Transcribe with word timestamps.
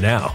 now. 0.00 0.34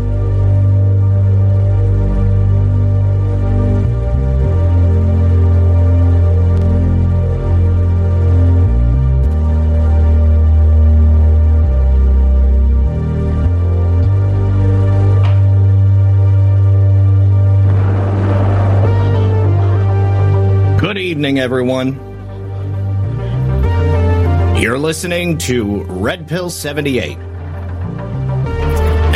Everyone. 21.39 22.11
You're 24.61 24.77
listening 24.77 25.37
to 25.39 25.83
Red 25.83 26.27
Pill 26.27 26.49
78. 26.49 27.17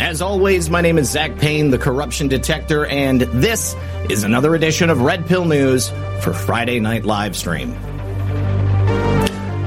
As 0.02 0.22
always, 0.22 0.70
my 0.70 0.80
name 0.80 0.98
is 0.98 1.10
Zak 1.10 1.38
Paine, 1.38 1.70
the 1.70 1.78
corruption 1.78 2.28
detector, 2.28 2.86
and 2.86 3.20
this 3.20 3.76
is 4.08 4.24
another 4.24 4.54
edition 4.54 4.90
of 4.90 5.02
Red 5.02 5.26
Pill 5.26 5.44
News 5.44 5.90
for 6.20 6.32
Friday 6.32 6.80
Night 6.80 7.04
Live 7.04 7.36
Stream. 7.36 7.74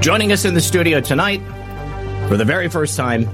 Joining 0.02 0.32
us 0.32 0.46
in 0.46 0.54
the 0.54 0.62
studio 0.62 1.02
tonight, 1.02 1.42
for 2.28 2.36
the 2.36 2.46
very 2.46 2.68
first 2.68 2.98
time, 2.98 3.26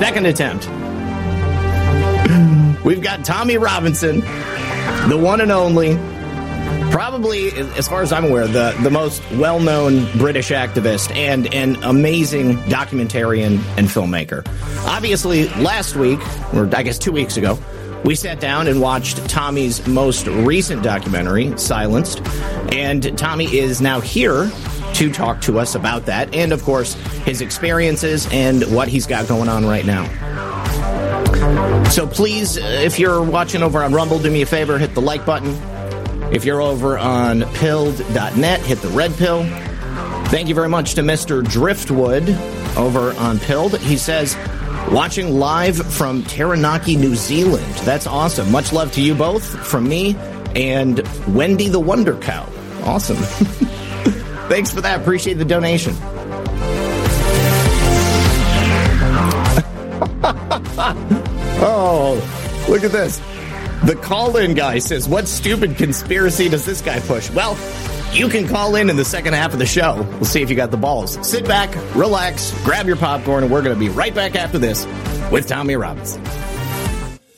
second 0.00 0.26
attempt, 0.26 0.64
we've 2.84 3.02
got 3.02 3.24
Tommy 3.24 3.58
Robinson, 3.58 4.20
the 5.08 5.18
one 5.20 5.40
and 5.40 5.50
only, 5.50 5.98
probably, 6.94 7.50
as 7.50 7.88
far 7.88 8.02
as 8.02 8.12
I'm 8.12 8.24
aware, 8.24 8.46
the, 8.46 8.70
the 8.84 8.90
most 8.90 9.20
well 9.32 9.58
known 9.58 10.06
British 10.16 10.50
activist 10.50 11.12
and 11.16 11.52
an 11.52 11.74
amazing 11.82 12.56
documentarian 12.58 13.58
and 13.76 13.88
filmmaker. 13.88 14.46
Obviously, 14.86 15.48
last 15.54 15.96
week, 15.96 16.20
or 16.54 16.70
I 16.72 16.84
guess 16.84 16.96
two 16.96 17.10
weeks 17.10 17.36
ago, 17.36 17.58
we 18.04 18.14
sat 18.14 18.38
down 18.38 18.68
and 18.68 18.80
watched 18.80 19.28
Tommy's 19.28 19.84
most 19.88 20.28
recent 20.28 20.84
documentary, 20.84 21.58
Silenced, 21.58 22.24
and 22.72 23.18
Tommy 23.18 23.46
is 23.56 23.80
now 23.80 23.98
here 23.98 24.48
to 24.92 25.10
talk 25.10 25.40
to 25.40 25.58
us 25.58 25.74
about 25.74 26.06
that 26.06 26.32
and, 26.32 26.52
of 26.52 26.62
course, 26.62 26.94
his 27.24 27.40
experiences 27.40 28.28
and 28.30 28.62
what 28.72 28.86
he's 28.86 29.08
got 29.08 29.26
going 29.26 29.48
on 29.48 29.66
right 29.66 29.84
now. 29.84 30.04
So 31.90 32.06
please, 32.06 32.56
uh, 32.56 32.60
if 32.84 33.00
you're 33.00 33.20
watching 33.20 33.64
over 33.64 33.82
on 33.82 33.92
Rumble, 33.92 34.20
do 34.20 34.30
me 34.30 34.42
a 34.42 34.46
favor, 34.46 34.78
hit 34.78 34.94
the 34.94 35.02
like 35.02 35.26
button. 35.26 35.73
If 36.34 36.44
you're 36.44 36.60
over 36.60 36.98
on 36.98 37.42
pilled.net, 37.54 38.60
hit 38.62 38.80
the 38.80 38.88
red 38.88 39.14
pill. 39.14 39.44
Thank 40.30 40.48
you 40.48 40.54
very 40.56 40.68
much 40.68 40.94
to 40.94 41.02
Mr. 41.02 41.48
Driftwood 41.48 42.28
over 42.76 43.12
on 43.18 43.38
Pilled. 43.38 43.78
He 43.78 43.96
says, 43.96 44.36
watching 44.90 45.38
live 45.38 45.76
from 45.94 46.24
Taranaki, 46.24 46.96
New 46.96 47.14
Zealand. 47.14 47.72
That's 47.84 48.08
awesome. 48.08 48.50
Much 48.50 48.72
love 48.72 48.90
to 48.94 49.00
you 49.00 49.14
both 49.14 49.44
from 49.64 49.88
me 49.88 50.16
and 50.56 51.06
Wendy 51.28 51.68
the 51.68 51.78
Wonder 51.78 52.16
Cow. 52.16 52.48
Awesome. 52.82 53.16
Thanks 54.48 54.74
for 54.74 54.80
that. 54.80 55.00
Appreciate 55.00 55.34
the 55.34 55.44
donation. 55.44 55.94
oh, 61.62 62.66
look 62.68 62.82
at 62.82 62.90
this. 62.90 63.20
The 63.84 63.96
call 63.96 64.38
in 64.38 64.54
guy 64.54 64.78
says, 64.78 65.06
What 65.06 65.28
stupid 65.28 65.76
conspiracy 65.76 66.48
does 66.48 66.64
this 66.64 66.80
guy 66.80 67.00
push? 67.00 67.28
Well, 67.30 67.54
you 68.14 68.30
can 68.30 68.48
call 68.48 68.76
in 68.76 68.88
in 68.88 68.96
the 68.96 69.04
second 69.04 69.34
half 69.34 69.52
of 69.52 69.58
the 69.58 69.66
show. 69.66 69.96
We'll 70.12 70.24
see 70.24 70.40
if 70.40 70.48
you 70.48 70.56
got 70.56 70.70
the 70.70 70.78
balls. 70.78 71.18
Sit 71.28 71.46
back, 71.46 71.74
relax, 71.94 72.54
grab 72.64 72.86
your 72.86 72.96
popcorn, 72.96 73.44
and 73.44 73.52
we're 73.52 73.60
going 73.60 73.76
to 73.76 73.78
be 73.78 73.90
right 73.90 74.14
back 74.14 74.36
after 74.36 74.58
this 74.58 74.86
with 75.30 75.46
Tommy 75.46 75.76
Robinson. 75.76 76.24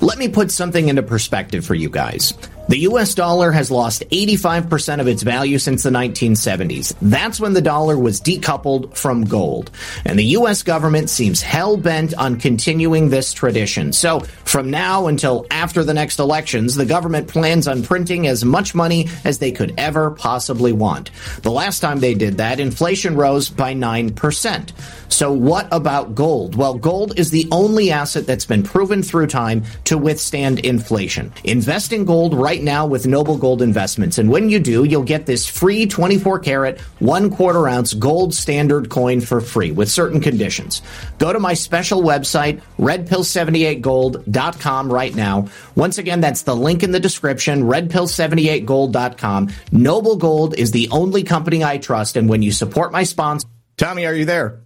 Let 0.01 0.19
me 0.19 0.29
put 0.29 0.53
something 0.53 0.89
into 0.89 1.03
perspective 1.03 1.67
for 1.67 1.75
you 1.75 1.91
guys. 1.91 2.33
The 2.69 2.79
US 2.79 3.15
dollar 3.15 3.53
has 3.53 3.71
lost 3.71 4.03
85% 4.11 5.01
of 5.01 5.07
its 5.07 5.23
value 5.23 5.59
since 5.59 5.85
the 5.85 5.91
1970s. 5.91 6.97
That's 7.01 7.39
when 7.39 7.53
the 7.53 7.63
dollar 7.63 7.97
was 7.97 8.21
decoupled 8.21 8.97
from 8.97 9.25
gold. 9.25 9.71
And 10.05 10.19
the 10.19 10.35
US 10.39 10.65
government 10.65 11.09
seems 11.09 11.41
hell 11.41 11.77
bent 11.77 12.13
on 12.15 12.41
continuing 12.41 13.09
this 13.09 13.33
tradition. 13.33 13.93
So 13.93 14.21
from 14.45 14.69
now 14.71 15.07
until 15.07 15.47
after 15.53 15.85
the 15.85 15.95
next 15.95 16.19
elections, 16.19 16.75
the 16.75 16.87
government 16.87 17.29
plans 17.29 17.69
on 17.69 17.85
printing 17.85 18.27
as 18.27 18.45
much 18.45 18.75
money 18.75 19.09
as 19.25 19.39
they 19.39 19.53
could 19.53 19.73
ever 19.79 20.11
possibly 20.11 20.73
want. 20.73 21.13
The 21.43 21.53
last 21.53 21.79
time 21.79 22.01
they 22.01 22.15
did 22.15 22.39
that, 22.39 22.59
inflation 22.59 23.15
rose 23.15 23.49
by 23.49 23.75
9%. 23.75 24.73
So 25.09 25.33
what 25.33 25.69
about 25.73 26.15
gold? 26.15 26.57
Well, 26.57 26.75
gold 26.75 27.19
is 27.19 27.31
the 27.31 27.49
only 27.51 27.91
asset 27.91 28.27
that's 28.27 28.45
been 28.45 28.63
proven 28.63 29.03
through 29.03 29.29
time 29.29 29.65
to 29.85 29.97
withstand 29.97 30.59
inflation. 30.61 31.33
Invest 31.45 31.93
in 31.93 32.05
gold 32.05 32.35
right 32.35 32.63
now 32.63 32.87
with 32.87 33.07
Noble 33.07 33.37
Gold 33.37 33.63
Investments. 33.63 34.19
And 34.19 34.31
when 34.31 34.51
you 34.51 34.59
do, 34.59 34.85
you'll 34.85 35.03
get 35.03 35.27
this 35.27 35.47
free 35.47 35.87
24 35.87 36.41
karat, 36.41 36.81
one 36.99 37.31
quarter 37.31 37.69
ounce 37.69 37.95
gold 37.95 38.35
standard 38.35 38.91
coin 38.91 39.21
for 39.21 39.41
free 39.41 39.71
with 39.73 39.91
certain 39.91 40.21
conditions. 40.21 40.83
Go 41.19 41.33
to 41.33 41.41
my 41.41 41.55
special 41.55 42.03
website, 42.03 42.61
redpill78gold.com 42.79 44.93
right 44.93 45.15
now. 45.15 45.49
Once 45.75 45.99
again, 45.99 46.21
that's 46.21 46.43
the 46.43 46.57
link 46.57 46.83
in 46.83 46.91
the 46.91 47.01
description, 47.01 47.63
redpill78gold.com. 47.63 49.51
Noble 49.73 50.17
Gold 50.17 50.59
is 50.59 50.73
the 50.73 50.89
only 50.91 51.23
company 51.23 51.65
I 51.65 51.79
trust. 51.79 52.17
And 52.17 52.29
when 52.29 52.43
you 52.43 52.53
support 52.53 52.93
my 52.93 53.05
sponsor, 53.05 53.49
Tommy, 53.77 54.07
are 54.07 54.15
you 54.15 54.25
there? 54.25 54.66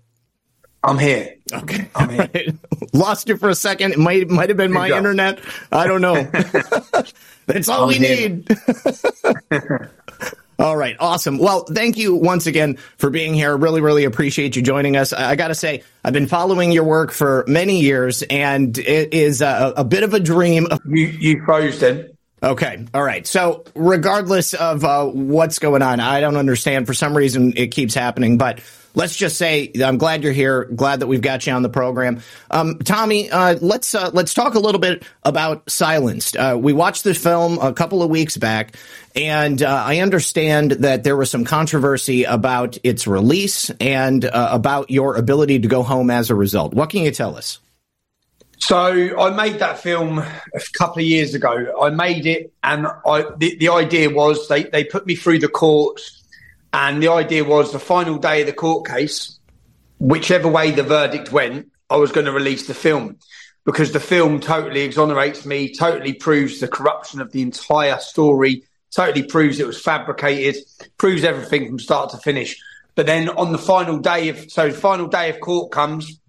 I'm 0.83 0.99
here. 0.99 1.37
Okay. 1.53 1.89
I'm 1.95 2.09
here. 2.09 2.31
Right. 2.35 2.55
Lost 2.93 3.29
you 3.29 3.37
for 3.37 3.49
a 3.49 3.55
second. 3.55 3.93
It 3.93 3.99
might 3.99 4.29
might 4.31 4.49
have 4.49 4.57
been 4.57 4.73
my 4.73 4.91
internet. 4.91 5.41
I 5.71 5.87
don't 5.87 6.01
know. 6.01 6.23
That's 7.47 7.69
all 7.69 7.83
I'm 7.83 7.89
we 7.89 7.95
here. 7.97 8.29
need. 8.29 8.49
All 10.59 10.77
right, 10.77 10.95
awesome. 11.01 11.39
Well, 11.39 11.65
thank 11.65 11.97
you 11.97 12.15
once 12.15 12.47
again 12.47 12.77
for 12.99 13.09
being 13.09 13.33
here. 13.33 13.57
Really, 13.57 13.81
really 13.81 14.05
appreciate 14.05 14.57
you 14.57 14.63
joining 14.63 14.95
us. 14.95 15.15
I, 15.15 15.35
got 15.35 15.49
to 15.49 15.55
say, 15.55 15.83
I've 16.05 16.13
been 16.13 16.27
following 16.27 16.71
your 16.71 16.85
work 16.85 17.13
for 17.13 17.45
many 17.49 17.81
years, 17.81 18.23
and 18.23 18.77
it 18.77 19.15
is 19.15 19.41
a, 19.41 19.73
a 19.79 19.85
bit 19.85 20.03
of 20.03 20.13
a 20.13 20.21
dream. 20.21 20.67
You, 20.87 21.07
you 21.07 21.45
froze 21.47 21.81
then. 21.81 22.11
Okay. 22.43 22.87
All 22.93 23.03
right. 23.03 23.27
So, 23.27 23.65
regardless 23.75 24.53
of 24.53 24.85
uh, 24.85 25.07
what's 25.07 25.59
going 25.61 25.81
on, 25.81 25.99
I 25.99 26.21
don't 26.21 26.37
understand. 26.37 26.87
For 26.87 26.95
some 26.95 27.17
reason, 27.17 27.55
it 27.57 27.69
keeps 27.69 27.95
happening. 27.95 28.37
But 28.37 28.61
let's 28.95 29.17
just 29.17 29.37
say 29.37 29.73
I'm 29.83 29.99
glad 29.99 30.23
you're 30.23 30.33
here. 30.33 30.65
Glad 30.65 31.01
that 31.01 31.07
we've 31.07 31.21
got 31.21 31.47
you 31.47 31.53
on 31.53 31.63
the 31.63 31.69
program. 31.69 32.23
Um, 32.51 32.79
Tommy, 32.79 33.31
uh, 33.31 33.57
let's 33.61 33.95
uh, 33.95 34.11
let's 34.13 34.35
talk 34.35 34.55
a 34.55 34.59
little 34.59 34.81
bit 34.81 35.05
about 35.25 35.69
Silenced. 35.71 36.37
Uh, 36.37 36.57
we 36.61 36.73
watched 36.73 37.05
the 37.05 37.15
film 37.15 37.59
a 37.59 37.73
couple 37.73 38.03
of 38.03 38.11
weeks 38.11 38.37
back, 38.37 38.77
and 39.15 39.63
uh, 39.63 39.85
I 39.87 39.99
understand 39.99 40.73
that 40.73 41.05
there 41.05 41.17
was 41.17 41.31
some 41.31 41.45
controversy 41.45 42.25
about 42.25 42.79
its 42.83 43.07
release 43.07 43.71
and 43.81 44.25
uh, 44.25 44.49
about 44.53 44.91
your 44.91 45.17
ability 45.17 45.61
to 45.61 45.69
go 45.69 45.83
home 45.83 46.11
as 46.11 46.31
a 46.31 46.35
result. 46.35 46.75
What 46.75 46.91
can 46.91 47.03
you 47.03 47.11
tell 47.11 47.37
us? 47.37 47.59
So 48.59 49.19
I 49.19 49.31
made 49.31 49.59
that 49.61 49.79
film 49.79 50.19
a 50.19 50.61
couple 50.77 51.01
of 51.01 51.07
years 51.07 51.35
ago. 51.35 51.81
I 51.81 51.89
made 51.89 52.27
it, 52.27 52.53
and 52.63 52.87
I 53.07 53.25
the, 53.39 53.57
the 53.57 53.71
idea 53.71 54.11
was 54.11 54.49
they 54.49 54.65
they 54.65 54.85
put 54.85 55.07
me 55.07 55.15
through 55.17 55.39
the 55.39 55.49
courts 55.49 56.20
And 56.73 57.03
the 57.03 57.09
idea 57.09 57.45
was 57.45 57.73
the 57.73 57.79
final 57.79 58.19
day 58.19 58.43
of 58.43 58.47
the 58.47 58.53
court 58.53 58.87
case, 58.87 59.39
whichever 59.99 60.49
way 60.49 60.71
the 60.71 60.83
verdict 60.83 61.33
went, 61.33 61.69
I 61.89 61.97
was 61.97 62.13
going 62.13 62.27
to 62.27 62.33
release 62.33 62.67
the 62.67 62.75
film 62.75 63.19
because 63.65 63.93
the 63.93 64.01
film 64.01 64.41
totally 64.41 64.83
exonerates 64.83 65.45
me, 65.45 65.75
totally 65.75 66.13
proves 66.13 66.61
the 66.61 66.69
corruption 66.69 67.21
of 67.21 67.33
the 67.33 67.43
entire 67.43 67.99
story, 67.99 68.65
totally 68.91 69.23
proves 69.23 69.61
it 69.61 69.67
was 69.67 69.81
fabricated, 69.81 70.63
proves 70.99 71.25
everything 71.25 71.67
from 71.67 71.79
start 71.79 72.11
to 72.11 72.19
finish. 72.19 72.57
But 72.95 73.07
then 73.07 73.29
on 73.29 73.53
the 73.53 73.59
final 73.59 73.99
day 73.99 74.29
of 74.29 74.51
so 74.51 74.73
final 74.73 75.09
day 75.09 75.31
of 75.31 75.41
court 75.41 75.73
comes, 75.73 76.21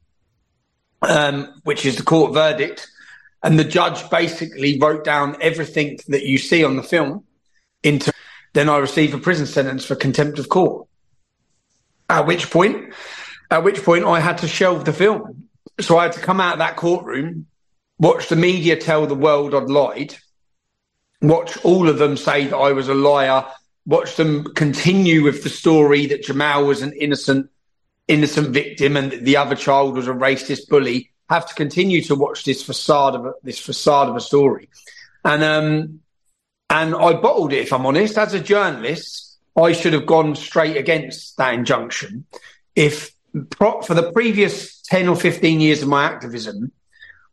um, 1.01 1.61
which 1.63 1.85
is 1.85 1.97
the 1.97 2.03
court 2.03 2.33
verdict, 2.33 2.87
and 3.43 3.57
the 3.57 3.63
judge 3.63 4.09
basically 4.09 4.79
wrote 4.79 5.03
down 5.03 5.37
everything 5.41 5.99
that 6.07 6.23
you 6.23 6.37
see 6.37 6.63
on 6.63 6.75
the 6.75 6.83
film 6.83 7.23
into. 7.83 8.11
Then 8.53 8.69
I 8.69 8.77
receive 8.77 9.13
a 9.13 9.17
prison 9.17 9.45
sentence 9.45 9.85
for 9.85 9.95
contempt 9.95 10.39
of 10.39 10.49
court. 10.49 10.87
At 12.09 12.27
which 12.27 12.49
point, 12.49 12.93
at 13.49 13.63
which 13.63 13.83
point 13.83 14.05
I 14.05 14.19
had 14.19 14.39
to 14.39 14.47
shelve 14.47 14.85
the 14.85 14.93
film. 14.93 15.47
So 15.79 15.97
I 15.97 16.03
had 16.03 16.13
to 16.13 16.19
come 16.19 16.41
out 16.41 16.53
of 16.53 16.59
that 16.59 16.75
courtroom, 16.75 17.47
watch 17.97 18.27
the 18.27 18.35
media 18.35 18.75
tell 18.75 19.07
the 19.07 19.15
world 19.15 19.55
I'd 19.55 19.69
lied, 19.69 20.15
watch 21.21 21.57
all 21.63 21.87
of 21.87 21.97
them 21.97 22.17
say 22.17 22.47
that 22.47 22.57
I 22.57 22.73
was 22.73 22.89
a 22.89 22.93
liar, 22.93 23.45
watch 23.85 24.15
them 24.15 24.53
continue 24.53 25.23
with 25.23 25.43
the 25.43 25.49
story 25.49 26.07
that 26.07 26.23
Jamal 26.23 26.65
was 26.65 26.81
an 26.81 26.93
innocent, 26.93 27.49
innocent 28.07 28.49
victim 28.49 28.97
and 28.97 29.11
the 29.11 29.37
other 29.37 29.55
child 29.55 29.95
was 29.95 30.07
a 30.07 30.13
racist 30.13 30.67
bully. 30.67 31.11
Have 31.29 31.47
to 31.47 31.55
continue 31.55 32.01
to 32.03 32.15
watch 32.15 32.43
this 32.43 32.61
facade 32.61 33.15
of 33.15 33.25
a, 33.25 33.33
this 33.41 33.59
facade 33.59 34.09
of 34.09 34.17
a 34.17 34.19
story, 34.19 34.67
and 35.23 35.41
um, 35.41 36.01
and 36.71 36.95
I 36.95 37.13
bottled 37.13 37.51
it. 37.53 37.59
If 37.59 37.73
I'm 37.73 37.85
honest, 37.85 38.17
as 38.17 38.33
a 38.33 38.39
journalist, 38.39 39.37
I 39.61 39.73
should 39.73 39.93
have 39.93 40.05
gone 40.05 40.35
straight 40.35 40.77
against 40.77 41.37
that 41.37 41.53
injunction. 41.53 42.25
If 42.75 43.11
for 43.59 43.93
the 43.93 44.11
previous 44.13 44.81
10 44.83 45.09
or 45.09 45.15
15 45.15 45.59
years 45.59 45.81
of 45.81 45.89
my 45.89 46.05
activism, 46.05 46.71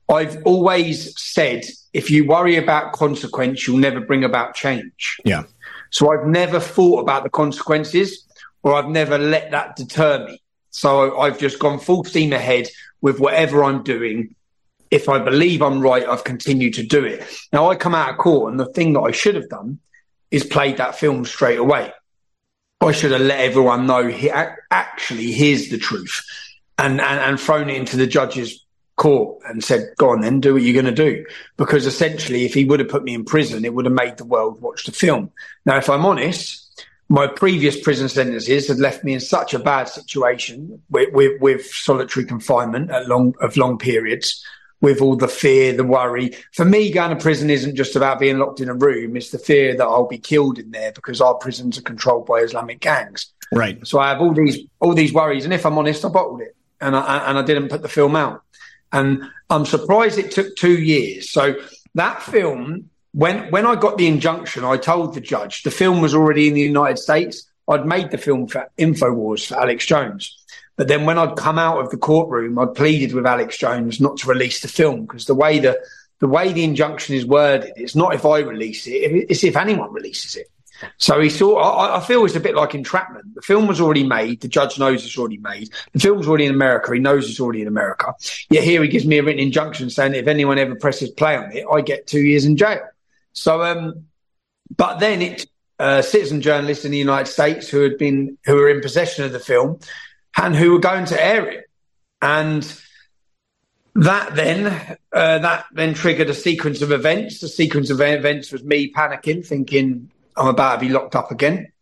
I've 0.08 0.42
always 0.44 1.18
said 1.20 1.64
if 1.92 2.10
you 2.10 2.26
worry 2.26 2.56
about 2.56 2.92
consequence, 2.92 3.66
you'll 3.66 3.78
never 3.78 4.00
bring 4.00 4.24
about 4.24 4.54
change. 4.54 5.18
Yeah. 5.24 5.44
So 5.90 6.12
I've 6.12 6.26
never 6.26 6.58
thought 6.58 7.00
about 7.00 7.22
the 7.22 7.30
consequences 7.30 8.24
or 8.62 8.74
I've 8.74 8.88
never 8.88 9.18
let 9.18 9.52
that 9.52 9.76
deter 9.76 10.26
me. 10.26 10.42
So 10.70 11.18
I've 11.18 11.38
just 11.38 11.58
gone 11.58 11.78
full 11.78 12.04
steam 12.04 12.32
ahead 12.32 12.68
with 13.00 13.20
whatever 13.20 13.62
I'm 13.62 13.84
doing. 13.84 14.34
If 14.90 15.08
I 15.08 15.18
believe 15.18 15.62
I'm 15.62 15.80
right, 15.80 16.06
I've 16.06 16.24
continued 16.24 16.74
to 16.74 16.82
do 16.82 17.04
it. 17.04 17.26
Now 17.52 17.70
I 17.70 17.76
come 17.76 17.94
out 17.94 18.10
of 18.10 18.18
court 18.18 18.50
and 18.50 18.60
the 18.60 18.66
thing 18.66 18.94
that 18.94 19.00
I 19.00 19.10
should 19.10 19.34
have 19.34 19.48
done 19.48 19.78
is 20.30 20.44
played 20.44 20.76
that 20.78 20.96
film 20.96 21.24
straight 21.24 21.58
away. 21.58 21.92
I 22.80 22.92
should 22.92 23.12
have 23.12 23.20
let 23.20 23.40
everyone 23.40 23.86
know 23.86 24.06
he, 24.06 24.30
actually 24.30 25.32
here's 25.32 25.68
the 25.68 25.78
truth 25.78 26.22
and, 26.78 27.00
and, 27.00 27.20
and 27.20 27.40
thrown 27.40 27.68
it 27.70 27.76
into 27.76 27.96
the 27.96 28.06
judge's 28.06 28.64
court 28.96 29.42
and 29.46 29.64
said, 29.64 29.88
go 29.96 30.10
on 30.10 30.20
then, 30.20 30.40
do 30.40 30.54
what 30.54 30.62
you're 30.62 30.80
going 30.80 30.94
to 30.94 31.10
do. 31.10 31.24
Because 31.56 31.86
essentially, 31.86 32.44
if 32.44 32.54
he 32.54 32.64
would 32.64 32.80
have 32.80 32.88
put 32.88 33.04
me 33.04 33.14
in 33.14 33.24
prison, 33.24 33.64
it 33.64 33.74
would 33.74 33.84
have 33.84 33.94
made 33.94 34.16
the 34.16 34.24
world 34.24 34.60
watch 34.60 34.84
the 34.84 34.92
film. 34.92 35.30
Now, 35.64 35.76
if 35.76 35.88
I'm 35.88 36.06
honest, 36.06 36.84
my 37.08 37.26
previous 37.26 37.80
prison 37.80 38.08
sentences 38.08 38.68
had 38.68 38.78
left 38.78 39.02
me 39.02 39.14
in 39.14 39.20
such 39.20 39.54
a 39.54 39.58
bad 39.58 39.88
situation 39.88 40.82
with, 40.90 41.12
with, 41.12 41.40
with 41.40 41.66
solitary 41.66 42.26
confinement 42.26 42.90
at 42.90 43.08
long, 43.08 43.34
of 43.40 43.56
long 43.56 43.78
periods 43.78 44.44
with 44.80 45.00
all 45.00 45.16
the 45.16 45.28
fear, 45.28 45.72
the 45.72 45.84
worry. 45.84 46.36
For 46.52 46.64
me, 46.64 46.90
going 46.90 47.10
to 47.10 47.22
prison 47.22 47.50
isn't 47.50 47.74
just 47.74 47.96
about 47.96 48.20
being 48.20 48.38
locked 48.38 48.60
in 48.60 48.68
a 48.68 48.74
room. 48.74 49.16
It's 49.16 49.30
the 49.30 49.38
fear 49.38 49.76
that 49.76 49.84
I'll 49.84 50.06
be 50.06 50.18
killed 50.18 50.58
in 50.58 50.70
there 50.70 50.92
because 50.92 51.20
our 51.20 51.34
prisons 51.34 51.78
are 51.78 51.82
controlled 51.82 52.26
by 52.26 52.38
Islamic 52.38 52.80
gangs. 52.80 53.32
Right. 53.52 53.84
So 53.86 53.98
I 53.98 54.10
have 54.10 54.20
all 54.20 54.32
these 54.34 54.58
all 54.80 54.94
these 54.94 55.12
worries, 55.12 55.44
and 55.44 55.54
if 55.54 55.64
I'm 55.64 55.78
honest, 55.78 56.04
I 56.04 56.08
bottled 56.08 56.42
it, 56.42 56.54
and 56.80 56.94
I 56.94 57.28
and 57.28 57.38
I 57.38 57.42
didn't 57.42 57.68
put 57.68 57.82
the 57.82 57.88
film 57.88 58.14
out. 58.14 58.42
And 58.92 59.22
I'm 59.50 59.66
surprised 59.66 60.18
it 60.18 60.30
took 60.30 60.56
two 60.56 60.78
years. 60.78 61.30
So 61.30 61.56
that 61.94 62.22
film, 62.22 62.90
when 63.12 63.50
when 63.50 63.66
I 63.66 63.74
got 63.74 63.98
the 63.98 64.06
injunction, 64.06 64.64
I 64.64 64.76
told 64.76 65.14
the 65.14 65.20
judge 65.20 65.62
the 65.62 65.70
film 65.70 66.00
was 66.00 66.14
already 66.14 66.48
in 66.48 66.54
the 66.54 66.60
United 66.60 66.98
States. 66.98 67.50
I'd 67.68 67.86
made 67.86 68.10
the 68.10 68.18
film 68.18 68.48
for 68.48 68.70
Infowars 68.78 69.46
for 69.46 69.56
Alex 69.56 69.84
Jones. 69.84 70.37
But 70.78 70.86
then 70.86 71.04
when 71.04 71.18
I'd 71.18 71.36
come 71.36 71.58
out 71.58 71.80
of 71.80 71.90
the 71.90 71.96
courtroom, 71.96 72.56
I'd 72.58 72.74
pleaded 72.74 73.12
with 73.12 73.26
Alex 73.26 73.58
Jones 73.58 74.00
not 74.00 74.16
to 74.18 74.28
release 74.28 74.62
the 74.62 74.68
film 74.68 75.02
because 75.02 75.26
the 75.26 75.34
way 75.34 75.58
the 75.58 75.78
the 76.20 76.28
way 76.28 76.52
the 76.52 76.64
injunction 76.64 77.14
is 77.14 77.26
worded, 77.26 77.72
it's 77.76 77.94
not 77.94 78.14
if 78.14 78.24
I 78.24 78.40
release 78.40 78.86
it, 78.86 79.26
it's 79.28 79.44
if 79.44 79.56
anyone 79.56 79.92
releases 79.92 80.36
it. 80.36 80.46
So 80.96 81.20
he 81.20 81.30
saw. 81.30 81.56
I, 81.56 81.96
I, 81.96 82.00
feel 82.00 82.24
it's 82.24 82.36
a 82.36 82.40
bit 82.40 82.54
like 82.54 82.74
entrapment. 82.76 83.34
The 83.34 83.42
film 83.42 83.66
was 83.66 83.80
already 83.80 84.04
made. 84.04 84.40
The 84.40 84.46
judge 84.46 84.78
knows 84.78 85.04
it's 85.04 85.18
already 85.18 85.38
made. 85.38 85.70
The 85.92 85.98
film's 85.98 86.28
already 86.28 86.46
in 86.46 86.54
America. 86.54 86.94
He 86.94 87.00
knows 87.00 87.28
it's 87.28 87.40
already 87.40 87.62
in 87.62 87.68
America. 87.68 88.14
Yet 88.48 88.62
here 88.62 88.80
he 88.80 88.88
gives 88.88 89.04
me 89.04 89.18
a 89.18 89.24
written 89.24 89.42
injunction 89.42 89.90
saying 89.90 90.12
that 90.12 90.18
if 90.18 90.28
anyone 90.28 90.58
ever 90.58 90.76
presses 90.76 91.10
play 91.10 91.36
on 91.36 91.50
it, 91.50 91.64
I 91.70 91.80
get 91.80 92.06
two 92.06 92.20
years 92.20 92.44
in 92.44 92.56
jail. 92.56 92.82
So, 93.32 93.62
um, 93.62 94.04
but 94.76 95.00
then 95.00 95.22
it, 95.22 95.46
uh, 95.80 96.02
citizen 96.02 96.40
journalists 96.40 96.84
in 96.84 96.92
the 96.92 96.98
United 96.98 97.30
States 97.30 97.68
who 97.68 97.80
had 97.80 97.98
been 97.98 98.38
who 98.44 98.54
were 98.54 98.68
in 98.68 98.80
possession 98.80 99.24
of 99.24 99.32
the 99.32 99.40
film 99.40 99.80
and 100.36 100.54
who 100.54 100.72
were 100.72 100.78
going 100.78 101.06
to 101.06 101.22
air 101.24 101.48
it. 101.48 101.64
And 102.20 102.62
that 103.94 104.34
then 104.34 104.96
uh, 105.12 105.38
that 105.38 105.66
then 105.72 105.94
triggered 105.94 106.30
a 106.30 106.34
sequence 106.34 106.82
of 106.82 106.92
events. 106.92 107.40
The 107.40 107.48
sequence 107.48 107.90
of 107.90 108.00
events 108.00 108.52
was 108.52 108.62
me 108.62 108.92
panicking, 108.92 109.44
thinking 109.44 110.10
I'm 110.36 110.48
about 110.48 110.74
to 110.74 110.86
be 110.86 110.92
locked 110.92 111.16
up 111.16 111.30
again, 111.30 111.72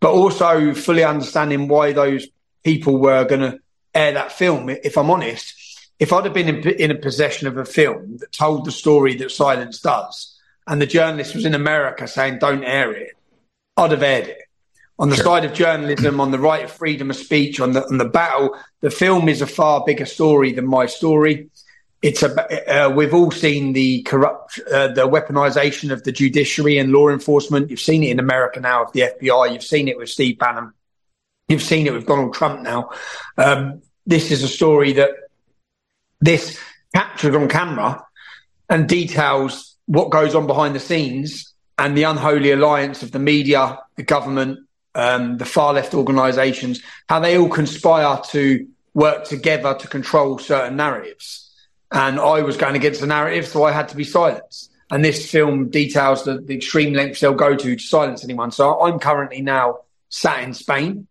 but 0.00 0.12
also 0.12 0.74
fully 0.74 1.04
understanding 1.04 1.68
why 1.68 1.92
those 1.92 2.26
people 2.64 2.98
were 2.98 3.24
going 3.24 3.42
to 3.42 3.60
air 3.94 4.12
that 4.12 4.32
film. 4.32 4.68
If 4.68 4.98
I'm 4.98 5.10
honest, 5.10 5.54
if 5.98 6.12
I'd 6.12 6.24
have 6.24 6.34
been 6.34 6.48
in, 6.48 6.68
in 6.68 6.90
a 6.90 6.96
possession 6.96 7.46
of 7.46 7.56
a 7.56 7.64
film 7.64 8.16
that 8.18 8.32
told 8.32 8.64
the 8.64 8.72
story 8.72 9.14
that 9.16 9.30
Silence 9.30 9.80
does, 9.80 10.36
and 10.66 10.80
the 10.80 10.86
journalist 10.86 11.34
was 11.34 11.44
in 11.44 11.54
America 11.54 12.08
saying 12.08 12.38
don't 12.38 12.64
air 12.64 12.92
it, 12.92 13.12
I'd 13.76 13.92
have 13.92 14.02
aired 14.02 14.28
it 14.28 14.49
on 15.00 15.08
the 15.08 15.16
sure. 15.16 15.24
side 15.24 15.44
of 15.46 15.54
journalism, 15.54 16.20
on 16.20 16.30
the 16.30 16.38
right 16.38 16.64
of 16.64 16.70
freedom 16.70 17.08
of 17.08 17.16
speech, 17.16 17.58
on 17.58 17.72
the 17.72 17.84
on 17.86 17.96
the 17.96 18.04
battle. 18.04 18.54
The 18.82 18.90
film 18.90 19.28
is 19.28 19.40
a 19.40 19.46
far 19.46 19.82
bigger 19.84 20.04
story 20.04 20.52
than 20.52 20.66
my 20.66 20.86
story. 20.86 21.48
It's 22.02 22.22
a 22.22 22.70
uh, 22.70 22.90
we've 22.90 23.14
all 23.14 23.30
seen 23.30 23.72
the 23.72 24.02
corrupt, 24.02 24.60
uh, 24.70 24.88
the 24.88 25.08
weaponization 25.08 25.90
of 25.90 26.04
the 26.04 26.12
judiciary 26.12 26.76
and 26.76 26.92
law 26.92 27.08
enforcement. 27.08 27.70
You've 27.70 27.80
seen 27.80 28.04
it 28.04 28.10
in 28.10 28.18
America 28.18 28.60
now 28.60 28.84
with 28.84 28.92
the 28.92 29.00
FBI. 29.00 29.54
You've 29.54 29.64
seen 29.64 29.88
it 29.88 29.96
with 29.96 30.10
Steve 30.10 30.38
Bannon. 30.38 30.72
You've 31.48 31.62
seen 31.62 31.86
it 31.86 31.94
with 31.94 32.06
Donald 32.06 32.34
Trump 32.34 32.60
now. 32.60 32.90
Um, 33.38 33.82
this 34.06 34.30
is 34.30 34.42
a 34.42 34.48
story 34.48 34.92
that 34.92 35.10
this 36.20 36.60
captured 36.94 37.34
on 37.34 37.48
camera 37.48 38.04
and 38.68 38.88
details 38.88 39.76
what 39.86 40.10
goes 40.10 40.34
on 40.34 40.46
behind 40.46 40.74
the 40.74 40.80
scenes 40.80 41.54
and 41.78 41.96
the 41.96 42.02
unholy 42.02 42.52
alliance 42.52 43.02
of 43.02 43.12
the 43.12 43.18
media, 43.18 43.78
the 43.96 44.02
government, 44.02 44.60
um, 44.94 45.38
the 45.38 45.44
far 45.44 45.72
left 45.72 45.94
organisations, 45.94 46.82
how 47.08 47.20
they 47.20 47.38
all 47.38 47.48
conspire 47.48 48.20
to 48.30 48.66
work 48.94 49.24
together 49.24 49.74
to 49.74 49.88
control 49.88 50.38
certain 50.38 50.76
narratives. 50.76 51.50
And 51.92 52.18
I 52.20 52.42
was 52.42 52.56
going 52.56 52.76
against 52.76 53.00
the 53.00 53.06
narrative, 53.06 53.46
so 53.46 53.64
I 53.64 53.72
had 53.72 53.88
to 53.88 53.96
be 53.96 54.04
silenced. 54.04 54.70
And 54.90 55.04
this 55.04 55.30
film 55.30 55.70
details 55.70 56.24
the, 56.24 56.40
the 56.40 56.54
extreme 56.56 56.94
lengths 56.94 57.20
they'll 57.20 57.34
go 57.34 57.54
to 57.54 57.76
to 57.76 57.82
silence 57.82 58.24
anyone. 58.24 58.50
So 58.50 58.80
I'm 58.80 58.98
currently 58.98 59.40
now 59.40 59.80
sat 60.08 60.42
in 60.42 60.54
Spain. 60.54 61.06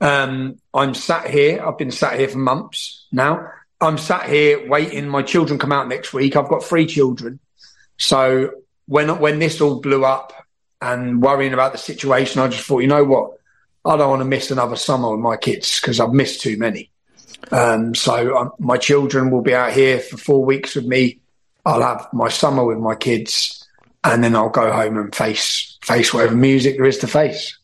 Um, 0.00 0.58
I'm 0.74 0.94
sat 0.94 1.30
here. 1.30 1.64
I've 1.64 1.78
been 1.78 1.92
sat 1.92 2.18
here 2.18 2.28
for 2.28 2.38
months 2.38 3.06
now. 3.12 3.48
I'm 3.80 3.98
sat 3.98 4.28
here 4.28 4.68
waiting. 4.68 5.08
My 5.08 5.22
children 5.22 5.58
come 5.58 5.72
out 5.72 5.88
next 5.88 6.12
week. 6.12 6.34
I've 6.34 6.48
got 6.48 6.64
three 6.64 6.86
children. 6.86 7.38
So 7.98 8.50
when 8.86 9.20
when 9.20 9.38
this 9.38 9.60
all 9.60 9.80
blew 9.80 10.04
up, 10.04 10.32
and 10.82 11.22
worrying 11.22 11.54
about 11.54 11.72
the 11.72 11.78
situation, 11.78 12.42
I 12.42 12.48
just 12.48 12.66
thought, 12.66 12.80
you 12.80 12.88
know 12.88 13.04
what? 13.04 13.38
I 13.84 13.96
don't 13.96 14.10
want 14.10 14.20
to 14.20 14.26
miss 14.26 14.50
another 14.50 14.76
summer 14.76 15.10
with 15.10 15.20
my 15.20 15.36
kids 15.36 15.80
because 15.80 16.00
I've 16.00 16.12
missed 16.12 16.40
too 16.40 16.56
many. 16.58 16.90
Um, 17.50 17.94
so 17.94 18.36
um, 18.36 18.52
my 18.58 18.76
children 18.76 19.30
will 19.30 19.42
be 19.42 19.54
out 19.54 19.72
here 19.72 20.00
for 20.00 20.16
four 20.16 20.44
weeks 20.44 20.74
with 20.74 20.86
me. 20.86 21.20
I'll 21.64 21.82
have 21.82 22.08
my 22.12 22.28
summer 22.28 22.64
with 22.64 22.78
my 22.78 22.96
kids, 22.96 23.66
and 24.02 24.22
then 24.22 24.34
I'll 24.34 24.50
go 24.50 24.72
home 24.72 24.98
and 24.98 25.14
face 25.14 25.78
face 25.82 26.12
whatever 26.12 26.34
music 26.34 26.76
there 26.76 26.86
is 26.86 26.98
to 26.98 27.06
face. 27.06 27.58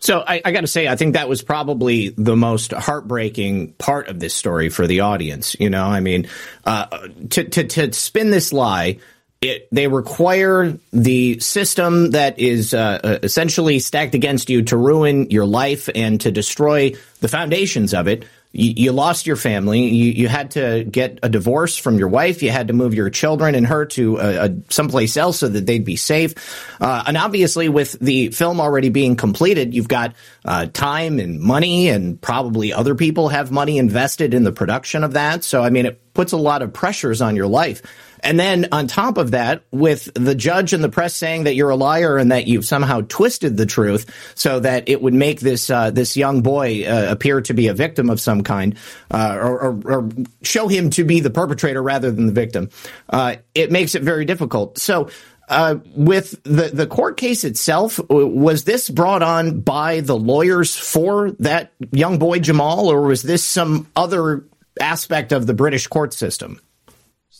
So 0.00 0.22
I, 0.26 0.40
I 0.44 0.52
got 0.52 0.60
to 0.60 0.68
say, 0.68 0.86
I 0.86 0.94
think 0.94 1.14
that 1.14 1.28
was 1.28 1.42
probably 1.42 2.10
the 2.10 2.36
most 2.36 2.72
heartbreaking 2.72 3.72
part 3.74 4.08
of 4.08 4.20
this 4.20 4.34
story 4.34 4.68
for 4.68 4.86
the 4.86 5.00
audience. 5.00 5.56
You 5.58 5.70
know, 5.70 5.84
I 5.84 6.00
mean, 6.00 6.28
uh, 6.64 7.08
to, 7.30 7.44
to 7.44 7.64
to 7.64 7.92
spin 7.92 8.30
this 8.30 8.52
lie 8.52 8.98
it, 9.40 9.68
they 9.70 9.86
require 9.86 10.78
the 10.92 11.38
system 11.40 12.12
that 12.12 12.38
is 12.38 12.72
uh, 12.72 13.00
uh, 13.02 13.18
essentially 13.22 13.78
stacked 13.78 14.14
against 14.14 14.48
you 14.48 14.62
to 14.62 14.76
ruin 14.76 15.30
your 15.30 15.44
life 15.46 15.88
and 15.94 16.20
to 16.22 16.30
destroy 16.30 16.94
the 17.20 17.28
foundations 17.28 17.92
of 17.92 18.08
it. 18.08 18.24
you, 18.56 18.72
you 18.76 18.92
lost 18.92 19.26
your 19.26 19.36
family. 19.36 19.84
You, 19.84 20.12
you 20.12 20.28
had 20.28 20.52
to 20.52 20.84
get 20.84 21.18
a 21.22 21.28
divorce 21.28 21.76
from 21.76 21.98
your 21.98 22.08
wife. 22.08 22.42
You 22.42 22.50
had 22.50 22.68
to 22.68 22.72
move 22.72 22.94
your 22.94 23.10
children 23.10 23.54
and 23.54 23.66
her 23.66 23.84
to 23.86 24.18
uh, 24.18 24.48
someplace 24.70 25.16
else 25.16 25.40
so 25.40 25.48
that 25.48 25.66
they'd 25.66 25.84
be 25.84 25.96
safe. 25.96 26.34
Uh, 26.80 27.04
and 27.06 27.16
obviously, 27.16 27.68
with 27.68 27.92
the 28.00 28.28
film 28.30 28.60
already 28.60 28.88
being 28.88 29.16
completed, 29.16 29.74
you've 29.74 29.88
got 29.88 30.14
uh, 30.44 30.66
time 30.66 31.18
and 31.18 31.40
money, 31.40 31.88
and 31.88 32.20
probably 32.20 32.72
other 32.72 32.94
people 32.94 33.28
have 33.28 33.50
money 33.50 33.78
invested 33.78 34.32
in 34.32 34.44
the 34.44 34.52
production 34.52 35.04
of 35.04 35.12
that. 35.12 35.44
So, 35.44 35.62
I 35.62 35.70
mean, 35.70 35.86
it 35.86 36.14
puts 36.14 36.32
a 36.32 36.38
lot 36.38 36.62
of 36.62 36.72
pressures 36.72 37.20
on 37.20 37.36
your 37.36 37.46
life. 37.46 37.82
And 38.26 38.40
then 38.40 38.66
on 38.72 38.88
top 38.88 39.18
of 39.18 39.30
that, 39.30 39.62
with 39.70 40.12
the 40.14 40.34
judge 40.34 40.72
and 40.72 40.82
the 40.82 40.88
press 40.88 41.14
saying 41.14 41.44
that 41.44 41.54
you're 41.54 41.70
a 41.70 41.76
liar 41.76 42.18
and 42.18 42.32
that 42.32 42.48
you've 42.48 42.66
somehow 42.66 43.02
twisted 43.02 43.56
the 43.56 43.66
truth 43.66 44.32
so 44.34 44.58
that 44.58 44.88
it 44.88 45.00
would 45.00 45.14
make 45.14 45.38
this 45.38 45.70
uh, 45.70 45.92
this 45.92 46.16
young 46.16 46.42
boy 46.42 46.84
uh, 46.84 47.06
appear 47.08 47.40
to 47.42 47.54
be 47.54 47.68
a 47.68 47.74
victim 47.74 48.10
of 48.10 48.20
some 48.20 48.42
kind, 48.42 48.76
uh, 49.12 49.38
or, 49.40 49.60
or, 49.60 49.80
or, 49.84 50.08
show 50.42 50.66
him 50.66 50.90
to 50.90 51.04
be 51.04 51.20
the 51.20 51.30
perpetrator 51.30 51.80
rather 51.80 52.10
than 52.10 52.26
the 52.26 52.32
victim, 52.32 52.68
uh, 53.10 53.36
it 53.54 53.70
makes 53.70 53.94
it 53.94 54.02
very 54.02 54.24
difficult. 54.24 54.78
So. 54.78 55.08
Uh, 55.48 55.76
with 55.94 56.42
the, 56.42 56.70
the 56.74 56.88
court 56.88 57.16
case 57.16 57.44
itself, 57.44 58.00
was 58.10 58.64
this 58.64 58.90
brought 58.90 59.22
on 59.22 59.60
by 59.60 60.00
the 60.00 60.16
lawyers 60.16 60.74
for 60.74 61.30
that 61.38 61.72
young 61.92 62.18
boy 62.18 62.40
Jamal, 62.40 62.88
or 62.88 63.02
was 63.02 63.22
this 63.22 63.44
some 63.44 63.86
other 63.94 64.44
aspect 64.80 65.30
of 65.30 65.46
the 65.46 65.54
British 65.54 65.86
court 65.86 66.12
system? 66.12 66.60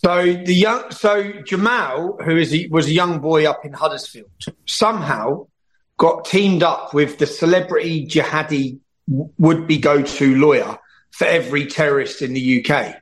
So 0.03 0.21
the 0.21 0.53
young, 0.53 0.91
so 0.91 1.41
Jamal, 1.41 2.19
who 2.23 2.37
is 2.37 2.53
a, 2.53 2.67
was 2.67 2.85
a 2.85 2.91
young 2.91 3.19
boy 3.19 3.49
up 3.49 3.65
in 3.65 3.73
Huddersfield, 3.73 4.29
somehow 4.67 5.47
got 5.97 6.25
teamed 6.25 6.61
up 6.61 6.93
with 6.93 7.17
the 7.17 7.25
celebrity 7.25 8.05
jihadi 8.05 8.77
would-be 9.07 9.79
go-to 9.79 10.35
lawyer 10.35 10.77
for 11.09 11.25
every 11.25 11.65
terrorist 11.65 12.21
in 12.21 12.33
the 12.33 12.63
UK. 12.63 12.97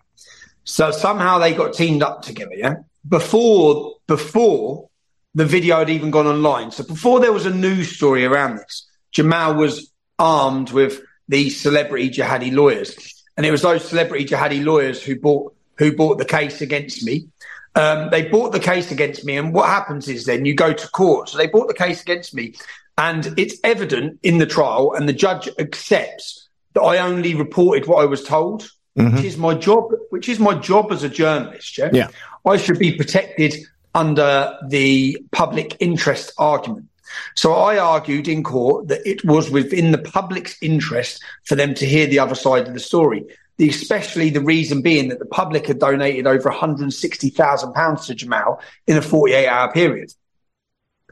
So 0.63 0.91
somehow 0.91 1.37
they 1.37 1.53
got 1.53 1.73
teamed 1.73 2.01
up 2.01 2.21
together. 2.21 2.55
Yeah, 2.55 2.75
before 3.05 3.95
before 4.07 4.89
the 5.33 5.45
video 5.45 5.79
had 5.79 5.89
even 5.89 6.11
gone 6.11 6.27
online. 6.27 6.71
So 6.71 6.85
before 6.85 7.19
there 7.19 7.33
was 7.33 7.45
a 7.45 7.53
news 7.53 7.93
story 7.93 8.23
around 8.23 8.55
this, 8.55 8.87
Jamal 9.11 9.55
was 9.55 9.91
armed 10.17 10.71
with 10.71 11.01
these 11.27 11.59
celebrity 11.59 12.09
jihadi 12.09 12.53
lawyers, 12.53 13.21
and 13.35 13.45
it 13.45 13.51
was 13.51 13.63
those 13.63 13.83
celebrity 13.85 14.23
jihadi 14.23 14.63
lawyers 14.63 15.03
who 15.03 15.19
bought 15.19 15.55
who 15.77 15.95
brought 15.95 16.17
the 16.17 16.25
case 16.25 16.61
against 16.61 17.05
me. 17.05 17.27
Um, 17.75 18.09
they 18.09 18.27
brought 18.27 18.53
the 18.53 18.59
case 18.59 18.91
against 18.91 19.25
me, 19.25 19.37
and 19.37 19.53
what 19.53 19.67
happens 19.67 20.07
is 20.07 20.25
then 20.25 20.45
you 20.45 20.55
go 20.55 20.71
to 20.71 20.87
court. 20.89 21.29
So 21.29 21.37
they 21.37 21.47
brought 21.47 21.67
the 21.67 21.73
case 21.73 22.01
against 22.01 22.33
me, 22.33 22.55
and 22.97 23.33
it's 23.37 23.57
evident 23.63 24.19
in 24.23 24.37
the 24.37 24.45
trial, 24.45 24.93
and 24.93 25.09
the 25.09 25.13
judge 25.13 25.49
accepts 25.59 26.47
that 26.73 26.81
I 26.81 26.99
only 26.99 27.35
reported 27.35 27.87
what 27.87 28.01
I 28.01 28.05
was 28.05 28.23
told, 28.23 28.69
mm-hmm. 28.97 29.15
which 29.15 29.25
is 29.25 29.37
my 29.37 29.55
job. 29.55 29.91
Which 30.09 30.29
is 30.29 30.39
my 30.39 30.53
job 30.55 30.91
as 30.91 31.03
a 31.03 31.09
journalist. 31.09 31.77
Yeah? 31.77 31.89
yeah, 31.91 32.07
I 32.45 32.55
should 32.55 32.79
be 32.79 32.95
protected 32.95 33.55
under 33.93 34.57
the 34.67 35.17
public 35.31 35.75
interest 35.79 36.31
argument. 36.37 36.87
So 37.35 37.53
I 37.53 37.77
argued 37.77 38.27
in 38.27 38.43
court 38.43 38.89
that 38.89 39.07
it 39.07 39.23
was 39.23 39.49
within 39.49 39.91
the 39.91 39.97
public's 39.97 40.57
interest 40.61 41.23
for 41.45 41.55
them 41.55 41.73
to 41.75 41.85
hear 41.85 42.07
the 42.07 42.19
other 42.19 42.35
side 42.35 42.67
of 42.67 42.73
the 42.73 42.79
story 42.79 43.25
especially 43.59 44.29
the 44.29 44.41
reason 44.41 44.81
being 44.81 45.09
that 45.09 45.19
the 45.19 45.25
public 45.25 45.67
had 45.67 45.79
donated 45.79 46.27
over 46.27 46.49
£160,000 46.49 48.05
to 48.05 48.15
Jamal 48.15 48.61
in 48.87 48.97
a 48.97 49.01
48 49.01 49.47
hour 49.47 49.71
period. 49.71 50.13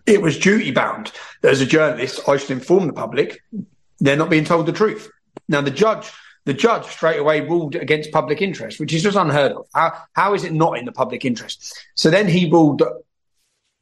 It 0.05 0.21
was 0.21 0.37
duty 0.37 0.71
bound 0.71 1.11
that 1.41 1.51
as 1.51 1.61
a 1.61 1.65
journalist, 1.65 2.27
I 2.27 2.37
should 2.37 2.51
inform 2.51 2.87
the 2.87 2.93
public 2.93 3.41
they're 4.03 4.17
not 4.17 4.29
being 4.29 4.43
told 4.43 4.65
the 4.65 4.73
truth. 4.73 5.09
Now, 5.47 5.61
the 5.61 5.71
judge, 5.71 6.11
the 6.43 6.53
judge 6.53 6.85
straight 6.85 7.19
away 7.19 7.39
ruled 7.39 7.75
against 7.75 8.11
public 8.11 8.41
interest, 8.41 8.79
which 8.79 8.93
is 8.93 9.01
just 9.01 9.15
unheard 9.15 9.53
of. 9.53 9.65
How, 9.73 9.97
how 10.11 10.33
is 10.33 10.43
it 10.43 10.51
not 10.51 10.77
in 10.77 10.85
the 10.85 10.91
public 10.91 11.23
interest? 11.23 11.73
So 11.95 12.09
then 12.09 12.27
he 12.27 12.51
ruled 12.51 12.79
that 12.79 13.01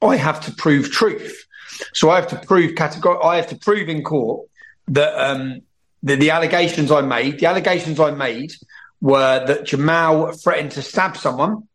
I 0.02 0.16
have 0.18 0.46
to 0.46 0.52
prove 0.52 0.92
truth. 0.92 1.46
So 1.94 2.12
I 2.12 2.18
have 2.18 2.28
to 2.28 2.36
prove 2.36 2.76
categor- 2.76 3.24
I 3.24 3.38
have 3.38 3.48
to 3.48 3.56
prove 3.56 3.90
in 3.90 4.04
court 4.04 4.48
that 4.90 5.20
um, 5.20 5.62
the, 6.04 6.16
the 6.16 6.32
allegations 6.32 6.92
I 6.92 7.02
made, 7.02 7.40
the 7.40 7.46
allegations 7.46 8.00
I 8.00 8.12
made 8.12 8.54
were 9.02 9.46
that 9.46 9.66
Jamal 9.66 10.32
threatened 10.32 10.72
to 10.74 10.82
stab 10.82 11.18
someone 11.18 11.68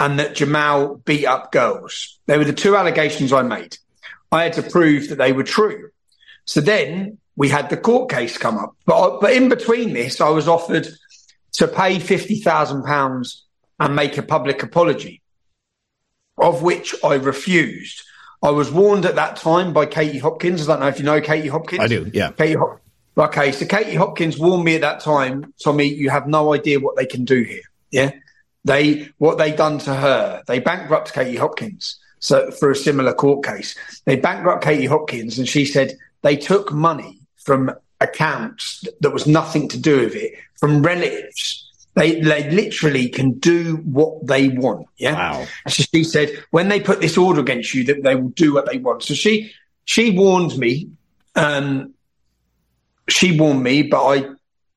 and 0.00 0.18
that 0.18 0.34
Jamal 0.34 0.96
beat 0.96 1.26
up 1.26 1.52
girls. 1.52 2.18
They 2.26 2.38
were 2.38 2.44
the 2.44 2.52
two 2.52 2.76
allegations 2.76 3.32
I 3.32 3.42
made. 3.42 3.78
I 4.32 4.44
had 4.44 4.54
to 4.54 4.62
prove 4.62 5.08
that 5.08 5.18
they 5.18 5.32
were 5.32 5.44
true. 5.44 5.90
So 6.44 6.60
then 6.60 7.18
we 7.36 7.48
had 7.48 7.70
the 7.70 7.76
court 7.76 8.10
case 8.10 8.36
come 8.36 8.58
up. 8.58 8.74
But, 8.86 8.96
uh, 8.96 9.20
but 9.20 9.32
in 9.32 9.48
between 9.48 9.92
this, 9.92 10.20
I 10.20 10.30
was 10.30 10.48
offered 10.48 10.88
to 11.52 11.68
pay 11.68 11.98
£50,000 11.98 13.40
and 13.80 13.96
make 13.96 14.18
a 14.18 14.22
public 14.22 14.62
apology, 14.62 15.22
of 16.38 16.62
which 16.62 16.94
I 17.04 17.14
refused. 17.14 18.02
I 18.42 18.50
was 18.50 18.70
warned 18.70 19.06
at 19.06 19.14
that 19.14 19.36
time 19.36 19.72
by 19.72 19.86
Katie 19.86 20.18
Hopkins. 20.18 20.68
I 20.68 20.72
don't 20.72 20.80
know 20.80 20.88
if 20.88 20.98
you 20.98 21.04
know 21.04 21.20
Katie 21.20 21.48
Hopkins. 21.48 21.80
I 21.80 21.86
do, 21.86 22.10
yeah. 22.12 22.32
Katie, 22.32 22.56
Okay, 23.16 23.52
so 23.52 23.64
Katie 23.64 23.94
Hopkins 23.94 24.38
warned 24.38 24.64
me 24.64 24.74
at 24.74 24.80
that 24.80 25.00
time, 25.00 25.54
Tommy, 25.62 25.84
you 25.84 26.10
have 26.10 26.26
no 26.26 26.52
idea 26.52 26.80
what 26.80 26.96
they 26.96 27.06
can 27.06 27.24
do 27.24 27.42
here. 27.42 27.62
Yeah. 27.90 28.10
They, 28.64 29.08
what 29.18 29.38
they 29.38 29.52
done 29.52 29.78
to 29.80 29.94
her, 29.94 30.42
they 30.46 30.58
bankrupt 30.58 31.12
Katie 31.12 31.36
Hopkins. 31.36 31.98
So 32.18 32.50
for 32.50 32.70
a 32.70 32.76
similar 32.76 33.12
court 33.12 33.44
case, 33.44 33.76
they 34.04 34.16
bankrupt 34.16 34.64
Katie 34.64 34.86
Hopkins 34.86 35.38
and 35.38 35.48
she 35.48 35.64
said 35.64 35.96
they 36.22 36.36
took 36.36 36.72
money 36.72 37.20
from 37.36 37.70
accounts 38.00 38.84
that 39.00 39.10
was 39.10 39.26
nothing 39.26 39.68
to 39.68 39.78
do 39.78 40.00
with 40.00 40.14
it 40.16 40.32
from 40.58 40.82
relatives. 40.82 41.60
They, 41.94 42.20
they 42.20 42.50
literally 42.50 43.08
can 43.08 43.38
do 43.38 43.76
what 43.84 44.26
they 44.26 44.48
want. 44.48 44.88
Yeah. 44.96 45.14
Wow. 45.14 45.46
So 45.68 45.84
she 45.84 46.02
said, 46.02 46.42
when 46.50 46.68
they 46.68 46.80
put 46.80 47.00
this 47.00 47.16
order 47.16 47.40
against 47.40 47.74
you, 47.74 47.84
that 47.84 48.02
they 48.02 48.16
will 48.16 48.30
do 48.30 48.52
what 48.52 48.66
they 48.68 48.78
want. 48.78 49.04
So 49.04 49.14
she, 49.14 49.52
she 49.84 50.10
warned 50.10 50.58
me, 50.58 50.88
um, 51.36 51.94
she 53.08 53.38
warned 53.38 53.62
me, 53.62 53.82
but 53.82 54.04
I 54.04 54.28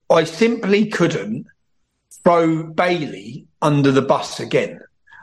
I 0.09 0.23
simply 0.23 0.87
couldn't 0.87 1.47
throw 2.23 2.63
Bailey 2.63 3.47
under 3.61 3.91
the 3.91 4.01
bus 4.01 4.39
again. 4.39 4.79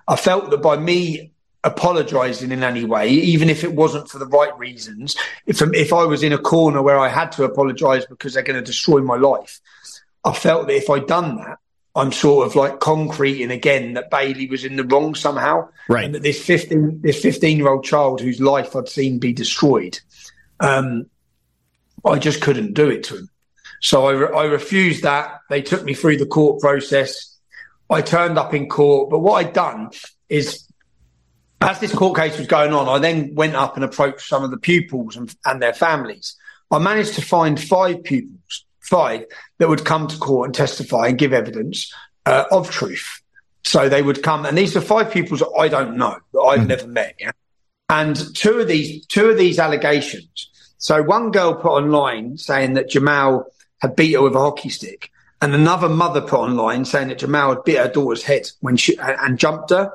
I 0.06 0.16
felt 0.16 0.50
that 0.50 0.58
by 0.58 0.76
me 0.76 1.32
apologising 1.62 2.52
in 2.52 2.62
any 2.62 2.84
way, 2.84 3.08
even 3.08 3.48
if 3.48 3.64
it 3.64 3.74
wasn't 3.74 4.08
for 4.08 4.18
the 4.18 4.26
right 4.26 4.56
reasons, 4.58 5.16
if 5.46 5.62
if 5.62 5.92
I 5.92 6.04
was 6.04 6.22
in 6.22 6.32
a 6.32 6.38
corner 6.38 6.82
where 6.82 6.98
I 6.98 7.08
had 7.08 7.32
to 7.32 7.44
apologise 7.44 8.04
because 8.06 8.34
they're 8.34 8.42
going 8.42 8.58
to 8.58 8.62
destroy 8.64 9.00
my 9.00 9.16
life, 9.16 9.60
I 10.24 10.32
felt 10.32 10.66
that 10.66 10.76
if 10.76 10.90
I'd 10.90 11.06
done 11.06 11.36
that, 11.36 11.58
I'm 11.96 12.12
sort 12.12 12.46
of 12.46 12.56
like 12.56 12.80
concreting 12.80 13.50
again 13.50 13.94
that 13.94 14.10
Bailey 14.10 14.48
was 14.48 14.64
in 14.64 14.76
the 14.76 14.84
wrong 14.84 15.14
somehow, 15.14 15.68
right? 15.88 16.04
And 16.04 16.14
that 16.14 16.22
this 16.22 16.44
fifteen 16.44 17.00
this 17.02 17.20
fifteen 17.20 17.56
year 17.56 17.68
old 17.68 17.84
child 17.84 18.20
whose 18.20 18.40
life 18.40 18.76
I'd 18.76 18.88
seen 18.88 19.18
be 19.18 19.32
destroyed, 19.32 20.00
um, 20.60 21.06
I 22.04 22.18
just 22.18 22.40
couldn't 22.40 22.74
do 22.74 22.88
it 22.88 23.04
to 23.04 23.16
him. 23.16 23.30
So 23.80 24.06
I, 24.06 24.12
re- 24.12 24.36
I 24.36 24.44
refused 24.44 25.02
that. 25.02 25.40
They 25.50 25.62
took 25.62 25.84
me 25.84 25.94
through 25.94 26.18
the 26.18 26.26
court 26.26 26.60
process. 26.60 27.36
I 27.90 28.00
turned 28.02 28.38
up 28.38 28.54
in 28.54 28.68
court, 28.68 29.10
but 29.10 29.20
what 29.20 29.34
I'd 29.44 29.52
done 29.52 29.90
is, 30.28 30.66
as 31.60 31.80
this 31.80 31.94
court 31.94 32.16
case 32.16 32.38
was 32.38 32.46
going 32.46 32.72
on, 32.72 32.88
I 32.88 32.98
then 32.98 33.34
went 33.34 33.54
up 33.54 33.76
and 33.76 33.84
approached 33.84 34.26
some 34.26 34.42
of 34.42 34.50
the 34.50 34.56
pupils 34.56 35.16
and, 35.16 35.34
and 35.44 35.60
their 35.60 35.74
families. 35.74 36.36
I 36.70 36.78
managed 36.78 37.14
to 37.14 37.22
find 37.22 37.60
five 37.60 38.02
pupils, 38.02 38.64
five 38.80 39.26
that 39.58 39.68
would 39.68 39.84
come 39.84 40.08
to 40.08 40.18
court 40.18 40.48
and 40.48 40.54
testify 40.54 41.08
and 41.08 41.18
give 41.18 41.32
evidence 41.32 41.92
uh, 42.26 42.44
of 42.50 42.70
truth. 42.70 43.20
So 43.64 43.88
they 43.88 44.02
would 44.02 44.22
come, 44.22 44.44
and 44.44 44.56
these 44.56 44.76
are 44.76 44.80
five 44.80 45.10
pupils 45.10 45.40
that 45.40 45.54
I 45.58 45.68
don't 45.68 45.96
know 45.96 46.16
that 46.32 46.40
I've 46.40 46.60
mm. 46.60 46.68
never 46.68 46.86
met. 46.86 47.14
Yeah? 47.18 47.32
And 47.88 48.16
two 48.34 48.60
of 48.60 48.68
these, 48.68 49.06
two 49.06 49.28
of 49.28 49.36
these 49.36 49.58
allegations 49.58 50.50
so 50.84 51.02
one 51.02 51.30
girl 51.30 51.54
put 51.54 51.70
online 51.70 52.36
saying 52.36 52.74
that 52.74 52.90
Jamal 52.90 53.46
had 53.80 53.96
beat 53.96 54.12
her 54.12 54.20
with 54.20 54.34
a 54.34 54.38
hockey 54.38 54.68
stick, 54.68 55.10
and 55.40 55.54
another 55.54 55.88
mother 55.88 56.20
put 56.20 56.40
online 56.40 56.84
saying 56.84 57.08
that 57.08 57.20
Jamal 57.20 57.54
had 57.54 57.64
bit 57.64 57.78
her 57.78 57.88
daughter's 57.88 58.22
head 58.22 58.50
when 58.60 58.76
she 58.76 58.98
and 58.98 59.38
jumped 59.38 59.70
her. 59.70 59.90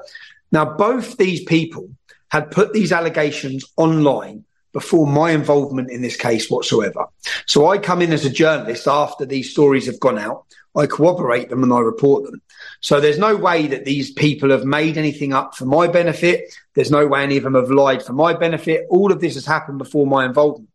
Now 0.52 0.66
both 0.66 1.16
these 1.18 1.44
people 1.44 1.92
had 2.30 2.50
put 2.50 2.74
these 2.74 2.92
allegations 2.92 3.64
online 3.78 4.46
before 4.74 5.06
my 5.06 5.30
involvement 5.30 5.92
in 5.92 6.02
this 6.02 6.18
case 6.18 6.50
whatsoever. 6.50 7.06
So 7.46 7.68
I 7.68 7.78
come 7.78 8.02
in 8.02 8.12
as 8.12 8.26
a 8.26 8.30
journalist 8.32 8.88
after 8.88 9.28
these 9.28 9.52
stories 9.52 9.86
have 9.86 10.00
gone 10.00 10.18
out. 10.18 10.46
I 10.76 10.88
corroborate 10.88 11.50
them 11.50 11.62
and 11.62 11.72
I 11.72 11.82
report 11.82 12.24
them. 12.24 12.42
So 12.82 13.00
there's 13.00 13.20
no 13.20 13.36
way 13.36 13.68
that 13.68 13.86
these 13.86 14.12
people 14.12 14.50
have 14.50 14.66
made 14.66 14.98
anything 14.98 15.34
up 15.34 15.54
for 15.54 15.66
my 15.66 15.86
benefit. 15.86 16.52
There's 16.74 16.90
no 16.90 17.06
way 17.06 17.22
any 17.22 17.38
of 17.38 17.44
them 17.44 17.54
have 17.54 17.70
lied 17.70 18.02
for 18.02 18.14
my 18.14 18.34
benefit. 18.34 18.88
All 18.90 19.12
of 19.12 19.22
this 19.22 19.36
has 19.36 19.46
happened 19.46 19.78
before 19.78 20.08
my 20.08 20.26
involvement. 20.26 20.69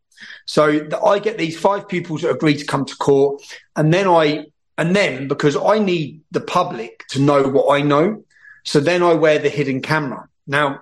So 0.46 0.88
I 1.04 1.18
get 1.18 1.38
these 1.38 1.58
five 1.58 1.88
pupils 1.88 2.22
that 2.22 2.30
agree 2.30 2.56
to 2.56 2.64
come 2.66 2.84
to 2.84 2.96
court, 2.96 3.42
and 3.76 3.92
then 3.92 4.06
I 4.06 4.46
and 4.76 4.94
then 4.94 5.28
because 5.28 5.56
I 5.56 5.78
need 5.78 6.20
the 6.30 6.40
public 6.40 7.04
to 7.10 7.20
know 7.20 7.42
what 7.48 7.78
I 7.78 7.82
know, 7.82 8.24
so 8.64 8.80
then 8.80 9.02
I 9.02 9.14
wear 9.14 9.38
the 9.38 9.48
hidden 9.48 9.80
camera. 9.82 10.28
Now, 10.46 10.80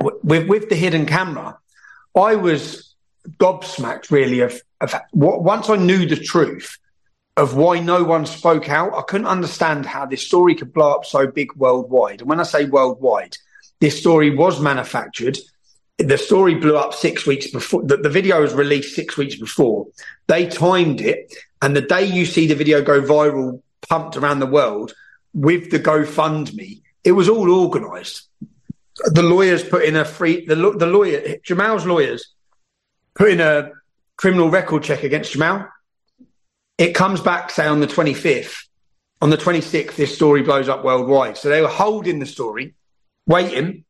with 0.00 0.48
with 0.48 0.68
the 0.68 0.76
hidden 0.76 1.06
camera, 1.06 1.58
I 2.14 2.36
was 2.36 2.94
gobsmacked 3.38 4.10
really 4.10 4.40
of, 4.40 4.60
of 4.80 4.94
what 5.12 5.42
once 5.44 5.70
I 5.70 5.76
knew 5.76 6.06
the 6.06 6.16
truth. 6.16 6.78
of 7.36 7.56
why 7.56 7.80
no 7.80 8.04
one 8.04 8.26
spoke 8.26 8.68
out. 8.68 8.94
I 8.94 9.02
couldn't 9.02 9.26
understand 9.26 9.86
how 9.86 10.04
this 10.06 10.26
story 10.26 10.54
could 10.54 10.72
blow 10.72 10.92
up 10.92 11.04
so 11.04 11.26
big 11.26 11.54
worldwide. 11.54 12.20
And 12.20 12.28
when 12.28 12.40
I 12.40 12.42
say 12.42 12.66
worldwide, 12.66 13.36
this 13.80 13.98
story 13.98 14.30
was 14.36 14.60
manufactured. 14.60 15.38
The 15.98 16.18
story 16.18 16.54
blew 16.54 16.76
up 16.76 16.94
six 16.94 17.26
weeks 17.26 17.50
before. 17.50 17.82
The, 17.82 17.96
the 17.96 18.08
video 18.08 18.40
was 18.40 18.54
released 18.54 18.96
six 18.96 19.16
weeks 19.16 19.36
before. 19.36 19.88
They 20.26 20.46
timed 20.46 21.00
it, 21.00 21.32
and 21.60 21.76
the 21.76 21.82
day 21.82 22.04
you 22.04 22.26
see 22.26 22.46
the 22.46 22.54
video 22.54 22.82
go 22.82 23.02
viral, 23.02 23.62
pumped 23.88 24.16
around 24.16 24.40
the 24.40 24.46
world 24.46 24.94
with 25.34 25.70
the 25.70 25.78
GoFundMe, 25.78 26.82
it 27.04 27.12
was 27.12 27.28
all 27.28 27.50
organised. 27.50 28.28
The 29.06 29.22
lawyers 29.22 29.64
put 29.64 29.84
in 29.84 29.96
a 29.96 30.04
free. 30.04 30.44
The 30.44 30.54
the 30.54 30.86
lawyer 30.86 31.36
Jamal's 31.42 31.86
lawyers 31.86 32.32
put 33.14 33.30
in 33.30 33.40
a 33.40 33.70
criminal 34.16 34.50
record 34.50 34.82
check 34.82 35.02
against 35.02 35.32
Jamal 35.32 35.66
it 36.78 36.94
comes 36.94 37.20
back, 37.20 37.50
say, 37.50 37.66
on 37.66 37.80
the 37.80 37.86
25th. 37.86 38.54
On 39.20 39.30
the 39.30 39.36
26th, 39.36 39.94
this 39.94 40.14
story 40.14 40.42
blows 40.42 40.68
up 40.68 40.84
worldwide. 40.84 41.36
So 41.36 41.48
they 41.48 41.62
were 41.62 41.68
holding 41.68 42.18
the 42.18 42.26
story, 42.26 42.74
waiting, 43.24 43.84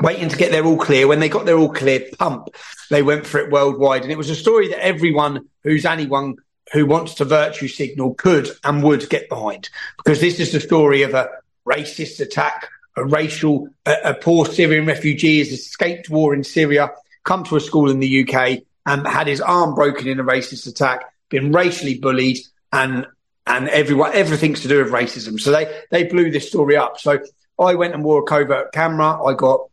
waiting 0.00 0.28
to 0.28 0.36
get 0.36 0.50
their 0.50 0.64
all 0.64 0.78
clear. 0.78 1.06
When 1.06 1.20
they 1.20 1.28
got 1.28 1.46
their 1.46 1.58
all 1.58 1.72
clear 1.72 2.06
pump, 2.18 2.48
they 2.90 3.02
went 3.02 3.26
for 3.26 3.38
it 3.38 3.50
worldwide. 3.50 4.02
And 4.02 4.12
it 4.12 4.18
was 4.18 4.30
a 4.30 4.34
story 4.34 4.68
that 4.68 4.84
everyone 4.84 5.48
who's 5.62 5.84
anyone 5.84 6.36
who 6.72 6.86
wants 6.86 7.14
to 7.14 7.24
virtue 7.24 7.68
signal 7.68 8.14
could 8.14 8.48
and 8.64 8.82
would 8.82 9.08
get 9.10 9.28
behind. 9.28 9.70
Because 9.96 10.20
this 10.20 10.38
is 10.40 10.52
the 10.52 10.60
story 10.60 11.02
of 11.02 11.14
a 11.14 11.28
racist 11.66 12.20
attack, 12.20 12.68
a 12.96 13.04
racial, 13.04 13.68
a, 13.86 13.94
a 14.04 14.14
poor 14.14 14.46
Syrian 14.46 14.86
refugee 14.86 15.38
has 15.38 15.48
escaped 15.48 16.08
war 16.08 16.34
in 16.34 16.44
Syria, 16.44 16.90
come 17.24 17.44
to 17.44 17.56
a 17.56 17.60
school 17.60 17.90
in 17.90 18.00
the 18.00 18.28
UK 18.28 18.60
and 18.86 19.06
had 19.06 19.26
his 19.26 19.40
arm 19.40 19.74
broken 19.74 20.08
in 20.08 20.20
a 20.20 20.24
racist 20.24 20.66
attack 20.66 21.04
been 21.30 21.52
racially 21.52 21.96
bullied, 21.96 22.38
and 22.72 23.06
and 23.46 23.68
everyone 23.68 24.12
everything's 24.12 24.60
to 24.60 24.68
do 24.68 24.82
with 24.82 24.92
racism. 24.92 25.40
So 25.40 25.50
they 25.50 25.82
they 25.90 26.04
blew 26.04 26.30
this 26.30 26.48
story 26.48 26.76
up. 26.76 27.00
So 27.00 27.20
I 27.58 27.74
went 27.74 27.94
and 27.94 28.04
wore 28.04 28.20
a 28.20 28.24
covert 28.24 28.72
camera. 28.72 29.22
I 29.22 29.34
got 29.34 29.69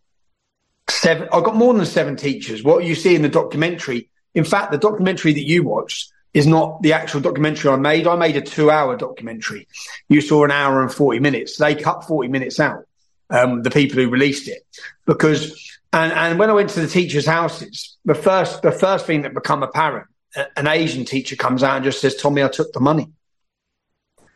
seven. 0.90 1.28
I've 1.32 1.44
got 1.44 1.56
more 1.56 1.74
than 1.74 1.86
seven 1.86 2.16
teachers. 2.16 2.64
What 2.64 2.86
you 2.86 2.96
see 2.96 3.16
in 3.16 3.22
the 3.22 3.30
documentary, 3.30 4.10
in 4.34 4.44
fact, 4.44 4.72
the 4.72 4.78
documentary 4.78 5.34
that 5.34 5.44
you 5.44 5.64
watched 5.64 6.12
is 6.34 6.46
not 6.46 6.82
the 6.82 6.94
actual 6.94 7.22
documentary 7.22 7.72
I 7.72 7.76
made. 7.78 8.08
I 8.08 8.16
made 8.16 8.38
a 8.38 8.42
two-hour 8.42 8.98
documentary. 8.98 9.68
You 10.10 10.22
saw 10.22 10.44
an 10.44 10.52
hour 10.52 10.82
and 10.82 10.92
forty 10.92 11.20
minutes. 11.20 11.58
They 11.58 11.76
cut 11.76 12.06
forty 12.06 12.30
minutes 12.30 12.60
out. 12.60 12.84
Um, 13.30 13.62
the 13.62 13.72
people 13.72 14.02
who 14.02 14.10
released 14.10 14.48
it 14.48 14.66
because 15.06 15.80
and 15.92 16.14
and 16.14 16.40
when 16.40 16.50
I 16.50 16.54
went 16.54 16.70
to 16.72 16.80
the 16.80 16.88
teachers' 16.88 17.26
houses, 17.26 17.98
the 18.06 18.16
first 18.16 18.62
the 18.62 18.72
first 18.72 19.06
thing 19.06 19.24
that 19.24 19.34
become 19.34 19.64
apparent 19.64 20.08
an 20.56 20.68
Asian 20.68 21.06
teacher 21.06 21.36
comes 21.36 21.64
out 21.64 21.78
and 21.78 21.86
just 21.86 22.02
says, 22.02 22.16
Tommy, 22.16 22.44
I 22.44 22.48
took 22.48 22.72
the 22.74 22.80
money. 22.80 23.12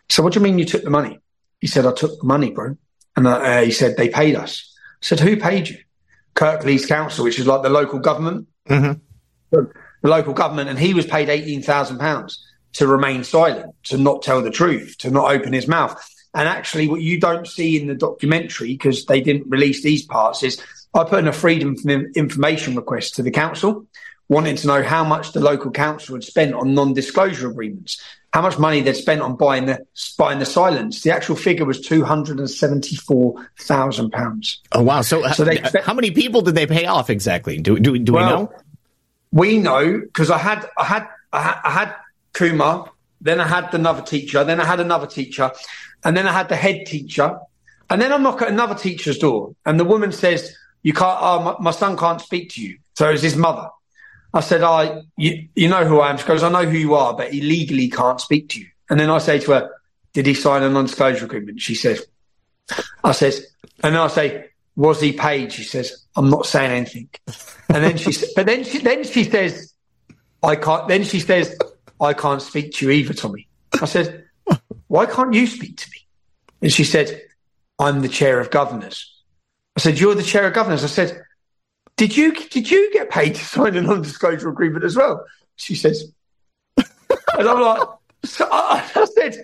So 0.10 0.24
what 0.24 0.34
do 0.34 0.40
you 0.40 0.44
mean 0.44 0.60
you 0.60 0.66
took 0.66 0.84
the 0.84 0.90
money? 0.90 1.20
He 1.60 1.68
said, 1.68 1.86
I 1.86 1.94
took 1.94 2.20
the 2.20 2.26
money, 2.26 2.52
bro. 2.52 2.78
And 3.16 3.28
uh, 3.28 3.62
he 3.62 3.72
said, 3.72 3.98
they 3.98 4.10
paid 4.10 4.36
us. 4.36 4.76
I 5.02 5.06
said, 5.06 5.20
who 5.20 5.38
paid 5.38 5.70
you? 5.70 5.78
Kirklees 6.36 6.88
Council, 6.88 7.24
which 7.24 7.40
is 7.40 7.48
like 7.48 7.62
the 7.62 7.70
local 7.70 8.00
government. 8.00 8.48
Mm-hmm. 8.70 9.00
The 9.52 10.10
local 10.10 10.34
government. 10.34 10.70
And 10.70 10.80
he 10.80 10.94
was 10.94 11.06
paid 11.06 11.28
£18,000 11.28 12.38
to 12.74 12.88
remain 12.88 13.24
silent, 13.24 13.76
to 13.84 13.98
not 13.98 14.22
tell 14.22 14.42
the 14.42 14.50
truth, 14.50 14.96
to 15.00 15.12
not 15.12 15.32
open 15.32 15.54
his 15.54 15.68
mouth. 15.68 16.02
And 16.34 16.48
actually, 16.48 16.88
what 16.88 17.02
you 17.02 17.20
don't 17.20 17.48
see 17.48 17.80
in 17.80 17.88
the 17.88 17.96
documentary, 17.96 18.70
because 18.70 19.06
they 19.06 19.20
didn't 19.20 19.50
release 19.50 19.84
these 19.84 20.06
parts, 20.06 20.44
is 20.44 20.64
I 20.94 21.04
put 21.04 21.20
in 21.20 21.28
a 21.28 21.34
freedom 21.34 21.76
of 21.78 22.06
information 22.16 22.76
request 22.76 23.16
to 23.16 23.24
the 23.24 23.32
council 23.32 23.86
wanting 24.30 24.56
to 24.56 24.68
know 24.68 24.82
how 24.82 25.04
much 25.04 25.34
the 25.34 25.42
local 25.42 25.72
council 25.72 26.16
had 26.16 26.24
spent 26.24 26.54
on 26.54 26.74
non-disclosure 26.74 27.50
agreements, 27.50 28.02
how 28.34 28.42
much 28.42 28.58
money 28.58 28.82
they'd 28.82 28.94
spent 28.94 29.22
on 29.22 29.36
buying 29.36 29.66
the 29.66 29.86
buying 30.18 30.40
the 30.40 30.46
silence. 30.46 31.02
The 31.02 31.12
actual 31.12 31.36
figure 31.36 31.66
was 31.66 31.82
two 31.82 32.04
hundred 32.04 32.40
and 32.40 32.50
seventy-four 32.50 33.50
thousand 33.60 34.12
pounds. 34.12 34.62
Oh 34.72 34.82
wow! 34.82 35.02
So, 35.02 35.24
uh, 35.24 35.34
so 35.34 35.44
they, 35.44 35.58
how 35.84 35.94
many 35.94 36.12
people 36.12 36.42
did 36.42 36.56
they 36.56 36.66
pay 36.66 36.86
off 36.86 37.10
exactly? 37.10 37.58
Do 37.58 37.80
do, 37.80 37.98
do 37.98 38.14
well, 38.14 38.24
we 38.24 38.44
know? 38.44 38.54
We 39.32 39.58
know 39.60 40.00
because 40.00 40.32
I 40.32 40.38
had 40.38 40.66
I 40.78 40.86
had 40.86 41.08
I 41.34 41.42
had, 41.42 41.62
I 41.64 41.72
had 41.72 41.96
Kumar, 42.34 42.92
then 43.20 43.42
I 43.42 43.48
had 43.48 43.74
another 43.74 44.02
teacher, 44.02 44.44
then 44.44 44.60
I 44.60 44.66
had 44.66 44.80
another 44.80 45.08
teacher, 45.08 45.52
and 46.04 46.16
then 46.16 46.28
I 46.28 46.32
had 46.32 46.48
the 46.48 46.56
head 46.56 46.86
teacher, 46.86 47.38
and 47.90 48.02
then 48.02 48.14
I 48.14 48.18
knock 48.18 48.42
at 48.42 48.48
another 48.48 48.76
teacher's 48.76 49.18
door, 49.18 49.56
and 49.66 49.80
the 49.80 49.86
woman 49.86 50.12
says, 50.14 50.56
"You 50.84 50.94
can't. 50.94 51.18
Oh, 51.22 51.40
my, 51.44 51.56
my 51.60 51.72
son 51.72 51.98
can't 51.98 52.22
speak 52.22 52.52
to 52.52 52.62
you." 52.62 52.78
So 52.96 53.10
it's 53.10 53.24
his 53.24 53.36
mother. 53.36 53.68
I 54.34 54.40
said, 54.40 54.64
I, 54.64 55.02
you, 55.18 55.48
you 55.56 55.68
know 55.68 55.86
who 55.86 56.00
I 56.00 56.10
am? 56.10 56.18
She 56.18 56.26
goes, 56.26 56.44
I 56.44 56.50
know 56.50 56.66
who 56.66 56.78
you 56.78 56.96
are, 56.96 57.14
but 57.14 57.34
he 57.34 57.42
legally 57.42 57.90
can't 57.90 58.20
speak 58.22 58.50
to 58.50 58.60
you. 58.62 58.68
And 58.90 59.00
then 59.00 59.10
I 59.10 59.18
say 59.18 59.40
to 59.40 59.52
her, 59.52 59.72
did 60.14 60.26
he 60.26 60.34
sign 60.34 60.64
a 60.64 60.70
non-disclosure 60.70 61.26
agreement? 61.26 61.62
She 61.62 61.76
says, 61.76 62.06
I 63.04 63.12
says, 63.12 63.46
and 63.84 63.98
I 63.98 64.08
say, 64.08 64.50
was 64.76 65.02
he 65.02 65.12
paid? 65.12 65.52
She 65.52 65.64
says, 65.64 66.06
I'm 66.16 66.30
not 66.30 66.46
saying 66.46 66.72
anything. 66.72 67.10
And 67.70 67.84
then 67.84 67.98
she, 67.98 68.14
but 68.36 68.46
then 68.46 68.64
she, 68.64 68.80
then 68.80 69.04
she 69.04 69.26
says, 69.26 69.74
I 70.44 70.56
can't, 70.56 70.88
then 70.88 71.04
she 71.04 71.20
says, 71.20 71.58
I 72.00 72.14
can't 72.14 72.42
speak 72.42 72.74
to 72.76 72.86
you 72.86 72.92
either, 72.92 73.14
Tommy. 73.14 73.48
I 73.82 73.86
said, 73.86 74.26
why 74.88 75.06
can't 75.06 75.34
you 75.34 75.48
speak 75.48 75.78
to 75.78 75.90
me? 75.90 75.98
And 76.62 76.72
she 76.72 76.84
said, 76.84 77.22
I'm 77.80 78.02
the 78.02 78.10
chair 78.10 78.40
of 78.40 78.50
governors. 78.50 79.24
I 79.76 79.80
said, 79.80 80.00
you're 80.00 80.16
the 80.16 80.24
chair 80.24 80.48
of 80.48 80.54
governors. 80.54 80.84
I 80.84 80.88
said, 80.88 81.22
did 82.02 82.18
you 82.18 82.34
did 82.34 82.72
you 82.72 82.92
get 82.92 83.12
paid 83.12 83.36
to 83.36 83.46
sign 83.46 83.76
a 83.76 83.82
non-disclosure 83.84 84.50
agreement 84.50 84.84
as 84.84 84.96
well? 84.96 85.24
She 85.58 85.76
says, 85.76 86.12
and 86.76 86.88
I'm 87.48 87.62
like, 87.62 87.88
so 88.26 88.50
I, 88.52 88.84
I 88.96 89.06
said, 89.06 89.36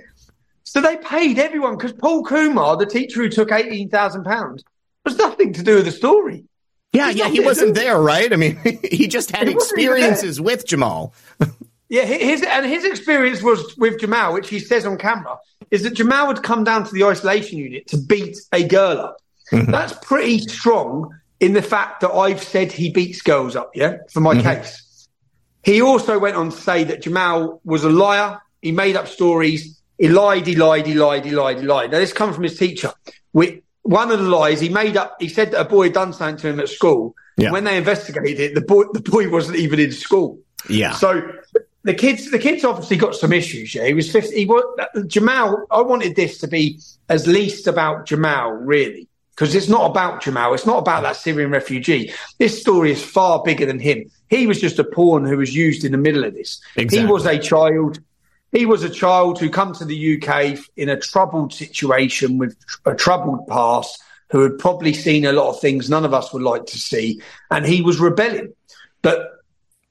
so 0.64 0.82
they 0.82 0.98
paid 0.98 1.38
everyone 1.38 1.78
because 1.78 1.94
Paul 1.94 2.24
Kumar, 2.24 2.76
the 2.76 2.88
teacher 2.88 3.22
who 3.22 3.30
took 3.30 3.52
eighteen 3.52 3.90
thousand 3.90 4.24
pounds, 4.24 4.64
was 5.06 5.18
nothing 5.18 5.54
to 5.54 5.62
do 5.62 5.76
with 5.76 5.86
the 5.86 5.92
story. 5.92 6.46
Yeah, 6.94 7.12
yeah, 7.12 7.30
he 7.30 7.42
wasn't 7.42 7.76
there, 7.76 8.02
right? 8.02 8.34
I 8.34 8.38
mean, 8.38 8.60
he 8.84 9.08
just 9.08 9.30
had 9.30 9.48
he 9.48 9.54
experiences 9.54 10.42
with 10.42 10.66
Jamal. 10.66 11.14
yeah, 11.90 12.06
his 12.06 12.42
and 12.42 12.66
his 12.66 12.86
experience 12.86 13.44
was 13.44 13.78
with 13.78 14.00
Jamal, 14.00 14.34
which 14.34 14.50
he 14.50 14.58
says 14.58 14.84
on 14.84 14.98
camera, 14.98 15.38
is 15.70 15.84
that 15.84 15.92
Jamal 15.92 16.26
would 16.26 16.42
come 16.42 16.64
down 16.64 16.86
to 16.86 16.92
the 16.92 17.04
isolation 17.04 17.60
unit 17.60 17.86
to 17.90 17.98
beat 17.98 18.36
a 18.52 18.64
girl 18.64 18.98
up. 18.98 19.18
Mm-hmm. 19.52 19.70
That's 19.70 19.94
pretty 20.02 20.40
strong 20.40 21.14
in 21.40 21.54
the 21.54 21.62
fact 21.62 22.02
that 22.02 22.12
I've 22.12 22.42
said 22.42 22.72
he 22.72 22.92
beats 22.92 23.22
girls 23.22 23.56
up, 23.56 23.72
yeah, 23.76 23.98
for 24.12 24.22
my 24.22 24.36
mm-hmm. 24.36 24.62
case. 24.62 25.08
He 25.64 25.82
also 25.82 26.18
went 26.18 26.36
on 26.36 26.50
to 26.50 26.58
say 26.58 26.84
that 26.86 27.02
Jamal 27.02 27.62
was 27.64 27.84
a 27.84 27.90
liar. 27.90 28.40
He 28.62 28.72
made 28.72 28.96
up 28.96 29.08
stories. 29.08 29.82
He 29.98 30.08
lied, 30.08 30.48
he 30.48 30.56
lied, 30.56 30.86
he 30.86 30.94
lied, 30.94 31.26
he 31.26 31.32
lied, 31.32 31.60
he 31.60 31.66
lied. 31.66 31.92
Now, 31.92 32.00
this 32.00 32.14
comes 32.14 32.36
from 32.36 32.44
his 32.44 32.58
teacher. 32.58 32.94
With 33.34 33.62
one 33.82 34.12
of 34.12 34.20
the 34.20 34.30
lies, 34.30 34.60
he 34.60 34.70
made 34.70 34.96
up, 34.96 35.18
he 35.20 35.28
said 35.28 35.52
that 35.52 35.62
a 35.62 35.66
boy 35.66 35.86
had 35.86 35.94
done 35.94 36.14
something 36.14 36.38
to 36.38 36.50
him 36.50 36.60
at 36.60 36.70
school. 36.70 37.16
Yeah. 37.36 37.52
When 37.52 37.66
they 37.66 37.78
investigated 37.78 38.40
it, 38.40 38.56
the 38.56 38.62
boy, 38.62 38.86
the 38.94 39.02
boy 39.02 39.30
wasn't 39.30 39.58
even 39.58 39.80
in 39.80 39.92
school. 39.92 40.40
Yeah. 40.70 40.94
So 40.94 41.22
the 41.84 41.94
kids, 41.94 42.32
the 42.32 42.40
kids 42.40 42.64
obviously 42.64 42.98
got 42.98 43.16
some 43.16 43.34
issues. 43.34 43.76
Yeah. 43.76 43.86
He 43.86 43.94
was 43.94 44.12
50, 44.12 44.36
he 44.36 44.46
was, 44.46 44.64
Jamal, 45.08 45.66
I 45.70 45.82
wanted 45.82 46.16
this 46.16 46.38
to 46.40 46.48
be 46.48 46.80
as 47.10 47.28
least 47.28 47.68
about 47.68 48.06
Jamal, 48.06 48.52
really 48.52 49.07
because 49.38 49.54
it's 49.54 49.70
not 49.70 49.92
about 49.92 50.24
Jamal. 50.24 50.56
It's 50.56 50.66
not 50.66 50.80
about 50.80 51.04
that 51.04 51.16
Syrian 51.16 51.52
refugee. 51.52 52.12
This 52.40 52.60
story 52.60 52.92
is 52.92 53.04
far 53.04 53.44
bigger 53.44 53.68
than 53.68 53.78
him. 53.78 54.10
He 54.32 54.48
was 54.48 54.60
just 54.60 54.80
a 54.80 54.84
pawn 54.84 55.26
who 55.26 55.38
was 55.38 55.56
used 55.56 55.86
in 55.86 55.92
the 55.92 55.98
middle 56.00 56.24
of 56.24 56.34
this. 56.34 56.60
Exactly. 56.76 57.00
He 57.00 57.12
was 57.12 57.26
a 57.28 57.38
child. 57.38 58.00
He 58.52 58.66
was 58.66 58.82
a 58.82 58.90
child 58.90 59.40
who 59.40 59.52
come 59.52 59.74
to 59.74 59.86
the 59.86 60.18
UK 60.18 60.58
in 60.76 60.90
a 60.90 61.00
troubled 61.00 61.54
situation 61.54 62.40
with 62.40 62.58
a 62.86 62.96
troubled 62.96 63.48
past, 63.48 64.02
who 64.32 64.42
had 64.42 64.58
probably 64.58 64.94
seen 64.94 65.24
a 65.24 65.32
lot 65.32 65.50
of 65.50 65.62
things 65.62 65.88
none 65.88 66.04
of 66.04 66.16
us 66.16 66.34
would 66.34 66.42
like 66.42 66.66
to 66.66 66.80
see, 66.80 67.22
and 67.52 67.64
he 67.64 67.84
was 67.84 68.00
rebelling. 68.00 68.54
But 69.04 69.34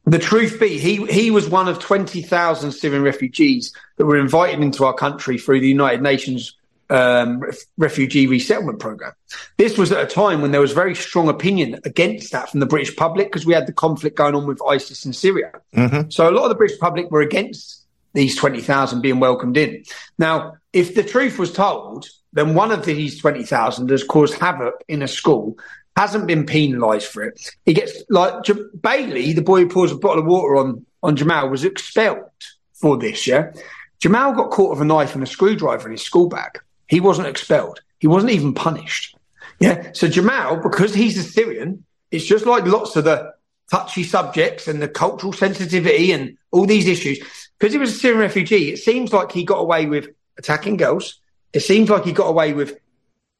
the 0.06 0.18
truth 0.18 0.58
be, 0.58 0.76
he 0.76 1.06
he 1.06 1.30
was 1.30 1.48
one 1.48 1.68
of 1.68 1.78
twenty 1.78 2.20
thousand 2.20 2.72
Syrian 2.72 3.04
refugees 3.04 3.72
that 3.96 4.06
were 4.06 4.18
invited 4.18 4.60
into 4.60 4.84
our 4.84 4.94
country 4.94 5.38
through 5.38 5.60
the 5.60 5.68
United 5.68 6.02
Nations 6.02 6.56
um, 6.90 7.42
refugee 7.76 8.26
resettlement 8.26 8.78
program. 8.78 9.12
This 9.56 9.76
was 9.76 9.92
at 9.92 10.02
a 10.02 10.06
time 10.06 10.40
when 10.42 10.52
there 10.52 10.60
was 10.60 10.72
very 10.72 10.94
strong 10.94 11.28
opinion 11.28 11.80
against 11.84 12.32
that 12.32 12.50
from 12.50 12.60
the 12.60 12.66
British 12.66 12.94
public 12.96 13.28
because 13.28 13.46
we 13.46 13.54
had 13.54 13.66
the 13.66 13.72
conflict 13.72 14.16
going 14.16 14.34
on 14.34 14.46
with 14.46 14.60
ISIS 14.68 15.04
in 15.04 15.12
Syria. 15.12 15.52
Mm-hmm. 15.74 16.10
So 16.10 16.28
a 16.28 16.32
lot 16.32 16.44
of 16.44 16.50
the 16.50 16.54
British 16.54 16.78
public 16.78 17.10
were 17.10 17.22
against 17.22 17.84
these 18.14 18.36
20,000 18.36 19.02
being 19.02 19.20
welcomed 19.20 19.56
in. 19.56 19.84
Now, 20.18 20.54
if 20.72 20.94
the 20.94 21.02
truth 21.02 21.38
was 21.38 21.52
told, 21.52 22.08
then 22.32 22.54
one 22.54 22.72
of 22.72 22.84
these 22.84 23.18
20,000 23.18 23.90
has 23.90 24.04
caused 24.04 24.34
havoc 24.34 24.74
in 24.88 25.02
a 25.02 25.08
school, 25.08 25.58
hasn't 25.96 26.26
been 26.26 26.46
penalised 26.46 27.06
for 27.08 27.22
it. 27.22 27.40
He 27.64 27.72
gets 27.72 28.02
like 28.08 28.42
J- 28.44 28.54
Bailey, 28.80 29.32
the 29.32 29.42
boy 29.42 29.60
who 29.60 29.68
pours 29.68 29.92
a 29.92 29.96
bottle 29.96 30.20
of 30.20 30.26
water 30.26 30.56
on, 30.56 30.84
on 31.02 31.16
Jamal, 31.16 31.48
was 31.48 31.64
expelled 31.64 32.30
for 32.74 32.96
this, 32.98 33.26
yeah? 33.26 33.52
Jamal 33.98 34.34
got 34.34 34.50
caught 34.50 34.70
with 34.70 34.80
a 34.80 34.84
knife 34.84 35.14
and 35.14 35.22
a 35.22 35.26
screwdriver 35.26 35.88
in 35.88 35.92
his 35.92 36.02
school 36.02 36.28
bag. 36.28 36.58
He 36.88 37.00
wasn't 37.00 37.28
expelled. 37.28 37.80
He 37.98 38.06
wasn't 38.06 38.32
even 38.32 38.54
punished. 38.54 39.16
Yeah. 39.58 39.92
So 39.92 40.08
Jamal, 40.08 40.56
because 40.56 40.94
he's 40.94 41.18
a 41.18 41.22
Syrian, 41.22 41.84
it's 42.10 42.26
just 42.26 42.46
like 42.46 42.66
lots 42.66 42.96
of 42.96 43.04
the 43.04 43.32
touchy 43.70 44.04
subjects 44.04 44.68
and 44.68 44.80
the 44.80 44.88
cultural 44.88 45.32
sensitivity 45.32 46.12
and 46.12 46.36
all 46.52 46.66
these 46.66 46.86
issues. 46.86 47.18
Because 47.58 47.72
he 47.72 47.78
was 47.78 47.94
a 47.94 47.98
Syrian 47.98 48.20
refugee, 48.20 48.72
it 48.72 48.78
seems 48.78 49.12
like 49.12 49.32
he 49.32 49.44
got 49.44 49.58
away 49.58 49.86
with 49.86 50.08
attacking 50.38 50.76
girls. 50.76 51.20
It 51.52 51.60
seems 51.60 51.88
like 51.88 52.04
he 52.04 52.12
got 52.12 52.28
away 52.28 52.52
with 52.52 52.78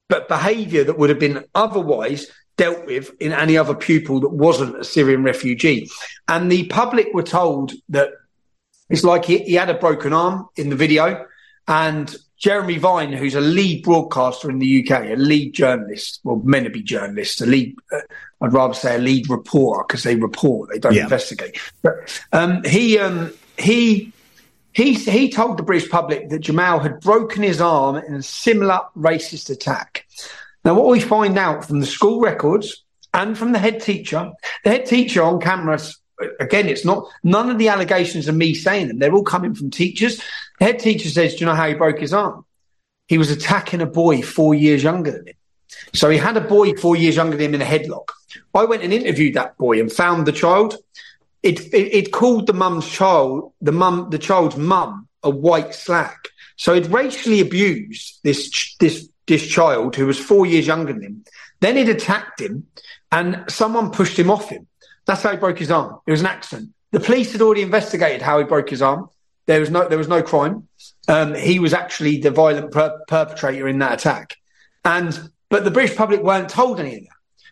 but 0.08 0.28
behaviour 0.28 0.84
that 0.84 0.98
would 0.98 1.10
have 1.10 1.18
been 1.18 1.44
otherwise 1.54 2.30
dealt 2.56 2.86
with 2.86 3.10
in 3.20 3.32
any 3.32 3.56
other 3.56 3.74
pupil 3.74 4.20
that 4.20 4.30
wasn't 4.30 4.78
a 4.78 4.84
Syrian 4.84 5.22
refugee. 5.22 5.90
And 6.28 6.50
the 6.50 6.66
public 6.68 7.08
were 7.12 7.22
told 7.22 7.72
that 7.90 8.10
it's 8.88 9.04
like 9.04 9.24
he, 9.24 9.38
he 9.38 9.54
had 9.54 9.68
a 9.68 9.74
broken 9.74 10.12
arm 10.12 10.48
in 10.56 10.70
the 10.70 10.76
video. 10.76 11.26
And 11.68 12.14
Jeremy 12.38 12.76
Vine, 12.76 13.12
who's 13.12 13.34
a 13.34 13.40
lead 13.40 13.82
broadcaster 13.82 14.50
in 14.50 14.58
the 14.58 14.84
UK, 14.84 15.06
a 15.06 15.16
lead 15.16 15.54
journalist, 15.54 16.20
well, 16.22 16.40
meant 16.44 16.64
to 16.64 16.70
be 16.70 16.82
journalists, 16.82 17.40
a 17.40 17.46
lead, 17.46 17.74
uh, 17.92 18.00
I'd 18.42 18.52
rather 18.52 18.74
say 18.74 18.96
a 18.96 18.98
lead 18.98 19.30
reporter 19.30 19.84
because 19.86 20.02
they 20.02 20.16
report, 20.16 20.70
they 20.70 20.78
don't 20.78 20.94
yeah. 20.94 21.04
investigate. 21.04 21.58
But 21.82 22.22
um, 22.32 22.62
he, 22.64 22.98
um, 22.98 23.32
he, 23.58 24.12
he, 24.72 24.94
he 24.94 25.30
told 25.30 25.56
the 25.56 25.62
British 25.62 25.88
public 25.88 26.28
that 26.28 26.40
Jamal 26.40 26.78
had 26.78 27.00
broken 27.00 27.42
his 27.42 27.60
arm 27.60 27.96
in 27.96 28.14
a 28.14 28.22
similar 28.22 28.80
racist 28.96 29.48
attack. 29.48 30.06
Now, 30.62 30.74
what 30.74 30.88
we 30.88 31.00
find 31.00 31.38
out 31.38 31.64
from 31.64 31.80
the 31.80 31.86
school 31.86 32.20
records 32.20 32.84
and 33.14 33.38
from 33.38 33.52
the 33.52 33.58
head 33.58 33.80
teacher, 33.80 34.30
the 34.62 34.70
head 34.70 34.84
teacher 34.84 35.22
on 35.22 35.40
cameras, 35.40 35.98
again, 36.40 36.68
it's 36.68 36.84
not, 36.84 37.08
none 37.22 37.50
of 37.50 37.58
the 37.58 37.68
allegations 37.68 38.28
are 38.28 38.32
me 38.32 38.54
saying 38.54 38.88
them. 38.88 38.98
They're 38.98 39.14
all 39.14 39.22
coming 39.22 39.54
from 39.54 39.70
teachers. 39.70 40.20
The 40.58 40.64
head 40.64 40.78
teacher 40.78 41.08
says, 41.08 41.34
Do 41.34 41.40
you 41.40 41.46
know 41.46 41.54
how 41.54 41.68
he 41.68 41.74
broke 41.74 41.98
his 41.98 42.12
arm? 42.12 42.44
He 43.08 43.18
was 43.18 43.30
attacking 43.30 43.82
a 43.82 43.86
boy 43.86 44.22
four 44.22 44.54
years 44.54 44.82
younger 44.82 45.12
than 45.12 45.28
him. 45.28 45.34
So 45.92 46.10
he 46.10 46.18
had 46.18 46.36
a 46.36 46.40
boy 46.40 46.74
four 46.74 46.96
years 46.96 47.16
younger 47.16 47.36
than 47.36 47.46
him 47.46 47.54
in 47.54 47.62
a 47.62 47.64
headlock. 47.64 48.08
I 48.54 48.64
went 48.64 48.82
and 48.82 48.92
interviewed 48.92 49.34
that 49.34 49.56
boy 49.56 49.80
and 49.80 49.92
found 49.92 50.26
the 50.26 50.32
child. 50.32 50.76
It, 51.42 51.60
it, 51.72 51.94
it 51.94 52.12
called 52.12 52.46
the 52.46 52.52
mum's 52.52 52.88
child, 52.88 53.52
the 53.60 53.72
mum, 53.72 54.08
the 54.10 54.18
child's 54.18 54.56
mum, 54.56 55.08
a 55.22 55.30
white 55.30 55.74
slack. 55.74 56.28
So 56.56 56.74
it 56.74 56.88
racially 56.88 57.40
abused 57.40 58.20
this 58.24 58.74
this 58.80 59.08
this 59.26 59.46
child 59.46 59.94
who 59.94 60.06
was 60.06 60.18
four 60.18 60.46
years 60.46 60.66
younger 60.66 60.92
than 60.92 61.02
him. 61.02 61.24
Then 61.60 61.76
he'd 61.76 61.88
attacked 61.88 62.40
him 62.40 62.66
and 63.12 63.44
someone 63.48 63.90
pushed 63.90 64.18
him 64.18 64.30
off 64.30 64.48
him. 64.48 64.66
That's 65.06 65.22
how 65.22 65.30
he 65.30 65.36
broke 65.36 65.58
his 65.58 65.70
arm. 65.70 65.98
It 66.06 66.10
was 66.10 66.20
an 66.20 66.26
accident. 66.26 66.70
The 66.92 67.00
police 67.00 67.32
had 67.32 67.40
already 67.40 67.62
investigated 67.62 68.22
how 68.22 68.38
he 68.38 68.44
broke 68.44 68.70
his 68.70 68.82
arm. 68.82 69.08
There 69.46 69.60
was 69.60 69.70
no, 69.70 69.88
there 69.88 69.98
was 69.98 70.08
no 70.08 70.22
crime. 70.22 70.68
Um, 71.08 71.34
he 71.34 71.58
was 71.58 71.72
actually 71.72 72.18
the 72.18 72.30
violent 72.30 72.72
per- 72.72 73.00
perpetrator 73.06 73.68
in 73.68 73.78
that 73.78 74.00
attack. 74.00 74.36
And, 74.84 75.30
but 75.48 75.64
the 75.64 75.70
British 75.70 75.96
public 75.96 76.22
weren't 76.22 76.48
told 76.48 76.80
any 76.80 76.96
of 76.96 77.00
that. 77.02 77.10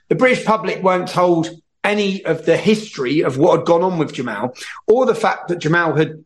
The 0.08 0.14
British 0.16 0.44
public 0.44 0.82
weren't 0.82 1.08
told 1.08 1.48
any 1.84 2.24
of 2.24 2.46
the 2.46 2.56
history 2.56 3.20
of 3.20 3.36
what 3.36 3.58
had 3.58 3.66
gone 3.66 3.82
on 3.82 3.98
with 3.98 4.14
Jamal 4.14 4.56
or 4.86 5.06
the 5.06 5.14
fact 5.14 5.48
that 5.48 5.58
Jamal 5.58 5.94
had 5.94 6.24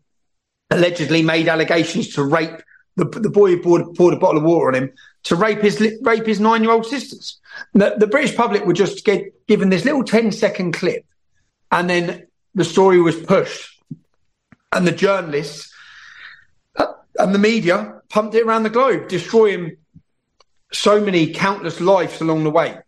allegedly 0.70 1.22
made 1.22 1.48
allegations 1.48 2.14
to 2.14 2.22
rape 2.22 2.62
the, 2.96 3.04
the 3.04 3.30
boy 3.30 3.50
who 3.50 3.62
poured, 3.62 3.94
poured 3.94 4.14
a 4.14 4.18
bottle 4.18 4.38
of 4.38 4.44
water 4.44 4.68
on 4.68 4.74
him 4.74 4.92
to 5.24 5.36
rape 5.36 5.60
his 5.60 5.80
rape 6.02 6.26
his 6.26 6.40
nine 6.40 6.62
year 6.62 6.72
old 6.72 6.84
sisters. 6.84 7.38
The, 7.72 7.94
the, 7.96 8.06
British 8.06 8.36
public 8.36 8.64
were 8.64 8.72
just 8.72 9.04
get, 9.04 9.46
given 9.46 9.70
this 9.70 9.84
little 9.84 10.04
10 10.04 10.32
second 10.32 10.72
clip, 10.72 11.04
and 11.70 11.88
then 11.88 12.26
the 12.54 12.64
story 12.64 13.00
was 13.00 13.16
pushed, 13.16 13.82
and 14.72 14.86
the 14.86 14.92
journalists 14.92 15.72
uh, 16.76 16.86
and 17.18 17.34
the 17.34 17.38
media 17.38 18.00
pumped 18.08 18.34
it 18.34 18.44
around 18.44 18.62
the 18.62 18.70
globe, 18.70 19.08
destroying 19.08 19.76
so 20.72 21.00
many 21.00 21.32
countless 21.32 21.80
lives 21.80 22.20
along 22.20 22.44
the 22.44 22.50
way. 22.50 22.78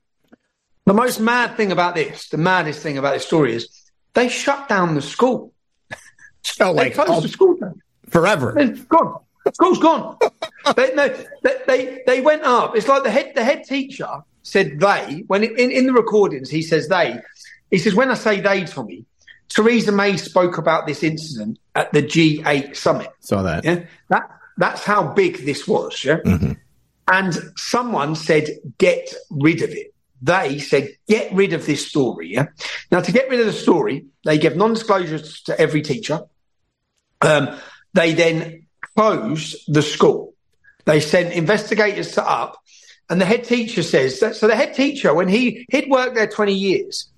The 0.86 0.94
most 0.94 1.20
mad 1.20 1.56
thing 1.56 1.72
about 1.72 1.94
this, 1.94 2.28
the 2.28 2.38
maddest 2.38 2.82
thing 2.82 2.98
about 2.98 3.14
this 3.14 3.26
story 3.26 3.54
is 3.54 3.68
they 4.14 4.28
shut 4.28 4.68
down 4.68 4.94
the 4.94 5.02
school. 5.02 5.52
Oh, 6.58 6.72
like 6.72 6.94
they 6.94 7.04
closed 7.04 7.22
the 7.22 7.28
school 7.28 7.56
down. 7.56 7.82
forever. 8.08 8.58
It's 8.58 8.80
gone. 8.84 9.20
School's 9.52 9.78
gone. 9.78 10.16
they, 10.76 10.94
no, 10.94 11.08
they, 11.42 11.56
they, 11.66 12.02
they 12.06 12.20
went 12.22 12.44
up. 12.44 12.74
It's 12.74 12.88
like 12.88 13.02
the 13.02 13.10
head 13.10 13.32
the 13.34 13.44
head 13.44 13.64
teacher 13.64 14.08
said 14.42 14.80
they 14.80 15.24
when 15.26 15.44
in, 15.44 15.70
in 15.70 15.86
the 15.86 15.92
recordings 15.92 16.48
he 16.48 16.62
says 16.62 16.88
they. 16.88 17.20
He 17.70 17.78
says 17.78 17.94
when 17.94 18.11
I 18.11 18.14
say 18.14 18.40
they, 18.40 18.64
Tommy, 18.64 19.04
Theresa 19.50 19.92
May 19.92 20.16
spoke 20.16 20.59
about 20.59 20.87
this 20.87 21.02
incident 21.02 21.59
at 21.74 21.92
the 21.92 22.02
G8 22.02 22.76
summit. 22.76 23.11
Saw 23.20 23.42
that. 23.42 23.64
Yeah, 23.64 23.85
that 24.09 24.30
that's 24.56 24.85
how 24.85 25.12
big 25.12 25.44
this 25.44 25.66
was. 25.66 26.04
Yeah, 26.04 26.18
mm-hmm. 26.24 26.52
and 27.09 27.35
someone 27.56 28.14
said 28.14 28.48
get 28.78 29.12
rid 29.30 29.62
of 29.62 29.70
it. 29.70 29.92
They 30.22 30.59
said 30.59 30.90
get 31.09 31.33
rid 31.33 31.52
of 31.52 31.66
this 31.66 31.87
story. 31.87 32.33
Yeah. 32.33 32.46
Now 32.92 33.00
to 33.00 33.12
get 33.12 33.28
rid 33.28 33.40
of 33.40 33.46
the 33.46 33.52
story, 33.52 34.06
they 34.24 34.38
give 34.38 34.56
non-disclosures 34.56 35.42
to 35.42 35.59
every 35.59 35.83
teacher. 35.83 36.20
Um, 37.20 37.59
they 37.92 38.14
then 38.14 38.66
closed 38.96 39.56
the 39.66 39.83
school. 39.83 40.35
They 40.85 41.00
sent 41.00 41.33
investigators 41.33 42.12
to 42.12 42.28
up, 42.28 42.56
and 43.09 43.20
the 43.20 43.24
head 43.24 43.44
teacher 43.44 43.83
says 43.83 44.20
that. 44.20 44.37
So 44.37 44.46
the 44.46 44.56
head 44.56 44.74
teacher, 44.74 45.12
when 45.12 45.28
he 45.28 45.66
he'd 45.70 45.90
worked 45.90 46.14
there 46.14 46.28
twenty 46.28 46.54
years, 46.54 47.10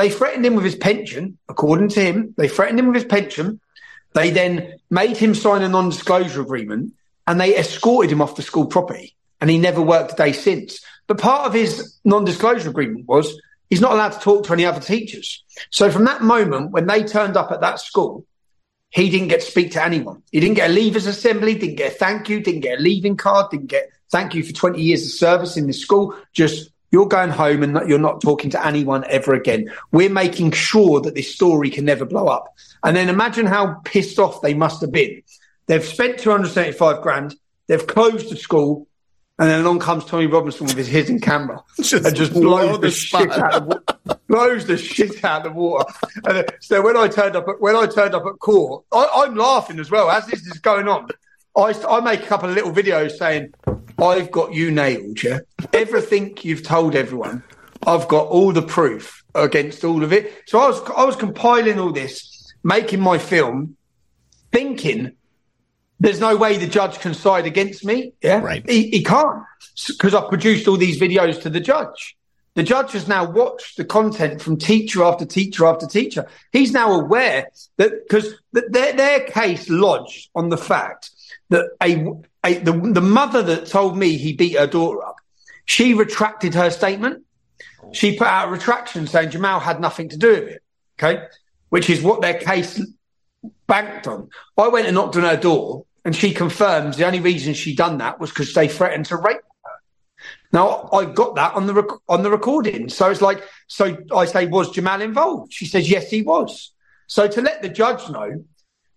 they 0.00 0.10
threatened 0.10 0.46
him 0.46 0.54
with 0.54 0.64
his 0.64 0.74
pension. 0.74 1.38
According 1.48 1.88
to 1.90 2.00
him, 2.00 2.34
they 2.36 2.48
threatened 2.48 2.78
him 2.78 2.86
with 2.86 2.96
his 2.96 3.04
pension. 3.04 3.60
They 4.14 4.30
then 4.30 4.78
made 4.90 5.16
him 5.16 5.34
sign 5.34 5.62
a 5.62 5.68
non-disclosure 5.68 6.40
agreement, 6.40 6.94
and 7.26 7.40
they 7.40 7.56
escorted 7.56 8.10
him 8.10 8.22
off 8.22 8.36
the 8.36 8.42
school 8.42 8.66
property. 8.66 9.14
And 9.40 9.48
he 9.48 9.58
never 9.58 9.80
worked 9.80 10.12
a 10.12 10.16
day 10.16 10.32
since. 10.32 10.84
But 11.06 11.18
part 11.18 11.46
of 11.46 11.54
his 11.54 11.98
non-disclosure 12.04 12.70
agreement 12.70 13.06
was 13.06 13.40
he's 13.68 13.80
not 13.80 13.92
allowed 13.92 14.12
to 14.12 14.20
talk 14.20 14.44
to 14.46 14.52
any 14.52 14.64
other 14.64 14.80
teachers. 14.80 15.44
So 15.70 15.90
from 15.90 16.04
that 16.04 16.22
moment, 16.22 16.72
when 16.72 16.86
they 16.86 17.04
turned 17.04 17.36
up 17.36 17.50
at 17.52 17.60
that 17.60 17.80
school, 17.80 18.26
he 18.90 19.08
didn't 19.08 19.28
get 19.28 19.40
to 19.40 19.46
speak 19.46 19.72
to 19.72 19.84
anyone. 19.84 20.22
He 20.32 20.40
didn't 20.40 20.56
get 20.56 20.70
a 20.70 20.74
leavers 20.74 21.06
assembly, 21.06 21.54
didn't 21.54 21.76
get 21.76 21.92
a 21.92 21.94
thank 21.94 22.28
you, 22.28 22.40
didn't 22.40 22.60
get 22.60 22.80
a 22.80 22.82
leaving 22.82 23.16
card, 23.16 23.50
didn't 23.50 23.68
get 23.68 23.90
thank 24.10 24.34
you 24.34 24.42
for 24.42 24.52
20 24.52 24.82
years 24.82 25.04
of 25.04 25.12
service 25.12 25.56
in 25.56 25.66
the 25.66 25.72
school. 25.72 26.16
Just 26.32 26.69
you're 26.90 27.06
going 27.06 27.30
home 27.30 27.62
and 27.62 27.88
you're 27.88 27.98
not 27.98 28.20
talking 28.20 28.50
to 28.50 28.66
anyone 28.66 29.04
ever 29.08 29.34
again. 29.34 29.72
We're 29.92 30.10
making 30.10 30.52
sure 30.52 31.00
that 31.00 31.14
this 31.14 31.34
story 31.34 31.70
can 31.70 31.84
never 31.84 32.04
blow 32.04 32.26
up. 32.26 32.54
And 32.82 32.96
then 32.96 33.08
imagine 33.08 33.46
how 33.46 33.74
pissed 33.84 34.18
off 34.18 34.42
they 34.42 34.54
must 34.54 34.80
have 34.80 34.92
been. 34.92 35.22
They've 35.66 35.84
spent 35.84 36.18
275 36.18 37.02
grand. 37.02 37.36
They've 37.68 37.86
closed 37.86 38.30
the 38.30 38.36
school. 38.36 38.88
And 39.38 39.48
then 39.48 39.60
along 39.60 39.78
comes 39.78 40.04
Tommy 40.04 40.26
Robinson 40.26 40.66
with 40.66 40.76
his 40.76 40.88
hidden 40.88 41.18
camera 41.18 41.62
just 41.80 42.04
and 42.04 42.14
just 42.14 42.34
blows 42.34 42.78
the, 42.80 42.90
shit 42.90 43.30
out 43.30 43.54
of 43.54 43.68
the, 43.68 44.20
blows 44.28 44.66
the 44.66 44.76
shit 44.76 45.24
out 45.24 45.46
of 45.46 45.54
the 45.54 45.58
water. 45.58 45.90
And 46.26 46.44
so 46.60 46.82
when 46.82 46.94
I 46.94 47.08
turned 47.08 47.36
up 47.36 47.48
at, 47.48 47.58
when 47.58 47.74
I 47.74 47.86
turned 47.86 48.14
up 48.14 48.26
at 48.26 48.38
court, 48.38 48.84
I, 48.92 49.24
am 49.26 49.36
laughing 49.36 49.78
as 49.78 49.90
well 49.90 50.10
as 50.10 50.26
this 50.26 50.46
is 50.46 50.58
going 50.58 50.88
on. 50.88 51.08
I, 51.60 51.96
I 51.96 52.00
make 52.00 52.22
a 52.22 52.26
couple 52.26 52.48
of 52.48 52.54
little 52.54 52.72
videos 52.72 53.12
saying, 53.12 53.52
"I've 53.98 54.30
got 54.30 54.54
you 54.54 54.70
nailed, 54.70 55.22
yeah. 55.22 55.40
Everything 55.72 56.36
you've 56.42 56.62
told 56.62 56.94
everyone, 56.94 57.42
I've 57.86 58.08
got 58.08 58.28
all 58.28 58.52
the 58.52 58.62
proof 58.62 59.24
against 59.34 59.84
all 59.84 60.02
of 60.02 60.12
it." 60.12 60.32
So 60.46 60.58
I 60.58 60.68
was 60.68 60.82
I 60.96 61.04
was 61.04 61.16
compiling 61.16 61.78
all 61.78 61.92
this, 61.92 62.52
making 62.62 63.00
my 63.00 63.18
film, 63.18 63.76
thinking 64.52 65.12
there's 66.00 66.20
no 66.20 66.36
way 66.36 66.56
the 66.56 66.66
judge 66.66 66.98
can 66.98 67.14
side 67.14 67.46
against 67.46 67.84
me. 67.84 68.14
Yeah, 68.22 68.40
right. 68.40 68.68
He, 68.68 68.88
he 68.88 69.04
can't 69.04 69.44
because 69.86 70.14
I've 70.14 70.28
produced 70.28 70.66
all 70.66 70.76
these 70.76 71.00
videos 71.00 71.40
to 71.42 71.50
the 71.50 71.60
judge. 71.60 72.16
The 72.54 72.62
judge 72.62 72.92
has 72.92 73.06
now 73.06 73.30
watched 73.30 73.76
the 73.76 73.84
content 73.84 74.42
from 74.42 74.56
teacher 74.56 75.04
after 75.04 75.24
teacher 75.24 75.66
after 75.66 75.86
teacher. 75.86 76.26
He's 76.52 76.72
now 76.72 76.92
aware 76.92 77.48
that 77.76 78.08
because 78.08 78.34
their, 78.52 78.92
their 78.92 79.20
case 79.20 79.70
lodged 79.70 80.30
on 80.34 80.48
the 80.48 80.56
fact 80.56 81.10
that 81.50 81.70
a, 81.82 82.12
a 82.44 82.58
the, 82.58 82.72
the 82.72 83.00
mother 83.00 83.42
that 83.42 83.66
told 83.66 83.96
me 83.96 84.16
he 84.16 84.32
beat 84.32 84.56
her 84.56 84.66
daughter 84.66 85.04
up, 85.04 85.16
she 85.66 85.94
retracted 85.94 86.54
her 86.54 86.70
statement. 86.70 87.24
She 87.92 88.16
put 88.16 88.26
out 88.26 88.48
a 88.48 88.50
retraction 88.50 89.06
saying 89.06 89.30
Jamal 89.30 89.60
had 89.60 89.80
nothing 89.80 90.08
to 90.10 90.16
do 90.16 90.30
with 90.30 90.48
it. 90.48 90.62
Okay, 90.98 91.24
which 91.68 91.90
is 91.90 92.02
what 92.02 92.20
their 92.20 92.34
case 92.34 92.80
banked 93.66 94.06
on. 94.06 94.28
I 94.56 94.68
went 94.68 94.86
and 94.86 94.94
knocked 94.94 95.16
on 95.16 95.22
her 95.22 95.36
door 95.36 95.84
and 96.04 96.14
she 96.14 96.32
confirms 96.32 96.96
the 96.96 97.06
only 97.06 97.20
reason 97.20 97.54
she 97.54 97.74
done 97.74 97.98
that 97.98 98.20
was 98.20 98.30
because 98.30 98.52
they 98.54 98.68
threatened 98.68 99.06
to 99.06 99.16
rape 99.16 99.40
her. 99.64 100.24
Now 100.52 100.88
I 100.92 101.04
got 101.04 101.36
that 101.36 101.54
on 101.54 101.66
the 101.66 101.74
rec- 101.74 102.00
on 102.08 102.22
the 102.22 102.30
recording, 102.30 102.88
so 102.88 103.10
it's 103.10 103.22
like, 103.22 103.42
so 103.66 103.96
I 104.14 104.24
say, 104.24 104.46
was 104.46 104.70
Jamal 104.70 105.00
involved? 105.00 105.52
She 105.52 105.66
says, 105.66 105.90
yes, 105.90 106.10
he 106.10 106.22
was. 106.22 106.72
So 107.06 107.28
to 107.28 107.40
let 107.40 107.62
the 107.62 107.68
judge 107.68 108.08
know, 108.10 108.44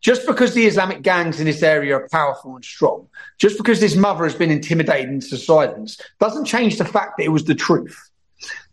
just 0.04 0.28
because 0.28 0.54
the 0.54 0.68
Islamic 0.68 1.02
gangs 1.02 1.40
in 1.40 1.46
this 1.46 1.64
area 1.64 1.96
are 1.96 2.08
powerful 2.10 2.56
and 2.56 2.64
strong, 2.64 3.08
just 3.40 3.58
because 3.58 3.80
this 3.80 3.96
mother 3.96 4.26
has 4.26 4.36
been 4.36 4.52
intimidated 4.52 5.10
into 5.10 5.38
silence, 5.38 6.00
doesn't 6.20 6.46
change 6.46 6.78
the 6.78 6.86
fact 6.86 7.18
that 7.18 7.24
it 7.24 7.30
was 7.30 7.46
the 7.46 7.56
truth. 7.56 7.98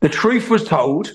The 0.00 0.08
truth 0.08 0.50
was 0.50 0.64
told, 0.64 1.12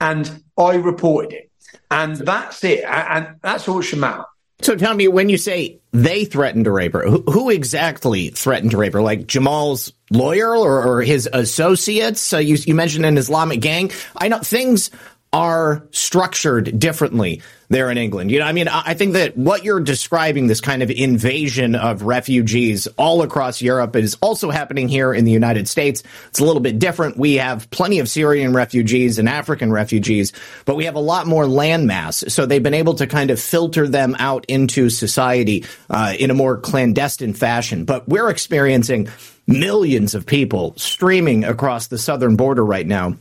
and 0.00 0.42
I 0.56 0.76
reported 0.76 1.32
it, 1.32 1.50
and 1.90 2.16
that's 2.16 2.62
it, 2.64 2.84
and 2.84 3.36
that's 3.42 3.68
all 3.68 3.82
Jamal. 3.82 4.26
So 4.60 4.74
tell 4.74 4.94
me, 4.94 5.06
when 5.08 5.28
you 5.28 5.36
say 5.36 5.80
they 5.92 6.24
threatened 6.24 6.64
to 6.64 6.70
rape 6.70 6.94
her, 6.94 7.06
who, 7.06 7.22
who 7.22 7.50
exactly 7.50 8.30
threatened 8.30 8.70
to 8.70 8.78
rape 8.78 8.94
her? 8.94 9.02
Like 9.02 9.26
Jamal's 9.26 9.92
lawyer 10.10 10.56
or, 10.56 10.82
or 10.82 11.02
his 11.02 11.28
associates? 11.30 12.22
So 12.22 12.38
you, 12.38 12.56
you 12.56 12.74
mentioned 12.74 13.04
an 13.04 13.18
Islamic 13.18 13.60
gang. 13.60 13.90
I 14.16 14.28
know 14.28 14.38
things 14.38 14.90
are 15.36 15.86
structured 15.90 16.78
differently 16.78 17.42
there 17.68 17.90
in 17.90 17.98
England. 17.98 18.30
You 18.30 18.38
know, 18.38 18.46
I 18.46 18.52
mean, 18.52 18.68
I 18.68 18.94
think 18.94 19.12
that 19.12 19.36
what 19.36 19.64
you're 19.64 19.80
describing, 19.80 20.46
this 20.46 20.62
kind 20.62 20.82
of 20.82 20.90
invasion 20.90 21.74
of 21.74 22.00
refugees 22.00 22.86
all 22.96 23.20
across 23.20 23.60
Europe, 23.60 23.96
is 23.96 24.16
also 24.22 24.50
happening 24.50 24.88
here 24.88 25.12
in 25.12 25.26
the 25.26 25.30
United 25.32 25.68
States. 25.68 26.02
It's 26.28 26.40
a 26.40 26.44
little 26.44 26.62
bit 26.62 26.78
different. 26.78 27.18
We 27.18 27.34
have 27.34 27.70
plenty 27.70 27.98
of 27.98 28.08
Syrian 28.08 28.54
refugees 28.54 29.18
and 29.18 29.28
African 29.28 29.70
refugees, 29.70 30.32
but 30.64 30.74
we 30.74 30.86
have 30.86 30.94
a 30.94 31.00
lot 31.00 31.26
more 31.26 31.44
landmass. 31.44 32.30
So 32.30 32.46
they've 32.46 32.62
been 32.62 32.72
able 32.72 32.94
to 32.94 33.06
kind 33.06 33.30
of 33.30 33.38
filter 33.38 33.86
them 33.86 34.16
out 34.18 34.46
into 34.46 34.88
society 34.88 35.66
uh, 35.90 36.14
in 36.18 36.30
a 36.30 36.34
more 36.34 36.56
clandestine 36.56 37.34
fashion. 37.34 37.84
But 37.84 38.08
we're 38.08 38.30
experiencing 38.30 39.10
millions 39.46 40.14
of 40.14 40.24
people 40.24 40.72
streaming 40.78 41.44
across 41.44 41.88
the 41.88 41.98
southern 41.98 42.36
border 42.36 42.64
right 42.64 42.86
now 42.86 43.16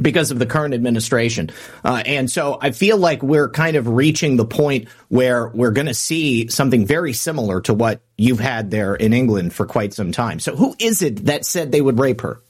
because 0.00 0.30
of 0.30 0.38
the 0.38 0.46
current 0.46 0.74
administration. 0.74 1.50
Uh, 1.84 2.02
and 2.04 2.30
so 2.30 2.58
I 2.60 2.72
feel 2.72 2.98
like 2.98 3.22
we're 3.22 3.48
kind 3.48 3.76
of 3.76 3.88
reaching 3.88 4.36
the 4.36 4.44
point 4.44 4.88
where 5.08 5.48
we're 5.48 5.70
going 5.70 5.86
to 5.86 5.94
see 5.94 6.48
something 6.48 6.84
very 6.84 7.12
similar 7.12 7.60
to 7.62 7.74
what 7.74 8.02
you've 8.18 8.40
had 8.40 8.70
there 8.70 8.94
in 8.94 9.12
England 9.12 9.54
for 9.54 9.64
quite 9.64 9.94
some 9.94 10.12
time. 10.12 10.38
So 10.38 10.54
who 10.54 10.76
is 10.78 11.02
it 11.02 11.26
that 11.26 11.46
said 11.46 11.72
they 11.72 11.80
would 11.80 11.98
rape 11.98 12.20
her? 12.20 12.40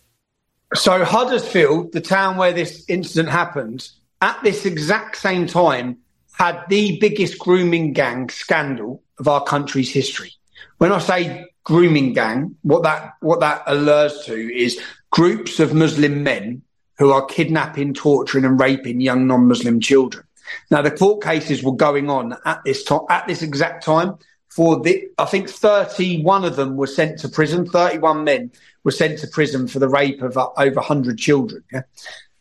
So 0.75 1.05
Huddersfield, 1.05 1.93
the 1.93 2.01
town 2.01 2.37
where 2.37 2.53
this 2.53 2.85
incident 2.89 3.29
happened, 3.29 3.89
at 4.21 4.43
this 4.43 4.67
exact 4.67 5.17
same 5.17 5.47
time 5.47 5.99
had 6.33 6.65
the 6.69 6.99
biggest 6.99 7.39
grooming 7.39 7.93
gang 7.93 8.29
scandal 8.29 9.03
of 9.19 9.29
our 9.29 9.45
country's 9.45 9.93
history. 9.93 10.33
When 10.79 10.93
I 10.93 10.99
say 10.99 11.47
grooming 11.65 12.13
gang, 12.13 12.57
what 12.63 12.83
that 12.83 13.15
what 13.21 13.41
that 13.41 13.63
allures 13.67 14.25
to 14.27 14.35
is 14.35 14.81
groups 15.11 15.61
of 15.61 15.73
Muslim 15.73 16.23
men 16.23 16.63
who 16.99 17.13
are 17.13 17.25
kidnapping, 17.25 17.95
torturing, 17.95 18.45
and 18.45 18.59
raping 18.59 19.01
young 19.01 19.27
non-Muslim 19.27 19.81
children. 19.81 20.25
Now, 20.71 20.83
the 20.83 20.91
court 20.91 21.23
cases 21.23 21.63
were 21.63 21.75
going 21.75 22.09
on 22.09 22.37
at 22.45 22.63
this 22.65 22.85
time, 22.85 23.01
at 23.11 23.27
this 23.27 23.43
exact 23.43 23.85
time. 23.85 24.19
For 24.49 24.81
the, 24.81 25.09
I 25.19 25.27
think 25.27 25.51
31 25.51 26.45
of 26.45 26.57
them 26.57 26.77
were 26.77 26.87
sent 26.87 27.19
to 27.21 27.29
prison. 27.29 27.67
31 27.67 28.25
men 28.25 28.51
were 28.85 28.91
sent 28.91 29.19
to 29.19 29.27
prison 29.27 29.69
for 29.69 29.81
the 29.81 29.89
rape 29.89 30.23
of 30.23 30.39
uh, 30.39 30.49
over 30.57 30.77
100 30.77 31.19
children. 31.19 31.63
Yeah? 31.71 31.83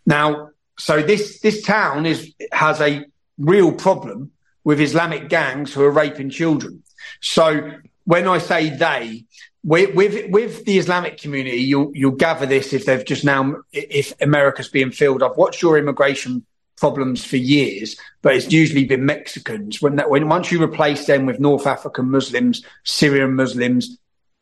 Now, 0.05 0.51
so 0.77 1.01
this 1.01 1.39
this 1.39 1.61
town 1.61 2.05
is 2.05 2.33
has 2.51 2.79
a 2.81 3.05
real 3.37 3.71
problem 3.71 4.31
with 4.63 4.79
Islamic 4.79 5.29
gangs 5.29 5.73
who 5.73 5.83
are 5.83 5.91
raping 5.91 6.29
children. 6.29 6.83
So 7.21 7.71
when 8.05 8.27
I 8.27 8.37
say 8.37 8.69
they, 8.69 9.25
with, 9.65 9.95
with, 9.95 10.29
with 10.29 10.63
the 10.65 10.77
Islamic 10.77 11.17
community, 11.17 11.57
you'll 11.57 11.91
you'll 11.95 12.11
gather 12.11 12.45
this 12.45 12.71
if 12.71 12.85
they've 12.85 13.03
just 13.03 13.25
now 13.25 13.55
if 13.73 14.13
America's 14.21 14.69
being 14.69 14.91
filled 14.91 15.23
up. 15.23 15.37
What's 15.37 15.61
your 15.61 15.79
immigration 15.79 16.45
problems 16.77 17.25
for 17.25 17.37
years? 17.37 17.97
But 18.21 18.35
it's 18.35 18.51
usually 18.51 18.85
been 18.85 19.07
Mexicans. 19.07 19.81
When 19.81 19.95
that, 19.95 20.11
when 20.11 20.29
once 20.29 20.51
you 20.51 20.63
replace 20.63 21.07
them 21.07 21.25
with 21.25 21.39
North 21.39 21.65
African 21.65 22.11
Muslims, 22.11 22.63
Syrian 22.83 23.33
Muslims, 23.33 23.97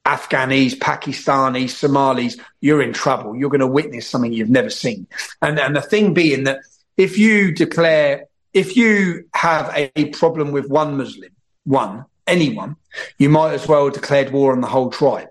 Afghanis, 0.06 0.76
Pakistanis, 0.76 1.70
Somalis, 1.70 2.36
you're 2.60 2.82
in 2.82 2.92
trouble. 2.92 3.38
You're 3.38 3.50
going 3.50 3.62
to 3.62 3.68
witness 3.68 4.06
something 4.06 4.34
you've 4.34 4.50
never 4.50 4.70
seen. 4.70 5.08
And 5.42 5.58
and 5.58 5.74
the 5.74 5.82
thing 5.82 6.14
being 6.14 6.44
that 6.44 6.60
if 6.98 7.18
you 7.18 7.54
declare 7.54 8.26
if 8.54 8.76
you 8.76 9.30
have 9.34 9.72
a 9.74 10.10
problem 10.10 10.52
with 10.52 10.68
one 10.68 10.98
Muslim, 10.98 11.32
one 11.64 12.06
anyone, 12.28 12.76
you 13.18 13.30
might 13.30 13.54
as 13.54 13.68
well 13.68 13.86
have 13.86 13.94
declared 13.94 14.32
war 14.32 14.52
on 14.52 14.62
the 14.62 14.68
whole 14.68 14.90
tribe 14.90 15.30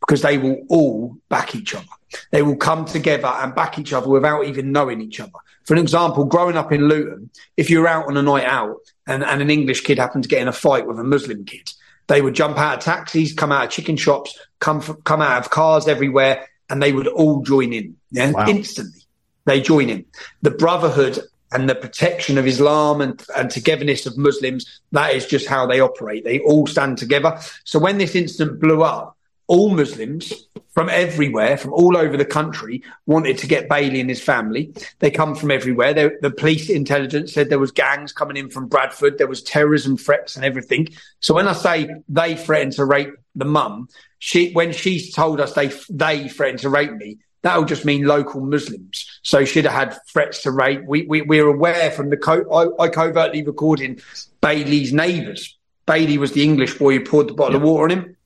because 0.00 0.22
they 0.22 0.38
will 0.38 0.64
all 0.68 1.16
back 1.28 1.54
each 1.54 1.74
other. 1.74 1.86
They 2.30 2.42
will 2.42 2.56
come 2.56 2.84
together 2.84 3.28
and 3.28 3.54
back 3.54 3.78
each 3.78 3.92
other 3.92 4.08
without 4.08 4.46
even 4.46 4.72
knowing 4.72 5.00
each 5.00 5.20
other. 5.20 5.32
For 5.64 5.74
an 5.74 5.80
example, 5.80 6.24
growing 6.24 6.56
up 6.56 6.72
in 6.72 6.88
Luton, 6.88 7.30
if 7.56 7.68
you're 7.68 7.88
out 7.88 8.06
on 8.06 8.16
a 8.16 8.22
night 8.22 8.44
out 8.44 8.76
and, 9.06 9.24
and 9.24 9.42
an 9.42 9.50
English 9.50 9.82
kid 9.82 9.98
happened 9.98 10.22
to 10.22 10.28
get 10.28 10.40
in 10.40 10.48
a 10.48 10.52
fight 10.52 10.86
with 10.86 10.98
a 10.98 11.04
Muslim 11.04 11.44
kid, 11.44 11.72
they 12.06 12.22
would 12.22 12.34
jump 12.34 12.56
out 12.56 12.78
of 12.78 12.84
taxis, 12.84 13.34
come 13.34 13.50
out 13.50 13.64
of 13.64 13.70
chicken 13.70 13.96
shops, 13.96 14.38
come 14.60 14.80
come 14.80 15.20
out 15.20 15.38
of 15.38 15.50
cars 15.50 15.88
everywhere, 15.88 16.46
and 16.70 16.80
they 16.80 16.92
would 16.92 17.08
all 17.08 17.42
join 17.42 17.72
in. 17.72 17.96
Yeah, 18.12 18.30
wow. 18.30 18.46
instantly 18.46 19.00
they 19.46 19.60
join 19.60 19.88
in. 19.88 20.04
The 20.42 20.50
brotherhood 20.50 21.18
and 21.56 21.70
the 21.70 21.74
protection 21.74 22.36
of 22.36 22.46
Islam 22.46 23.00
and, 23.00 23.24
and 23.34 23.50
togetherness 23.50 24.04
of 24.04 24.18
Muslims, 24.18 24.82
that 24.92 25.14
is 25.14 25.24
just 25.24 25.46
how 25.46 25.66
they 25.66 25.80
operate. 25.80 26.22
They 26.22 26.40
all 26.40 26.66
stand 26.66 26.98
together. 26.98 27.38
So 27.64 27.78
when 27.78 27.96
this 27.96 28.14
incident 28.14 28.60
blew 28.60 28.82
up, 28.82 29.16
all 29.46 29.70
Muslims 29.70 30.34
from 30.74 30.90
everywhere, 30.90 31.56
from 31.56 31.72
all 31.72 31.96
over 31.96 32.18
the 32.18 32.26
country, 32.26 32.82
wanted 33.06 33.38
to 33.38 33.46
get 33.46 33.70
Bailey 33.70 34.00
and 34.00 34.10
his 34.10 34.22
family. 34.22 34.74
They 34.98 35.10
come 35.10 35.34
from 35.34 35.50
everywhere. 35.50 35.94
They, 35.94 36.10
the 36.20 36.30
police 36.30 36.68
intelligence 36.68 37.32
said 37.32 37.48
there 37.48 37.58
was 37.58 37.70
gangs 37.70 38.12
coming 38.12 38.36
in 38.36 38.50
from 38.50 38.68
Bradford. 38.68 39.16
There 39.16 39.26
was 39.26 39.42
terrorism 39.42 39.96
threats 39.96 40.36
and 40.36 40.44
everything. 40.44 40.88
So 41.20 41.32
when 41.32 41.48
I 41.48 41.54
say 41.54 41.88
they 42.10 42.36
threatened 42.36 42.72
to 42.72 42.84
rape 42.84 43.14
the 43.34 43.46
mum, 43.46 43.88
she 44.18 44.52
when 44.52 44.72
she 44.72 45.10
told 45.10 45.40
us 45.40 45.54
they 45.54 45.72
they 45.88 46.28
threatened 46.28 46.60
to 46.60 46.68
rape 46.68 46.92
me, 46.92 47.18
that 47.46 47.58
would 47.58 47.68
just 47.68 47.84
mean 47.84 48.04
local 48.04 48.40
Muslims. 48.40 49.20
So 49.22 49.44
she'd 49.44 49.64
have 49.64 49.72
had 49.72 49.98
threats 50.08 50.42
to 50.42 50.50
rape. 50.50 50.84
We, 50.86 51.02
we, 51.06 51.22
we're 51.22 51.46
aware 51.46 51.90
from 51.90 52.10
the, 52.10 52.16
co- 52.16 52.50
I, 52.52 52.84
I 52.84 52.88
covertly 52.88 53.42
recording 53.42 54.00
Bailey's 54.40 54.92
neighbours. 54.92 55.56
Bailey 55.86 56.18
was 56.18 56.32
the 56.32 56.42
English 56.42 56.78
boy 56.78 56.98
who 56.98 57.04
poured 57.04 57.28
the 57.28 57.34
bottle 57.34 57.54
yeah. 57.54 57.58
of 57.58 57.62
water 57.62 57.84
on 57.84 57.90
him 57.90 58.16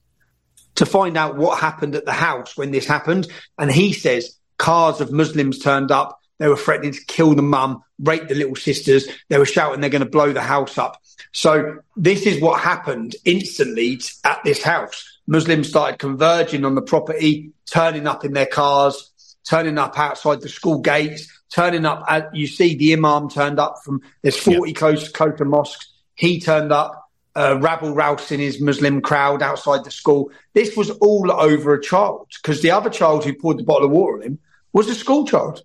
to 0.76 0.86
find 0.86 1.16
out 1.16 1.36
what 1.36 1.58
happened 1.58 1.94
at 1.94 2.06
the 2.06 2.12
house 2.12 2.56
when 2.56 2.70
this 2.70 2.86
happened. 2.86 3.28
And 3.58 3.70
he 3.70 3.92
says 3.92 4.36
cars 4.56 5.00
of 5.00 5.12
Muslims 5.12 5.58
turned 5.58 5.90
up. 5.90 6.18
They 6.38 6.48
were 6.48 6.56
threatening 6.56 6.92
to 6.92 7.04
kill 7.06 7.34
the 7.34 7.42
mum, 7.42 7.82
rape 7.98 8.28
the 8.28 8.34
little 8.34 8.56
sisters. 8.56 9.06
They 9.28 9.36
were 9.36 9.44
shouting 9.44 9.82
they're 9.82 9.90
going 9.90 10.04
to 10.04 10.08
blow 10.08 10.32
the 10.32 10.40
house 10.40 10.78
up. 10.78 11.02
So 11.32 11.80
this 11.96 12.24
is 12.24 12.40
what 12.40 12.60
happened 12.60 13.14
instantly 13.26 14.00
at 14.24 14.42
this 14.42 14.62
house. 14.62 15.18
Muslims 15.26 15.68
started 15.68 15.98
converging 15.98 16.64
on 16.64 16.74
the 16.74 16.82
property, 16.82 17.52
turning 17.70 18.06
up 18.06 18.24
in 18.24 18.32
their 18.32 18.46
cars, 18.46 19.09
turning 19.48 19.78
up 19.78 19.98
outside 19.98 20.40
the 20.40 20.48
school 20.48 20.78
gates, 20.78 21.28
turning 21.50 21.84
up. 21.84 22.04
At, 22.08 22.34
you 22.34 22.46
see 22.46 22.76
the 22.76 22.92
imam 22.92 23.28
turned 23.28 23.58
up 23.58 23.76
from, 23.84 24.02
there's 24.22 24.36
40 24.36 24.72
close, 24.72 25.08
close 25.08 25.36
to 25.38 25.44
mosques. 25.44 25.88
He 26.14 26.40
turned 26.40 26.72
up, 26.72 27.10
uh, 27.36 27.58
rabble 27.60 27.94
rousing 27.94 28.40
his 28.40 28.60
Muslim 28.60 29.00
crowd 29.00 29.42
outside 29.42 29.84
the 29.84 29.90
school. 29.90 30.30
This 30.52 30.76
was 30.76 30.90
all 30.90 31.30
over 31.30 31.74
a 31.74 31.82
child 31.82 32.28
because 32.42 32.60
the 32.60 32.70
other 32.70 32.90
child 32.90 33.24
who 33.24 33.32
poured 33.34 33.58
the 33.58 33.62
bottle 33.62 33.86
of 33.86 33.92
water 33.92 34.16
on 34.16 34.22
him 34.22 34.38
was 34.72 34.88
a 34.88 34.94
school 34.94 35.26
child. 35.26 35.62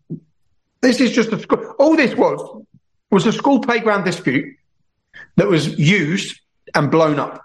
This 0.82 1.00
is 1.02 1.12
just 1.12 1.32
a 1.32 1.40
school. 1.40 1.76
All 1.80 1.96
this 1.96 2.16
was 2.16 2.64
was 3.12 3.26
a 3.26 3.32
school 3.32 3.60
playground 3.62 4.04
dispute 4.04 4.56
that 5.38 5.48
was 5.48 5.78
used 5.80 6.40
and 6.74 6.92
blown 6.92 7.20
up. 7.20 7.42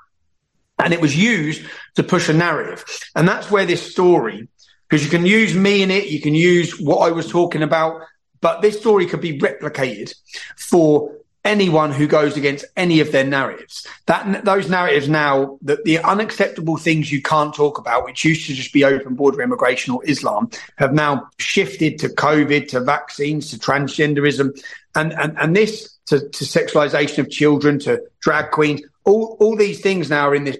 And 0.78 0.92
it 0.92 1.00
was 1.00 1.16
used 1.16 1.62
to 1.96 2.02
push 2.02 2.28
a 2.28 2.32
narrative. 2.32 2.84
And 3.14 3.28
that's 3.28 3.50
where 3.50 3.66
this 3.66 3.90
story 3.92 4.48
because 4.90 5.04
you 5.04 5.10
can 5.10 5.24
use 5.24 5.54
me 5.54 5.82
in 5.82 5.90
it, 5.92 6.08
you 6.08 6.20
can 6.20 6.34
use 6.34 6.80
what 6.80 6.98
I 6.98 7.12
was 7.12 7.28
talking 7.28 7.62
about, 7.62 8.02
but 8.40 8.60
this 8.60 8.78
story 8.78 9.06
could 9.06 9.20
be 9.20 9.38
replicated 9.38 10.12
for 10.56 11.14
anyone 11.44 11.92
who 11.92 12.08
goes 12.08 12.36
against 12.36 12.64
any 12.76 12.98
of 12.98 13.12
their 13.12 13.24
narratives. 13.24 13.86
That 14.06 14.44
those 14.44 14.68
narratives 14.68 15.08
now, 15.08 15.58
that 15.62 15.84
the 15.84 16.00
unacceptable 16.00 16.76
things 16.76 17.12
you 17.12 17.22
can't 17.22 17.54
talk 17.54 17.78
about, 17.78 18.04
which 18.04 18.24
used 18.24 18.48
to 18.48 18.54
just 18.54 18.72
be 18.72 18.84
open 18.84 19.14
border 19.14 19.40
immigration 19.40 19.94
or 19.94 20.04
Islam, 20.04 20.50
have 20.76 20.92
now 20.92 21.28
shifted 21.38 22.00
to 22.00 22.08
COVID, 22.08 22.68
to 22.70 22.80
vaccines, 22.80 23.50
to 23.50 23.58
transgenderism, 23.58 24.60
and 24.96 25.12
and 25.12 25.38
and 25.38 25.54
this 25.54 25.98
to, 26.06 26.18
to 26.18 26.44
sexualization 26.44 27.18
of 27.18 27.30
children, 27.30 27.78
to 27.80 28.02
drag 28.20 28.50
queens. 28.50 28.82
All 29.04 29.36
all 29.38 29.56
these 29.56 29.80
things 29.80 30.10
now 30.10 30.28
are 30.28 30.34
in 30.34 30.44
this 30.44 30.58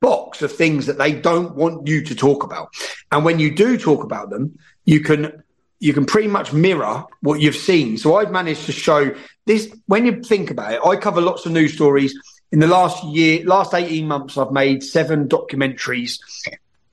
box 0.00 0.42
of 0.42 0.52
things 0.52 0.86
that 0.86 0.98
they 0.98 1.12
don't 1.12 1.54
want 1.54 1.86
you 1.86 2.02
to 2.02 2.14
talk 2.14 2.42
about. 2.42 2.72
And 3.10 3.24
when 3.24 3.38
you 3.38 3.54
do 3.54 3.78
talk 3.78 4.04
about 4.04 4.30
them, 4.30 4.58
you 4.84 5.00
can 5.00 5.42
you 5.78 5.92
can 5.92 6.06
pretty 6.06 6.28
much 6.28 6.52
mirror 6.52 7.04
what 7.20 7.40
you've 7.40 7.56
seen. 7.56 7.98
So 7.98 8.16
I've 8.16 8.30
managed 8.30 8.64
to 8.66 8.72
show 8.72 9.14
this 9.44 9.74
when 9.86 10.06
you 10.06 10.22
think 10.22 10.50
about 10.50 10.72
it, 10.72 10.80
I 10.84 10.96
cover 10.96 11.20
lots 11.20 11.46
of 11.46 11.52
news 11.52 11.74
stories. 11.74 12.14
In 12.52 12.60
the 12.60 12.66
last 12.66 13.02
year, 13.04 13.44
last 13.44 13.74
18 13.74 14.06
months, 14.06 14.38
I've 14.38 14.52
made 14.52 14.82
seven 14.82 15.28
documentaries. 15.28 16.18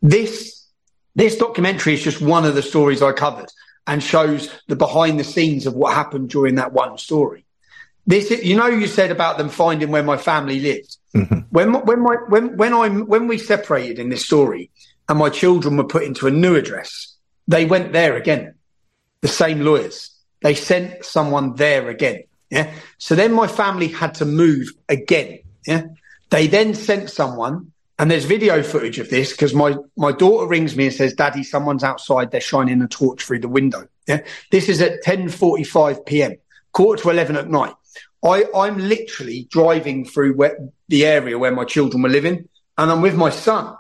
This 0.02 0.68
this 1.16 1.38
documentary 1.38 1.94
is 1.94 2.04
just 2.04 2.22
one 2.22 2.44
of 2.44 2.56
the 2.56 2.64
stories 2.64 3.02
I 3.02 3.12
covered 3.12 3.50
and 3.86 4.02
shows 4.02 4.50
the 4.68 4.76
behind 4.76 5.20
the 5.20 5.24
scenes 5.24 5.68
of 5.68 5.76
what 5.76 5.94
happened 5.94 6.30
during 6.30 6.56
that 6.56 6.74
one 6.74 6.98
story. 6.98 7.46
This, 8.08 8.32
you 8.32 8.56
know, 8.56 8.68
you 8.68 8.88
said 8.88 9.12
about 9.12 9.38
them 9.38 9.50
finding 9.50 9.92
where 9.92 10.04
my 10.04 10.18
family 10.18 10.60
lived. 10.60 10.98
Mm-hmm. 11.16 11.40
When 11.52 11.74
when 11.74 12.00
my 12.02 12.16
when 12.28 12.58
when 12.58 12.74
I 12.74 12.90
when 12.90 13.28
we 13.28 13.38
separated 13.38 14.00
in 14.00 14.10
this 14.10 14.26
story, 14.26 14.72
and 15.08 15.20
my 15.20 15.30
children 15.30 15.78
were 15.78 15.84
put 15.84 16.04
into 16.04 16.28
a 16.28 16.32
new 16.32 16.56
address, 16.56 17.16
they 17.48 17.66
went 17.66 17.94
there 17.94 18.16
again. 18.16 18.56
The 19.22 19.28
same 19.28 19.62
lawyers. 19.62 20.10
They 20.42 20.56
sent 20.56 21.06
someone 21.06 21.56
there 21.56 21.90
again. 21.90 22.24
Yeah. 22.50 22.74
So 22.98 23.16
then 23.16 23.34
my 23.34 23.48
family 23.48 23.88
had 23.88 24.16
to 24.16 24.26
move 24.26 24.68
again. 24.90 25.40
Yeah. 25.66 25.86
They 26.30 26.48
then 26.48 26.74
sent 26.74 27.10
someone, 27.10 27.72
and 28.00 28.10
there's 28.10 28.26
video 28.26 28.64
footage 28.64 29.00
of 29.00 29.10
this 29.10 29.32
because 29.32 29.54
my 29.54 29.76
my 29.96 30.12
daughter 30.12 30.48
rings 30.48 30.76
me 30.76 30.88
and 30.88 30.94
says, 30.94 31.14
"Daddy, 31.14 31.44
someone's 31.44 31.84
outside. 31.84 32.32
They're 32.32 32.42
shining 32.42 32.82
a 32.82 32.88
torch 32.88 33.24
through 33.24 33.40
the 33.40 33.48
window." 33.48 33.88
Yeah. 34.08 34.22
This 34.52 34.68
is 34.68 34.82
at 34.82 35.04
10:45 35.04 36.06
p.m. 36.06 36.36
quarter 36.72 37.04
to 37.04 37.10
11 37.12 37.38
at 37.38 37.50
night. 37.50 37.76
I, 38.24 38.46
I'm 38.56 38.78
literally 38.78 39.48
driving 39.52 40.06
through 40.06 40.36
where, 40.36 40.58
the 40.88 41.06
area 41.06 41.38
where 41.38 41.52
my 41.52 41.66
children 41.66 42.02
were 42.02 42.10
living, 42.10 42.48
and 42.78 42.92
I'm 42.92 43.02
with 43.02 43.16
my 43.16 43.30
son. 43.30 43.76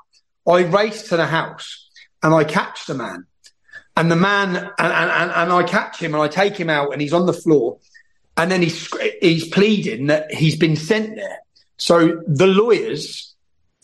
I 0.48 0.64
race 0.64 1.04
to 1.10 1.18
the 1.18 1.26
house 1.26 1.90
and 2.22 2.34
I 2.34 2.44
catch 2.44 2.86
the 2.86 2.94
man. 2.94 3.26
And 3.96 4.12
the 4.12 4.16
man, 4.16 4.56
and, 4.56 4.72
and, 4.80 5.32
and 5.32 5.52
I 5.52 5.64
catch 5.64 6.00
him 6.00 6.14
and 6.14 6.24
I 6.24 6.28
take 6.28 6.58
him 6.58 6.70
out, 6.70 6.92
and 6.92 7.02
he's 7.02 7.14
on 7.14 7.26
the 7.26 7.34
floor. 7.34 7.78
And 8.36 8.52
then 8.52 8.62
he's, 8.62 8.90
he's 9.22 9.48
pleading 9.48 10.08
that 10.08 10.34
he's 10.34 10.58
been 10.58 10.76
sent 10.76 11.16
there. 11.16 11.40
So 11.78 12.22
the 12.28 12.48
lawyers, 12.48 13.36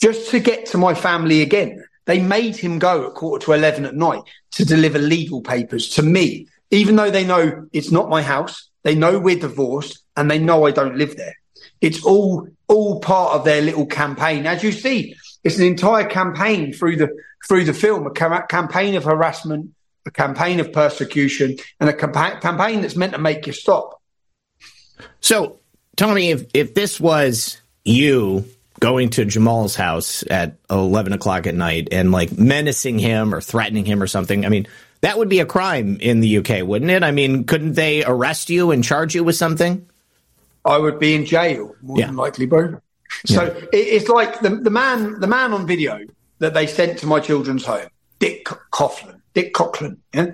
just 0.01 0.31
to 0.31 0.39
get 0.39 0.67
to 0.67 0.77
my 0.77 0.95
family 0.95 1.41
again, 1.41 1.83
they 2.05 2.19
made 2.19 2.55
him 2.55 2.79
go 2.79 3.07
at 3.07 3.13
quarter 3.13 3.45
to 3.45 3.53
11 3.53 3.85
at 3.85 3.95
night 3.95 4.23
to 4.53 4.65
deliver 4.65 4.97
legal 4.97 5.41
papers 5.41 5.89
to 5.89 6.01
me, 6.01 6.47
even 6.71 6.95
though 6.95 7.11
they 7.11 7.23
know 7.23 7.67
it's 7.71 7.91
not 7.91 8.09
my 8.09 8.23
house. 8.23 8.67
They 8.83 8.95
know 8.95 9.19
we're 9.19 9.37
divorced 9.37 10.03
and 10.19 10.29
they 10.29 10.37
know 10.37 10.65
I 10.65 10.71
don't 10.71 10.97
live 10.97 11.15
there. 11.15 11.35
It's 11.79 12.03
all, 12.03 12.49
all 12.67 12.99
part 12.99 13.35
of 13.35 13.45
their 13.45 13.61
little 13.61 13.85
campaign. 13.85 14.45
As 14.45 14.61
you 14.63 14.73
see, 14.73 15.15
it's 15.45 15.57
an 15.57 15.63
entire 15.63 16.03
campaign 16.03 16.73
through 16.73 16.97
the, 16.97 17.09
through 17.47 17.63
the 17.63 17.73
film, 17.73 18.05
a 18.05 18.11
ca- 18.11 18.45
campaign 18.47 18.95
of 18.95 19.05
harassment, 19.05 19.71
a 20.05 20.11
campaign 20.11 20.59
of 20.59 20.73
persecution 20.73 21.55
and 21.79 21.89
a 21.89 21.93
campa- 21.93 22.41
campaign 22.41 22.81
that's 22.81 22.97
meant 22.97 23.13
to 23.13 23.17
make 23.17 23.47
you 23.47 23.53
stop. 23.53 24.01
So, 25.21 25.59
Tommy, 25.95 26.31
if, 26.31 26.45
if 26.53 26.73
this 26.73 26.99
was 26.99 27.61
you 27.85 28.43
going 28.81 29.11
to 29.11 29.23
Jamal's 29.23 29.75
house 29.75 30.25
at 30.29 30.57
11 30.69 31.13
o'clock 31.13 31.47
at 31.47 31.55
night 31.55 31.87
and 31.93 32.11
like 32.11 32.37
menacing 32.37 32.99
him 32.99 33.33
or 33.33 33.39
threatening 33.39 33.85
him 33.85 34.03
or 34.03 34.07
something, 34.07 34.45
I 34.45 34.49
mean, 34.49 34.67
that 34.99 35.17
would 35.17 35.29
be 35.29 35.39
a 35.39 35.45
crime 35.45 35.97
in 36.01 36.19
the 36.19 36.39
UK, 36.39 36.67
wouldn't 36.67 36.91
it? 36.91 37.03
I 37.03 37.11
mean, 37.11 37.45
couldn't 37.45 37.73
they 37.73 38.03
arrest 38.03 38.49
you 38.49 38.71
and 38.71 38.83
charge 38.83 39.15
you 39.15 39.23
with 39.23 39.37
something? 39.37 39.87
I 40.65 40.77
would 40.77 40.99
be 40.99 41.15
in 41.15 41.25
jail, 41.25 41.75
more 41.81 41.97
yeah. 41.97 42.07
than 42.07 42.15
likely, 42.15 42.45
bro. 42.45 42.81
So 43.25 43.43
yeah. 43.43 43.49
it, 43.73 43.77
it's 43.77 44.09
like 44.09 44.39
the, 44.41 44.49
the 44.49 44.69
man, 44.69 45.19
the 45.19 45.27
man 45.27 45.53
on 45.53 45.65
video 45.65 45.99
that 46.39 46.53
they 46.53 46.67
sent 46.67 46.99
to 46.99 47.07
my 47.07 47.19
children's 47.19 47.65
home, 47.65 47.87
Dick 48.19 48.45
Coughlin, 48.45 49.21
Dick 49.33 49.53
Coughlin. 49.53 49.97
Yeah? 50.13 50.31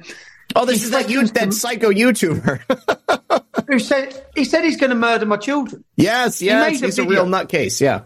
Oh, 0.55 0.65
this 0.65 0.79
he 0.79 0.85
is 0.85 0.91
that 0.91 1.09
you, 1.09 1.25
that 1.27 1.53
psycho 1.53 1.91
YouTuber 1.91 3.41
who 3.67 3.79
said 3.79 4.25
he 4.35 4.45
said 4.45 4.63
he's 4.63 4.77
going 4.77 4.91
to 4.91 4.95
murder 4.95 5.25
my 5.25 5.37
children. 5.37 5.83
Yes, 5.95 6.41
yes, 6.41 6.79
he 6.79 6.85
he's 6.85 6.99
a, 6.99 7.03
a 7.03 7.07
real 7.07 7.25
nutcase. 7.25 7.81
Yeah, 7.81 8.03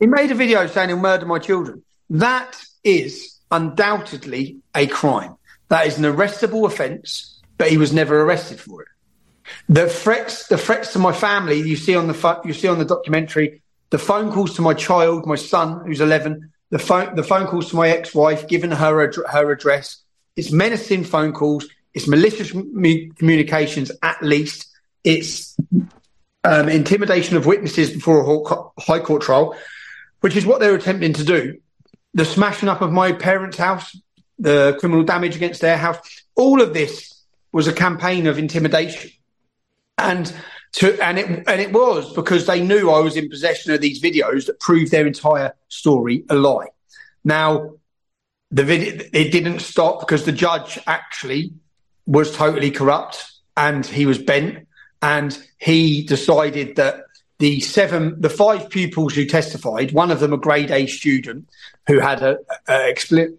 he 0.00 0.06
made 0.06 0.30
a 0.30 0.34
video 0.34 0.66
saying 0.66 0.88
he'll 0.88 0.98
murder 0.98 1.26
my 1.26 1.38
children. 1.38 1.82
That 2.10 2.60
is 2.84 3.38
undoubtedly 3.50 4.58
a 4.74 4.86
crime. 4.86 5.36
That 5.68 5.86
is 5.86 5.98
an 5.98 6.04
arrestable 6.04 6.66
offence, 6.66 7.40
but 7.56 7.70
he 7.70 7.78
was 7.78 7.92
never 7.92 8.20
arrested 8.20 8.60
for 8.60 8.82
it. 8.82 8.88
The 9.68 9.88
threats, 9.88 10.48
the 10.48 10.58
threats 10.58 10.92
to 10.92 10.98
my 10.98 11.12
family, 11.12 11.60
you 11.60 11.76
see 11.76 11.94
on 11.96 12.06
the 12.06 12.40
you 12.44 12.52
see 12.52 12.68
on 12.68 12.78
the 12.78 12.84
documentary, 12.84 13.62
the 13.90 13.98
phone 13.98 14.32
calls 14.32 14.54
to 14.56 14.62
my 14.62 14.74
child, 14.74 15.26
my 15.26 15.36
son, 15.36 15.84
who's 15.86 16.00
eleven, 16.00 16.52
the 16.70 16.78
phone, 16.78 17.14
the 17.14 17.22
phone 17.22 17.46
calls 17.46 17.70
to 17.70 17.76
my 17.76 17.88
ex-wife, 17.88 18.48
giving 18.48 18.70
her 18.70 19.12
her 19.30 19.50
address. 19.50 20.02
It's 20.36 20.50
menacing 20.50 21.04
phone 21.04 21.32
calls. 21.32 21.66
It's 21.94 22.06
malicious 22.06 22.50
communications, 22.50 23.90
at 24.02 24.22
least. 24.22 24.68
It's 25.02 25.56
um, 26.44 26.68
intimidation 26.68 27.38
of 27.38 27.46
witnesses 27.46 27.90
before 27.90 28.20
a 28.20 28.80
high 28.82 29.00
court 29.00 29.22
trial, 29.22 29.56
which 30.20 30.36
is 30.36 30.44
what 30.44 30.60
they're 30.60 30.74
attempting 30.74 31.14
to 31.14 31.24
do. 31.24 31.58
The 32.12 32.24
smashing 32.24 32.68
up 32.68 32.82
of 32.82 32.92
my 32.92 33.12
parents' 33.12 33.56
house, 33.56 33.96
the 34.38 34.76
criminal 34.78 35.04
damage 35.04 35.36
against 35.36 35.62
their 35.62 35.78
house, 35.78 35.98
all 36.34 36.60
of 36.60 36.74
this 36.74 37.24
was 37.52 37.66
a 37.66 37.72
campaign 37.72 38.26
of 38.26 38.38
intimidation. 38.38 39.10
And 39.98 40.32
to, 40.72 41.02
and 41.02 41.18
it 41.18 41.26
and 41.46 41.60
it 41.60 41.72
was 41.72 42.12
because 42.12 42.46
they 42.46 42.62
knew 42.62 42.90
I 42.90 43.00
was 43.00 43.16
in 43.16 43.30
possession 43.30 43.72
of 43.72 43.80
these 43.80 44.00
videos 44.02 44.46
that 44.46 44.60
proved 44.60 44.90
their 44.92 45.06
entire 45.06 45.54
story 45.68 46.24
a 46.28 46.34
lie. 46.34 46.68
Now, 47.24 47.76
the 48.50 48.62
video 48.62 49.02
it 49.12 49.32
didn't 49.32 49.60
stop 49.60 50.00
because 50.00 50.24
the 50.24 50.32
judge 50.32 50.78
actually 50.86 51.52
was 52.06 52.34
totally 52.34 52.70
corrupt 52.70 53.32
and 53.56 53.86
he 53.86 54.06
was 54.06 54.18
bent 54.18 54.66
and 55.02 55.38
he 55.58 56.02
decided 56.02 56.76
that 56.76 57.04
the 57.38 57.60
seven, 57.60 58.20
the 58.20 58.30
five 58.30 58.70
pupils 58.70 59.14
who 59.14 59.26
testified, 59.26 59.92
one 59.92 60.10
of 60.10 60.20
them 60.20 60.32
a 60.32 60.38
grade 60.38 60.70
A 60.70 60.86
student 60.86 61.48
who 61.86 62.00
had 62.00 62.22
a, 62.22 62.38
a, 62.68 62.94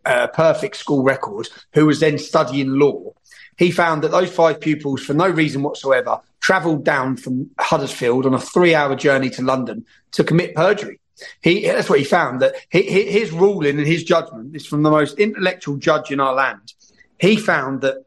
a 0.05 0.27
perfect 0.27 0.75
school 0.75 1.03
record, 1.03 1.49
who 1.73 1.85
was 1.85 1.99
then 1.99 2.19
studying 2.19 2.69
law. 2.69 3.13
He 3.57 3.71
found 3.71 4.03
that 4.03 4.11
those 4.11 4.31
five 4.31 4.59
pupils, 4.59 5.01
for 5.01 5.13
no 5.13 5.29
reason 5.29 5.63
whatsoever, 5.63 6.19
travelled 6.39 6.85
down 6.85 7.17
from 7.17 7.49
Huddersfield 7.59 8.25
on 8.25 8.33
a 8.33 8.39
three-hour 8.39 8.95
journey 8.95 9.29
to 9.31 9.41
London 9.41 9.85
to 10.11 10.23
commit 10.23 10.55
perjury. 10.55 10.99
He, 11.41 11.65
that's 11.65 11.89
what 11.89 11.99
he 11.99 12.05
found. 12.05 12.41
That 12.41 12.55
he, 12.69 12.83
his 12.83 13.31
ruling 13.31 13.79
and 13.79 13.87
his 13.87 14.03
judgment 14.03 14.55
is 14.55 14.67
from 14.67 14.83
the 14.83 14.91
most 14.91 15.17
intellectual 15.17 15.77
judge 15.77 16.11
in 16.11 16.19
our 16.19 16.33
land. 16.33 16.73
He 17.19 17.35
found 17.37 17.81
that 17.81 18.05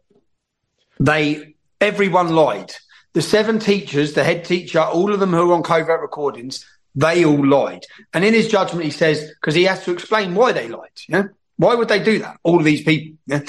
they 1.01 1.57
everyone 1.81 2.35
lied 2.35 2.73
the 3.13 3.23
seven 3.23 3.59
teachers, 3.59 4.13
the 4.13 4.25
head 4.25 4.45
teacher, 4.45 4.81
all 4.81 5.13
of 5.13 5.21
them 5.21 5.31
who 5.31 5.49
were 5.49 5.55
on 5.55 5.63
covert 5.63 6.01
recordings, 6.01 6.65
they 6.95 7.25
all 7.25 7.45
lied. 7.45 7.85
And 8.15 8.25
in 8.25 8.35
his 8.35 8.49
judgment, 8.49 8.85
he 8.85 8.91
says, 8.91 9.33
because 9.41 9.55
he 9.55 9.65
has 9.65 9.85
to 9.85 9.93
explain 9.93 10.35
why 10.35 10.53
they 10.53 10.69
lied. 10.69 10.91
Yeah? 11.09 11.25
Why 11.57 11.75
would 11.75 11.89
they 11.89 12.03
do 12.03 12.21
that? 12.21 12.39
All 12.43 12.59
of 12.59 12.65
these 12.65 12.83
people. 12.83 13.19
Yeah? 13.27 13.41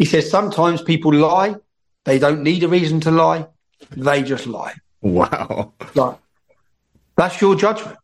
He 0.00 0.06
says 0.06 0.30
sometimes 0.30 0.80
people 0.80 1.12
lie. 1.12 1.56
They 2.06 2.18
don't 2.18 2.42
need 2.42 2.64
a 2.64 2.68
reason 2.68 3.00
to 3.00 3.10
lie. 3.10 3.46
They 3.90 4.22
just 4.22 4.46
lie. 4.46 4.72
Wow. 5.02 5.74
Like, 5.94 6.16
that's 7.16 7.38
your 7.42 7.54
judgment. 7.54 7.98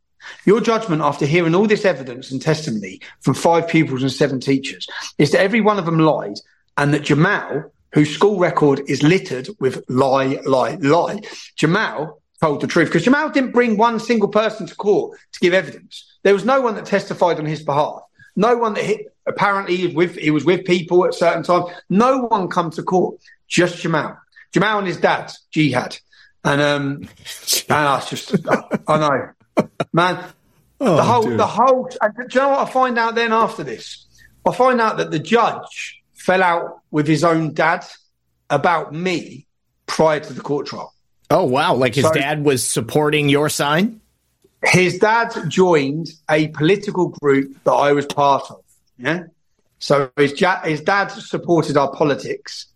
Your 0.45 0.61
judgment 0.61 1.01
after 1.01 1.25
hearing 1.25 1.55
all 1.55 1.67
this 1.67 1.87
evidence 1.87 2.31
and 2.31 2.43
testimony 2.43 3.01
from 3.23 3.33
five 3.33 3.67
pupils 3.67 4.03
and 4.03 4.13
seven 4.13 4.41
teachers 4.41 4.87
is 5.17 5.31
that 5.31 5.41
every 5.41 5.63
one 5.63 5.79
of 5.79 5.87
them 5.87 5.99
lied 5.99 6.37
and 6.77 6.93
that 6.93 7.03
Jamal 7.03 7.73
whose 7.95 8.15
school 8.15 8.39
record 8.39 8.83
is 8.89 9.03
littered 9.03 9.49
with 9.59 9.83
lie, 9.89 10.39
lie, 10.45 10.75
lie. 10.75 11.19
Jamal 11.57 12.21
told 12.43 12.61
the 12.61 12.67
truth 12.67 12.89
because 12.89 13.05
Jamal 13.05 13.31
didn't 13.31 13.53
bring 13.53 13.79
one 13.79 14.01
single 14.01 14.29
person 14.29 14.67
to 14.67 14.75
court 14.75 15.19
to 15.33 15.41
give 15.41 15.55
evidence. 15.55 16.05
There 16.23 16.35
was 16.35 16.45
no 16.45 16.61
one 16.61 16.75
that 16.75 16.85
testified 16.85 17.39
on 17.39 17.47
his 17.47 17.63
behalf. 17.63 18.03
No 18.37 18.59
one 18.59 18.75
that 18.75 18.85
hit, 18.85 19.16
apparently 19.27 19.77
he 19.77 19.87
was 19.87 19.95
with 19.95 20.17
he 20.17 20.31
was 20.31 20.45
with 20.45 20.65
people 20.65 21.05
at 21.05 21.15
certain 21.15 21.43
times. 21.43 21.71
No 21.89 22.23
one 22.25 22.49
come 22.49 22.71
to 22.73 22.83
court. 22.83 23.21
Just 23.49 23.79
Jamal. 23.79 24.17
Jamal 24.53 24.79
and 24.79 24.87
his 24.87 24.99
dad, 24.99 25.33
Jihad. 25.51 25.99
And 26.45 26.61
um 26.61 26.87
and 26.97 27.09
that's 27.69 28.11
just 28.11 28.35
I 28.89 28.99
know. 28.99 29.67
Man, 29.93 30.25
oh, 30.81 30.97
the 30.97 31.03
whole 31.03 31.23
dude. 31.23 31.39
the 31.39 31.47
whole 31.47 31.85
do 31.85 31.99
you 32.33 32.41
know 32.41 32.51
what 32.51 32.69
I 32.69 32.71
find 32.71 32.99
out 32.99 33.15
then 33.15 33.33
after 33.33 33.65
this? 33.65 34.07
I 34.47 34.53
find 34.53 34.81
out 34.81 34.99
that 34.99 35.11
the 35.11 35.19
judge 35.19 36.03
fell 36.15 36.43
out 36.43 36.81
with 36.91 37.07
his 37.07 37.25
own 37.25 37.53
dad 37.55 37.85
about 38.49 38.95
me 38.95 39.47
prior 39.87 40.21
to 40.21 40.33
the 40.33 40.41
court 40.41 40.67
trial. 40.67 40.93
Oh 41.31 41.45
wow! 41.45 41.75
Like 41.75 41.95
his 41.95 42.05
so, 42.05 42.13
dad 42.13 42.45
was 42.45 42.67
supporting 42.67 43.29
your 43.29 43.49
sign. 43.49 44.01
His 44.65 44.99
dad 44.99 45.33
joined 45.49 46.09
a 46.31 46.49
political 46.49 47.09
group 47.09 47.57
that 47.65 47.73
I 47.73 47.93
was 47.93 48.07
part 48.07 48.51
of. 48.51 48.63
Yeah. 48.99 49.25
So 49.79 50.11
his, 50.17 50.41
ja- 50.41 50.63
his 50.63 50.81
dad 50.81 51.09
supported 51.09 51.77
our 51.77 51.93
politics, 51.93 52.67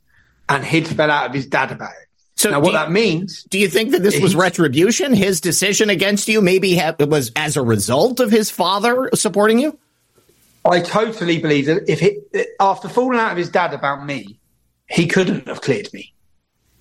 and 0.48 0.64
he'd 0.64 0.86
fell 0.86 1.10
out 1.10 1.26
of 1.26 1.34
his 1.34 1.46
dad 1.46 1.72
about 1.72 1.90
it. 1.90 2.08
So 2.36 2.50
now, 2.50 2.60
what 2.60 2.68
you, 2.68 2.72
that 2.72 2.90
means? 2.90 3.44
Do 3.44 3.58
you 3.58 3.68
think 3.68 3.90
that 3.90 4.02
this 4.02 4.18
was 4.18 4.34
retribution? 4.34 5.12
His 5.12 5.40
decision 5.40 5.90
against 5.90 6.26
you 6.28 6.40
maybe 6.40 6.76
ha- 6.76 6.94
was 6.98 7.32
as 7.36 7.56
a 7.56 7.62
result 7.62 8.18
of 8.18 8.30
his 8.30 8.50
father 8.50 9.10
supporting 9.14 9.58
you. 9.58 9.78
I 10.64 10.80
totally 10.80 11.38
believe 11.38 11.66
that 11.66 11.88
if 11.88 12.00
he, 12.00 12.18
after 12.58 12.88
falling 12.88 13.18
out 13.18 13.32
of 13.32 13.38
his 13.38 13.50
dad 13.50 13.74
about 13.74 14.04
me, 14.04 14.38
he 14.88 15.06
couldn't 15.06 15.48
have 15.48 15.60
cleared 15.60 15.92
me 15.92 16.12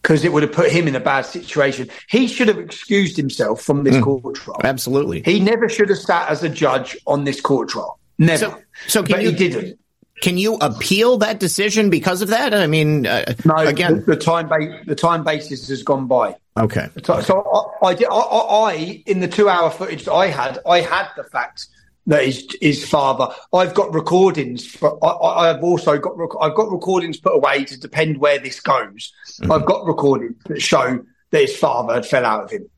because 0.02 0.24
it 0.26 0.34
would 0.34 0.44
have 0.44 0.52
put 0.52 0.72
him 0.72 0.88
in 0.88 0.96
a 0.96 1.00
bad 1.00 1.22
situation. 1.22 1.90
He 2.10 2.28
should 2.28 2.48
have 2.48 2.58
excused 2.58 3.18
himself 3.18 3.62
from 3.62 3.84
this 3.84 3.96
mm, 3.96 4.04
court 4.04 4.36
trial. 4.36 4.62
Absolutely. 4.64 5.22
He 5.24 5.40
never 5.40 5.70
should 5.70 5.90
have 5.90 5.98
sat 5.98 6.30
as 6.30 6.44
a 6.44 6.50
judge 6.50 6.98
on 7.06 7.26
this 7.26 7.42
court 7.42 7.70
trial. 7.70 7.99
Never. 8.20 8.38
So, 8.38 8.62
so 8.88 9.04
can 9.04 9.16
but 9.16 9.24
you, 9.24 9.32
he 9.32 9.36
didn't. 9.36 9.80
Can 10.22 10.38
you 10.38 10.56
appeal 10.56 11.18
that 11.20 11.40
decision 11.40 11.90
because 11.90 12.22
of 12.22 12.28
that? 12.28 12.54
I 12.54 12.68
mean, 12.68 13.08
uh, 13.08 13.34
no. 13.46 13.56
Again, 13.56 14.02
the, 14.02 14.16
the 14.16 14.16
time 14.18 14.50
ba- 14.50 14.82
the 14.86 14.96
time 14.96 15.24
basis 15.24 15.70
has 15.70 15.82
gone 15.82 16.08
by. 16.08 16.36
Okay. 16.58 16.90
So, 17.06 17.22
so 17.22 17.72
I, 17.82 17.88
I, 17.88 18.06
I, 18.12 18.72
I, 18.72 19.04
in 19.06 19.22
the 19.22 19.30
two 19.30 19.48
hour 19.48 19.72
footage 19.72 20.04
that 20.04 20.14
I 20.14 20.28
had, 20.28 20.60
I 20.68 20.82
had 20.82 21.08
the 21.16 21.24
fact 21.24 21.68
that 22.08 22.24
his 22.62 22.88
father. 22.88 23.34
I've 23.54 23.74
got 23.74 23.94
recordings. 23.94 24.66
For, 24.66 25.00
I, 25.04 25.48
have 25.48 25.64
also 25.64 25.98
got 25.98 26.18
I've 26.42 26.56
got 26.56 26.70
recordings 26.70 27.20
put 27.20 27.36
away 27.36 27.64
to 27.64 27.80
depend 27.80 28.18
where 28.18 28.40
this 28.40 28.60
goes. 28.60 29.14
Mm-hmm. 29.40 29.52
I've 29.52 29.66
got 29.66 29.86
recordings 29.86 30.36
that 30.46 30.62
show 30.62 31.06
that 31.32 31.42
his 31.42 31.56
father 31.56 31.94
had 31.94 32.06
fell 32.06 32.26
out 32.26 32.44
of 32.44 32.52
him. 32.52 32.70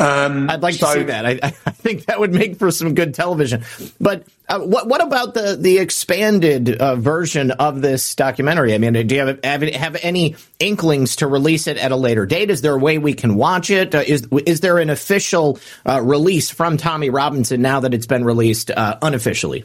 Um, 0.00 0.48
I'd 0.48 0.62
like 0.62 0.74
so, 0.76 0.86
to 0.86 0.92
see 1.00 1.02
that. 1.04 1.26
I, 1.26 1.38
I, 1.42 1.50
think 1.50 2.06
that 2.06 2.18
would 2.18 2.32
make 2.32 2.56
for 2.56 2.70
some 2.70 2.94
good 2.94 3.14
television. 3.14 3.64
But 4.00 4.24
uh, 4.48 4.60
what 4.60 4.88
what 4.88 5.02
about 5.02 5.34
the 5.34 5.58
the 5.60 5.78
expanded 5.78 6.74
uh, 6.74 6.96
version 6.96 7.50
of 7.50 7.82
this 7.82 8.14
documentary? 8.14 8.72
I 8.72 8.78
mean, 8.78 8.94
do 8.94 9.14
you 9.14 9.26
have, 9.26 9.44
have, 9.44 9.62
have 9.62 9.96
any 10.02 10.36
inklings 10.58 11.16
to 11.16 11.26
release 11.26 11.66
it 11.66 11.76
at 11.76 11.92
a 11.92 11.96
later 11.96 12.24
date? 12.24 12.48
Is 12.48 12.62
there 12.62 12.74
a 12.74 12.78
way 12.78 12.96
we 12.96 13.12
can 13.12 13.34
watch 13.34 13.68
it? 13.68 13.94
Uh, 13.94 14.02
is 14.06 14.26
is 14.46 14.60
there 14.60 14.78
an 14.78 14.88
official 14.88 15.58
uh, 15.86 16.00
release 16.00 16.48
from 16.48 16.78
Tommy 16.78 17.10
Robinson 17.10 17.60
now 17.60 17.80
that 17.80 17.92
it's 17.92 18.06
been 18.06 18.24
released 18.24 18.70
uh, 18.70 18.96
unofficially? 19.02 19.64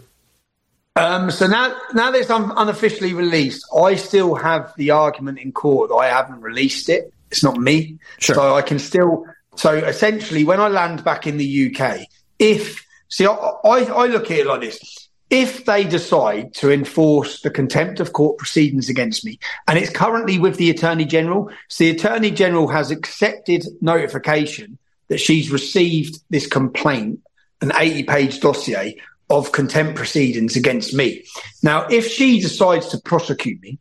Um, 0.97 1.31
so 1.31 1.47
now, 1.47 1.77
now 1.93 2.11
that 2.11 2.19
it's 2.19 2.29
un- 2.29 2.53
unofficially 2.55 3.13
released, 3.13 3.65
I 3.75 3.95
still 3.95 4.35
have 4.35 4.73
the 4.77 4.91
argument 4.91 5.39
in 5.39 5.51
court 5.51 5.89
that 5.89 5.95
I 5.95 6.07
haven't 6.07 6.41
released 6.41 6.87
it. 6.87 7.13
It's 7.31 7.43
not 7.43 7.57
me, 7.57 7.99
sure. 8.19 8.35
so 8.35 8.55
I 8.55 8.61
can 8.61 8.79
still 8.79 9.25
so 9.55 9.73
essentially, 9.73 10.43
when 10.43 10.59
I 10.59 10.67
land 10.67 11.03
back 11.03 11.27
in 11.27 11.37
the 11.37 11.75
UK, 11.75 12.01
if 12.39 12.85
see, 13.09 13.25
I, 13.25 13.31
I, 13.63 14.05
look 14.07 14.31
at 14.31 14.39
it 14.39 14.47
like 14.47 14.61
this: 14.61 15.09
if 15.29 15.65
they 15.65 15.83
decide 15.83 16.53
to 16.55 16.71
enforce 16.71 17.41
the 17.41 17.49
contempt 17.49 17.99
of 17.99 18.13
court 18.13 18.37
proceedings 18.37 18.89
against 18.89 19.25
me, 19.25 19.39
and 19.67 19.79
it's 19.79 19.89
currently 19.91 20.39
with 20.39 20.57
the 20.57 20.69
Attorney 20.69 21.05
General, 21.05 21.49
so 21.69 21.83
the 21.83 21.91
Attorney 21.91 22.31
General 22.31 22.67
has 22.67 22.91
accepted 22.91 23.65
notification 23.81 24.77
that 25.07 25.19
she's 25.19 25.51
received 25.51 26.19
this 26.29 26.47
complaint, 26.47 27.19
an 27.61 27.71
80 27.75 28.03
page 28.03 28.39
dossier 28.39 28.99
of 29.29 29.51
contempt 29.51 29.95
proceedings 29.95 30.55
against 30.55 30.93
me. 30.93 31.23
Now, 31.63 31.87
if 31.87 32.07
she 32.07 32.39
decides 32.39 32.89
to 32.89 32.99
prosecute 32.99 33.61
me, 33.61 33.79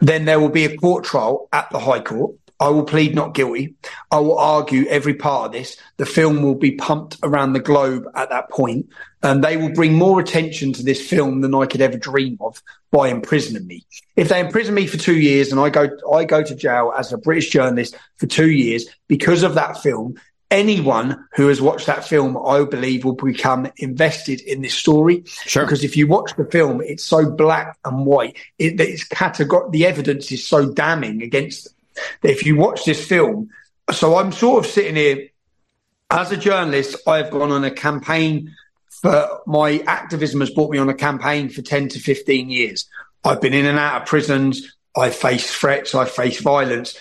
then 0.00 0.24
there 0.24 0.40
will 0.40 0.48
be 0.48 0.64
a 0.64 0.76
court 0.76 1.04
trial 1.04 1.48
at 1.52 1.70
the 1.70 1.78
High 1.78 2.00
Court. 2.00 2.34
I 2.60 2.68
will 2.68 2.84
plead 2.84 3.14
not 3.14 3.32
guilty. 3.34 3.74
I 4.10 4.18
will 4.20 4.38
argue 4.38 4.86
every 4.86 5.14
part 5.14 5.46
of 5.46 5.52
this. 5.52 5.78
The 5.96 6.04
film 6.04 6.42
will 6.42 6.54
be 6.54 6.72
pumped 6.72 7.16
around 7.22 7.54
the 7.54 7.60
globe 7.60 8.04
at 8.14 8.28
that 8.28 8.50
point, 8.50 8.90
and 9.22 9.42
they 9.42 9.56
will 9.56 9.72
bring 9.72 9.94
more 9.94 10.20
attention 10.20 10.74
to 10.74 10.82
this 10.82 11.00
film 11.04 11.40
than 11.40 11.54
I 11.54 11.64
could 11.64 11.80
ever 11.80 11.96
dream 11.96 12.36
of 12.40 12.62
by 12.92 13.08
imprisoning 13.08 13.66
me. 13.66 13.86
If 14.14 14.28
they 14.28 14.40
imprison 14.40 14.74
me 14.74 14.86
for 14.86 14.98
two 14.98 15.18
years 15.18 15.50
and 15.50 15.60
I 15.60 15.70
go, 15.70 15.88
I 16.12 16.24
go 16.24 16.42
to 16.42 16.54
jail 16.54 16.92
as 16.96 17.12
a 17.12 17.18
British 17.18 17.48
journalist 17.48 17.96
for 18.16 18.26
two 18.26 18.50
years 18.50 18.86
because 19.08 19.42
of 19.42 19.54
that 19.54 19.78
film, 19.78 20.16
anyone 20.50 21.24
who 21.34 21.48
has 21.48 21.62
watched 21.62 21.86
that 21.86 22.04
film, 22.04 22.36
I 22.36 22.64
believe, 22.64 23.04
will 23.04 23.14
become 23.14 23.70
invested 23.78 24.40
in 24.42 24.60
this 24.60 24.74
story. 24.74 25.22
Sure. 25.26 25.64
Because 25.64 25.84
if 25.84 25.96
you 25.96 26.06
watch 26.08 26.34
the 26.36 26.44
film, 26.44 26.82
it's 26.82 27.04
so 27.04 27.30
black 27.30 27.78
and 27.84 28.04
white. 28.04 28.36
It, 28.58 28.78
it's 28.80 29.06
categor- 29.08 29.70
The 29.70 29.86
evidence 29.86 30.30
is 30.32 30.46
so 30.46 30.70
damning 30.72 31.22
against 31.22 31.68
if 32.22 32.44
you 32.44 32.56
watch 32.56 32.84
this 32.84 33.04
film, 33.04 33.50
so 33.92 34.16
I'm 34.16 34.32
sort 34.32 34.64
of 34.64 34.70
sitting 34.70 34.96
here 34.96 35.28
as 36.10 36.32
a 36.32 36.36
journalist, 36.36 36.96
I've 37.06 37.30
gone 37.30 37.52
on 37.52 37.64
a 37.64 37.70
campaign 37.70 38.54
for 39.00 39.40
my 39.46 39.82
activism 39.86 40.40
has 40.40 40.50
brought 40.50 40.70
me 40.70 40.78
on 40.78 40.88
a 40.88 40.94
campaign 40.94 41.48
for 41.48 41.62
10 41.62 41.88
to 41.90 41.98
15 41.98 42.50
years. 42.50 42.88
I've 43.24 43.40
been 43.40 43.54
in 43.54 43.66
and 43.66 43.78
out 43.78 44.02
of 44.02 44.08
prisons. 44.08 44.76
I've 44.96 45.14
faced 45.14 45.54
threats. 45.54 45.94
I've 45.94 46.10
faced 46.10 46.42
violence. 46.42 46.98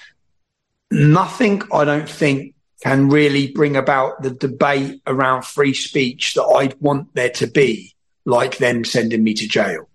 Nothing, 0.92 1.62
I 1.74 1.84
don't 1.86 2.10
think, 2.10 2.56
can 2.82 3.10
really 3.10 3.52
bring 3.52 3.76
about 3.76 4.22
the 4.22 4.32
debate 4.32 5.02
around 5.06 5.44
free 5.44 5.74
speech 5.74 6.36
that 6.36 6.44
I'd 6.44 6.80
want 6.80 7.14
there 7.16 7.30
to 7.32 7.48
be, 7.48 7.94
like 8.26 8.58
them 8.58 8.86
sending 8.86 9.24
me 9.24 9.34
to 9.34 9.48
jail. 9.48 9.90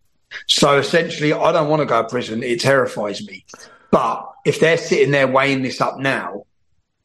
So 0.47 0.77
essentially, 0.77 1.33
I 1.33 1.53
don't 1.53 1.69
want 1.69 1.81
to 1.81 1.87
go 1.87 2.03
to 2.03 2.09
prison. 2.09 2.43
It 2.43 2.61
terrifies 2.61 3.27
me. 3.27 3.47
But 3.95 4.29
if 4.45 4.59
they're 4.59 4.77
sitting 4.77 5.13
there 5.13 5.29
weighing 5.29 5.63
this 5.63 5.81
up 5.81 6.01
now, 6.01 6.47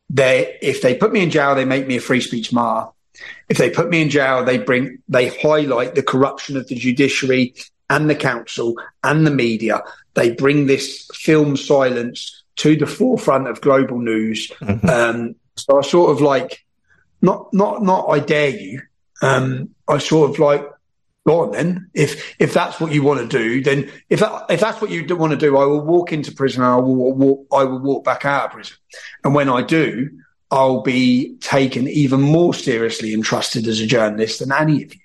they 0.09 0.57
if 0.59 0.81
they 0.81 0.95
put 0.95 1.13
me 1.13 1.21
in 1.21 1.29
jail, 1.29 1.53
they 1.53 1.63
make 1.63 1.85
me 1.85 1.97
a 1.97 2.01
free 2.01 2.19
speech 2.19 2.51
martyr. 2.51 2.89
If 3.47 3.59
they 3.59 3.69
put 3.69 3.91
me 3.91 4.01
in 4.01 4.09
jail, 4.09 4.43
they 4.43 4.57
bring 4.57 4.97
they 5.07 5.27
highlight 5.27 5.93
the 5.93 6.01
corruption 6.01 6.57
of 6.57 6.67
the 6.67 6.73
judiciary 6.73 7.53
and 7.91 8.09
the 8.09 8.15
council 8.15 8.73
and 9.03 9.27
the 9.27 9.29
media. 9.29 9.83
They 10.15 10.31
bring 10.31 10.65
this 10.65 11.07
film 11.13 11.57
silence 11.57 12.43
to 12.55 12.75
the 12.75 12.87
forefront 12.87 13.47
of 13.47 13.61
global 13.61 13.99
news. 13.99 14.47
Mm-hmm. 14.59 14.89
Um, 14.89 15.35
so 15.57 15.77
I 15.77 15.81
sort 15.83 16.09
of 16.09 16.21
like 16.21 16.65
not 17.21 17.53
not 17.53 17.83
not 17.83 18.07
I 18.09 18.17
dare 18.17 18.49
you. 18.49 18.81
Um, 19.21 19.75
I 19.87 19.99
sort 19.99 20.31
of 20.31 20.39
like 20.39 20.65
go 21.27 21.41
on 21.41 21.51
then. 21.51 21.89
If 21.93 22.35
if 22.39 22.53
that's 22.53 22.79
what 22.79 22.91
you 22.91 23.03
want 23.03 23.19
to 23.19 23.37
do, 23.37 23.63
then 23.63 23.91
if 24.09 24.19
that, 24.19 24.45
if 24.49 24.59
that's 24.59 24.81
what 24.81 24.91
you 24.91 25.05
want 25.15 25.31
to 25.31 25.37
do, 25.37 25.57
I 25.57 25.65
will 25.65 25.81
walk 25.81 26.11
into 26.13 26.31
prison. 26.31 26.63
I 26.63 26.75
will 26.77 26.95
walk. 27.13 27.47
I 27.51 27.63
will 27.63 27.79
walk 27.79 28.03
back 28.03 28.25
out 28.25 28.45
of 28.45 28.51
prison, 28.51 28.77
and 29.23 29.35
when 29.35 29.49
I 29.49 29.61
do, 29.61 30.09
I'll 30.51 30.81
be 30.81 31.35
taken 31.37 31.87
even 31.87 32.21
more 32.21 32.53
seriously 32.53 33.13
and 33.13 33.23
trusted 33.23 33.67
as 33.67 33.79
a 33.79 33.87
journalist 33.87 34.39
than 34.39 34.51
any 34.51 34.83
of 34.83 34.93
you. 34.93 35.01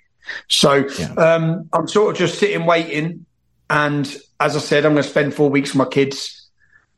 So 0.49 0.87
yeah. 0.99 1.13
um, 1.15 1.69
I'm 1.73 1.89
sort 1.89 2.13
of 2.13 2.19
just 2.19 2.39
sitting 2.39 2.67
waiting, 2.67 3.27
and 3.69 4.07
as 4.41 4.57
I 4.57 4.61
said, 4.61 4.85
I'm 4.85 4.93
going 4.93 5.03
to 5.03 5.09
spend 5.09 5.35
four 5.35 5.51
weeks 5.51 5.71
with 5.71 5.79
my 5.79 5.91
kids. 5.91 6.41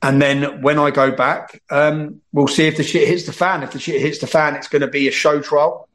And 0.03 0.21
then 0.21 0.61
when 0.61 0.79
I 0.79 0.91
go 0.91 1.11
back, 1.11 1.63
um, 1.71 2.21
we'll 2.31 2.49
see 2.49 2.67
if 2.67 2.77
the 2.77 2.85
shit 2.85 3.09
hits 3.09 3.25
the 3.25 3.33
fan. 3.33 3.63
If 3.63 3.73
the 3.73 3.81
shit 3.81 4.01
hits 4.01 4.19
the 4.19 4.27
fan, 4.27 4.55
it's 4.55 4.69
going 4.69 4.83
to 4.83 4.89
be 4.89 5.09
a 5.09 5.11
show 5.11 5.41
trial 5.41 5.89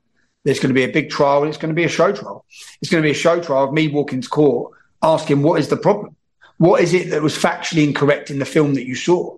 there's 0.44 0.60
going 0.60 0.70
to 0.70 0.74
be 0.74 0.84
a 0.84 0.92
big 0.92 1.10
trial 1.10 1.40
and 1.40 1.50
it's 1.50 1.58
going 1.58 1.74
to 1.74 1.76
be 1.76 1.84
a 1.84 1.90
show 1.90 2.12
trial. 2.12 2.46
It's 2.82 2.90
going 2.90 3.04
to 3.04 3.08
be 3.08 3.12
a 3.12 3.16
show 3.16 3.42
trial 3.42 3.66
of 3.66 3.74
me 3.74 3.88
walking 3.88 4.22
to 4.22 4.30
court 4.30 4.74
asking, 5.02 5.42
what 5.42 5.60
is 5.60 5.70
the 5.70 5.78
problem? 5.78 6.16
What 6.58 6.82
is 6.82 6.94
it 6.94 7.10
that 7.10 7.22
was 7.22 7.38
factually 7.38 7.84
incorrect 7.84 8.30
in 8.30 8.40
the 8.40 8.46
film 8.46 8.76
that 8.76 8.86
you 8.86 8.96
saw? 8.96 9.38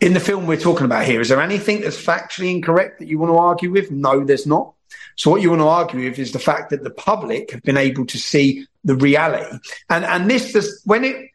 In 0.00 0.14
the 0.14 0.20
film 0.20 0.46
we're 0.46 0.58
talking 0.58 0.86
about 0.86 1.04
here, 1.04 1.20
is 1.20 1.28
there 1.28 1.40
anything 1.40 1.80
that's 1.80 2.02
factually 2.02 2.50
incorrect 2.50 2.98
that 2.98 3.08
you 3.08 3.18
want 3.18 3.30
to 3.30 3.36
argue 3.36 3.70
with? 3.70 3.90
No, 3.90 4.24
there's 4.24 4.46
not. 4.46 4.74
So 5.16 5.30
what 5.30 5.42
you 5.42 5.50
want 5.50 5.60
to 5.60 5.68
argue 5.68 6.08
with 6.08 6.18
is 6.18 6.32
the 6.32 6.38
fact 6.38 6.70
that 6.70 6.82
the 6.82 6.90
public 6.90 7.50
have 7.50 7.62
been 7.62 7.76
able 7.76 8.06
to 8.06 8.18
see 8.18 8.66
the 8.84 8.96
reality. 8.96 9.58
And 9.90 10.04
and 10.04 10.30
this, 10.30 10.52
this 10.52 10.80
when 10.84 11.04
it 11.04 11.30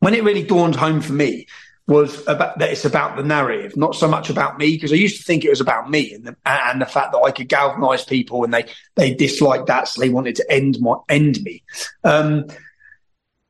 when 0.00 0.14
it 0.14 0.24
really 0.24 0.42
dawned 0.42 0.76
home 0.76 1.00
for 1.00 1.12
me 1.12 1.46
was 1.86 2.20
about 2.26 2.58
that 2.58 2.70
it's 2.70 2.84
about 2.84 3.16
the 3.16 3.22
narrative, 3.22 3.76
not 3.76 3.94
so 3.94 4.08
much 4.08 4.28
about 4.28 4.58
me, 4.58 4.72
because 4.72 4.92
I 4.92 4.96
used 4.96 5.18
to 5.18 5.22
think 5.22 5.44
it 5.44 5.50
was 5.50 5.60
about 5.60 5.88
me 5.88 6.14
and 6.14 6.24
the, 6.24 6.36
and 6.44 6.80
the 6.80 6.86
fact 6.86 7.12
that 7.12 7.18
I 7.18 7.30
could 7.30 7.48
galvanize 7.48 8.04
people 8.04 8.42
and 8.42 8.52
they, 8.52 8.64
they 8.96 9.14
disliked 9.14 9.66
that. 9.66 9.88
So 9.88 10.00
they 10.00 10.10
wanted 10.10 10.36
to 10.36 10.50
end 10.50 10.80
my, 10.80 10.96
end 11.08 11.40
me. 11.42 11.62
Um, 12.02 12.46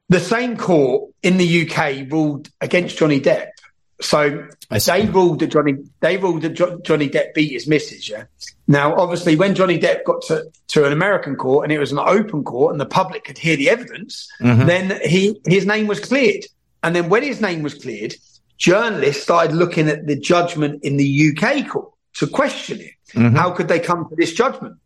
the 0.09 0.21
same 0.21 0.57
court 0.57 1.11
in 1.23 1.39
the 1.39 1.69
UK 1.69 2.11
ruled 2.13 2.51
against 2.61 2.99
Johnny 2.99 3.21
Depp. 3.21 3.49
So 4.03 4.47
they 4.69 5.07
ruled 5.07 5.41
that 5.41 5.47
Johnny, 5.47 5.77
they 6.01 6.19
ruled 6.19 6.43
that 6.43 6.51
jo- 6.51 6.79
Johnny 6.81 7.09
Depp 7.09 7.33
beat 7.33 7.53
his 7.53 7.67
missus. 7.67 8.07
Yeah. 8.07 8.25
Now, 8.69 8.95
obviously, 8.97 9.37
when 9.37 9.55
Johnny 9.55 9.79
Depp 9.79 10.05
got 10.05 10.21
to, 10.27 10.45
to 10.69 10.85
an 10.85 10.93
American 10.93 11.37
court 11.37 11.65
and 11.65 11.73
it 11.73 11.79
was 11.79 11.93
an 11.93 11.99
open 11.99 12.45
court 12.45 12.73
and 12.73 12.81
the 12.81 12.87
public 12.87 13.25
could 13.25 13.39
hear 13.39 13.57
the 13.57 13.71
evidence, 13.71 14.31
mm-hmm. 14.41 14.67
then 14.67 15.01
he, 15.03 15.41
his 15.47 15.65
name 15.65 15.87
was 15.87 16.01
cleared. 16.01 16.45
And 16.83 16.95
then 16.95 17.09
when 17.09 17.23
his 17.23 17.41
name 17.41 17.63
was 17.63 17.75
cleared, 17.75 18.15
journalists 18.57 19.23
started 19.23 19.55
looking 19.55 19.89
at 19.89 20.07
the 20.07 20.17
judgment 20.17 20.83
in 20.83 20.97
the 20.97 21.31
UK 21.31 21.69
court 21.69 21.93
to 22.15 22.27
question 22.27 22.81
it. 22.81 22.93
Mm-hmm. 23.13 23.37
How 23.37 23.51
could 23.51 23.69
they 23.69 23.81
come 23.81 24.09
to 24.09 24.17
this 24.17 24.33
judgment? 24.33 24.77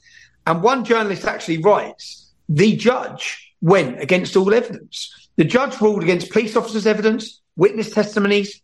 And 0.46 0.62
one 0.62 0.84
journalist 0.84 1.24
actually 1.24 1.58
writes, 1.58 2.30
the 2.48 2.76
judge 2.76 3.54
went 3.60 4.00
against 4.00 4.36
all 4.36 4.52
evidence. 4.52 5.28
The 5.36 5.44
judge 5.44 5.80
ruled 5.80 6.02
against 6.02 6.30
police 6.30 6.56
officers' 6.56 6.86
evidence, 6.86 7.40
witness 7.56 7.90
testimonies, 7.90 8.60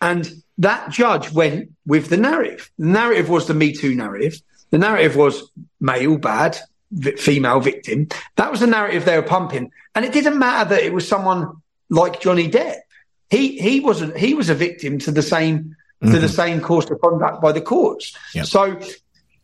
and 0.00 0.42
that 0.58 0.90
judge 0.90 1.32
went 1.32 1.70
with 1.86 2.08
the 2.08 2.16
narrative. 2.16 2.70
The 2.78 2.86
narrative 2.86 3.28
was 3.28 3.46
the 3.46 3.54
Me 3.54 3.72
Too 3.72 3.94
narrative. 3.94 4.40
The 4.70 4.78
narrative 4.78 5.16
was 5.16 5.50
male 5.80 6.18
bad, 6.18 6.58
female 7.16 7.60
victim. 7.60 8.08
That 8.36 8.50
was 8.50 8.60
the 8.60 8.66
narrative 8.66 9.04
they 9.04 9.16
were 9.16 9.22
pumping. 9.22 9.70
And 9.94 10.04
it 10.04 10.12
didn't 10.12 10.38
matter 10.38 10.70
that 10.70 10.82
it 10.82 10.92
was 10.92 11.06
someone 11.06 11.62
like 11.88 12.20
Johnny 12.20 12.50
Depp. 12.50 12.76
He 13.30 13.58
he 13.58 13.80
wasn't 13.80 14.16
he 14.16 14.34
was 14.34 14.48
a 14.48 14.54
victim 14.54 14.98
to 15.00 15.10
the 15.10 15.22
same 15.22 15.76
mm-hmm. 16.02 16.12
to 16.12 16.18
the 16.18 16.26
mm-hmm. 16.26 16.36
same 16.36 16.60
course 16.60 16.88
of 16.90 17.00
conduct 17.00 17.40
by 17.42 17.52
the 17.52 17.60
courts. 17.60 18.16
Yep. 18.34 18.46
So 18.46 18.80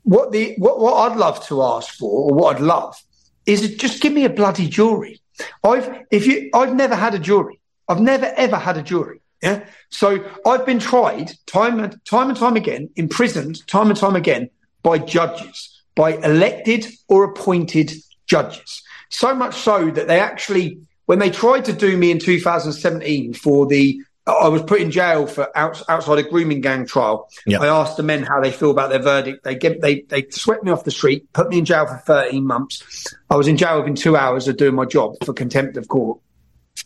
what 0.04 0.32
the 0.32 0.54
what, 0.58 0.80
what 0.80 1.10
I'd 1.10 1.18
love 1.18 1.46
to 1.48 1.62
ask 1.62 1.94
for, 1.94 2.30
or 2.30 2.34
what 2.34 2.56
I'd 2.56 2.62
love, 2.62 3.00
is 3.46 3.76
just 3.76 4.02
give 4.02 4.12
me 4.12 4.24
a 4.24 4.30
bloody 4.30 4.68
jury. 4.68 5.20
I've 5.64 6.04
if 6.10 6.26
you 6.26 6.50
I've 6.54 6.74
never 6.74 6.94
had 6.94 7.14
a 7.14 7.18
jury. 7.18 7.58
I've 7.88 8.00
never 8.00 8.32
ever 8.36 8.56
had 8.56 8.76
a 8.76 8.82
jury. 8.82 9.20
Yeah. 9.42 9.64
So 9.90 10.24
I've 10.46 10.64
been 10.64 10.78
tried 10.78 11.32
time 11.46 11.80
and 11.80 12.04
time 12.04 12.28
and 12.28 12.38
time 12.38 12.56
again, 12.56 12.90
imprisoned 12.96 13.66
time 13.66 13.88
and 13.90 13.98
time 13.98 14.14
again 14.14 14.50
by 14.82 14.98
judges, 14.98 15.82
by 15.96 16.12
elected 16.18 16.86
or 17.08 17.24
appointed 17.24 17.92
judges. 18.26 18.82
So 19.10 19.34
much 19.34 19.56
so 19.56 19.90
that 19.90 20.06
they 20.06 20.20
actually 20.20 20.78
when 21.06 21.18
they 21.18 21.30
tried 21.30 21.64
to 21.66 21.72
do 21.72 21.96
me 21.96 22.10
in 22.10 22.18
2017 22.18 23.34
for 23.34 23.66
the 23.66 24.00
I 24.24 24.46
was 24.48 24.62
put 24.62 24.80
in 24.80 24.92
jail 24.92 25.26
for 25.26 25.56
out, 25.56 25.82
outside 25.88 26.18
a 26.20 26.22
grooming 26.22 26.60
gang 26.60 26.86
trial. 26.86 27.28
Yep. 27.44 27.60
I 27.60 27.66
asked 27.66 27.96
the 27.96 28.04
men 28.04 28.22
how 28.22 28.40
they 28.40 28.52
feel 28.52 28.70
about 28.70 28.90
their 28.90 29.02
verdict. 29.02 29.42
They 29.42 29.56
get, 29.56 29.80
they 29.80 30.02
they 30.02 30.28
swept 30.30 30.62
me 30.62 30.70
off 30.70 30.84
the 30.84 30.92
street, 30.92 31.32
put 31.32 31.48
me 31.48 31.58
in 31.58 31.64
jail 31.64 31.86
for 31.86 31.96
13 31.96 32.46
months. 32.46 33.12
I 33.28 33.34
was 33.34 33.48
in 33.48 33.56
jail 33.56 33.78
within 33.78 33.96
two 33.96 34.16
hours 34.16 34.46
of 34.46 34.56
doing 34.56 34.76
my 34.76 34.84
job 34.84 35.16
for 35.24 35.32
contempt 35.32 35.76
of 35.76 35.88
court. 35.88 36.20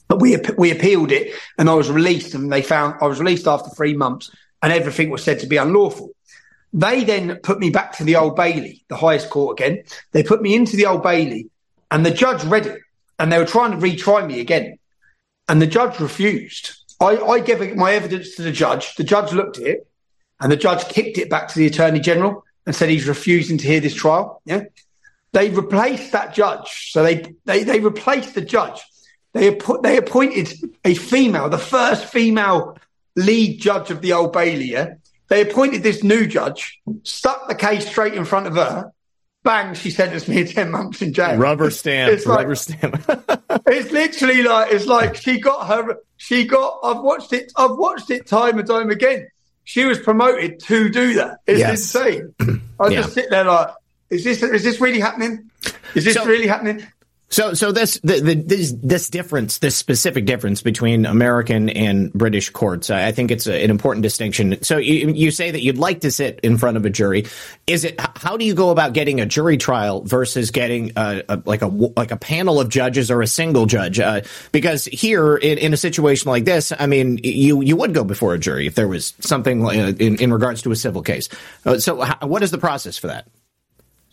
But 0.09 0.21
we 0.21 0.39
we 0.57 0.71
appealed 0.71 1.13
it, 1.13 1.35
and 1.59 1.69
I 1.69 1.75
was 1.75 1.91
released. 1.91 2.35
And 2.35 2.51
they 2.51 2.63
found 2.63 2.95
I 3.03 3.07
was 3.07 3.21
released 3.21 3.47
after 3.47 3.69
three 3.69 3.95
months, 3.95 4.31
and 4.63 4.73
everything 4.73 5.11
was 5.11 5.23
said 5.23 5.41
to 5.41 5.47
be 5.47 5.59
unlawful. 5.59 6.11
they 6.73 7.05
then 7.05 7.37
put 7.43 7.59
me 7.59 7.69
back 7.69 7.99
to 7.99 8.05
the 8.05 8.17
Old 8.17 8.35
Bailey, 8.35 8.83
the 8.89 8.97
highest 8.97 9.29
court 9.29 9.61
again. 9.61 9.83
They 10.13 10.23
put 10.23 10.41
me 10.41 10.55
into 10.55 10.77
the 10.77 10.87
Old 10.87 11.03
Bailey, 11.03 11.51
and 11.91 12.05
the 12.05 12.11
judge 12.11 12.45
read 12.45 12.67
it, 12.67 12.81
and 13.19 13.33
they 13.33 13.39
were 13.39 13.47
trying 13.47 13.73
to 13.73 13.77
retry 13.77 14.27
me 14.27 14.41
again, 14.41 14.79
and 15.49 15.61
the 15.61 15.67
judge 15.67 16.01
refused. 16.01 16.77
I, 17.01 17.17
I 17.17 17.41
gave 17.41 17.77
my 17.77 17.93
evidence 17.93 18.37
to 18.37 18.43
the 18.43 18.53
judge. 18.53 18.95
The 18.97 19.05
judge 19.05 19.33
looked 19.33 19.59
at 19.59 19.67
it, 19.67 19.87
and 20.41 20.51
the 20.51 20.57
judge 20.57 20.85
kicked 20.89 21.19
it 21.19 21.31
back 21.31 21.49
to 21.49 21.59
the 21.59 21.67
attorney 21.67 22.01
general 22.01 22.45
and 22.65 22.75
said 22.75 22.89
he's 22.89 23.09
refusing 23.09 23.59
to 23.59 23.67
hear 23.67 23.81
this 23.81 23.95
trial. 23.95 24.43
Yeah, 24.45 24.65
they 25.33 25.51
replaced 25.51 26.13
that 26.13 26.35
judge. 26.35 26.91
So 26.93 27.03
they 27.03 27.35
they 27.45 27.65
they 27.65 27.81
replaced 27.81 28.35
the 28.35 28.41
judge. 28.41 28.81
They 29.33 29.59
they 29.83 29.99
appointed 29.99 30.53
a 30.85 30.95
female, 30.95 31.49
the 31.49 31.59
first 31.59 32.07
female 32.07 32.79
lead 33.17 33.61
judge 33.61 33.91
of 33.91 34.01
the 34.01 34.13
Old 34.13 34.33
Bailey. 34.33 34.71
Yeah? 34.73 34.95
They 35.29 35.43
appointed 35.43 35.83
this 35.83 36.05
new 36.05 36.27
judge, 36.27 36.81
stuck 37.03 37.49
the 37.49 37.55
case 37.55 37.87
straight 37.89 38.15
in 38.15 38.25
front 38.25 38.47
of 38.47 38.55
her. 38.55 38.93
Bang! 39.47 39.75
She 39.75 39.91
sentenced 39.91 40.29
me 40.29 40.45
to 40.45 40.53
ten 40.53 40.71
months 40.73 41.01
in 41.01 41.13
jail. 41.15 41.37
Rubber 41.39 41.71
stamp. 41.71 42.13
It's 42.13 42.27
like- 42.27 42.41
rubber 42.41 42.55
stamp. 42.57 43.03
It's 43.69 43.91
literally 43.91 44.43
like 44.43 44.73
it's 44.73 44.87
like 44.87 45.17
she 45.17 45.41
got 45.41 45.67
her. 45.69 45.97
She 46.19 46.45
got. 46.47 46.79
I've 46.85 47.01
watched 47.01 47.33
it. 47.33 47.51
I've 47.57 47.77
watched 47.77 48.11
it 48.11 48.27
time 48.27 48.59
and 48.59 48.67
time 48.69 48.91
again. 48.91 49.29
She 49.65 49.85
was 49.85 49.99
promoted 49.99 50.61
to 50.65 50.89
do 50.91 51.15
that. 51.15 51.39
It's 51.47 51.59
Yes. 51.61 51.71
insane. 51.95 52.35
I 52.81 52.89
Yeah. 52.89 53.03
just 53.03 53.15
sit 53.15 53.31
there 53.31 53.45
like, 53.45 53.71
is 54.11 54.23
this 54.25 54.43
is 54.43 54.63
this 54.63 54.81
really 54.81 55.01
happening? 55.01 55.51
Is 55.95 56.05
this 56.05 56.15
So- 56.15 56.25
really 56.27 56.47
happening? 56.47 56.87
So, 57.29 57.55
so 57.55 57.73
this 57.73 57.99
the, 58.05 58.21
the, 58.21 58.35
this 58.35 58.73
this 58.81 59.11
difference, 59.11 59.59
this 59.59 59.77
specific 59.77 60.27
difference 60.27 60.63
between 60.63 61.07
American 61.07 61.69
and 61.69 62.13
British 62.13 62.51
courts, 62.51 62.89
I 62.89 63.11
think 63.11 63.33
it's 63.33 63.49
a, 63.49 63.65
an 63.65 63.71
important 63.71 64.05
distinction. 64.05 64.63
So, 64.63 64.77
you, 64.77 65.09
you 65.11 65.33
say 65.33 65.51
that 65.51 65.61
you'd 65.61 65.77
like 65.77 66.01
to 66.03 66.13
sit 66.13 66.39
in 66.45 66.57
front 66.57 66.77
of 66.77 66.85
a 66.85 66.91
jury. 66.91 67.27
Is 67.67 67.85
it 67.85 68.01
how 68.01 68.37
do 68.37 68.45
you 68.45 68.55
go 68.55 68.71
about 68.71 68.93
getting 68.93 69.21
a 69.21 69.27
jury 69.27 69.57
trial 69.57 70.03
versus 70.03 70.53
getting 70.53 70.93
a, 70.97 71.25
a 71.29 71.43
like 71.45 71.63
a 71.63 71.67
like 71.67 72.13
a 72.13 72.17
panel 72.17 72.61
of 72.61 72.69
judges 72.69 73.11
or 73.11 73.23
a 73.23 73.27
single 73.27 73.67
judge? 73.67 73.99
Uh, 73.99 74.21
because 74.53 74.85
here, 74.85 75.37
in, 75.37 75.59
in 75.59 75.75
a 75.75 75.77
situation 75.77 76.31
like 76.31 76.45
this, 76.45 76.73
I 76.79 76.87
mean, 76.87 77.19
you 77.25 77.61
you 77.61 77.77
would 77.77 77.93
go 77.93 78.05
before 78.05 78.35
a 78.35 78.39
jury 78.39 78.69
if 78.69 78.77
there 78.77 78.89
was 78.89 79.15
something 79.19 79.65
uh, 79.67 79.93
in 79.99 80.17
in 80.21 80.33
regards 80.33 80.63
to 80.63 80.71
a 80.71 80.77
civil 80.77 81.03
case. 81.03 81.29
Uh, 81.65 81.79
so, 81.81 82.05
h- 82.05 82.15
what 82.21 82.45
is 82.45 82.53
the 82.53 82.59
process 82.59 82.97
for 82.97 83.09
that? 83.09 83.27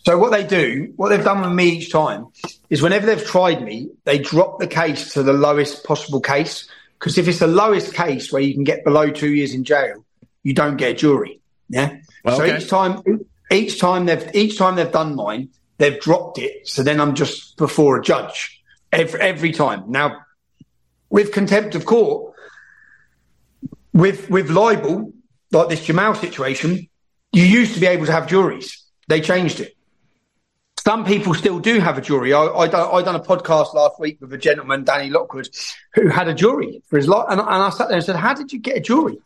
So 0.04 0.18
what 0.18 0.32
they 0.32 0.44
do, 0.44 0.92
what 0.96 1.08
they've 1.08 1.24
done 1.24 1.40
with 1.40 1.52
me 1.52 1.76
each 1.76 1.90
time, 1.90 2.26
is 2.68 2.82
whenever 2.82 3.06
they've 3.06 3.24
tried 3.24 3.62
me, 3.62 3.88
they 4.04 4.18
drop 4.18 4.58
the 4.58 4.66
case 4.66 5.14
to 5.14 5.22
the 5.22 5.32
lowest 5.32 5.84
possible 5.84 6.20
case. 6.20 6.68
Because 6.98 7.16
if 7.16 7.26
it's 7.26 7.38
the 7.38 7.46
lowest 7.46 7.94
case 7.94 8.30
where 8.30 8.42
you 8.42 8.52
can 8.52 8.64
get 8.64 8.84
below 8.84 9.10
two 9.10 9.32
years 9.32 9.54
in 9.54 9.64
jail, 9.64 10.04
you 10.42 10.52
don't 10.52 10.76
get 10.76 10.90
a 10.90 10.94
jury. 10.94 11.40
Yeah. 11.70 11.96
Well, 12.22 12.36
so 12.36 12.44
okay. 12.44 12.58
each 12.58 12.68
time, 12.68 13.02
each 13.50 13.80
time 13.80 14.06
they've 14.06 14.34
each 14.34 14.58
time 14.58 14.76
they've 14.76 14.92
done 14.92 15.16
mine, 15.16 15.48
they've 15.78 15.98
dropped 15.98 16.38
it. 16.38 16.68
So 16.68 16.82
then 16.82 17.00
I'm 17.00 17.14
just 17.14 17.56
before 17.56 17.98
a 17.98 18.02
judge 18.02 18.62
every 18.92 19.20
every 19.20 19.52
time. 19.52 19.84
Now, 19.90 20.18
with 21.08 21.32
contempt 21.32 21.74
of 21.74 21.86
court, 21.86 22.34
with 23.94 24.28
with 24.28 24.50
libel, 24.50 25.12
like 25.50 25.68
this 25.70 25.84
Jamal 25.84 26.14
situation, 26.14 26.88
you 27.32 27.44
used 27.44 27.74
to 27.74 27.80
be 27.80 27.86
able 27.86 28.04
to 28.06 28.12
have 28.12 28.26
juries. 28.26 28.82
They 29.08 29.20
changed 29.20 29.60
it. 29.60 29.74
Some 30.84 31.06
people 31.06 31.32
still 31.32 31.60
do 31.60 31.80
have 31.80 31.96
a 31.96 32.02
jury. 32.02 32.34
I, 32.34 32.44
I, 32.44 32.68
done, 32.68 32.90
I 32.92 33.00
done 33.00 33.14
a 33.14 33.20
podcast 33.20 33.72
last 33.72 33.98
week 33.98 34.20
with 34.20 34.30
a 34.34 34.38
gentleman, 34.38 34.84
Danny 34.84 35.08
Lockwood, 35.08 35.48
who 35.94 36.08
had 36.08 36.28
a 36.28 36.34
jury 36.34 36.82
for 36.88 36.98
his 36.98 37.08
life. 37.08 37.24
And, 37.30 37.40
and 37.40 37.48
I 37.48 37.70
sat 37.70 37.88
there 37.88 37.96
and 37.96 38.04
said, 38.04 38.16
How 38.16 38.34
did 38.34 38.52
you 38.52 38.58
get 38.58 38.76
a 38.76 38.80
jury? 38.80 39.16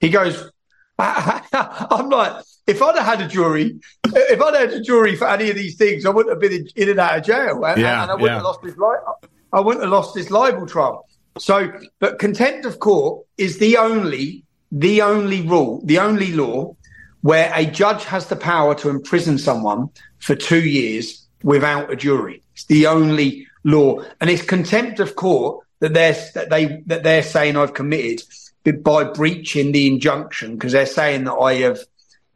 He 0.00 0.08
goes, 0.08 0.50
I'm 0.98 2.08
like, 2.08 2.42
if 2.66 2.80
I'd 2.80 2.96
have 2.96 3.04
had 3.04 3.20
a 3.20 3.28
jury, 3.28 3.78
if 4.06 4.40
I'd 4.40 4.54
had 4.54 4.72
a 4.72 4.80
jury 4.80 5.14
for 5.16 5.28
any 5.28 5.50
of 5.50 5.56
these 5.56 5.76
things, 5.76 6.06
I 6.06 6.10
wouldn't 6.10 6.32
have 6.32 6.40
been 6.40 6.62
in, 6.62 6.68
in 6.76 6.88
and 6.88 6.98
out 6.98 7.18
of 7.18 7.24
jail. 7.24 7.62
And, 7.62 7.78
Yeah, 7.78 8.02
and 8.02 8.10
I 8.10 8.14
wouldn't 8.14 8.30
yeah. 8.30 8.34
have 8.36 8.44
lost 8.44 8.62
this 8.62 8.76
li- 8.78 9.28
I 9.52 9.60
wouldn't 9.60 9.82
have 9.84 9.92
lost 9.92 10.14
this 10.14 10.30
libel 10.30 10.66
trial. 10.66 11.06
So, 11.38 11.72
but 11.98 12.18
contempt 12.18 12.64
of 12.64 12.78
court 12.78 13.26
is 13.36 13.58
the 13.58 13.76
only, 13.76 14.44
the 14.70 15.02
only 15.02 15.42
rule, 15.42 15.82
the 15.84 15.98
only 15.98 16.32
law 16.32 16.74
where 17.22 17.50
a 17.54 17.64
judge 17.64 18.04
has 18.04 18.26
the 18.26 18.36
power 18.36 18.74
to 18.76 18.88
imprison 18.90 19.38
someone 19.38 19.88
for 20.18 20.34
two 20.34 20.60
years 20.60 21.26
without 21.42 21.90
a 21.90 21.96
jury. 21.96 22.42
It's 22.54 22.64
the 22.64 22.86
only 22.86 23.46
law, 23.64 24.02
and 24.20 24.28
it's 24.28 24.42
contempt 24.42 25.00
of 25.00 25.16
court 25.16 25.64
that 25.80 25.94
they're 25.94 26.16
that 26.34 26.50
they 26.50 26.82
that 26.86 27.02
they're 27.02 27.22
saying 27.22 27.56
I've 27.56 27.74
committed 27.74 28.22
by 28.82 29.04
breaching 29.04 29.72
the 29.72 29.88
injunction 29.88 30.54
because 30.54 30.72
they're 30.72 30.86
saying 30.86 31.24
that 31.24 31.34
I 31.34 31.54
have 31.54 31.80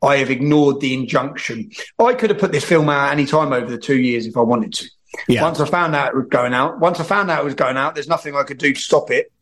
I 0.02 0.16
have 0.18 0.30
ignored 0.30 0.80
the 0.80 0.94
injunction. 0.94 1.70
I 1.98 2.14
could 2.14 2.30
have 2.30 2.38
put 2.38 2.52
this 2.52 2.64
film 2.64 2.88
out 2.88 3.12
any 3.12 3.26
time 3.26 3.52
over 3.52 3.70
the 3.70 3.78
two 3.78 3.98
years 3.98 4.26
if 4.26 4.36
I 4.36 4.42
wanted 4.42 4.72
to. 4.74 4.90
Yeah. 5.28 5.42
Once 5.42 5.60
I 5.60 5.66
found 5.66 5.94
out 5.94 6.12
it 6.12 6.16
was 6.16 6.26
going 6.28 6.52
out, 6.52 6.80
once 6.80 7.00
I 7.00 7.04
found 7.04 7.30
out 7.30 7.40
it 7.40 7.44
was 7.44 7.54
going 7.54 7.76
out, 7.76 7.94
there's 7.94 8.08
nothing 8.08 8.36
I 8.36 8.42
could 8.42 8.58
do 8.58 8.74
to 8.74 8.80
stop 8.80 9.10
it. 9.10 9.32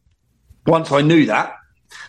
Once 0.67 0.93
I 0.93 1.01
knew 1.01 1.27
that, 1.27 1.57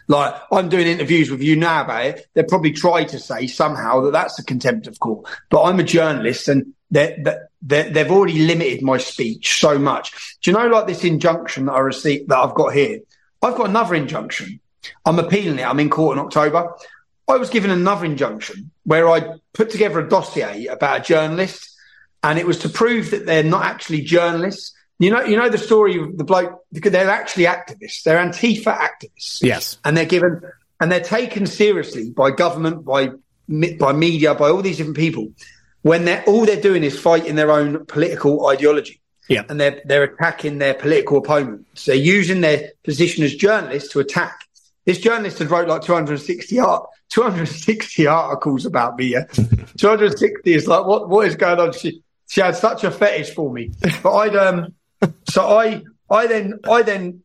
like 0.08 0.36
I'm 0.52 0.70
doing 0.70 0.88
interviews 0.88 1.30
with 1.30 1.42
you 1.42 1.56
now 1.56 1.84
about 1.84 2.06
it, 2.06 2.28
they'll 2.34 2.46
probably 2.46 2.72
try 2.72 3.04
to 3.06 3.20
say 3.20 3.48
somehow 3.48 4.02
that 4.02 4.12
that's 4.12 4.40
a 4.40 4.44
contempt 4.44 4.88
of 4.88 5.00
court. 5.00 5.28
But 5.50 5.64
I'm 5.64 5.80
a 5.80 5.84
journalist, 5.84 6.48
and 6.48 6.74
they 6.92 7.24
they've 7.62 8.12
already 8.12 8.40
limited 8.46 8.82
my 8.82 8.98
speech 8.98 9.60
so 9.60 9.80
much. 9.80 10.38
Do 10.42 10.52
you 10.52 10.58
know, 10.58 10.68
like 10.68 10.88
this 10.88 11.04
injunction 11.04 11.66
that 11.66 11.74
I 11.74 11.80
received 11.80 12.30
that 12.30 12.38
I've 12.38 12.56
got 12.56 12.74
here? 12.74 13.00
I've 13.42 13.56
got 13.56 13.70
another 13.70 13.96
injunction. 13.96 14.60
I'm 15.06 15.20
appealing 15.20 15.60
it. 15.60 15.68
I'm 15.68 15.80
in 15.80 15.90
court 15.90 16.18
in 16.18 16.24
October. 16.24 16.74
I 17.28 17.38
was 17.38 17.50
given 17.50 17.72
another 17.72 18.06
injunction 18.06 18.72
where 18.84 19.10
I 19.10 19.38
put 19.54 19.72
together 19.72 20.00
a 20.00 20.08
dossier 20.08 20.68
about 20.68 21.00
a 21.00 21.04
journalist, 21.04 21.76
and 22.24 22.38
it 22.38 22.46
was 22.46 22.60
to 22.60 22.70
prove 22.70 23.12
that 23.12 23.26
they're 23.26 23.44
not 23.44 23.66
actually 23.66 24.02
journalists. 24.02 24.74
You 25.00 25.10
know, 25.10 25.24
you 25.24 25.36
know 25.36 25.50
the 25.50 25.58
story 25.58 25.98
of 26.00 26.18
the 26.18 26.24
bloke 26.24 26.62
because 26.72 26.92
they're 26.94 27.10
actually 27.10 27.46
activists. 27.46 28.04
They're 28.04 28.18
Antifa 28.18 28.78
activists. 28.78 29.42
Yes. 29.42 29.78
and 29.84 29.96
they're 29.98 30.06
given 30.06 30.42
and 30.80 30.92
they're 30.92 31.02
taken 31.02 31.46
seriously 31.48 32.10
by 32.12 32.32
government, 32.32 32.86
by 32.86 33.12
by 33.80 33.92
media, 33.94 34.34
by 34.36 34.50
all 34.50 34.62
these 34.62 34.78
different 34.78 34.98
people. 34.98 35.30
When 35.82 36.06
they're 36.06 36.24
all 36.26 36.46
they're 36.46 36.62
doing 36.62 36.84
is 36.84 36.98
fighting 36.98 37.36
their 37.36 37.52
own 37.52 37.86
political 37.86 38.48
ideology 38.48 39.02
Yeah. 39.28 39.44
and 39.50 39.60
they're 39.60 39.82
they're 39.86 40.04
attacking 40.04 40.58
their 40.60 40.74
political 40.74 41.18
opponents. 41.18 41.86
They're 41.86 41.96
using 41.96 42.42
their 42.42 42.72
position 42.84 43.24
as 43.24 43.36
journalists 43.36 43.92
to 43.94 44.00
attack. 44.00 44.40
This 44.86 45.00
journalist 45.00 45.40
had 45.40 45.52
wrote 45.52 45.68
like 45.68 45.82
260 45.82 46.60
art, 46.60 46.88
260 47.10 48.08
articles 48.08 48.66
about 48.66 48.98
me. 48.98 49.08
Yeah? 49.08 49.26
260 49.78 50.54
is 50.54 50.68
like 50.68 50.86
what 50.86 51.10
what 51.10 51.28
is 51.28 51.36
going 51.36 51.60
on? 51.60 51.74
She 51.74 52.02
she 52.28 52.42
had 52.42 52.56
such 52.56 52.84
a 52.84 52.92
fetish 52.92 53.32
for 53.36 53.52
me. 53.52 53.72
But 54.02 54.16
I'd 54.16 54.36
um 54.36 54.74
so 55.30 55.58
I 55.58 55.82
I 56.10 56.28
then 56.28 56.60
I 56.70 56.82
then 56.84 57.22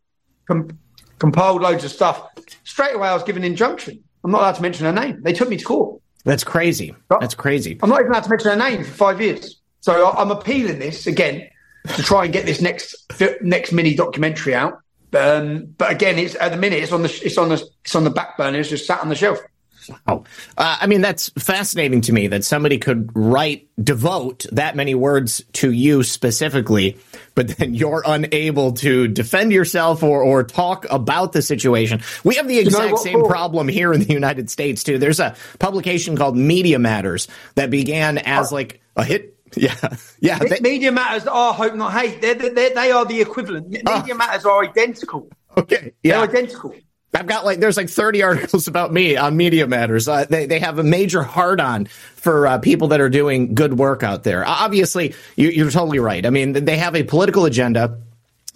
com- 0.47 0.79
compiled 1.19 1.63
loads 1.63 1.85
of 1.85 1.91
stuff. 1.91 2.23
Straight 2.65 2.95
away 2.95 3.09
I 3.09 3.15
was 3.15 3.23
given 3.23 3.45
an 3.45 3.51
injunction. 3.51 4.03
I'm 4.25 4.31
not 4.31 4.41
allowed 4.41 4.57
to 4.57 4.63
mention 4.63 4.87
her 4.87 4.93
name. 4.93 5.23
They 5.23 5.33
took 5.33 5.49
me 5.49 5.57
to 5.57 5.65
court. 5.65 6.01
That's 6.25 6.45
crazy. 6.45 6.95
That's 7.21 7.35
crazy. 7.35 7.79
I'm 7.83 7.89
not 7.89 8.01
even 8.01 8.13
allowed 8.13 8.25
to 8.25 8.31
mention 8.31 8.51
her 8.51 8.57
name 8.57 8.85
for 8.85 8.91
five 8.91 9.21
years. 9.21 9.59
So 9.81 10.07
I- 10.07 10.21
I'm 10.21 10.31
appealing 10.31 10.79
this 10.79 11.07
again 11.07 11.49
to 11.95 12.03
try 12.03 12.25
and 12.25 12.33
get 12.33 12.45
this 12.47 12.61
next 12.61 12.95
next 13.41 13.73
mini 13.73 13.95
documentary 13.95 14.55
out. 14.55 14.79
Um, 15.17 15.75
but 15.79 15.91
again, 15.91 16.19
it's 16.19 16.35
at 16.37 16.51
the 16.53 16.57
minute 16.59 16.83
it's 16.83 16.93
on 16.93 17.03
the 17.03 17.21
it's 17.25 17.39
on 17.39 17.49
the 17.49 17.63
it's 17.85 17.95
on 17.95 18.05
the 18.05 18.11
back 18.11 18.37
burner. 18.37 18.59
It's 18.61 18.69
just 18.69 18.87
sat 18.87 19.01
on 19.01 19.09
the 19.09 19.15
shelf. 19.15 19.39
Oh, 20.07 20.25
uh, 20.59 20.79
I 20.81 20.87
mean, 20.87 21.01
that's 21.01 21.29
fascinating 21.31 22.01
to 22.03 22.13
me 22.13 22.29
that 22.29 22.45
somebody 22.45 22.79
could 22.79 23.11
write, 23.15 23.69
devote 23.83 24.47
that 24.53 24.77
many 24.77 24.95
words 24.95 25.43
to 25.55 25.71
you 25.73 26.03
specifically, 26.03 26.97
but 27.35 27.49
then 27.49 27.75
you're 27.75 28.03
unable 28.07 28.73
to 28.75 29.09
defend 29.09 29.53
yourself 29.53 30.03
or, 30.03 30.23
or 30.23 30.45
talk 30.45 30.87
about 30.91 31.33
the 31.33 31.43
situation. 31.43 32.01
We 32.25 32.37
have 32.37 32.47
the 32.49 32.59
exact 32.59 32.99
same 32.99 33.25
problem 33.25 33.69
here 33.69 33.93
in 33.93 34.01
the 34.01 34.13
United 34.13 34.51
States, 34.51 34.85
too. 34.85 34.99
There's 34.99 35.21
a 35.21 35.35
publication 35.59 36.17
called 36.17 36.37
Media 36.37 36.79
Matters 36.79 37.29
that 37.55 37.71
began 37.71 38.19
as 38.19 38.53
like 38.53 38.81
a 38.97 39.05
hit. 39.05 39.37
Yeah. 39.57 39.75
Yeah. 40.21 40.39
They- 40.39 40.61
Media 40.61 40.93
matters 40.93 41.27
are 41.27 41.53
hope 41.53 41.75
not 41.75 41.93
hate. 41.93 42.21
They're, 42.23 42.37
they're, 42.37 42.73
they 42.73 42.93
are 42.93 43.05
the 43.05 43.21
equivalent. 43.21 43.69
Me- 43.69 43.83
Media 43.85 44.15
matters 44.15 44.45
are 44.45 44.63
identical. 44.65 45.29
okay. 45.57 45.93
They're 46.05 46.13
Yeah. 46.19 46.21
identical. 46.23 46.73
I've 47.13 47.27
got 47.27 47.45
like 47.45 47.59
there's 47.59 47.77
like 47.77 47.89
30 47.89 48.23
articles 48.25 48.69
about 48.69 48.93
me 48.93 49.17
on 49.17 49.37
Media 49.37 49.67
Matters. 49.67 50.09
Uh, 50.09 50.25
they 50.29 50.47
they 50.47 50.61
have 50.61 50.79
a 50.79 50.85
major 50.85 51.23
hard 51.23 51.61
on 51.61 51.87
for 51.87 52.47
uh, 52.47 52.59
people 52.59 52.89
that 52.89 53.01
are 53.01 53.09
doing 53.09 53.55
good 53.55 53.79
work 53.79 54.03
out 54.03 54.23
there. 54.25 54.47
Obviously, 54.47 55.15
you, 55.37 55.49
you're 55.49 55.71
totally 55.71 55.99
right. 55.99 56.25
I 56.25 56.31
mean, 56.31 56.53
they 56.53 56.77
have 56.77 56.95
a 56.95 57.03
political 57.03 57.45
agenda. 57.45 57.99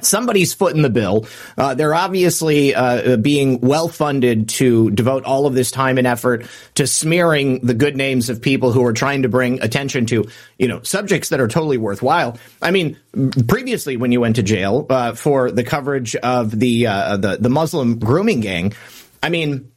Somebody's 0.00 0.52
foot 0.52 0.74
in 0.74 0.82
the 0.82 0.90
bill. 0.90 1.26
Uh, 1.56 1.74
they're 1.74 1.94
obviously 1.94 2.74
uh, 2.74 3.16
being 3.16 3.60
well 3.60 3.86
funded 3.88 4.48
to 4.50 4.90
devote 4.90 5.24
all 5.24 5.46
of 5.46 5.54
this 5.54 5.70
time 5.70 5.98
and 5.98 6.06
effort 6.06 6.46
to 6.74 6.86
smearing 6.86 7.60
the 7.60 7.74
good 7.74 7.96
names 7.96 8.28
of 8.28 8.42
people 8.42 8.72
who 8.72 8.84
are 8.84 8.92
trying 8.92 9.22
to 9.22 9.28
bring 9.28 9.62
attention 9.62 10.06
to, 10.06 10.24
you 10.58 10.66
know, 10.66 10.82
subjects 10.82 11.28
that 11.28 11.40
are 11.40 11.46
totally 11.46 11.78
worthwhile. 11.78 12.36
I 12.60 12.72
mean, 12.72 12.98
previously 13.46 13.96
when 13.96 14.10
you 14.10 14.20
went 14.20 14.36
to 14.36 14.42
jail 14.42 14.84
uh, 14.90 15.14
for 15.14 15.52
the 15.52 15.62
coverage 15.62 16.16
of 16.16 16.58
the 16.58 16.88
uh, 16.88 17.16
the 17.16 17.36
the 17.36 17.48
Muslim 17.50 18.00
grooming 18.00 18.40
gang, 18.40 18.72
I 19.22 19.28
mean, 19.28 19.70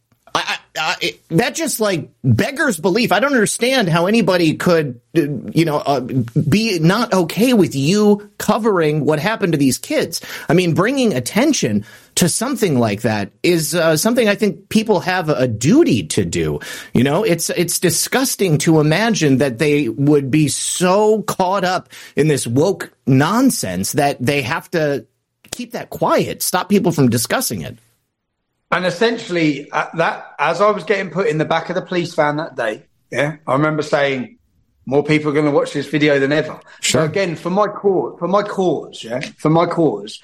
uh, 0.79 0.95
it, 1.01 1.27
that 1.29 1.55
just 1.55 1.79
like 1.79 2.09
beggars 2.23 2.79
belief. 2.79 3.11
I 3.11 3.19
don't 3.19 3.33
understand 3.33 3.89
how 3.89 4.05
anybody 4.05 4.55
could, 4.55 4.99
you 5.13 5.65
know, 5.65 5.77
uh, 5.77 6.01
be 6.01 6.79
not 6.79 7.13
okay 7.13 7.53
with 7.53 7.75
you 7.75 8.29
covering 8.37 9.03
what 9.05 9.19
happened 9.19 9.53
to 9.53 9.57
these 9.57 9.77
kids. 9.77 10.21
I 10.47 10.53
mean, 10.53 10.73
bringing 10.73 11.13
attention 11.13 11.85
to 12.15 12.29
something 12.29 12.79
like 12.79 13.01
that 13.01 13.31
is 13.43 13.75
uh, 13.75 13.97
something 13.97 14.27
I 14.27 14.35
think 14.35 14.69
people 14.69 14.99
have 15.01 15.29
a 15.29 15.47
duty 15.47 16.07
to 16.07 16.25
do. 16.25 16.59
You 16.93 17.03
know, 17.03 17.23
it's 17.23 17.49
it's 17.51 17.79
disgusting 17.79 18.57
to 18.59 18.79
imagine 18.79 19.37
that 19.37 19.57
they 19.57 19.89
would 19.89 20.31
be 20.31 20.47
so 20.47 21.21
caught 21.23 21.63
up 21.63 21.89
in 22.15 22.27
this 22.27 22.47
woke 22.47 22.91
nonsense 23.05 23.93
that 23.93 24.17
they 24.19 24.41
have 24.41 24.69
to 24.71 25.05
keep 25.51 25.71
that 25.71 25.89
quiet, 25.89 26.41
stop 26.41 26.69
people 26.69 26.91
from 26.91 27.09
discussing 27.09 27.61
it. 27.61 27.77
And 28.71 28.85
essentially, 28.85 29.71
uh, 29.71 29.87
that 29.95 30.35
as 30.37 30.59
I 30.61 30.71
was 30.71 30.83
getting 30.83 31.09
put 31.09 31.27
in 31.27 31.37
the 31.37 31.45
back 31.45 31.69
of 31.69 31.75
the 31.75 31.81
police 31.81 32.13
van 32.13 32.37
that 32.37 32.55
day, 32.55 32.83
yeah, 33.11 33.37
I 33.47 33.53
remember 33.53 33.81
saying, 33.81 34.37
"More 34.85 35.03
people 35.03 35.31
are 35.31 35.33
going 35.33 35.45
to 35.45 35.51
watch 35.51 35.73
this 35.73 35.87
video 35.87 36.19
than 36.19 36.33
ever." 36.33 36.59
Sure. 36.81 37.01
So 37.01 37.05
again, 37.05 37.35
for 37.35 37.49
my 37.49 37.67
cause, 37.67 38.17
for 38.19 38.27
my 38.27 38.43
cause, 38.43 39.03
yeah, 39.03 39.21
for 39.37 39.49
my 39.49 39.65
cause, 39.65 40.21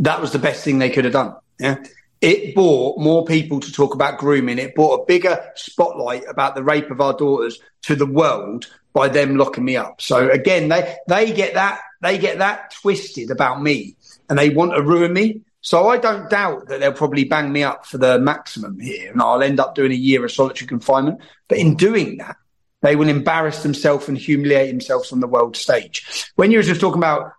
that 0.00 0.20
was 0.20 0.32
the 0.32 0.38
best 0.38 0.64
thing 0.64 0.78
they 0.78 0.90
could 0.90 1.04
have 1.04 1.14
done. 1.14 1.34
Yeah, 1.58 1.76
it 2.20 2.54
brought 2.54 2.98
more 2.98 3.24
people 3.24 3.60
to 3.60 3.72
talk 3.72 3.94
about 3.94 4.18
grooming. 4.18 4.58
It 4.58 4.74
brought 4.74 5.02
a 5.02 5.06
bigger 5.06 5.40
spotlight 5.54 6.24
about 6.28 6.56
the 6.56 6.62
rape 6.62 6.90
of 6.90 7.00
our 7.00 7.14
daughters 7.14 7.58
to 7.82 7.96
the 7.96 8.06
world 8.06 8.66
by 8.92 9.08
them 9.08 9.36
locking 9.36 9.64
me 9.64 9.76
up. 9.76 10.00
So 10.00 10.28
again, 10.28 10.68
they 10.68 10.96
they 11.06 11.32
get 11.32 11.54
that 11.54 11.80
they 12.02 12.18
get 12.18 12.38
that 12.38 12.72
twisted 12.82 13.30
about 13.30 13.62
me, 13.62 13.96
and 14.28 14.38
they 14.38 14.50
want 14.50 14.74
to 14.74 14.82
ruin 14.82 15.12
me. 15.12 15.40
So 15.68 15.88
I 15.88 15.98
don't 15.98 16.30
doubt 16.30 16.68
that 16.68 16.80
they'll 16.80 16.94
probably 16.94 17.24
bang 17.24 17.52
me 17.52 17.62
up 17.62 17.84
for 17.84 17.98
the 17.98 18.18
maximum 18.18 18.80
here, 18.80 19.12
and 19.12 19.20
I'll 19.20 19.42
end 19.42 19.60
up 19.60 19.74
doing 19.74 19.92
a 19.92 19.94
year 19.94 20.24
of 20.24 20.32
solitary 20.32 20.66
confinement. 20.66 21.20
But 21.46 21.58
in 21.58 21.74
doing 21.74 22.16
that, 22.16 22.36
they 22.80 22.96
will 22.96 23.10
embarrass 23.10 23.62
themselves 23.62 24.08
and 24.08 24.16
humiliate 24.16 24.70
themselves 24.70 25.12
on 25.12 25.20
the 25.20 25.26
world 25.26 25.58
stage. 25.58 26.30
When 26.36 26.50
you 26.50 26.56
were 26.56 26.62
just 26.62 26.80
talking 26.80 27.02
about 27.02 27.32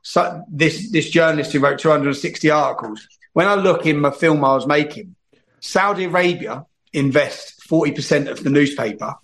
this 0.47 0.91
this 0.91 1.09
journalist 1.09 1.53
who 1.53 1.59
wrote 1.59 1.80
260 1.80 2.51
articles, 2.51 3.07
when 3.34 3.47
I 3.47 3.55
look 3.55 3.88
in 3.88 3.99
my 3.99 4.11
film 4.11 4.45
I 4.45 4.53
was 4.53 4.67
making, 4.67 5.15
Saudi 5.59 6.03
Arabia 6.03 6.67
invest 6.93 7.63
40% 7.67 8.30
of 8.30 8.43
the 8.43 8.51
newspaper. 8.51 9.15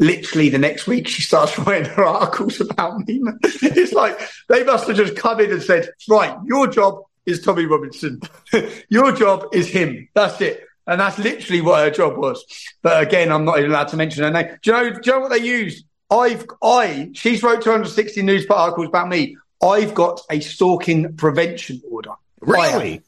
Literally 0.00 0.48
the 0.48 0.58
next 0.58 0.88
week, 0.88 1.06
she 1.06 1.22
starts 1.22 1.56
writing 1.60 1.92
her 1.92 2.04
articles 2.04 2.60
about 2.60 3.06
me. 3.06 3.22
It's 3.44 3.92
like 3.92 4.18
they 4.48 4.64
must 4.64 4.88
have 4.88 4.96
just 4.96 5.14
come 5.14 5.38
in 5.38 5.52
and 5.52 5.62
said, 5.62 5.90
right, 6.08 6.36
your 6.44 6.66
job 6.66 7.04
is 7.28 7.42
Tommy 7.42 7.66
Robinson. 7.66 8.22
Your 8.88 9.12
job 9.12 9.46
is 9.52 9.68
him. 9.68 10.08
That's 10.14 10.40
it. 10.40 10.64
And 10.86 11.00
that's 11.00 11.18
literally 11.18 11.60
what 11.60 11.84
her 11.84 11.90
job 11.90 12.16
was. 12.16 12.44
But 12.80 13.02
again, 13.02 13.30
I'm 13.30 13.44
not 13.44 13.58
even 13.58 13.70
allowed 13.70 13.88
to 13.88 13.96
mention 13.96 14.24
her 14.24 14.30
name. 14.30 14.58
Do 14.62 14.70
you 14.70 14.76
know, 14.76 14.90
do 14.90 15.00
you 15.04 15.12
know 15.12 15.20
what 15.20 15.30
they 15.30 15.44
use? 15.44 15.84
I've, 16.10 16.46
I, 16.62 17.10
she's 17.12 17.42
wrote 17.42 17.62
260 17.62 18.22
news 18.22 18.46
articles 18.48 18.88
about 18.88 19.08
me. 19.08 19.36
I've 19.62 19.94
got 19.94 20.22
a 20.30 20.40
stalking 20.40 21.14
prevention 21.16 21.82
order. 21.90 22.12
Really? 22.40 23.02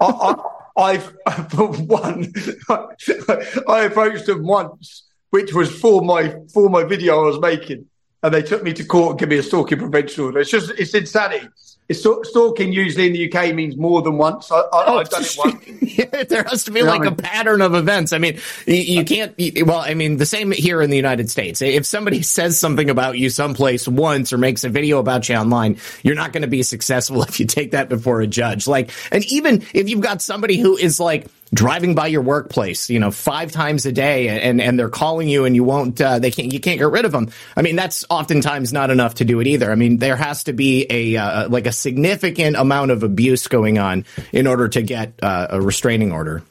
I, 0.00 0.34
I, 0.74 0.92
have 1.26 1.52
one, 1.86 2.32
I 2.70 3.82
approached 3.82 4.24
them 4.24 4.46
once, 4.46 5.02
which 5.28 5.52
was 5.52 5.70
for 5.70 6.00
my, 6.00 6.36
for 6.54 6.70
my 6.70 6.84
video 6.84 7.20
I 7.20 7.26
was 7.26 7.40
making. 7.40 7.86
And 8.22 8.32
they 8.32 8.42
took 8.42 8.62
me 8.62 8.72
to 8.72 8.84
court 8.84 9.10
and 9.10 9.18
gave 9.18 9.28
me 9.28 9.36
a 9.36 9.42
stalking 9.42 9.78
prevention 9.78 10.24
order. 10.24 10.38
It's 10.38 10.50
just, 10.50 10.70
it's 10.78 10.94
insanity 10.94 11.48
stalking 11.90 12.72
usually 12.72 13.06
in 13.06 13.12
the 13.12 13.32
UK 13.32 13.54
means 13.54 13.76
more 13.76 14.02
than 14.02 14.18
once. 14.18 14.50
I, 14.50 14.62
I, 14.72 14.98
have 14.98 15.10
done 15.10 15.22
it 15.24 15.36
once. 15.36 15.82
yeah, 15.98 16.24
there 16.24 16.44
has 16.44 16.64
to 16.64 16.70
be 16.70 16.80
you 16.80 16.86
like 16.86 17.04
a 17.04 17.14
pattern 17.14 17.60
of 17.60 17.74
events. 17.74 18.12
I 18.12 18.18
mean, 18.18 18.38
you, 18.66 18.74
you 18.74 19.04
can't. 19.04 19.34
Well, 19.66 19.80
I 19.80 19.94
mean, 19.94 20.16
the 20.16 20.26
same 20.26 20.52
here 20.52 20.80
in 20.80 20.90
the 20.90 20.96
United 20.96 21.30
States. 21.30 21.62
If 21.62 21.86
somebody 21.86 22.22
says 22.22 22.58
something 22.58 22.90
about 22.90 23.18
you 23.18 23.30
someplace 23.30 23.86
once 23.86 24.32
or 24.32 24.38
makes 24.38 24.64
a 24.64 24.68
video 24.68 24.98
about 24.98 25.28
you 25.28 25.36
online, 25.36 25.78
you're 26.02 26.14
not 26.14 26.32
going 26.32 26.42
to 26.42 26.48
be 26.48 26.62
successful 26.62 27.22
if 27.24 27.40
you 27.40 27.46
take 27.46 27.72
that 27.72 27.88
before 27.88 28.20
a 28.20 28.26
judge. 28.26 28.66
Like, 28.66 28.90
and 29.10 29.24
even 29.26 29.62
if 29.74 29.88
you've 29.88 30.00
got 30.00 30.22
somebody 30.22 30.58
who 30.58 30.76
is 30.76 31.00
like 31.00 31.26
driving 31.54 31.94
by 31.94 32.06
your 32.06 32.22
workplace, 32.22 32.88
you 32.88 32.98
know, 32.98 33.10
five 33.10 33.52
times 33.52 33.84
a 33.84 33.92
day 33.92 34.28
and, 34.28 34.60
and 34.60 34.78
they're 34.78 34.88
calling 34.88 35.28
you 35.28 35.44
and 35.44 35.54
you 35.54 35.64
won't, 35.64 36.00
uh, 36.00 36.18
they 36.18 36.30
can't, 36.30 36.52
you 36.52 36.60
can't 36.60 36.78
get 36.78 36.90
rid 36.90 37.04
of 37.04 37.12
them. 37.12 37.30
I 37.56 37.62
mean, 37.62 37.76
that's 37.76 38.04
oftentimes 38.08 38.72
not 38.72 38.90
enough 38.90 39.16
to 39.16 39.24
do 39.24 39.40
it 39.40 39.46
either. 39.46 39.70
I 39.70 39.74
mean, 39.74 39.98
there 39.98 40.16
has 40.16 40.44
to 40.44 40.52
be 40.52 40.86
a, 40.88 41.16
uh, 41.16 41.48
like 41.48 41.66
a 41.66 41.71
significant 41.72 42.56
amount 42.56 42.90
of 42.90 43.02
abuse 43.02 43.48
going 43.48 43.78
on 43.78 44.04
in 44.32 44.46
order 44.46 44.68
to 44.68 44.82
get 44.82 45.14
uh, 45.22 45.48
a 45.50 45.60
restraining 45.60 46.12
order. 46.12 46.42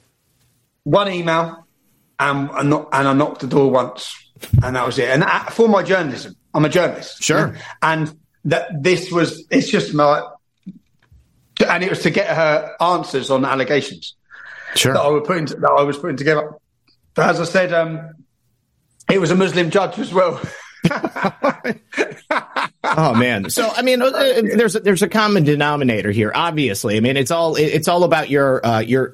One 0.83 1.11
email 1.11 1.65
and, 2.19 2.49
and 2.51 2.73
I 2.91 3.13
knocked 3.13 3.41
the 3.41 3.47
door 3.47 3.69
once 3.71 4.15
and 4.63 4.75
that 4.75 4.85
was 4.85 4.97
it. 4.99 5.09
And 5.09 5.23
for 5.53 5.67
my 5.67 5.83
journalism, 5.83 6.35
I'm 6.53 6.65
a 6.65 6.69
journalist. 6.69 7.23
Sure. 7.23 7.55
And 7.81 8.17
that 8.45 8.83
this 8.83 9.11
was, 9.11 9.45
it's 9.51 9.69
just 9.69 9.93
my, 9.93 10.27
and 11.67 11.83
it 11.83 11.89
was 11.89 12.01
to 12.03 12.09
get 12.09 12.27
her 12.27 12.75
answers 12.79 13.29
on 13.29 13.45
allegations 13.45 14.15
sure. 14.75 14.93
that 14.93 15.01
I 15.01 15.07
was 15.07 15.23
putting 15.25 15.45
that 15.45 15.75
I 15.77 15.83
was 15.83 15.97
putting 15.97 16.17
together. 16.17 16.53
But 17.13 17.29
as 17.29 17.39
I 17.39 17.45
said, 17.45 17.73
um, 17.73 18.13
it 19.09 19.19
was 19.19 19.31
a 19.31 19.35
Muslim 19.35 19.69
judge 19.69 19.99
as 19.99 20.13
well. 20.13 20.41
oh 22.83 23.13
man! 23.13 23.49
So 23.49 23.69
I 23.69 23.81
mean, 23.83 24.01
uh, 24.01 24.05
uh, 24.05 24.41
there's 24.55 24.75
a, 24.75 24.79
there's 24.79 25.03
a 25.03 25.07
common 25.07 25.43
denominator 25.43 26.11
here. 26.11 26.31
Obviously, 26.33 26.97
I 26.97 26.99
mean, 27.01 27.17
it's 27.17 27.29
all 27.31 27.55
it's 27.55 27.87
all 27.87 28.03
about 28.03 28.29
your 28.29 28.65
uh, 28.65 28.79
your 28.79 29.13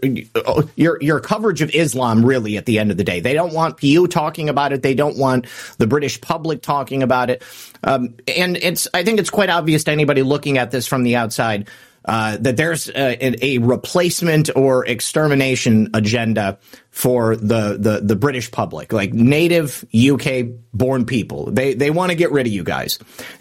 your 0.75 0.97
your 1.01 1.19
coverage 1.19 1.61
of 1.61 1.69
Islam. 1.71 2.25
Really, 2.25 2.57
at 2.57 2.65
the 2.65 2.79
end 2.79 2.91
of 2.91 2.97
the 2.97 3.03
day, 3.03 3.19
they 3.19 3.33
don't 3.33 3.53
want 3.53 3.83
you 3.83 4.07
talking 4.07 4.47
about 4.49 4.71
it. 4.71 4.81
They 4.81 4.93
don't 4.93 5.17
want 5.17 5.47
the 5.77 5.87
British 5.87 6.21
public 6.21 6.61
talking 6.61 7.03
about 7.03 7.29
it. 7.29 7.43
Um, 7.83 8.15
and 8.27 8.55
it's 8.57 8.87
I 8.93 9.03
think 9.03 9.19
it's 9.19 9.29
quite 9.29 9.49
obvious 9.49 9.83
to 9.85 9.91
anybody 9.91 10.23
looking 10.23 10.57
at 10.57 10.71
this 10.71 10.87
from 10.87 11.03
the 11.03 11.17
outside 11.17 11.67
uh, 12.07 12.37
that 12.37 12.55
there's 12.55 12.89
a, 12.89 13.45
a, 13.45 13.57
replacement 13.57 14.49
or 14.55 14.85
extermination 14.85 15.89
agenda 15.93 16.57
for 16.89 17.35
the, 17.35 17.77
the, 17.77 18.01
the 18.01 18.15
British 18.15 18.49
public, 18.49 18.93
like 18.93 19.13
native 19.13 19.83
UK 19.93 20.45
born 20.73 21.05
people. 21.05 21.51
They, 21.51 21.73
they 21.73 21.91
want 21.91 22.11
to 22.11 22.15
get 22.15 22.31
rid 22.31 22.47
of 22.47 22.53
you 22.53 22.63
guys. 22.63 22.97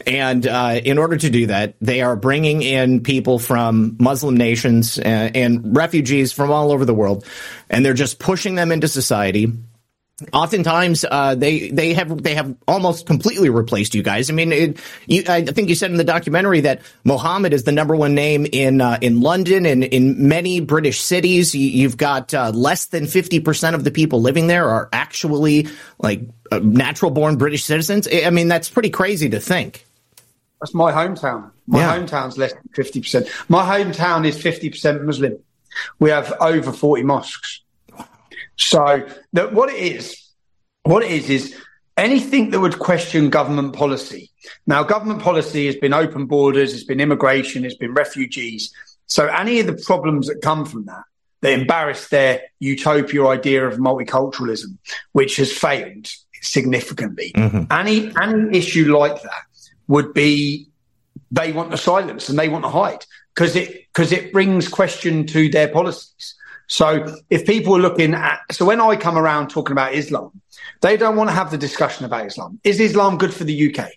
And, 0.07 0.47
uh, 0.47 0.81
in 0.85 0.99
order 0.99 1.17
to 1.17 1.31
do 1.31 1.47
that, 1.47 1.77
they 1.81 2.03
are 2.03 2.17
bringing 2.17 2.61
in 2.63 3.03
people 3.03 3.39
from 3.39 3.97
Muslim 4.01 4.37
nations 4.37 4.99
and, 4.99 5.37
and 5.37 5.77
refugees 5.77 6.33
from 6.33 6.51
all 6.51 6.73
over 6.73 6.85
the 6.85 6.95
world. 6.95 7.25
And 7.71 7.85
they're 7.85 7.95
just 7.95 8.19
pushing 8.19 8.57
them 8.57 8.73
into 8.73 8.89
society 8.89 9.53
oftentimes 10.33 11.05
uh, 11.11 11.35
they 11.35 11.69
they 11.71 11.93
have 11.93 12.23
they 12.23 12.35
have 12.35 12.55
almost 12.67 13.07
completely 13.07 13.51
replaced 13.51 13.95
you 13.95 14.03
guys. 14.03 14.31
I 14.31 14.33
mean, 14.33 14.53
it, 14.53 14.81
you, 15.07 15.25
I 15.29 15.45
think 15.45 15.69
you 15.69 15.75
said 15.75 15.91
in 15.91 15.99
the 15.99 16.05
documentary 16.05 16.61
that 16.63 16.81
Mohammed 17.05 17.53
is 17.53 17.65
the 17.65 17.73
number 17.73 17.95
one 17.95 18.15
name 18.15 18.47
in 18.51 18.81
uh, 18.81 18.99
in 19.01 19.21
London 19.21 19.67
and 19.67 19.85
in 19.85 20.29
many 20.29 20.61
British 20.61 21.01
cities. 21.01 21.55
You, 21.55 21.87
have 21.87 21.97
got 21.97 22.33
uh, 22.33 22.51
less 22.51 22.87
than 22.87 23.07
fifty 23.07 23.41
percent 23.41 23.77
of 23.77 23.85
the 23.85 23.91
people 23.91 24.21
living 24.23 24.47
there 24.47 24.69
are 24.69 24.89
actually 24.93 25.69
like 25.99 26.23
uh, 26.51 26.61
natural 26.61 27.11
born 27.11 27.37
British 27.37 27.65
citizens. 27.65 28.09
I 28.11 28.31
mean, 28.31 28.49
that's 28.49 28.71
pretty 28.71 28.91
crazy 28.91 29.29
to 29.31 29.41
think. 29.41 29.85
That's 30.61 30.75
my 30.75 30.93
hometown. 30.93 31.51
My 31.67 31.81
yeah. 31.81 31.99
hometown's 31.99 32.39
less 32.39 32.55
than 32.55 32.63
fifty 32.75 33.01
percent. 33.01 33.29
My 33.49 33.63
hometown 33.63 34.27
is 34.27 34.41
fifty 34.41 34.71
percent 34.71 35.05
Muslim. 35.05 35.39
We 35.99 36.09
have 36.09 36.33
over 36.41 36.73
forty 36.73 37.03
mosques. 37.03 37.61
So 38.57 39.07
that 39.33 39.53
what 39.53 39.71
it 39.71 39.79
is, 39.79 40.23
what 40.83 41.03
it 41.03 41.11
is 41.11 41.31
is 41.31 41.57
anything 41.97 42.51
that 42.51 42.61
would 42.61 42.79
question 42.79 43.31
government 43.31 43.75
policy. 43.75 44.31
Now, 44.67 44.83
government 44.83 45.23
policy 45.23 45.67
has 45.67 45.77
been 45.77 45.93
open 45.93 46.27
borders, 46.27 46.75
it's 46.75 46.85
been 46.85 47.01
immigration, 47.01 47.65
it's 47.65 47.77
been 47.77 47.95
refugees. 47.95 48.73
So 49.07 49.27
any 49.27 49.61
of 49.61 49.67
the 49.67 49.81
problems 49.85 50.27
that 50.27 50.41
come 50.43 50.65
from 50.65 50.87
that, 50.87 51.03
they 51.41 51.55
embarrass 51.55 52.09
their 52.09 52.43
utopia 52.59 53.27
idea 53.27 53.67
of 53.67 53.79
multiculturalism, 53.79 54.79
which 55.13 55.37
has 55.37 55.53
failed 55.53 56.09
significantly. 56.43 57.33
Mm-hmm. 57.35 57.71
Any 57.71 58.13
any 58.21 58.57
issue 58.57 58.97
like 58.97 59.21
that 59.23 59.43
would 59.87 60.13
be 60.13 60.69
they 61.31 61.53
want 61.53 61.71
the 61.71 61.77
silence 61.77 62.29
and 62.29 62.39
they 62.39 62.49
want 62.49 62.65
to 62.65 62.71
hide 62.71 63.05
because 63.35 63.55
it 63.57 63.87
because 63.93 64.13
it 64.13 64.33
brings 64.33 64.69
question 64.69 65.27
to 65.27 65.49
their 65.49 65.69
policies. 65.69 66.35
So 66.67 67.15
if 67.31 67.47
people 67.47 67.77
are 67.77 67.81
looking 67.81 68.15
at, 68.15 68.41
so 68.51 68.65
when 68.65 68.81
I 68.81 68.97
come 68.97 69.17
around 69.17 69.49
talking 69.49 69.73
about 69.73 69.95
Islam, 69.95 70.41
they 70.81 70.97
don't 70.97 71.17
want 71.17 71.31
to 71.31 71.35
have 71.35 71.51
the 71.51 71.59
discussion 71.59 72.05
about 72.05 72.27
Islam. 72.27 72.61
Is 72.65 72.81
Islam 72.81 73.19
good 73.19 73.33
for 73.33 73.45
the 73.45 73.75
UK? 73.75 73.91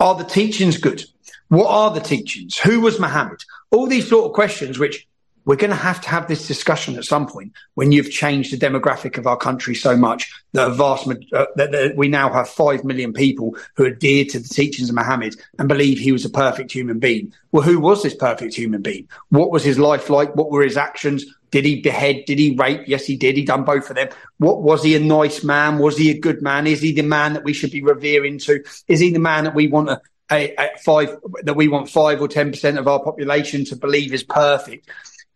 Are 0.00 0.14
the 0.14 0.24
teachings 0.24 0.78
good? 0.78 1.04
What 1.48 1.68
are 1.68 1.90
the 1.90 2.00
teachings? 2.00 2.58
Who 2.58 2.80
was 2.80 2.98
Muhammad? 2.98 3.44
All 3.70 3.86
these 3.86 4.08
sort 4.08 4.26
of 4.26 4.32
questions, 4.32 4.78
which 4.78 5.06
we're 5.44 5.56
going 5.56 5.70
to 5.70 5.76
have 5.76 6.00
to 6.02 6.08
have 6.08 6.28
this 6.28 6.46
discussion 6.46 6.96
at 6.96 7.04
some 7.04 7.26
point 7.26 7.52
when 7.74 7.92
you've 7.92 8.10
changed 8.10 8.52
the 8.52 8.56
demographic 8.56 9.18
of 9.18 9.26
our 9.26 9.36
country 9.36 9.74
so 9.74 9.96
much 9.96 10.32
that 10.52 10.68
a 10.68 10.70
vast 10.70 11.08
uh, 11.08 11.46
that, 11.56 11.72
that, 11.72 11.96
we 11.96 12.08
now 12.08 12.32
have 12.32 12.48
five 12.48 12.84
million 12.84 13.12
people 13.12 13.56
who 13.74 13.84
adhere 13.84 14.24
to 14.24 14.38
the 14.38 14.48
teachings 14.48 14.88
of 14.88 14.94
Muhammad 14.94 15.34
and 15.58 15.68
believe 15.68 15.98
he 15.98 16.12
was 16.12 16.24
a 16.24 16.30
perfect 16.30 16.70
human 16.70 16.98
being. 16.98 17.32
Well, 17.50 17.64
who 17.64 17.80
was 17.80 18.02
this 18.02 18.14
perfect 18.14 18.54
human 18.54 18.82
being? 18.82 19.08
What 19.30 19.50
was 19.50 19.64
his 19.64 19.78
life 19.78 20.08
like? 20.10 20.34
What 20.36 20.50
were 20.50 20.62
his 20.62 20.76
actions? 20.76 21.24
Did 21.52 21.66
he 21.66 21.80
behead? 21.80 22.24
Did 22.26 22.38
he 22.38 22.56
rape? 22.56 22.82
Yes, 22.86 23.06
he 23.06 23.16
did. 23.16 23.36
He 23.36 23.44
done 23.44 23.64
both 23.64 23.88
of 23.90 23.96
them. 23.96 24.08
What 24.38 24.62
was 24.62 24.82
he 24.82 24.96
a 24.96 25.00
nice 25.00 25.44
man? 25.44 25.78
Was 25.78 25.96
he 25.96 26.10
a 26.10 26.18
good 26.18 26.42
man? 26.42 26.66
Is 26.66 26.80
he 26.80 26.92
the 26.92 27.02
man 27.02 27.34
that 27.34 27.44
we 27.44 27.52
should 27.52 27.70
be 27.70 27.82
revering 27.82 28.38
to? 28.40 28.64
Is 28.88 28.98
he 28.98 29.12
the 29.12 29.20
man 29.20 29.44
that 29.44 29.54
we 29.54 29.68
want 29.68 29.88
to 29.88 30.00
a, 30.32 30.54
a 30.58 30.78
five 30.78 31.16
that 31.42 31.54
we 31.54 31.68
want 31.68 31.90
five 31.90 32.20
or 32.20 32.28
ten 32.28 32.50
percent 32.50 32.78
of 32.78 32.88
our 32.88 33.02
population 33.02 33.64
to 33.66 33.76
believe 33.76 34.12
is 34.14 34.24
perfect? 34.24 34.88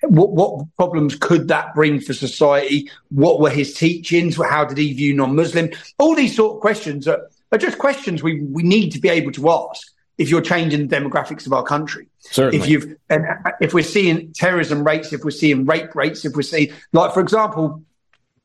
What, 0.02 0.32
what, 0.32 0.66
problems 0.76 1.16
could 1.16 1.48
that 1.48 1.74
bring 1.74 2.00
for 2.00 2.12
society? 2.12 2.90
What 3.08 3.40
were 3.40 3.50
his 3.50 3.74
teachings? 3.74 4.36
How 4.36 4.64
did 4.64 4.78
he 4.78 4.92
view 4.92 5.14
non-Muslim? 5.14 5.70
All 5.98 6.14
these 6.14 6.36
sort 6.36 6.56
of 6.56 6.60
questions 6.60 7.08
are, 7.08 7.28
are 7.50 7.58
just 7.58 7.78
questions 7.78 8.22
we, 8.22 8.42
we 8.42 8.62
need 8.62 8.90
to 8.90 9.00
be 9.00 9.08
able 9.08 9.32
to 9.32 9.50
ask 9.50 9.86
if 10.18 10.30
you're 10.30 10.40
changing 10.40 10.86
the 10.86 10.96
demographics 10.96 11.46
of 11.46 11.52
our 11.52 11.62
country. 11.62 12.08
Certainly. 12.20 12.58
If 12.58 12.68
you've 12.68 12.96
and 13.08 13.24
uh, 13.26 13.52
if 13.60 13.74
we're 13.74 13.84
seeing 13.84 14.32
terrorism 14.32 14.84
rates, 14.84 15.12
if 15.12 15.24
we're 15.24 15.30
seeing 15.30 15.66
rape 15.66 15.94
rates, 15.94 16.24
if 16.24 16.34
we're 16.34 16.42
seeing 16.42 16.72
like 16.92 17.12
for 17.12 17.20
example, 17.20 17.82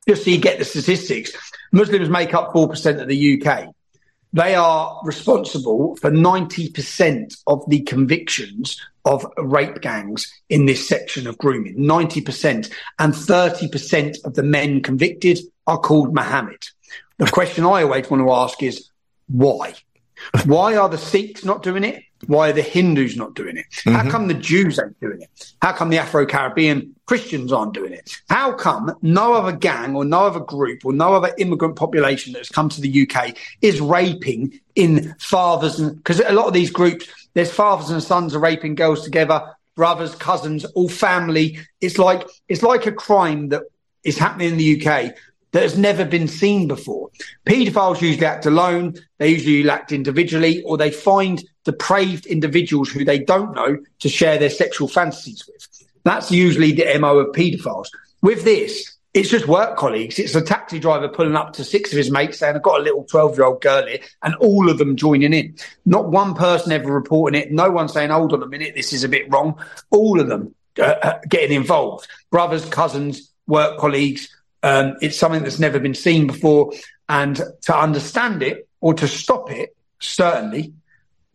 just 0.08 0.24
so 0.24 0.32
you 0.32 0.38
get 0.38 0.60
the 0.60 0.66
statistics, 0.66 1.32
Muslims 1.72 2.10
make 2.10 2.34
up 2.34 2.52
four 2.52 2.68
percent 2.68 3.00
of 3.00 3.08
the 3.08 3.42
UK. 3.42 3.74
They 4.34 4.56
are 4.56 4.98
responsible 5.04 5.98
for 5.98 6.10
90% 6.10 7.36
of 7.48 7.70
the 7.70 7.82
convictions 7.82 8.80
of 9.04 9.26
rape 9.38 9.82
gangs 9.82 10.32
in 10.50 10.68
this 10.68 10.88
section 10.88 11.28
of 11.28 11.38
grooming. 11.38 11.76
90%. 11.76 12.72
And 12.98 13.14
30% 13.14 14.24
of 14.24 14.36
the 14.36 14.44
men 14.44 14.82
convicted 14.82 15.40
are 15.68 15.80
called 15.80 16.14
Mohammed. 16.14 16.64
The 17.18 17.26
question 17.26 17.66
I 17.66 17.84
always 17.84 18.10
want 18.10 18.24
to 18.24 18.32
ask 18.32 18.64
is 18.64 18.90
why? 19.28 19.74
Why 20.46 20.76
are 20.76 20.90
the 20.90 20.98
Sikhs 20.98 21.44
not 21.46 21.64
doing 21.64 21.84
it? 21.84 22.04
Why 22.28 22.50
are 22.50 22.54
the 22.54 22.62
Hindus 22.62 23.16
not 23.16 23.34
doing 23.34 23.58
it? 23.58 23.66
Mm-hmm. 23.72 23.94
How 23.94 24.10
come 24.10 24.28
the 24.28 24.34
Jews 24.34 24.80
ain't 24.80 25.00
doing 25.00 25.22
it? 25.22 25.54
How 25.62 25.72
come 25.72 25.90
the 25.90 25.98
Afro 25.98 26.26
Caribbean 26.26 26.96
Christians 27.06 27.52
aren't 27.52 27.74
doing 27.74 27.94
it? 27.94 28.16
How 28.30 28.54
come 28.54 28.96
no 29.02 29.34
other 29.34 29.52
gang 29.52 29.96
or 29.96 30.06
no 30.06 30.26
other 30.28 30.40
group 30.40 30.86
or 30.86 30.94
no 30.94 31.14
other 31.14 31.34
immigrant 31.38 31.76
population 31.76 32.34
that 32.34 32.40
has 32.40 32.50
come 32.50 32.70
to 32.70 32.82
the 32.82 33.08
UK 33.08 33.36
is 33.62 33.82
raping 33.82 34.60
in 34.76 35.16
fathers 35.20 35.80
and 35.80 35.96
because 35.98 36.20
a 36.20 36.34
lot 36.34 36.48
of 36.48 36.54
these 36.54 36.70
groups, 36.70 37.08
there's 37.34 37.52
fathers 37.52 37.90
and 37.90 38.04
sons 38.04 38.36
are 38.36 38.40
raping 38.40 38.76
girls 38.76 39.04
together, 39.04 39.56
brothers, 39.76 40.16
cousins, 40.16 40.66
all 40.66 40.90
family. 40.90 41.60
It's 41.80 41.98
like 41.98 42.28
it's 42.48 42.64
like 42.64 42.86
a 42.86 42.92
crime 42.92 43.50
that 43.50 43.64
is 44.04 44.18
happening 44.18 44.52
in 44.52 44.58
the 44.58 44.86
UK 44.86 45.16
that 45.52 45.64
has 45.64 45.78
never 45.78 46.06
been 46.06 46.28
seen 46.28 46.68
before. 46.68 47.10
Paedophiles 47.46 48.02
usually 48.02 48.26
act 48.26 48.46
alone, 48.46 48.96
they 49.18 49.30
usually 49.30 49.70
act 49.70 49.92
individually, 49.92 50.64
or 50.64 50.78
they 50.78 50.92
find 50.92 51.44
depraved 51.64 52.26
individuals 52.26 52.90
who 52.90 53.06
they 53.06 53.20
don't 53.20 53.56
know 53.56 53.78
to 54.00 54.10
share 54.10 54.38
their 54.38 54.50
sexual 54.50 54.88
fantasies 54.88 55.48
with. 55.48 55.68
That's 56.04 56.32
usually 56.32 56.72
the 56.72 56.98
MO 57.00 57.20
of 57.20 57.36
paedophiles. 57.36 57.88
With 58.22 58.44
this, 58.44 58.98
it's 59.14 59.30
just 59.30 59.48
work 59.48 59.78
colleagues. 59.78 60.20
It's 60.20 60.36
a 60.36 60.42
taxi 60.42 60.80
driver 60.80 61.10
pulling 61.10 61.36
up 61.36 61.54
to 61.54 61.66
six 61.66 61.92
of 61.92 61.98
his 61.98 62.10
mates 62.10 62.40
saying, 62.40 62.56
I've 62.56 62.64
got 62.64 62.80
a 62.80 62.84
little 62.84 63.04
12 63.04 63.38
year 63.38 63.46
old 63.46 63.62
girl 63.62 63.86
here, 63.86 64.00
and 64.24 64.36
all 64.36 64.70
of 64.70 64.78
them 64.78 64.96
joining 64.96 65.34
in. 65.34 65.56
Not 65.86 66.10
one 66.10 66.34
person 66.34 66.72
ever 66.72 66.92
reporting 66.92 67.40
it. 67.40 67.52
No 67.52 67.70
one 67.70 67.90
saying, 67.90 68.10
hold 68.10 68.34
on 68.34 68.42
a 68.42 68.48
minute, 68.48 68.74
this 68.76 68.94
is 68.94 69.04
a 69.04 69.10
bit 69.10 69.32
wrong. 69.32 69.62
All 69.90 70.22
of 70.22 70.28
them 70.28 70.56
uh, 70.80 70.96
uh 71.04 71.20
getting 71.28 71.56
involved. 71.56 72.08
Brothers, 72.30 72.66
cousins, 72.66 73.32
work 73.48 73.78
colleagues, 73.80 74.30
um, 74.64 74.98
it's 75.02 75.18
something 75.18 75.44
that's 75.44 75.60
never 75.60 75.80
been 75.80 75.94
seen 75.94 76.28
before. 76.28 76.74
And 77.10 77.36
to 77.64 77.78
understand 77.78 78.44
it 78.44 78.68
or 78.80 78.94
to 78.96 79.08
stop 79.08 79.52
it, 79.52 79.76
certainly, 80.00 80.74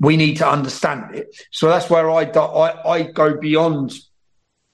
we 0.00 0.16
need 0.16 0.36
to 0.38 0.48
understand 0.48 1.14
it. 1.14 1.34
So 1.50 1.68
that's 1.68 1.90
where 1.90 2.10
I, 2.10 2.24
I, 2.24 2.88
I 2.88 3.02
go 3.02 3.36
beyond. 3.36 3.94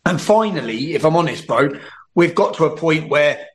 And 0.04 0.20
finally, 0.20 0.94
if 0.94 1.04
I'm 1.04 1.16
honest, 1.16 1.46
bro, 1.46 1.78
we've 2.14 2.34
got 2.34 2.54
to 2.54 2.64
a 2.64 2.76
point 2.76 3.08
where 3.08 3.46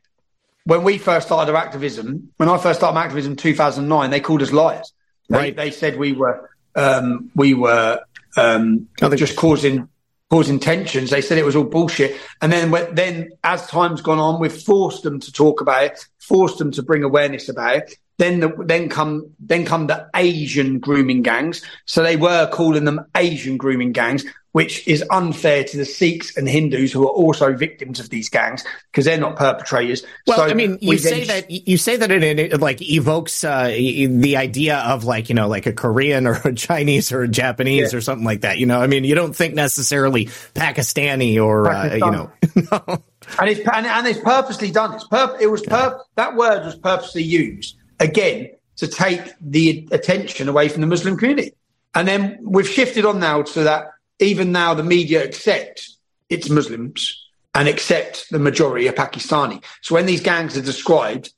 when 0.63 0.83
we 0.83 0.97
first 0.97 1.27
started 1.27 1.53
our 1.53 1.57
activism, 1.57 2.31
when 2.37 2.49
I 2.49 2.57
first 2.57 2.79
started 2.79 2.95
my 2.95 3.03
activism 3.03 3.33
in 3.33 3.37
2009, 3.37 4.09
they 4.09 4.19
called 4.19 4.41
us 4.41 4.51
liars. 4.51 4.91
They, 5.29 5.37
right. 5.37 5.55
they 5.55 5.71
said 5.71 5.97
we 5.97 6.13
were 6.13 6.49
um, 6.75 7.31
we 7.35 7.53
were 7.53 7.99
um, 8.37 8.87
just 9.15 9.35
causing 9.35 9.89
causing 10.29 10.59
tensions. 10.59 11.09
They 11.09 11.21
said 11.21 11.37
it 11.37 11.45
was 11.45 11.55
all 11.55 11.63
bullshit. 11.63 12.17
And 12.41 12.51
then, 12.51 12.71
then 12.93 13.29
as 13.43 13.67
time's 13.67 14.01
gone 14.01 14.19
on, 14.19 14.39
we've 14.39 14.51
forced 14.51 15.03
them 15.03 15.19
to 15.19 15.31
talk 15.31 15.61
about 15.61 15.83
it, 15.83 16.05
forced 16.19 16.57
them 16.57 16.71
to 16.71 16.83
bring 16.83 17.03
awareness 17.03 17.49
about 17.49 17.77
it. 17.77 17.97
Then, 18.17 18.39
the, 18.39 18.49
then 18.65 18.89
come, 18.89 19.31
then 19.39 19.65
come 19.65 19.87
the 19.87 20.09
Asian 20.15 20.79
grooming 20.79 21.21
gangs. 21.21 21.61
So 21.85 22.01
they 22.01 22.15
were 22.15 22.49
calling 22.51 22.85
them 22.85 23.05
Asian 23.15 23.57
grooming 23.57 23.91
gangs 23.91 24.25
which 24.57 24.87
is 24.87 25.03
unfair 25.11 25.63
to 25.63 25.77
the 25.77 25.85
Sikhs 25.85 26.35
and 26.35 26.49
Hindus 26.49 26.91
who 26.91 27.03
are 27.03 27.11
also 27.11 27.53
victims 27.53 27.99
of 27.99 28.09
these 28.09 28.27
gangs 28.27 28.63
because 28.91 29.05
they're 29.05 29.19
not 29.19 29.35
perpetrators. 29.35 30.03
Well, 30.25 30.37
so 30.37 30.45
I 30.45 30.55
mean, 30.55 30.79
you 30.81 30.97
say 30.97 31.25
then... 31.25 31.27
that 31.27 31.51
you 31.51 31.77
say 31.77 31.95
that 31.97 32.09
it, 32.09 32.39
it 32.39 32.59
like 32.59 32.81
evokes 32.81 33.43
uh, 33.43 33.67
the 33.67 34.35
idea 34.35 34.77
of 34.77 35.03
like 35.03 35.29
you 35.29 35.35
know 35.35 35.47
like 35.47 35.67
a 35.67 35.73
Korean 35.73 36.25
or 36.25 36.41
a 36.43 36.55
Chinese 36.55 37.11
or 37.11 37.21
a 37.21 37.27
Japanese 37.27 37.93
yeah. 37.93 37.99
or 37.99 38.01
something 38.01 38.25
like 38.25 38.41
that. 38.41 38.57
You 38.57 38.65
know, 38.65 38.81
I 38.81 38.87
mean, 38.87 39.03
you 39.03 39.13
don't 39.13 39.35
think 39.35 39.53
necessarily 39.53 40.25
Pakistani 40.55 41.39
or 41.39 41.69
uh, 41.69 41.93
you 41.93 41.99
know. 41.99 42.31
no. 42.71 43.03
And 43.39 43.49
it's 43.51 43.59
and, 43.59 43.85
and, 43.85 44.07
it's 44.07 44.21
purposely 44.21 44.71
done. 44.71 44.95
It's 44.95 45.03
pur- 45.03 45.37
It 45.39 45.51
was 45.51 45.61
pur- 45.61 46.01
that 46.15 46.35
word 46.35 46.65
was 46.65 46.75
purposely 46.75 47.21
used 47.21 47.76
again 47.99 48.51
to 48.77 48.87
take 48.87 49.33
the 49.41 49.87
attention 49.91 50.47
away 50.47 50.69
from 50.69 50.81
the 50.81 50.87
Muslim 50.87 51.17
community. 51.17 51.53
And 51.95 52.07
then 52.07 52.39
we've 52.41 52.67
shifted 52.67 53.05
on 53.05 53.19
now 53.19 53.41
to 53.41 53.63
that 53.63 53.91
even 54.19 54.51
now 54.51 54.73
the 54.73 54.83
media 54.83 55.23
accept 55.23 55.89
it's 56.29 56.49
Muslims 56.49 57.25
and 57.55 57.67
accept 57.67 58.29
the 58.29 58.39
majority 58.39 58.87
are 58.87 58.93
Pakistani. 58.93 59.63
So 59.81 59.95
when 59.95 60.05
these 60.05 60.21
gangs 60.21 60.57
are 60.57 60.61
described, 60.61 61.31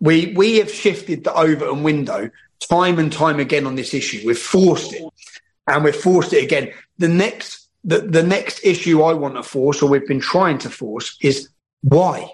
we 0.00 0.32
we 0.36 0.58
have 0.58 0.72
shifted 0.72 1.24
the 1.24 1.34
Overton 1.34 1.82
window 1.82 2.30
time 2.68 2.98
and 2.98 3.12
time 3.12 3.40
again 3.40 3.66
on 3.66 3.74
this 3.74 3.94
issue. 3.94 4.26
We've 4.26 4.38
forced 4.38 4.92
it, 4.92 5.04
and 5.66 5.84
we've 5.84 5.96
forced 5.96 6.32
it 6.32 6.44
again. 6.44 6.72
The 6.98 7.08
next 7.08 7.68
the, 7.84 7.98
the 7.98 8.22
next 8.22 8.64
issue 8.64 9.02
I 9.02 9.12
want 9.12 9.34
to 9.34 9.42
force, 9.42 9.82
or 9.82 9.90
we've 9.90 10.06
been 10.06 10.20
trying 10.20 10.58
to 10.58 10.70
force, 10.70 11.16
is 11.20 11.48
why? 11.82 12.30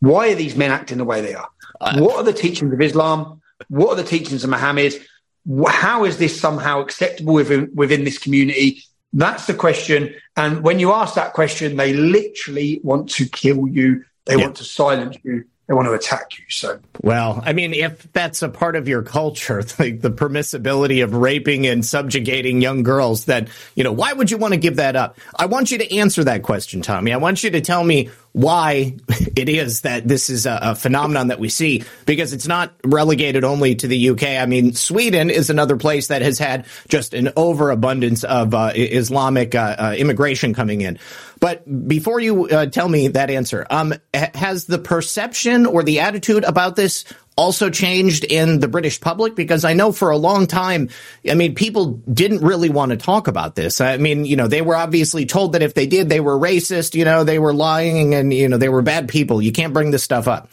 Why 0.00 0.30
are 0.30 0.36
these 0.36 0.54
men 0.56 0.70
acting 0.70 0.98
the 0.98 1.04
way 1.04 1.20
they 1.20 1.34
are? 1.34 1.48
Uh, 1.80 1.98
what 2.00 2.16
are 2.16 2.24
the 2.24 2.32
teachings 2.32 2.72
of 2.72 2.80
Islam? 2.80 3.40
What 3.68 3.90
are 3.90 3.96
the 3.96 4.08
teachings 4.08 4.44
of 4.44 4.50
Muhammad? 4.50 4.94
how 5.66 6.04
is 6.04 6.18
this 6.18 6.38
somehow 6.38 6.82
acceptable 6.82 7.32
within, 7.32 7.70
within 7.74 8.04
this 8.04 8.18
community? 8.18 8.82
That's 9.12 9.46
the 9.46 9.54
question. 9.54 10.14
And 10.36 10.62
when 10.62 10.78
you 10.78 10.92
ask 10.92 11.14
that 11.14 11.32
question, 11.32 11.76
they 11.76 11.94
literally 11.94 12.80
want 12.82 13.08
to 13.10 13.26
kill 13.26 13.66
you. 13.66 14.04
They 14.26 14.36
yeah. 14.36 14.44
want 14.44 14.56
to 14.56 14.64
silence 14.64 15.16
you 15.24 15.44
they 15.68 15.74
want 15.74 15.86
to 15.86 15.92
attack 15.92 16.38
you. 16.38 16.44
So, 16.48 16.80
well, 17.02 17.42
I 17.44 17.52
mean, 17.52 17.74
if 17.74 18.10
that's 18.12 18.40
a 18.40 18.48
part 18.48 18.74
of 18.74 18.88
your 18.88 19.02
culture, 19.02 19.62
like 19.78 20.00
the 20.00 20.10
permissibility 20.10 21.04
of 21.04 21.14
raping 21.14 21.66
and 21.66 21.84
subjugating 21.84 22.62
young 22.62 22.82
girls, 22.82 23.26
then, 23.26 23.48
you 23.74 23.84
know, 23.84 23.92
why 23.92 24.14
would 24.14 24.30
you 24.30 24.38
want 24.38 24.54
to 24.54 24.58
give 24.58 24.76
that 24.76 24.96
up? 24.96 25.18
I 25.36 25.46
want 25.46 25.70
you 25.70 25.78
to 25.78 25.96
answer 25.96 26.24
that 26.24 26.42
question, 26.42 26.80
Tommy. 26.80 27.12
I 27.12 27.18
want 27.18 27.44
you 27.44 27.50
to 27.50 27.60
tell 27.60 27.84
me 27.84 28.08
why 28.32 28.96
it 29.36 29.48
is 29.48 29.82
that 29.82 30.06
this 30.06 30.30
is 30.30 30.46
a, 30.46 30.58
a, 30.62 30.74
phenomenon 30.74 31.28
that 31.28 31.40
we 31.40 31.48
see 31.48 31.82
because 32.06 32.32
it's 32.32 32.46
not 32.46 32.72
relegated 32.84 33.44
only 33.44 33.74
to 33.74 33.88
the 33.88 34.10
UK. 34.10 34.22
I 34.22 34.46
mean, 34.46 34.74
Sweden 34.74 35.30
is 35.30 35.50
another 35.50 35.76
place 35.76 36.08
that 36.08 36.22
has 36.22 36.38
had 36.38 36.66
just 36.88 37.14
an 37.14 37.30
overabundance 37.36 38.24
of 38.24 38.54
uh, 38.54 38.72
Islamic 38.74 39.54
uh, 39.54 39.76
uh, 39.78 39.94
immigration 39.96 40.54
coming 40.54 40.82
in. 40.82 40.98
But 41.40 41.88
before 41.88 42.20
you 42.20 42.48
uh, 42.48 42.66
tell 42.66 42.88
me 42.88 43.08
that 43.08 43.30
answer, 43.30 43.66
um, 43.70 43.94
has 44.12 44.66
the 44.66 44.78
perception 44.78 45.66
or 45.66 45.82
the 45.82 46.00
attitude 46.00 46.44
about 46.44 46.76
this 46.76 47.04
also 47.38 47.70
changed 47.70 48.24
in 48.24 48.58
the 48.58 48.68
British 48.68 49.00
public? 49.00 49.36
Because 49.36 49.64
I 49.64 49.72
know 49.72 49.92
for 49.92 50.10
a 50.10 50.16
long 50.16 50.46
time, 50.46 50.90
I 51.28 51.34
mean, 51.34 51.54
people 51.54 52.02
didn't 52.12 52.42
really 52.42 52.68
want 52.68 52.90
to 52.90 52.96
talk 52.96 53.28
about 53.28 53.54
this. 53.54 53.80
I 53.80 53.96
mean, 53.96 54.24
you 54.24 54.36
know, 54.36 54.48
they 54.48 54.60
were 54.60 54.76
obviously 54.76 55.24
told 55.24 55.52
that 55.52 55.62
if 55.62 55.74
they 55.74 55.86
did, 55.86 56.08
they 56.08 56.20
were 56.20 56.36
racist, 56.36 56.94
you 56.94 57.04
know, 57.04 57.22
they 57.22 57.38
were 57.38 57.54
lying 57.54 58.14
and, 58.14 58.34
you 58.34 58.48
know, 58.48 58.58
they 58.58 58.68
were 58.68 58.82
bad 58.82 59.08
people. 59.08 59.40
You 59.40 59.52
can't 59.52 59.72
bring 59.72 59.92
this 59.92 60.02
stuff 60.02 60.26
up. 60.26 60.50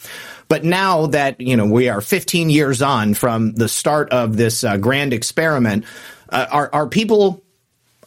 But 0.47 0.63
now 0.63 1.07
that, 1.07 1.41
you 1.41 1.57
know, 1.57 1.65
we 1.65 1.89
are 1.89 2.01
15 2.01 2.51
years 2.51 2.81
on 2.81 3.15
from 3.15 3.53
the 3.53 3.67
start 3.67 4.11
of 4.11 4.37
this 4.37 4.63
uh, 4.63 4.77
grand 4.77 5.11
experiment, 5.11 5.85
uh, 6.29 6.45
are, 6.51 6.69
are 6.71 6.87
people 6.87 7.43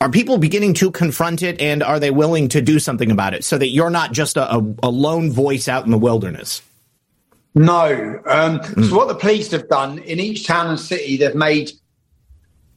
are 0.01 0.11
people 0.11 0.39
beginning 0.39 0.74
to 0.74 0.93
confront 0.93 1.43
it 1.43 1.61
and 1.61 1.83
are 1.83 1.99
they 1.99 2.12
willing 2.12 2.49
to 2.51 2.62
do 2.62 2.79
something 2.79 3.11
about 3.11 3.35
it 3.35 3.45
so 3.45 3.59
that 3.59 3.70
you're 3.70 3.91
not 3.91 4.12
just 4.12 4.37
a, 4.37 4.55
a, 4.55 4.74
a 4.85 4.91
lone 4.91 5.33
voice 5.33 5.66
out 5.66 5.85
in 5.85 5.91
the 5.91 5.99
wilderness? 5.99 6.62
No. 7.59 8.20
Um, 8.26 8.61
mm. 8.61 8.88
So, 8.88 8.96
what 8.96 9.09
the 9.09 9.14
police 9.14 9.50
have 9.50 9.68
done 9.68 9.98
in 9.98 10.20
each 10.20 10.46
town 10.46 10.68
and 10.68 10.78
city, 10.78 11.16
they've 11.16 11.34
made 11.34 11.72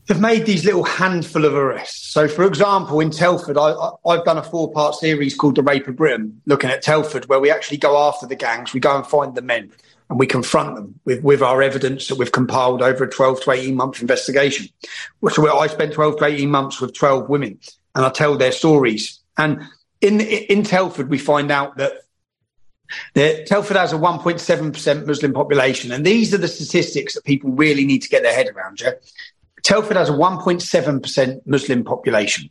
they've 0.07 0.19
made 0.19 0.45
these 0.45 0.65
little 0.65 0.83
handful 0.83 1.45
of 1.45 1.53
arrests. 1.53 2.11
So, 2.11 2.27
for 2.27 2.45
example, 2.45 2.99
in 2.99 3.11
Telford, 3.11 3.57
I, 3.57 3.73
have 4.07 4.25
done 4.25 4.39
a 4.39 4.43
four 4.43 4.71
part 4.71 4.95
series 4.95 5.35
called 5.35 5.55
The 5.55 5.63
Rape 5.63 5.87
of 5.87 5.95
Britain, 5.95 6.41
looking 6.47 6.71
at 6.71 6.81
Telford, 6.81 7.27
where 7.27 7.39
we 7.39 7.51
actually 7.51 7.77
go 7.77 7.97
after 7.97 8.25
the 8.25 8.35
gangs, 8.35 8.73
we 8.73 8.79
go 8.79 8.97
and 8.97 9.05
find 9.05 9.35
the 9.35 9.43
men, 9.43 9.71
and 10.09 10.17
we 10.17 10.25
confront 10.25 10.75
them 10.75 10.99
with, 11.05 11.23
with 11.23 11.43
our 11.43 11.61
evidence 11.61 12.07
that 12.07 12.15
we've 12.15 12.31
compiled 12.31 12.81
over 12.81 13.03
a 13.03 13.09
12 13.09 13.41
to 13.41 13.51
18 13.51 13.75
month 13.75 14.01
investigation. 14.01 14.67
So, 15.29 15.59
I 15.59 15.67
spent 15.67 15.93
12 15.93 16.17
to 16.17 16.25
18 16.25 16.49
months 16.49 16.81
with 16.81 16.95
12 16.95 17.29
women, 17.29 17.59
and 17.93 18.03
I 18.03 18.09
tell 18.09 18.35
their 18.35 18.51
stories. 18.51 19.19
And 19.37 19.61
in, 20.01 20.21
in 20.21 20.63
Telford, 20.63 21.09
we 21.09 21.19
find 21.19 21.51
out 21.51 21.77
that 21.77 22.00
Telford 23.15 23.77
has 23.77 23.93
a 23.93 23.97
1.7% 23.97 25.05
Muslim 25.05 25.33
population, 25.33 25.91
and 25.91 26.05
these 26.05 26.33
are 26.33 26.37
the 26.37 26.47
statistics 26.47 27.13
that 27.13 27.23
people 27.23 27.51
really 27.51 27.85
need 27.85 28.01
to 28.01 28.09
get 28.09 28.23
their 28.23 28.33
head 28.33 28.49
around. 28.49 28.81
Yeah? 28.81 28.91
Telford 29.63 29.97
has 29.97 30.09
a 30.09 30.13
1.7% 30.13 31.41
Muslim 31.45 31.83
population. 31.83 32.49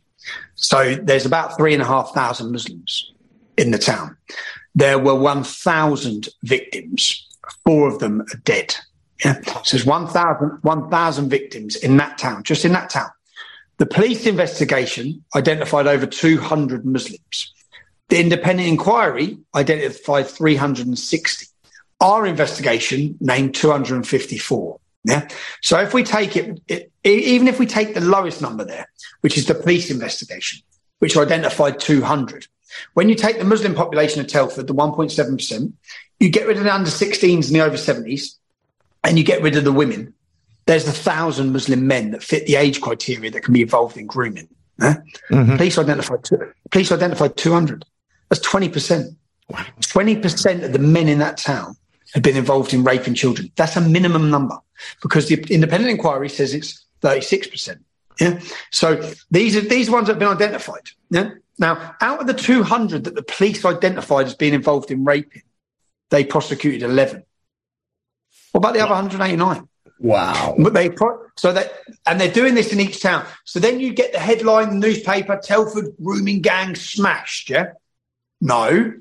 So 0.55 0.95
there's 0.95 1.25
about 1.25 1.57
three 1.57 1.73
and 1.73 1.81
a 1.81 1.85
half 1.85 2.13
thousand 2.13 2.51
Muslims 2.51 3.11
in 3.57 3.71
the 3.71 3.77
town. 3.77 4.17
There 4.75 4.99
were 4.99 5.15
1,000 5.15 6.29
victims. 6.43 7.27
Four 7.65 7.87
of 7.87 7.99
them 7.99 8.21
are 8.21 8.37
dead. 8.43 8.75
Yeah. 9.23 9.41
So 9.63 9.77
there's 9.77 9.85
1,000 9.85 10.59
1, 10.61 11.29
victims 11.29 11.75
in 11.75 11.97
that 11.97 12.17
town, 12.17 12.43
just 12.43 12.65
in 12.65 12.71
that 12.73 12.89
town. 12.89 13.09
The 13.77 13.85
police 13.85 14.25
investigation 14.25 15.23
identified 15.35 15.87
over 15.87 16.05
200 16.05 16.85
Muslims. 16.85 17.53
The 18.11 18.19
independent 18.19 18.67
inquiry 18.67 19.37
identified 19.55 20.27
360. 20.27 21.45
Our 22.01 22.25
investigation 22.25 23.17
named 23.21 23.55
254. 23.55 24.79
Yeah. 25.05 25.29
So 25.61 25.79
if 25.79 25.93
we 25.93 26.03
take 26.03 26.35
it, 26.35 26.59
it, 26.67 26.91
even 27.05 27.47
if 27.47 27.57
we 27.57 27.65
take 27.65 27.93
the 27.93 28.01
lowest 28.01 28.41
number 28.41 28.65
there, 28.65 28.89
which 29.21 29.37
is 29.37 29.45
the 29.45 29.55
police 29.55 29.89
investigation, 29.89 30.59
which 30.99 31.15
identified 31.15 31.79
200, 31.79 32.47
when 32.95 33.07
you 33.07 33.15
take 33.15 33.37
the 33.37 33.45
Muslim 33.45 33.73
population 33.73 34.19
of 34.19 34.27
Telford, 34.27 34.67
the 34.67 34.73
1.7%, 34.73 35.71
you 36.19 36.29
get 36.29 36.47
rid 36.47 36.57
of 36.57 36.65
the 36.65 36.73
under 36.73 36.89
16s 36.89 37.47
and 37.47 37.55
the 37.55 37.61
over 37.61 37.77
70s, 37.77 38.35
and 39.05 39.17
you 39.17 39.23
get 39.23 39.41
rid 39.41 39.55
of 39.55 39.63
the 39.63 39.71
women. 39.71 40.13
There's 40.65 40.85
a 40.85 40.91
thousand 40.91 41.53
Muslim 41.53 41.87
men 41.87 42.11
that 42.11 42.23
fit 42.23 42.45
the 42.45 42.57
age 42.57 42.81
criteria 42.81 43.31
that 43.31 43.43
can 43.43 43.53
be 43.53 43.61
involved 43.61 43.95
in 43.95 44.05
grooming. 44.05 44.49
Yeah? 44.81 44.95
Mm-hmm. 45.29 45.55
Police 45.55 45.77
identified 45.77 46.29
police 46.71 46.91
identified 46.91 47.37
200. 47.37 47.85
That's 48.31 48.47
20%. 48.47 49.13
Wow. 49.49 49.65
20% 49.81 50.63
of 50.63 50.71
the 50.71 50.79
men 50.79 51.09
in 51.09 51.19
that 51.19 51.37
town 51.37 51.75
had 52.13 52.23
been 52.23 52.37
involved 52.37 52.73
in 52.73 52.83
raping 52.83 53.13
children. 53.13 53.51
That's 53.57 53.75
a 53.75 53.81
minimum 53.81 54.31
number 54.31 54.57
because 55.01 55.27
the 55.27 55.35
independent 55.49 55.91
inquiry 55.91 56.29
says 56.29 56.53
it's 56.53 56.85
36%. 57.01 57.79
Yeah. 58.21 58.39
So 58.71 59.11
these 59.29 59.57
are 59.57 59.61
these 59.61 59.89
ones 59.89 60.07
that 60.07 60.13
have 60.13 60.19
been 60.19 60.29
identified. 60.29 60.89
Yeah. 61.09 61.31
Now, 61.59 61.95
out 61.99 62.21
of 62.21 62.27
the 62.27 62.33
200 62.33 63.03
that 63.03 63.15
the 63.15 63.23
police 63.23 63.65
identified 63.65 64.27
as 64.27 64.35
being 64.35 64.53
involved 64.53 64.91
in 64.91 65.03
raping, 65.03 65.43
they 66.09 66.23
prosecuted 66.23 66.83
11. 66.83 67.23
What 68.53 68.59
about 68.59 68.73
the 68.73 68.79
other 68.79 68.93
189? 68.93 69.67
Wow. 69.99 70.55
But 70.57 70.73
they 70.73 70.89
so 71.37 71.53
that 71.53 71.73
and 72.07 72.19
they're 72.19 72.31
doing 72.31 72.55
this 72.55 72.73
in 72.73 72.79
each 72.79 73.01
town. 73.01 73.25
So 73.45 73.59
then 73.59 73.79
you 73.79 73.93
get 73.93 74.13
the 74.13 74.19
headline 74.19 74.69
in 74.69 74.79
the 74.79 74.87
newspaper: 74.87 75.39
Telford 75.41 75.95
grooming 76.01 76.41
gang 76.41 76.75
smashed. 76.75 77.51
Yeah. 77.51 77.73
No, 78.41 78.93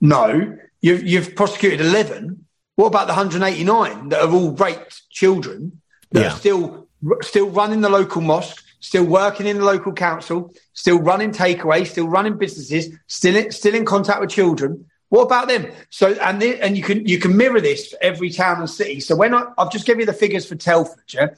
no. 0.00 0.58
You've 0.82 1.04
you've 1.04 1.36
prosecuted 1.36 1.80
11 1.80 2.40
what 2.80 2.86
about 2.86 3.08
the 3.08 3.12
189 3.12 4.08
that 4.08 4.22
are 4.22 4.32
all 4.32 4.52
raped 4.52 5.02
children 5.10 5.82
that 6.12 6.20
yeah. 6.20 6.26
are 6.28 6.36
still 6.36 6.88
still 7.20 7.50
running 7.50 7.82
the 7.82 7.90
local 7.90 8.22
mosque, 8.22 8.64
still 8.80 9.04
working 9.04 9.46
in 9.46 9.58
the 9.58 9.64
local 9.66 9.92
council, 9.92 10.54
still 10.72 10.98
running 10.98 11.30
takeaway, 11.30 11.86
still 11.86 12.08
running 12.08 12.38
businesses, 12.38 12.88
still 13.06 13.36
in, 13.36 13.52
still 13.52 13.74
in 13.74 13.84
contact 13.84 14.22
with 14.22 14.30
children? 14.30 14.86
What 15.10 15.24
about 15.24 15.48
them? 15.48 15.70
So 15.90 16.12
and 16.14 16.40
the, 16.40 16.58
and 16.58 16.74
you 16.74 16.82
can 16.82 17.06
you 17.06 17.18
can 17.18 17.36
mirror 17.36 17.60
this 17.60 17.88
for 17.88 17.98
every 18.00 18.30
town 18.30 18.60
and 18.60 18.70
city. 18.70 19.00
So 19.00 19.14
when 19.14 19.34
I, 19.34 19.44
I've 19.58 19.70
just 19.70 19.84
given 19.84 20.00
you 20.00 20.06
the 20.06 20.14
figures 20.14 20.46
for 20.46 20.54
Telford, 20.54 21.04
yeah, 21.12 21.28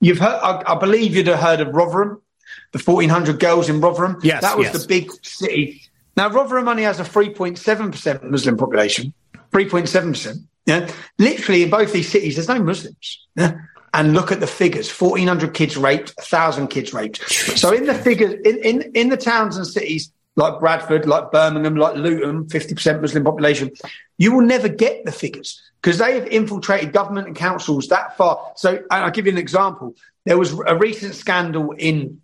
you've 0.00 0.18
heard 0.18 0.40
I, 0.42 0.62
I 0.66 0.78
believe 0.78 1.14
you'd 1.14 1.26
have 1.26 1.40
heard 1.40 1.60
of 1.60 1.74
Rotherham, 1.74 2.22
the 2.72 2.78
1400 2.78 3.38
girls 3.38 3.68
in 3.68 3.82
Rotherham. 3.82 4.18
Yes, 4.22 4.40
that 4.40 4.56
was 4.56 4.68
yes. 4.68 4.80
the 4.80 4.88
big 4.88 5.10
city. 5.22 5.82
Now 6.16 6.30
Rotherham 6.30 6.68
only 6.68 6.84
has 6.84 6.98
a 6.98 7.04
3.7 7.04 7.92
percent 7.92 8.24
Muslim 8.30 8.56
population, 8.56 9.12
3.7 9.52 10.12
percent. 10.12 10.38
Yeah, 10.66 10.90
literally 11.18 11.62
in 11.62 11.70
both 11.70 11.92
these 11.92 12.10
cities, 12.10 12.34
there's 12.34 12.48
no 12.48 12.58
Muslims. 12.58 13.26
Yeah? 13.36 13.56
And 13.94 14.12
look 14.12 14.32
at 14.32 14.40
the 14.40 14.46
figures: 14.46 14.90
fourteen 14.90 15.28
hundred 15.28 15.54
kids 15.54 15.76
raped, 15.76 16.10
thousand 16.22 16.68
kids 16.68 16.92
raped. 16.92 17.30
So 17.30 17.72
in 17.72 17.86
the 17.86 17.94
figures, 17.94 18.34
in, 18.44 18.58
in 18.58 18.82
in 18.94 19.08
the 19.08 19.16
towns 19.16 19.56
and 19.56 19.66
cities 19.66 20.12
like 20.34 20.60
Bradford, 20.60 21.06
like 21.06 21.30
Birmingham, 21.30 21.76
like 21.76 21.94
Luton, 21.94 22.48
fifty 22.48 22.74
percent 22.74 23.00
Muslim 23.00 23.24
population, 23.24 23.70
you 24.18 24.32
will 24.34 24.44
never 24.44 24.68
get 24.68 25.04
the 25.04 25.12
figures 25.12 25.62
because 25.80 25.98
they 25.98 26.18
have 26.18 26.26
infiltrated 26.26 26.92
government 26.92 27.28
and 27.28 27.36
councils 27.36 27.88
that 27.88 28.16
far. 28.16 28.52
So 28.56 28.82
I'll 28.90 29.10
give 29.12 29.26
you 29.26 29.32
an 29.32 29.38
example. 29.38 29.94
There 30.24 30.36
was 30.36 30.52
a 30.66 30.76
recent 30.76 31.14
scandal 31.14 31.72
in 31.72 32.20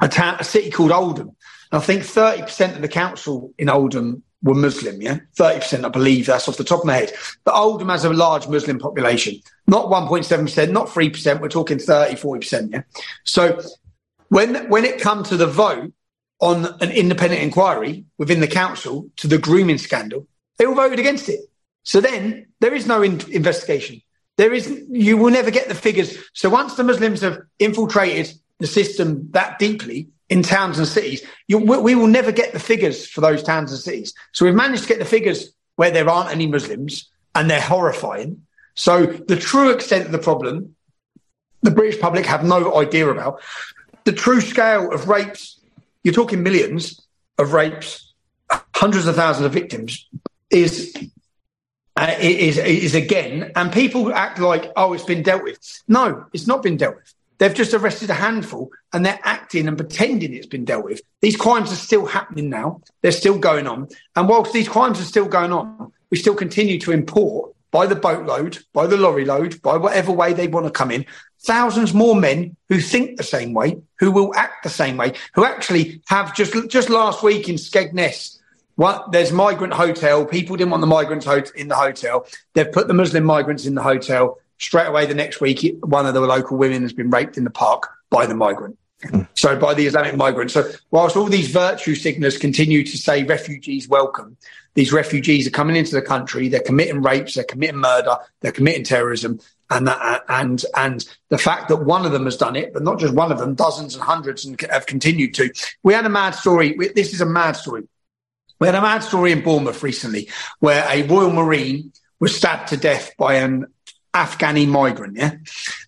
a, 0.00 0.08
town, 0.08 0.38
a 0.40 0.44
city 0.44 0.70
called 0.70 0.92
Oldham. 0.92 1.35
I 1.76 1.80
think 1.80 2.02
30% 2.02 2.76
of 2.76 2.82
the 2.82 2.88
council 2.88 3.52
in 3.58 3.68
Oldham 3.68 4.22
were 4.42 4.54
Muslim, 4.54 5.00
yeah? 5.02 5.18
30%, 5.38 5.84
I 5.84 5.88
believe. 5.88 6.26
That's 6.26 6.48
off 6.48 6.56
the 6.56 6.64
top 6.64 6.80
of 6.80 6.86
my 6.86 6.94
head. 6.94 7.12
But 7.44 7.54
Oldham 7.54 7.88
has 7.88 8.04
a 8.04 8.12
large 8.12 8.48
Muslim 8.48 8.78
population. 8.78 9.40
Not 9.66 9.86
1.7%, 9.86 10.70
not 10.70 10.88
3%. 10.88 11.40
We're 11.40 11.48
talking 11.48 11.78
30, 11.78 12.14
40%, 12.14 12.72
yeah? 12.72 12.82
So 13.24 13.60
when, 14.28 14.68
when 14.68 14.84
it 14.84 15.00
comes 15.00 15.28
to 15.28 15.36
the 15.36 15.46
vote 15.46 15.92
on 16.40 16.66
an 16.80 16.90
independent 16.90 17.42
inquiry 17.42 18.04
within 18.18 18.40
the 18.40 18.48
council 18.48 19.08
to 19.16 19.26
the 19.26 19.38
grooming 19.38 19.78
scandal, 19.78 20.26
they 20.58 20.66
all 20.66 20.74
voted 20.74 20.98
against 20.98 21.28
it. 21.28 21.40
So 21.82 22.00
then 22.00 22.46
there 22.60 22.74
is 22.74 22.86
no 22.86 23.02
in- 23.02 23.32
investigation. 23.32 24.02
There 24.36 24.52
is, 24.52 24.84
you 24.90 25.16
will 25.16 25.30
never 25.30 25.50
get 25.50 25.68
the 25.68 25.74
figures. 25.74 26.16
So 26.34 26.50
once 26.50 26.74
the 26.74 26.84
Muslims 26.84 27.22
have 27.22 27.38
infiltrated 27.58 28.32
the 28.58 28.66
system 28.66 29.28
that 29.32 29.58
deeply, 29.58 30.08
in 30.28 30.42
towns 30.42 30.78
and 30.78 30.88
cities, 30.88 31.22
you, 31.46 31.58
we 31.58 31.94
will 31.94 32.06
never 32.08 32.32
get 32.32 32.52
the 32.52 32.58
figures 32.58 33.06
for 33.06 33.20
those 33.20 33.42
towns 33.42 33.70
and 33.70 33.80
cities. 33.80 34.12
So 34.32 34.44
we've 34.44 34.54
managed 34.54 34.82
to 34.82 34.88
get 34.88 34.98
the 34.98 35.04
figures 35.04 35.52
where 35.76 35.90
there 35.90 36.08
aren't 36.08 36.30
any 36.30 36.46
Muslims 36.46 37.08
and 37.34 37.48
they're 37.48 37.60
horrifying. 37.60 38.42
So 38.74 39.06
the 39.06 39.36
true 39.36 39.70
extent 39.70 40.06
of 40.06 40.12
the 40.12 40.18
problem, 40.18 40.74
the 41.62 41.70
British 41.70 42.00
public 42.00 42.26
have 42.26 42.44
no 42.44 42.76
idea 42.76 43.08
about. 43.08 43.40
The 44.04 44.12
true 44.12 44.40
scale 44.40 44.92
of 44.92 45.08
rapes, 45.08 45.60
you're 46.02 46.14
talking 46.14 46.42
millions 46.42 47.00
of 47.38 47.52
rapes, 47.52 48.12
hundreds 48.74 49.06
of 49.06 49.16
thousands 49.16 49.46
of 49.46 49.52
victims, 49.52 50.08
is 50.50 50.96
uh, 51.96 52.14
is 52.20 52.58
is 52.58 52.94
again, 52.94 53.50
and 53.56 53.72
people 53.72 54.12
act 54.12 54.38
like, 54.38 54.70
oh, 54.76 54.92
it's 54.92 55.04
been 55.04 55.22
dealt 55.22 55.42
with. 55.42 55.58
No, 55.88 56.26
it's 56.32 56.46
not 56.46 56.62
been 56.62 56.76
dealt 56.76 56.96
with. 56.96 57.14
They've 57.38 57.54
just 57.54 57.74
arrested 57.74 58.10
a 58.10 58.14
handful 58.14 58.70
and 58.92 59.04
they're 59.04 59.20
acting 59.22 59.68
and 59.68 59.76
pretending 59.76 60.34
it's 60.34 60.46
been 60.46 60.64
dealt 60.64 60.84
with. 60.84 61.00
These 61.20 61.36
crimes 61.36 61.72
are 61.72 61.76
still 61.76 62.06
happening 62.06 62.48
now. 62.48 62.80
They're 63.02 63.12
still 63.12 63.38
going 63.38 63.66
on. 63.66 63.88
And 64.14 64.28
whilst 64.28 64.52
these 64.52 64.68
crimes 64.68 65.00
are 65.00 65.04
still 65.04 65.26
going 65.26 65.52
on, 65.52 65.92
we 66.10 66.16
still 66.16 66.34
continue 66.34 66.78
to 66.80 66.92
import 66.92 67.54
by 67.70 67.86
the 67.86 67.96
boatload, 67.96 68.58
by 68.72 68.86
the 68.86 68.96
lorry 68.96 69.24
load, 69.24 69.60
by 69.60 69.76
whatever 69.76 70.12
way 70.12 70.32
they 70.32 70.48
want 70.48 70.66
to 70.66 70.72
come 70.72 70.90
in, 70.90 71.04
thousands 71.40 71.92
more 71.92 72.16
men 72.16 72.56
who 72.68 72.80
think 72.80 73.16
the 73.16 73.22
same 73.22 73.52
way, 73.52 73.76
who 73.98 74.10
will 74.10 74.34
act 74.34 74.62
the 74.62 74.70
same 74.70 74.96
way, 74.96 75.12
who 75.34 75.44
actually 75.44 76.00
have 76.06 76.34
just 76.34 76.54
just 76.68 76.88
last 76.88 77.22
week 77.22 77.48
in 77.48 77.56
Skegness, 77.56 78.38
what 78.76 79.12
there's 79.12 79.32
migrant 79.32 79.74
hotel. 79.74 80.24
People 80.24 80.56
didn't 80.56 80.70
want 80.70 80.80
the 80.80 80.86
migrants 80.86 81.26
in 81.50 81.68
the 81.68 81.74
hotel. 81.74 82.26
They've 82.54 82.70
put 82.70 82.88
the 82.88 82.94
Muslim 82.94 83.24
migrants 83.24 83.66
in 83.66 83.74
the 83.74 83.82
hotel 83.82 84.38
straight 84.58 84.86
away 84.86 85.06
the 85.06 85.14
next 85.14 85.40
week, 85.40 85.76
one 85.82 86.06
of 86.06 86.14
the 86.14 86.20
local 86.20 86.56
women 86.56 86.82
has 86.82 86.92
been 86.92 87.10
raped 87.10 87.36
in 87.36 87.44
the 87.44 87.50
park 87.50 87.88
by 88.10 88.26
the 88.26 88.34
migrant. 88.34 88.78
Hmm. 89.04 89.22
So 89.34 89.58
by 89.58 89.74
the 89.74 89.86
Islamic 89.86 90.16
migrant. 90.16 90.50
So 90.50 90.70
whilst 90.90 91.16
all 91.16 91.26
these 91.26 91.48
virtue 91.48 91.94
signals 91.94 92.38
continue 92.38 92.84
to 92.84 92.96
say 92.96 93.24
refugees 93.24 93.88
welcome, 93.88 94.36
these 94.74 94.92
refugees 94.92 95.46
are 95.46 95.50
coming 95.50 95.76
into 95.76 95.94
the 95.94 96.02
country. 96.02 96.48
They're 96.48 96.60
committing 96.60 97.02
rapes. 97.02 97.34
They're 97.34 97.44
committing 97.44 97.78
murder. 97.78 98.16
They're 98.40 98.52
committing 98.52 98.84
terrorism. 98.84 99.40
And 99.68 99.88
that, 99.88 100.24
and 100.28 100.64
and 100.76 101.04
the 101.28 101.38
fact 101.38 101.68
that 101.68 101.84
one 101.84 102.06
of 102.06 102.12
them 102.12 102.24
has 102.24 102.36
done 102.36 102.54
it, 102.54 102.72
but 102.72 102.84
not 102.84 103.00
just 103.00 103.14
one 103.14 103.32
of 103.32 103.38
them, 103.38 103.54
dozens 103.54 103.94
and 103.94 104.04
hundreds 104.04 104.44
and 104.44 104.60
have 104.70 104.86
continued 104.86 105.34
to. 105.34 105.50
We 105.82 105.92
had 105.92 106.06
a 106.06 106.10
mad 106.10 106.36
story. 106.36 106.76
This 106.94 107.12
is 107.12 107.20
a 107.20 107.26
mad 107.26 107.56
story. 107.56 107.82
We 108.60 108.68
had 108.68 108.76
a 108.76 108.80
mad 108.80 109.02
story 109.02 109.32
in 109.32 109.42
Bournemouth 109.42 109.82
recently 109.82 110.28
where 110.60 110.86
a 110.88 111.02
Royal 111.02 111.32
Marine 111.32 111.92
was 112.20 112.36
stabbed 112.36 112.68
to 112.68 112.76
death 112.76 113.12
by 113.18 113.34
an 113.34 113.66
Afghani 114.16 114.66
migrant. 114.66 115.16
Yeah. 115.16 115.36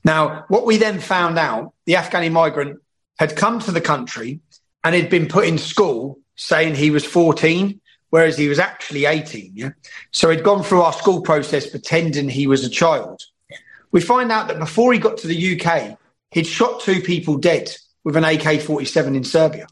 Now, 0.04 0.44
what 0.48 0.66
we 0.66 0.76
then 0.76 1.00
found 1.00 1.38
out, 1.38 1.72
the 1.86 1.94
Afghani 1.94 2.30
migrant 2.30 2.80
had 3.18 3.36
come 3.36 3.58
to 3.60 3.72
the 3.72 3.80
country 3.80 4.40
and 4.84 4.94
had 4.94 5.10
been 5.10 5.26
put 5.26 5.46
in 5.46 5.58
school 5.58 6.20
saying 6.36 6.74
he 6.74 6.90
was 6.90 7.04
14, 7.04 7.80
whereas 8.10 8.38
he 8.38 8.48
was 8.48 8.58
actually 8.58 9.06
18. 9.06 9.52
Yeah. 9.54 9.70
So 10.12 10.30
he'd 10.30 10.44
gone 10.44 10.62
through 10.62 10.82
our 10.82 10.92
school 10.92 11.22
process 11.22 11.68
pretending 11.68 12.28
he 12.28 12.46
was 12.46 12.64
a 12.64 12.70
child. 12.70 13.22
We 13.90 14.00
find 14.00 14.30
out 14.30 14.48
that 14.48 14.58
before 14.58 14.92
he 14.92 14.98
got 14.98 15.16
to 15.18 15.26
the 15.26 15.60
UK, 15.60 15.98
he'd 16.30 16.46
shot 16.46 16.80
two 16.80 17.00
people 17.00 17.38
dead 17.38 17.70
with 18.04 18.16
an 18.16 18.24
AK 18.24 18.60
47 18.60 19.16
in 19.16 19.24
Serbia. 19.24 19.66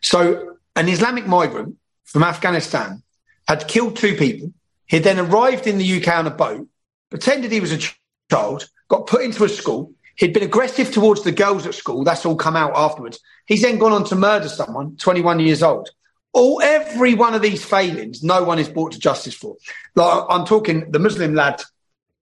So 0.00 0.56
an 0.74 0.88
Islamic 0.88 1.26
migrant 1.26 1.76
from 2.04 2.22
Afghanistan 2.22 3.02
had 3.46 3.68
killed 3.68 3.96
two 3.96 4.16
people. 4.16 4.52
He 4.86 4.98
then 4.98 5.18
arrived 5.18 5.66
in 5.66 5.78
the 5.78 6.02
UK 6.02 6.08
on 6.08 6.26
a 6.26 6.30
boat, 6.30 6.66
pretended 7.12 7.52
he 7.52 7.60
was 7.60 7.72
a 7.72 7.92
child, 8.30 8.66
got 8.88 9.06
put 9.06 9.22
into 9.22 9.44
a 9.44 9.48
school. 9.48 9.92
He'd 10.16 10.32
been 10.32 10.42
aggressive 10.42 10.90
towards 10.90 11.22
the 11.24 11.30
girls 11.30 11.66
at 11.66 11.74
school. 11.74 12.04
That's 12.04 12.24
all 12.24 12.36
come 12.36 12.56
out 12.56 12.72
afterwards. 12.74 13.20
He's 13.44 13.60
then 13.60 13.76
gone 13.76 13.92
on 13.92 14.04
to 14.04 14.14
murder 14.14 14.48
someone, 14.48 14.96
21 14.96 15.40
years 15.40 15.62
old. 15.62 15.90
All 16.32 16.62
every 16.62 17.12
one 17.12 17.34
of 17.34 17.42
these 17.42 17.62
failings, 17.62 18.22
no 18.22 18.42
one 18.42 18.58
is 18.58 18.66
brought 18.66 18.92
to 18.92 18.98
justice 18.98 19.34
for. 19.34 19.56
Like 19.94 20.24
I'm 20.30 20.46
talking, 20.46 20.90
the 20.90 20.98
Muslim 20.98 21.34
lad 21.34 21.62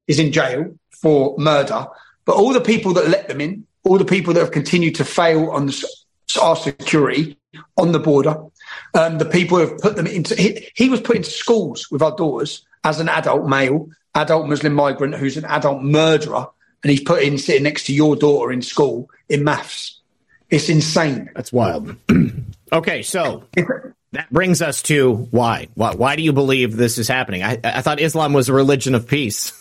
is 0.08 0.18
in 0.18 0.32
jail 0.32 0.76
for 1.00 1.36
murder, 1.38 1.86
but 2.24 2.34
all 2.34 2.52
the 2.52 2.60
people 2.60 2.92
that 2.94 3.08
let 3.08 3.28
them 3.28 3.40
in, 3.40 3.64
all 3.84 3.96
the 3.96 4.04
people 4.04 4.34
that 4.34 4.40
have 4.40 4.50
continued 4.50 4.96
to 4.96 5.04
fail 5.04 5.50
on 5.50 5.66
the, 5.66 5.88
our 6.42 6.56
security 6.56 7.38
on 7.76 7.92
the 7.92 8.00
border, 8.00 8.42
um, 8.94 9.18
the 9.18 9.24
people 9.24 9.58
who 9.58 9.68
have 9.68 9.78
put 9.78 9.94
them 9.94 10.08
into, 10.08 10.34
he, 10.34 10.68
he 10.74 10.88
was 10.88 11.00
put 11.00 11.14
into 11.14 11.30
schools 11.30 11.88
with 11.92 12.02
our 12.02 12.16
daughters 12.16 12.66
as 12.82 12.98
an 12.98 13.08
adult 13.08 13.48
male, 13.48 13.88
adult 14.14 14.48
Muslim 14.48 14.74
migrant 14.74 15.14
who's 15.14 15.36
an 15.36 15.44
adult 15.44 15.82
murderer, 15.82 16.46
and 16.82 16.90
he's 16.90 17.02
put 17.02 17.22
in 17.22 17.38
sitting 17.38 17.62
next 17.62 17.86
to 17.86 17.94
your 17.94 18.16
daughter 18.16 18.52
in 18.52 18.62
school 18.62 19.10
in 19.28 19.44
maths. 19.44 20.00
It's 20.48 20.68
insane. 20.68 21.30
That's 21.34 21.52
wild. 21.52 21.94
okay, 22.72 23.02
so 23.02 23.44
that 24.12 24.30
brings 24.30 24.62
us 24.62 24.82
to 24.82 25.14
why. 25.30 25.68
Why, 25.74 25.94
why 25.94 26.16
do 26.16 26.22
you 26.22 26.32
believe 26.32 26.76
this 26.76 26.98
is 26.98 27.06
happening? 27.06 27.42
I, 27.42 27.58
I 27.62 27.82
thought 27.82 28.00
Islam 28.00 28.32
was 28.32 28.48
a 28.48 28.52
religion 28.52 28.94
of 28.94 29.06
peace. 29.06 29.52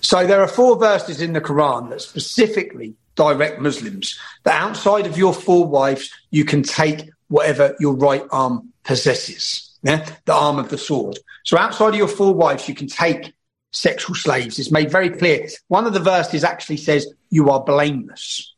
So 0.00 0.26
there 0.26 0.40
are 0.40 0.48
four 0.48 0.78
verses 0.78 1.20
in 1.20 1.32
the 1.32 1.40
Quran 1.40 1.90
that 1.90 2.00
specifically 2.00 2.94
direct 3.16 3.60
Muslims 3.60 4.18
that 4.44 4.60
outside 4.60 5.06
of 5.06 5.18
your 5.18 5.34
four 5.34 5.66
wives, 5.66 6.10
you 6.30 6.44
can 6.44 6.62
take 6.62 7.10
whatever 7.28 7.74
your 7.80 7.94
right 7.94 8.22
arm 8.30 8.72
possesses. 8.84 9.76
Yeah? 9.82 10.06
The 10.26 10.34
arm 10.34 10.58
of 10.58 10.68
the 10.68 10.78
sword. 10.78 11.18
So 11.44 11.58
outside 11.58 11.88
of 11.88 11.94
your 11.96 12.08
four 12.08 12.34
wives, 12.34 12.68
you 12.68 12.74
can 12.74 12.86
take 12.86 13.32
sexual 13.72 14.14
slaves. 14.14 14.58
It's 14.58 14.70
made 14.70 14.90
very 14.90 15.10
clear. 15.10 15.48
One 15.68 15.86
of 15.86 15.92
the 15.92 16.00
verses 16.00 16.44
actually 16.44 16.78
says, 16.78 17.12
you 17.30 17.50
are 17.50 17.62
blameless. 17.62 18.54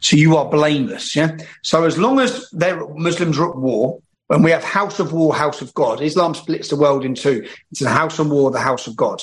So 0.00 0.16
you 0.16 0.36
are 0.36 0.48
blameless. 0.48 1.14
Yeah. 1.14 1.36
So 1.62 1.84
as 1.84 1.98
long 1.98 2.18
as 2.18 2.52
Muslims 2.52 3.38
are 3.38 3.50
at 3.50 3.56
war, 3.56 4.00
when 4.28 4.42
we 4.42 4.50
have 4.50 4.64
house 4.64 4.98
of 5.00 5.12
war, 5.12 5.34
house 5.34 5.60
of 5.60 5.72
God, 5.74 6.00
Islam 6.00 6.34
splits 6.34 6.68
the 6.68 6.76
world 6.76 7.04
in 7.04 7.14
two. 7.14 7.46
It's 7.70 7.80
the 7.80 7.90
house 7.90 8.18
of 8.18 8.30
war, 8.30 8.50
the 8.50 8.58
house 8.58 8.86
of 8.86 8.96
God. 8.96 9.22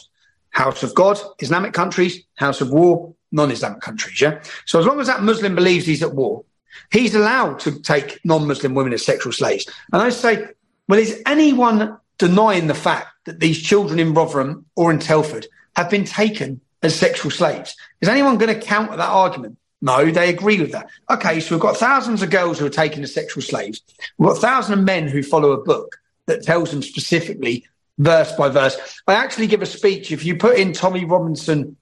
House 0.52 0.84
of 0.84 0.94
God, 0.94 1.20
Islamic 1.40 1.74
countries, 1.74 2.24
house 2.36 2.62
of 2.62 2.72
war, 2.72 3.16
non-Islamic 3.32 3.82
countries. 3.82 4.22
Yeah. 4.22 4.44
So 4.66 4.80
as 4.80 4.86
long 4.86 5.00
as 5.00 5.08
that 5.08 5.24
Muslim 5.24 5.56
believes 5.56 5.86
he's 5.86 6.04
at 6.04 6.14
war, 6.14 6.44
he's 6.92 7.16
allowed 7.16 7.60
to 7.62 7.80
take 7.80 8.20
non-Muslim 8.24 8.76
women 8.76 8.94
as 8.94 9.06
sexual 9.06 9.34
slaves. 9.34 9.66
And 9.92 10.02
I 10.02 10.10
say, 10.10 10.48
well, 10.88 11.00
is 11.00 11.22
anyone 11.26 11.98
denying 12.22 12.68
the 12.68 12.74
fact 12.76 13.08
that 13.26 13.40
these 13.40 13.60
children 13.62 14.00
in 14.00 14.14
Rotherham 14.14 14.66
or 14.76 14.92
in 14.92 15.00
Telford 15.00 15.48
have 15.76 15.90
been 15.90 16.06
taken 16.06 16.62
as 16.84 16.96
sexual 16.96 17.32
slaves? 17.32 17.76
Is 18.00 18.08
anyone 18.08 18.38
going 18.38 18.54
to 18.54 18.66
counter 18.66 18.96
that 18.96 19.10
argument? 19.10 19.58
No, 19.82 20.12
they 20.12 20.30
agree 20.30 20.62
with 20.62 20.72
that. 20.74 20.88
Okay, 21.10 21.40
so 21.40 21.56
we've 21.56 21.62
got 21.62 21.78
thousands 21.78 22.22
of 22.22 22.30
girls 22.30 22.60
who 22.60 22.68
are 22.68 22.70
taken 22.70 23.02
as 23.02 23.12
sexual 23.12 23.42
slaves. 23.42 23.82
We've 24.20 24.30
got 24.30 24.38
thousands 24.38 24.78
of 24.78 24.86
men 24.86 25.08
who 25.08 25.24
follow 25.24 25.52
a 25.52 25.64
book 25.64 25.98
that 26.28 26.44
tells 26.44 26.70
them 26.70 26.84
specifically, 26.84 27.66
verse 27.98 28.32
by 28.34 28.50
verse. 28.50 28.78
I 29.08 29.16
actually 29.16 29.48
give 29.48 29.64
a 29.64 29.66
speech. 29.66 30.12
If 30.12 30.24
you 30.24 30.38
put 30.38 30.60
in 30.60 30.74
Tommy 30.74 31.06
Robinson, 31.06 31.76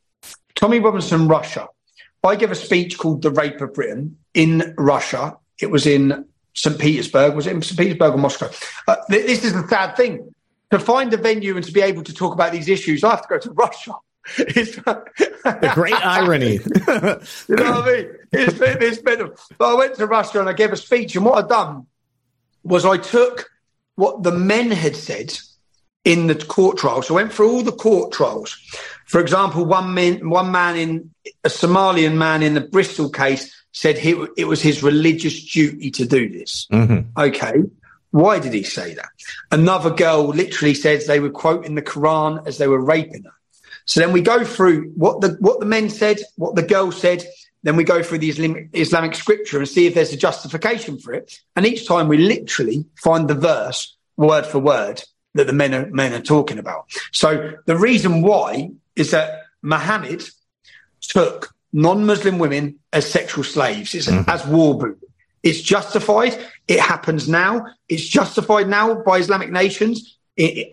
Tommy 0.56 0.80
Robinson, 0.80 1.28
Russia, 1.28 1.68
I 2.24 2.38
give 2.38 2.52
a 2.52 2.56
speech 2.56 2.98
called 2.98 3.22
The 3.22 3.32
Rape 3.32 3.60
of 3.60 3.74
Britain 3.74 4.18
in 4.34 4.74
Russia. 4.78 5.38
It 5.60 5.70
was 5.70 5.86
in 5.86 6.26
St. 6.54 6.78
Petersburg. 6.80 7.36
Was 7.36 7.48
it 7.48 7.54
in 7.54 7.62
St. 7.62 7.78
Petersburg 7.78 8.14
or 8.14 8.18
Moscow? 8.18 8.50
Uh, 8.88 8.96
this 9.08 9.44
is 9.44 9.54
the 9.54 9.68
sad 9.68 9.96
thing. 9.96 10.34
To 10.72 10.80
find 10.80 11.12
a 11.14 11.18
venue 11.18 11.56
and 11.56 11.66
to 11.66 11.72
be 11.72 11.82
able 11.82 12.04
to 12.04 12.14
talk 12.14 12.34
about 12.34 12.52
these 12.52 12.70
issues, 12.70 13.04
I 13.04 13.10
have 13.12 13.24
to 13.24 13.28
go 13.28 13.40
to 13.40 13.52
Russia. 13.54 13.94
the 14.38 15.72
great 15.74 15.94
irony. 16.06 16.60
you 17.48 17.56
know 17.56 17.72
what 17.72 17.88
I 17.88 17.92
mean? 17.92 18.12
It's 18.32 18.60
been, 18.60 18.78
it's 18.82 19.02
been, 19.02 19.32
but 19.58 19.72
I 19.72 19.74
went 19.74 19.96
to 19.96 20.06
Russia 20.06 20.40
and 20.40 20.50
I 20.50 20.54
gave 20.54 20.72
a 20.72 20.78
speech, 20.78 21.16
and 21.16 21.26
what 21.26 21.44
I'd 21.44 21.50
done 21.50 21.88
was 22.64 22.86
I 22.86 22.98
took 22.98 23.50
what 23.96 24.22
the 24.22 24.32
men 24.32 24.70
had 24.70 24.96
said 24.96 25.38
in 26.06 26.28
the 26.28 26.36
court 26.36 26.78
trial. 26.78 27.02
So 27.02 27.16
I 27.16 27.24
went 27.24 27.34
through 27.34 27.52
all 27.52 27.64
the 27.64 27.72
court 27.72 28.14
trials. 28.14 28.58
For 29.06 29.20
example, 29.20 29.66
one 29.66 29.94
man, 29.94 30.30
one 30.30 30.52
man 30.52 30.78
in 30.78 31.14
a 31.44 31.50
Somalian 31.50 32.16
man 32.16 32.44
in 32.44 32.54
the 32.54 32.62
Bristol 32.62 33.10
case 33.10 33.54
said 33.72 33.98
he, 33.98 34.12
it 34.38 34.46
was 34.46 34.62
his 34.62 34.84
religious 34.84 35.52
duty 35.52 35.92
to 35.92 36.06
do 36.06 36.30
this. 36.30 36.68
Mm-hmm. 36.72 37.20
Okay. 37.20 37.64
Why 38.12 38.40
did 38.40 38.54
he 38.54 38.64
say 38.64 38.96
that? 38.96 39.10
Another 39.52 39.92
girl 39.92 40.28
literally 40.28 40.74
says 40.74 41.06
they 41.06 41.20
were 41.20 41.30
quoting 41.30 41.76
the 41.76 41.82
Quran 41.82 42.46
as 42.48 42.58
they 42.58 42.68
were 42.68 42.84
raping 42.84 43.24
her. 43.24 43.34
So 43.86 44.00
then 44.00 44.12
we 44.12 44.22
go 44.22 44.44
through 44.44 44.92
what 44.96 45.22
the 45.22 45.38
what 45.40 45.60
the 45.60 45.66
men 45.66 45.90
said, 45.90 46.18
what 46.36 46.56
the 46.56 46.64
girl 46.64 46.92
said. 46.92 47.24
Then 47.64 47.76
we 47.76 47.84
go 47.84 48.02
through 48.02 48.20
the 48.20 48.30
Islamic, 48.30 48.70
Islamic 48.72 49.16
scripture 49.16 49.58
and 49.58 49.68
see 49.68 49.86
if 49.86 49.94
there's 49.94 50.14
a 50.14 50.18
justification 50.18 50.98
for 50.98 51.14
it. 51.14 51.40
And 51.56 51.66
each 51.66 51.88
time 51.88 52.08
we 52.08 52.18
literally 52.18 52.86
find 52.96 53.28
the 53.28 53.36
verse 53.36 53.98
word 54.16 54.46
for 54.46 54.60
word 54.60 55.04
that 55.34 55.48
the 55.48 55.54
men 55.54 55.74
are, 55.74 55.88
men 55.88 56.14
are 56.14 56.22
talking 56.22 56.58
about. 56.58 56.86
So 57.12 57.54
the 57.66 57.78
reason 57.78 58.22
why 58.22 58.72
is 58.96 59.12
that 59.12 59.44
Muhammad 59.62 60.24
took 61.02 61.54
non-Muslim 61.74 62.40
women 62.40 62.80
as 62.94 63.10
sexual 63.10 63.44
slaves, 63.44 63.94
mm-hmm. 63.94 64.30
as 64.30 64.46
war 64.46 64.78
booty. 64.78 65.06
It's 65.42 65.62
justified. 65.62 66.38
It 66.68 66.80
happens 66.80 67.30
now. 67.30 67.66
It's 67.88 68.06
justified 68.06 68.68
now 68.68 68.96
by 68.96 69.20
Islamic 69.20 69.52
nations 69.52 70.20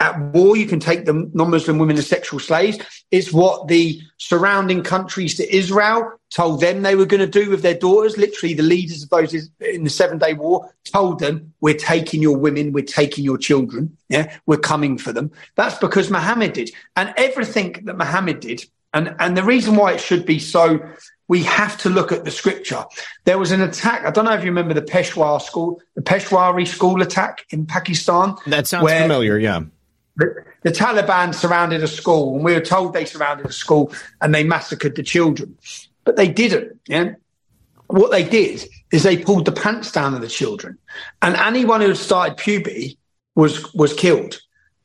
at 0.01 0.21
war, 0.33 0.57
you 0.57 0.67
can 0.67 0.79
take 0.79 1.07
the 1.07 1.29
non-Muslim 1.35 1.79
women 1.79 1.99
as 1.99 2.07
sexual 2.07 2.39
slaves. 2.39 2.79
It's 3.11 3.33
what 3.33 3.67
the 3.67 4.01
surrounding 4.17 4.83
countries 4.83 5.35
to 5.37 5.55
Israel 5.57 6.13
told 6.31 6.61
them 6.61 6.83
they 6.83 6.95
were 6.95 7.07
going 7.07 7.21
to 7.21 7.27
do 7.27 7.51
with 7.51 7.63
their 7.63 7.75
daughters. 7.75 8.17
Literally, 8.17 8.55
the 8.55 8.63
leaders 8.63 9.03
of 9.03 9.11
those 9.11 9.35
in 9.61 9.83
the 9.83 9.91
Seven 9.91 10.19
Day 10.19 10.35
War 10.35 10.73
told 10.85 11.19
them, 11.19 11.53
"We're 11.61 11.75
taking 11.75 12.23
your 12.23 12.37
women, 12.37 12.73
we're 12.73 12.85
taking 12.85 13.25
your 13.25 13.39
children. 13.39 13.97
Yeah, 14.09 14.37
we're 14.47 14.57
coming 14.57 14.99
for 14.99 15.13
them." 15.13 15.33
That's 15.57 15.79
because 15.79 16.11
Muhammad 16.11 16.53
did, 16.53 16.71
and 16.95 17.13
everything 17.17 17.73
that 17.85 17.97
Muhammad 17.97 18.41
did, 18.41 18.65
and 18.97 19.15
and 19.19 19.37
the 19.37 19.43
reason 19.45 19.77
why 19.77 19.93
it 19.93 20.01
should 20.01 20.25
be 20.25 20.39
so 20.39 20.81
we 21.29 21.43
have 21.43 21.77
to 21.79 21.91
look 21.91 22.13
at 22.13 22.25
the 22.25 22.31
scripture. 22.31 22.85
There 23.25 23.39
was 23.39 23.51
an 23.51 23.61
attack. 23.61 24.05
I 24.07 24.11
don't 24.11 24.25
know 24.25 24.33
if 24.33 24.45
you 24.45 24.51
remember 24.51 24.75
the 24.75 24.83
Peshawar 24.83 25.41
school, 25.41 25.83
the 25.95 26.03
Peshawari 26.03 26.67
school 26.67 27.03
attack 27.03 27.45
in 27.51 27.67
Pakistan. 27.67 28.37
That 28.47 28.67
sounds 28.67 28.91
familiar. 28.91 29.39
Yeah. 29.39 29.63
The, 30.17 30.45
the, 30.63 30.71
Taliban 30.71 31.35
surrounded 31.35 31.83
a 31.83 31.89
school, 31.89 32.37
and 32.37 32.45
we 32.45 32.55
were 32.55 32.61
told 32.61 32.95
they 32.95 33.05
surrounded 33.05 33.47
a 33.47 33.53
school 33.53 33.93
and 34.23 34.35
they 34.35 34.45
massacred 34.45 34.97
the 34.97 35.03
children, 35.03 35.59
but 36.05 36.17
they 36.17 36.29
didn't. 36.29 36.81
Yeah. 36.87 37.15
What 37.89 38.13
they 38.13 38.25
did 38.25 38.65
is 38.91 39.03
they 39.03 39.19
pulled 39.19 39.45
the 39.45 39.53
pants 39.53 39.93
down 39.93 40.15
of 40.15 40.23
the 40.23 40.29
children, 40.29 40.79
and 41.21 41.37
anyone 41.37 41.83
who 41.83 41.89
had 41.89 41.99
started 41.99 42.39
puberty 42.39 42.99
was 43.35 43.75
was 43.75 43.93
killed, 43.93 44.41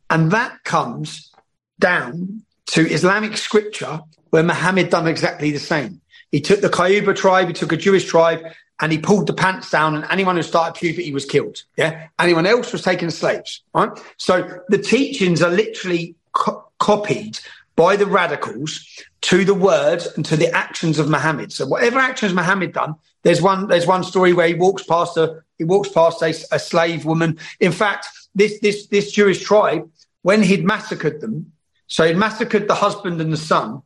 and 0.10 0.32
that 0.32 0.64
comes 0.66 1.32
down 1.80 2.44
to 2.72 2.90
Islamic 2.90 3.38
scripture 3.38 4.02
where 4.32 4.44
Muhammad 4.44 4.90
done 4.90 5.08
exactly 5.08 5.52
the 5.52 5.60
same. 5.60 6.02
He 6.32 6.40
took 6.40 6.62
the 6.62 6.70
Qayuba 6.70 7.16
tribe, 7.16 7.48
he 7.48 7.54
took 7.54 7.72
a 7.74 7.78
Jewish 7.78 8.06
tribe, 8.06 8.42
and 8.80 8.92
he 8.92 8.98
pulled 8.98 9.28
the 9.28 9.34
pants 9.34 9.70
down, 9.70 9.96
and 9.96 10.06
anyone 10.10 10.38
who 10.38 10.42
started 10.42 10.80
puberty 10.80 11.14
was 11.14 11.26
killed. 11.26 11.64
Yeah. 11.78 12.08
Anyone 12.18 12.48
else 12.48 12.72
was 12.72 12.82
taken 12.82 13.08
as 13.08 13.18
slaves. 13.18 13.62
Right. 13.74 13.92
So 14.18 14.62
the 14.70 14.78
teachings 14.78 15.42
are 15.42 15.52
literally 15.52 16.16
co- 16.34 16.66
copied 16.80 17.40
by 17.76 17.96
the 17.96 18.08
radicals 18.08 18.86
to 19.22 19.46
the 19.46 19.54
words 19.54 20.08
and 20.16 20.26
to 20.26 20.36
the 20.36 20.50
actions 20.56 20.98
of 20.98 21.10
Muhammad. 21.10 21.52
So 21.52 21.66
whatever 21.66 22.00
actions 22.00 22.34
Muhammad 22.34 22.74
done, 22.74 22.96
there's 23.24 23.42
one 23.42 23.68
there's 23.68 23.86
one 23.86 24.04
story 24.04 24.34
where 24.34 24.48
he 24.48 24.56
walks 24.56 24.84
past 24.84 25.16
a 25.18 25.44
he 25.58 25.64
walks 25.64 25.90
past 25.90 26.22
a, 26.22 26.30
a 26.52 26.60
slave 26.60 27.06
woman. 27.06 27.38
In 27.60 27.72
fact, 27.72 28.08
this 28.34 28.60
this 28.62 28.88
this 28.88 29.12
Jewish 29.12 29.44
tribe, 29.44 29.88
when 30.24 30.42
he'd 30.42 30.66
massacred 30.66 31.22
them, 31.22 31.51
so 31.92 32.08
he'd 32.08 32.16
massacred 32.16 32.70
the 32.70 32.76
husband 32.76 33.20
and 33.20 33.34
the 33.34 33.38
son, 33.38 33.82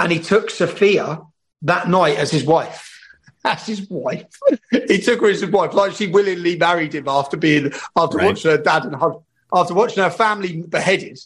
and 0.00 0.10
he 0.10 0.18
took 0.18 0.50
Sophia 0.50 1.20
that 1.62 1.88
night 1.88 2.18
as 2.18 2.32
his 2.32 2.44
wife. 2.44 2.90
As 3.46 3.66
his 3.66 3.86
wife, 3.90 4.26
he 4.88 4.98
took 5.02 5.20
her 5.20 5.28
as 5.28 5.42
his 5.42 5.50
wife, 5.50 5.74
like 5.74 5.92
she 5.92 6.06
willingly 6.06 6.56
married 6.56 6.94
him 6.94 7.06
after 7.06 7.36
being 7.36 7.74
after 7.94 8.16
right. 8.16 8.28
watching 8.28 8.50
her 8.50 8.56
dad 8.56 8.86
and 8.86 8.94
husband, 8.94 9.22
after 9.52 9.74
watching 9.74 10.02
her 10.02 10.08
family 10.08 10.62
beheaded. 10.62 11.20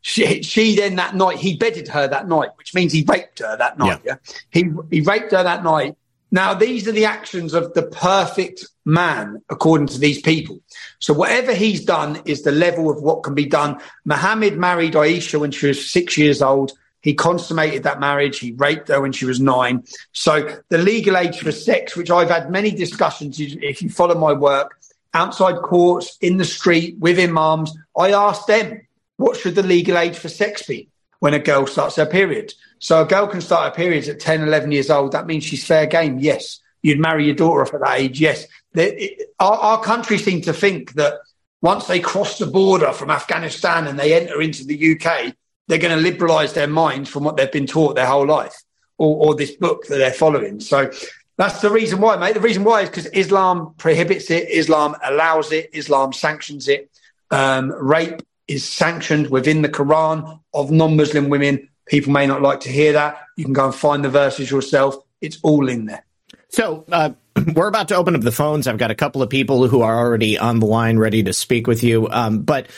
She, 0.00 0.44
she 0.44 0.76
then 0.76 0.94
that 0.94 1.16
night 1.16 1.38
he 1.38 1.56
bedded 1.56 1.88
her 1.88 2.06
that 2.06 2.28
night, 2.28 2.50
which 2.58 2.76
means 2.76 2.92
he 2.92 3.04
raped 3.08 3.40
her 3.40 3.56
that 3.56 3.76
night. 3.76 4.02
Yeah. 4.04 4.18
yeah, 4.22 4.34
he 4.52 4.70
he 4.88 5.00
raped 5.00 5.32
her 5.32 5.42
that 5.42 5.64
night. 5.64 5.96
Now 6.34 6.52
these 6.52 6.88
are 6.88 6.92
the 6.92 7.04
actions 7.04 7.54
of 7.54 7.74
the 7.74 7.84
perfect 7.84 8.66
man, 8.84 9.40
according 9.48 9.86
to 9.94 9.98
these 10.00 10.20
people. 10.20 10.58
So 10.98 11.14
whatever 11.14 11.54
he's 11.54 11.84
done 11.84 12.20
is 12.24 12.42
the 12.42 12.50
level 12.50 12.90
of 12.90 13.00
what 13.00 13.22
can 13.22 13.34
be 13.34 13.46
done. 13.46 13.80
Muhammad 14.04 14.56
married 14.56 14.94
Aisha 14.94 15.38
when 15.38 15.52
she 15.52 15.68
was 15.68 15.88
six 15.88 16.18
years 16.18 16.42
old 16.42 16.72
He 17.04 17.12
consummated 17.12 17.82
that 17.82 18.00
marriage. 18.00 18.38
He 18.38 18.52
raped 18.52 18.88
her 18.88 18.98
when 19.02 19.12
she 19.12 19.26
was 19.26 19.38
nine. 19.38 19.84
So 20.12 20.58
the 20.70 20.78
legal 20.78 21.18
age 21.18 21.38
for 21.38 21.52
sex, 21.52 21.94
which 21.94 22.10
I've 22.10 22.30
had 22.30 22.50
many 22.50 22.70
discussions, 22.70 23.38
if 23.38 23.82
you 23.82 23.90
follow 23.90 24.14
my 24.14 24.32
work, 24.32 24.80
outside 25.12 25.56
courts, 25.60 26.16
in 26.22 26.38
the 26.38 26.46
street, 26.46 26.98
with 26.98 27.18
imams, 27.18 27.76
I 27.94 28.12
asked 28.12 28.46
them, 28.46 28.80
what 29.18 29.36
should 29.36 29.54
the 29.54 29.62
legal 29.62 29.98
age 29.98 30.16
for 30.16 30.30
sex 30.30 30.66
be 30.66 30.88
when 31.24 31.32
a 31.32 31.38
girl 31.38 31.66
starts 31.66 31.96
her 31.96 32.04
period? 32.04 32.52
So 32.80 33.00
a 33.00 33.06
girl 33.06 33.26
can 33.26 33.40
start 33.40 33.72
her 33.72 33.74
periods 33.74 34.10
at 34.10 34.20
10, 34.20 34.42
11 34.42 34.70
years 34.72 34.90
old. 34.90 35.12
That 35.12 35.26
means 35.26 35.42
she's 35.42 35.66
fair 35.66 35.86
game. 35.86 36.18
Yes. 36.18 36.60
You'd 36.82 37.00
marry 37.00 37.24
your 37.24 37.34
daughter 37.34 37.62
off 37.62 37.72
at 37.72 37.80
that 37.80 37.98
age. 37.98 38.20
Yes. 38.20 38.46
It, 38.74 39.32
our, 39.40 39.56
our 39.56 39.80
country 39.80 40.18
seem 40.18 40.42
to 40.42 40.52
think 40.52 40.92
that 40.92 41.14
once 41.62 41.86
they 41.86 41.98
cross 41.98 42.36
the 42.36 42.46
border 42.46 42.92
from 42.92 43.10
Afghanistan 43.10 43.86
and 43.86 43.98
they 43.98 44.12
enter 44.12 44.42
into 44.42 44.66
the 44.66 44.76
UK, 44.92 45.34
they're 45.66 45.78
going 45.78 45.96
to 45.96 46.02
liberalize 46.02 46.52
their 46.52 46.66
minds 46.66 47.08
from 47.08 47.24
what 47.24 47.38
they've 47.38 47.50
been 47.50 47.66
taught 47.66 47.94
their 47.94 48.04
whole 48.04 48.26
life 48.26 48.62
or, 48.98 49.28
or 49.28 49.34
this 49.34 49.52
book 49.52 49.86
that 49.86 49.96
they're 49.96 50.12
following. 50.12 50.60
So 50.60 50.90
that's 51.38 51.62
the 51.62 51.70
reason 51.70 52.02
why, 52.02 52.18
mate. 52.18 52.34
The 52.34 52.40
reason 52.40 52.64
why 52.64 52.82
is 52.82 52.90
because 52.90 53.06
Islam 53.06 53.72
prohibits 53.78 54.30
it, 54.30 54.50
Islam 54.50 54.94
allows 55.02 55.52
it, 55.52 55.70
Islam 55.72 56.12
sanctions 56.12 56.68
it. 56.68 56.90
Um, 57.30 57.72
rape 57.72 58.20
is 58.48 58.68
sanctioned 58.68 59.30
within 59.30 59.62
the 59.62 59.68
Quran 59.68 60.40
of 60.52 60.70
non 60.70 60.96
Muslim 60.96 61.28
women. 61.28 61.68
People 61.86 62.12
may 62.12 62.26
not 62.26 62.42
like 62.42 62.60
to 62.60 62.70
hear 62.70 62.92
that. 62.92 63.18
You 63.36 63.44
can 63.44 63.52
go 63.52 63.66
and 63.66 63.74
find 63.74 64.04
the 64.04 64.08
verses 64.08 64.50
yourself. 64.50 64.96
It's 65.20 65.38
all 65.42 65.68
in 65.68 65.86
there. 65.86 66.04
So, 66.48 66.84
uh, 66.90 67.10
we're 67.54 67.68
about 67.68 67.88
to 67.88 67.96
open 67.96 68.14
up 68.14 68.22
the 68.22 68.32
phones. 68.32 68.66
I've 68.66 68.78
got 68.78 68.90
a 68.90 68.94
couple 68.94 69.22
of 69.22 69.28
people 69.28 69.66
who 69.68 69.82
are 69.82 69.98
already 69.98 70.38
on 70.38 70.60
the 70.60 70.66
line 70.66 70.98
ready 70.98 71.22
to 71.24 71.32
speak 71.32 71.66
with 71.66 71.82
you. 71.82 72.08
Um, 72.10 72.42
but 72.42 72.68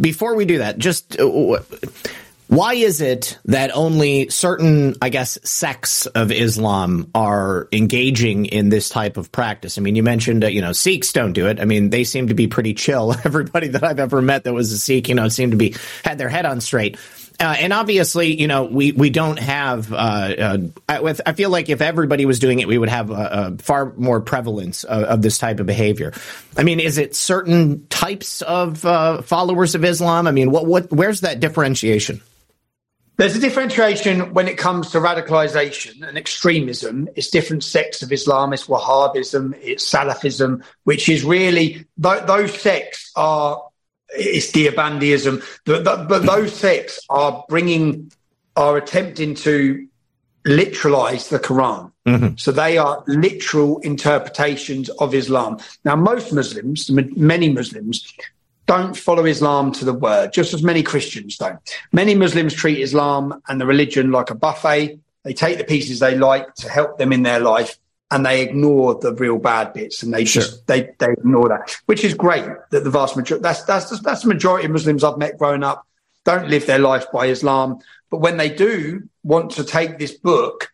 before 0.00 0.34
we 0.34 0.44
do 0.44 0.58
that, 0.58 0.78
just 0.78 1.18
uh, 1.20 1.58
why 2.48 2.74
is 2.74 3.02
it 3.02 3.38
that 3.44 3.70
only 3.74 4.30
certain, 4.30 4.94
I 5.02 5.10
guess, 5.10 5.38
sects 5.44 6.06
of 6.06 6.32
Islam 6.32 7.10
are 7.14 7.68
engaging 7.72 8.46
in 8.46 8.70
this 8.70 8.88
type 8.88 9.18
of 9.18 9.30
practice? 9.30 9.76
I 9.76 9.82
mean, 9.82 9.96
you 9.96 10.02
mentioned, 10.02 10.44
uh, 10.44 10.46
you 10.48 10.62
know, 10.62 10.72
Sikhs 10.72 11.12
don't 11.12 11.34
do 11.34 11.46
it. 11.46 11.60
I 11.60 11.66
mean, 11.66 11.90
they 11.90 12.04
seem 12.04 12.28
to 12.28 12.34
be 12.34 12.48
pretty 12.48 12.72
chill. 12.72 13.12
Everybody 13.24 13.68
that 13.68 13.84
I've 13.84 14.00
ever 14.00 14.22
met 14.22 14.44
that 14.44 14.54
was 14.54 14.72
a 14.72 14.78
Sikh, 14.78 15.10
you 15.10 15.14
know, 15.14 15.28
seemed 15.28 15.52
to 15.52 15.58
be 15.58 15.76
had 16.02 16.16
their 16.16 16.30
head 16.30 16.46
on 16.46 16.62
straight. 16.62 16.96
Uh, 17.40 17.54
and 17.56 17.72
obviously, 17.72 18.40
you 18.40 18.48
know, 18.48 18.64
we, 18.64 18.90
we 18.92 19.10
don't 19.10 19.38
have. 19.38 19.92
Uh, 19.92 19.96
uh, 19.96 20.58
I, 20.88 21.14
I, 21.24 21.32
feel 21.34 21.50
like 21.50 21.68
if 21.68 21.80
everybody 21.80 22.24
was 22.24 22.40
doing 22.40 22.58
it, 22.58 22.66
we 22.66 22.78
would 22.78 22.88
have 22.88 23.10
a, 23.10 23.14
a 23.14 23.62
far 23.62 23.92
more 23.96 24.20
prevalence 24.20 24.82
of, 24.82 25.04
of, 25.04 25.22
this 25.22 25.38
type 25.38 25.60
of 25.60 25.66
behavior. 25.66 26.12
I 26.56 26.64
mean, 26.64 26.80
is 26.80 26.98
it 26.98 27.14
certain 27.14 27.86
types 27.88 28.42
of 28.42 28.84
uh, 28.84 29.22
followers 29.22 29.76
of 29.76 29.84
Islam? 29.84 30.26
I 30.26 30.32
mean, 30.32 30.50
what 30.50 30.66
what 30.66 30.90
where's 30.90 31.20
that 31.20 31.38
differentiation? 31.38 32.20
There's 33.18 33.34
a 33.34 33.40
differentiation 33.40 34.32
when 34.32 34.46
it 34.46 34.56
comes 34.56 34.92
to 34.92 34.98
radicalization 34.98 36.06
and 36.06 36.16
extremism. 36.16 37.08
It's 37.16 37.30
different 37.30 37.64
sects 37.64 38.00
of 38.00 38.12
Islam. 38.12 38.52
It's 38.52 38.66
Wahhabism, 38.66 39.58
it's 39.60 39.84
Salafism, 39.92 40.64
which 40.84 41.08
is 41.08 41.24
really 41.24 41.84
th- 42.00 42.26
those 42.26 42.54
sects 42.54 43.10
are 43.16 43.60
it's 44.10 44.52
Deobandism. 44.52 45.42
But, 45.64 46.08
but 46.08 46.24
those 46.24 46.54
sects 46.54 47.00
are 47.10 47.44
bringing, 47.48 48.12
are 48.56 48.76
attempting 48.76 49.34
to 49.34 49.88
literalize 50.46 51.28
the 51.28 51.40
Quran. 51.40 51.92
Mm-hmm. 52.06 52.36
So 52.36 52.52
they 52.52 52.78
are 52.78 53.02
literal 53.06 53.80
interpretations 53.80 54.88
of 54.88 55.14
Islam. 55.14 55.58
Now, 55.84 55.96
most 55.96 56.32
Muslims, 56.32 56.88
many 56.90 57.52
Muslims, 57.52 58.14
don't 58.68 58.94
follow 58.94 59.24
Islam 59.24 59.72
to 59.72 59.84
the 59.84 59.94
word, 59.94 60.32
just 60.32 60.52
as 60.52 60.62
many 60.62 60.82
Christians 60.82 61.38
don't. 61.38 61.58
Many 61.90 62.14
Muslims 62.14 62.52
treat 62.52 62.78
Islam 62.80 63.42
and 63.48 63.58
the 63.60 63.66
religion 63.66 64.12
like 64.12 64.30
a 64.30 64.34
buffet. 64.34 65.00
They 65.24 65.32
take 65.32 65.56
the 65.56 65.64
pieces 65.64 65.98
they 65.98 66.16
like 66.16 66.54
to 66.56 66.68
help 66.68 66.98
them 66.98 67.12
in 67.12 67.22
their 67.22 67.40
life 67.40 67.78
and 68.10 68.24
they 68.24 68.42
ignore 68.42 68.94
the 68.94 69.14
real 69.14 69.38
bad 69.38 69.72
bits 69.72 70.02
and 70.02 70.12
they 70.12 70.24
sure. 70.24 70.42
just 70.42 70.66
they 70.66 70.90
they 70.98 71.12
ignore 71.12 71.48
that, 71.48 71.76
which 71.86 72.04
is 72.04 72.14
great. 72.14 72.44
That 72.70 72.84
the 72.84 72.90
vast 72.90 73.16
majority 73.16 73.42
that's 73.42 73.64
that's 73.64 74.00
that's 74.00 74.22
the 74.22 74.28
majority 74.28 74.66
of 74.66 74.72
Muslims 74.72 75.02
I've 75.02 75.18
met 75.18 75.38
growing 75.38 75.64
up 75.64 75.86
don't 76.24 76.48
live 76.48 76.66
their 76.66 76.78
life 76.78 77.06
by 77.10 77.26
Islam, 77.26 77.78
but 78.10 78.18
when 78.18 78.36
they 78.36 78.50
do 78.50 79.08
want 79.22 79.50
to 79.52 79.64
take 79.64 79.98
this 79.98 80.12
book 80.12 80.70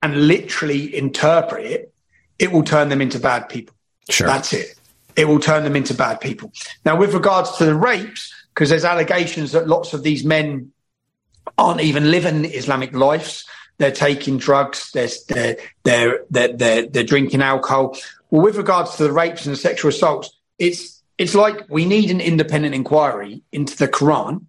and 0.00 0.26
literally 0.26 0.96
interpret 0.96 1.66
it, 1.66 1.92
it 2.38 2.50
will 2.50 2.62
turn 2.62 2.88
them 2.88 3.02
into 3.02 3.18
bad 3.18 3.48
people. 3.50 3.74
Sure, 4.08 4.26
that's 4.26 4.54
it. 4.54 4.75
It 5.16 5.26
will 5.26 5.40
turn 5.40 5.64
them 5.64 5.76
into 5.76 5.94
bad 5.94 6.20
people. 6.20 6.52
Now, 6.84 6.96
with 6.96 7.14
regards 7.14 7.56
to 7.58 7.64
the 7.64 7.74
rapes, 7.74 8.34
because 8.54 8.70
there's 8.70 8.84
allegations 8.84 9.52
that 9.52 9.66
lots 9.66 9.92
of 9.94 10.02
these 10.02 10.24
men 10.24 10.72
aren't 11.56 11.80
even 11.80 12.10
living 12.10 12.44
Islamic 12.44 12.92
lives 12.92 13.44
they're 13.78 13.92
taking 13.92 14.38
drugs, 14.38 14.90
they're, 14.92 15.08
they're, 15.28 15.56
they're, 15.84 16.20
they're, 16.30 16.52
they're, 16.52 16.86
they're 16.86 17.04
drinking 17.04 17.42
alcohol. 17.42 17.96
Well, 18.30 18.42
with 18.42 18.56
regards 18.56 18.96
to 18.96 19.04
the 19.04 19.12
rapes 19.12 19.46
and 19.46 19.52
the 19.52 19.58
sexual 19.58 19.90
assaults, 19.90 20.34
it's, 20.58 21.02
it's 21.18 21.34
like 21.34 21.68
we 21.68 21.84
need 21.84 22.10
an 22.10 22.20
independent 22.20 22.74
inquiry 22.74 23.42
into 23.52 23.76
the 23.76 23.88
Quran 23.88 24.44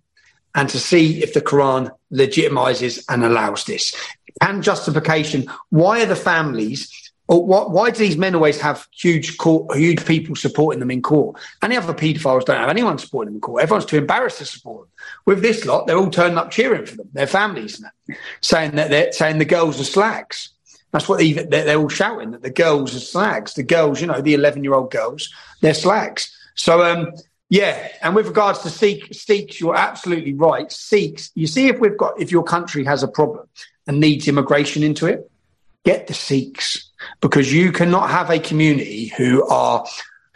and 0.55 0.69
to 0.69 0.79
see 0.79 1.21
if 1.21 1.33
the 1.33 1.41
Quran 1.41 1.91
legitimizes 2.11 3.03
and 3.09 3.23
allows 3.23 3.65
this. 3.65 3.95
And 4.41 4.63
justification, 4.63 5.47
why 5.69 6.03
are 6.03 6.07
the 6.07 6.15
families 6.15 7.06
or 7.27 7.45
what, 7.45 7.71
why 7.71 7.91
do 7.91 7.97
these 7.97 8.17
men 8.17 8.35
always 8.35 8.59
have 8.61 8.87
huge 8.91 9.37
court, 9.37 9.75
huge 9.75 10.05
people 10.05 10.35
supporting 10.35 10.79
them 10.79 10.91
in 10.91 11.01
court? 11.01 11.37
Any 11.61 11.75
other 11.75 11.93
paedophiles 11.93 12.45
don't 12.45 12.57
have 12.57 12.69
anyone 12.69 12.97
supporting 12.97 13.33
them 13.33 13.35
in 13.35 13.41
court. 13.41 13.63
Everyone's 13.63 13.85
too 13.85 13.97
embarrassed 13.97 14.37
to 14.37 14.45
support 14.45 14.83
them. 14.83 14.91
With 15.25 15.41
this 15.41 15.65
lot, 15.65 15.87
they're 15.87 15.97
all 15.97 16.09
turning 16.09 16.37
up 16.37 16.51
cheering 16.51 16.85
for 16.85 16.95
them, 16.95 17.09
their 17.11 17.27
families, 17.27 17.83
saying 18.41 18.75
that 18.75 18.89
they're 18.89 19.11
saying 19.11 19.39
the 19.39 19.45
girls 19.45 19.79
are 19.79 19.85
slags. 19.85 20.51
That's 20.91 21.09
what 21.09 21.19
they're, 21.19 21.43
they're 21.43 21.77
all 21.77 21.89
shouting 21.89 22.31
that 22.31 22.43
the 22.43 22.49
girls 22.49 22.95
are 22.95 23.01
slags. 23.01 23.53
The 23.53 23.63
girls, 23.63 23.99
you 23.99 24.07
know, 24.07 24.21
the 24.21 24.33
11 24.33 24.63
year 24.63 24.73
old 24.73 24.89
girls, 24.89 25.33
they're 25.61 25.73
slags. 25.73 26.33
So, 26.55 26.81
um, 26.83 27.11
yeah, 27.49 27.89
and 28.01 28.15
with 28.15 28.27
regards 28.27 28.59
to 28.59 28.69
Sikh, 28.69 29.13
Sikhs, 29.13 29.59
you're 29.59 29.75
absolutely 29.75 30.33
right. 30.33 30.71
Sikhs, 30.71 31.31
you 31.35 31.47
see, 31.47 31.67
if 31.67 31.79
we've 31.79 31.97
got, 31.97 32.19
if 32.21 32.31
your 32.31 32.43
country 32.43 32.85
has 32.85 33.03
a 33.03 33.07
problem 33.07 33.47
and 33.85 33.99
needs 33.99 34.27
immigration 34.27 34.81
into 34.81 35.07
it, 35.07 35.29
get 35.83 36.07
the 36.07 36.13
Sikhs 36.13 36.86
because 37.21 37.51
you 37.53 37.71
cannot 37.71 38.09
have 38.09 38.29
a 38.29 38.39
community 38.39 39.07
who 39.17 39.47
are 39.47 39.85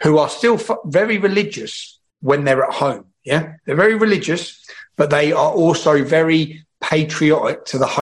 who 0.02 0.18
are 0.18 0.28
still 0.28 0.54
f- 0.54 0.78
very 0.86 1.18
religious 1.18 1.98
when 2.20 2.44
they're 2.44 2.64
at 2.64 2.74
home. 2.74 3.06
Yeah, 3.24 3.54
they're 3.64 3.76
very 3.76 3.94
religious, 3.94 4.64
but 4.96 5.10
they 5.10 5.32
are 5.32 5.52
also 5.52 6.04
very 6.04 6.64
patriotic 6.80 7.64
to 7.66 7.78
the 7.78 7.86
home. 7.86 8.01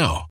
now. 0.01 0.30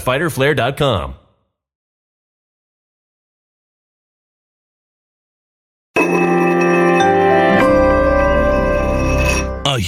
www.fighterflare.com. 0.00 1.14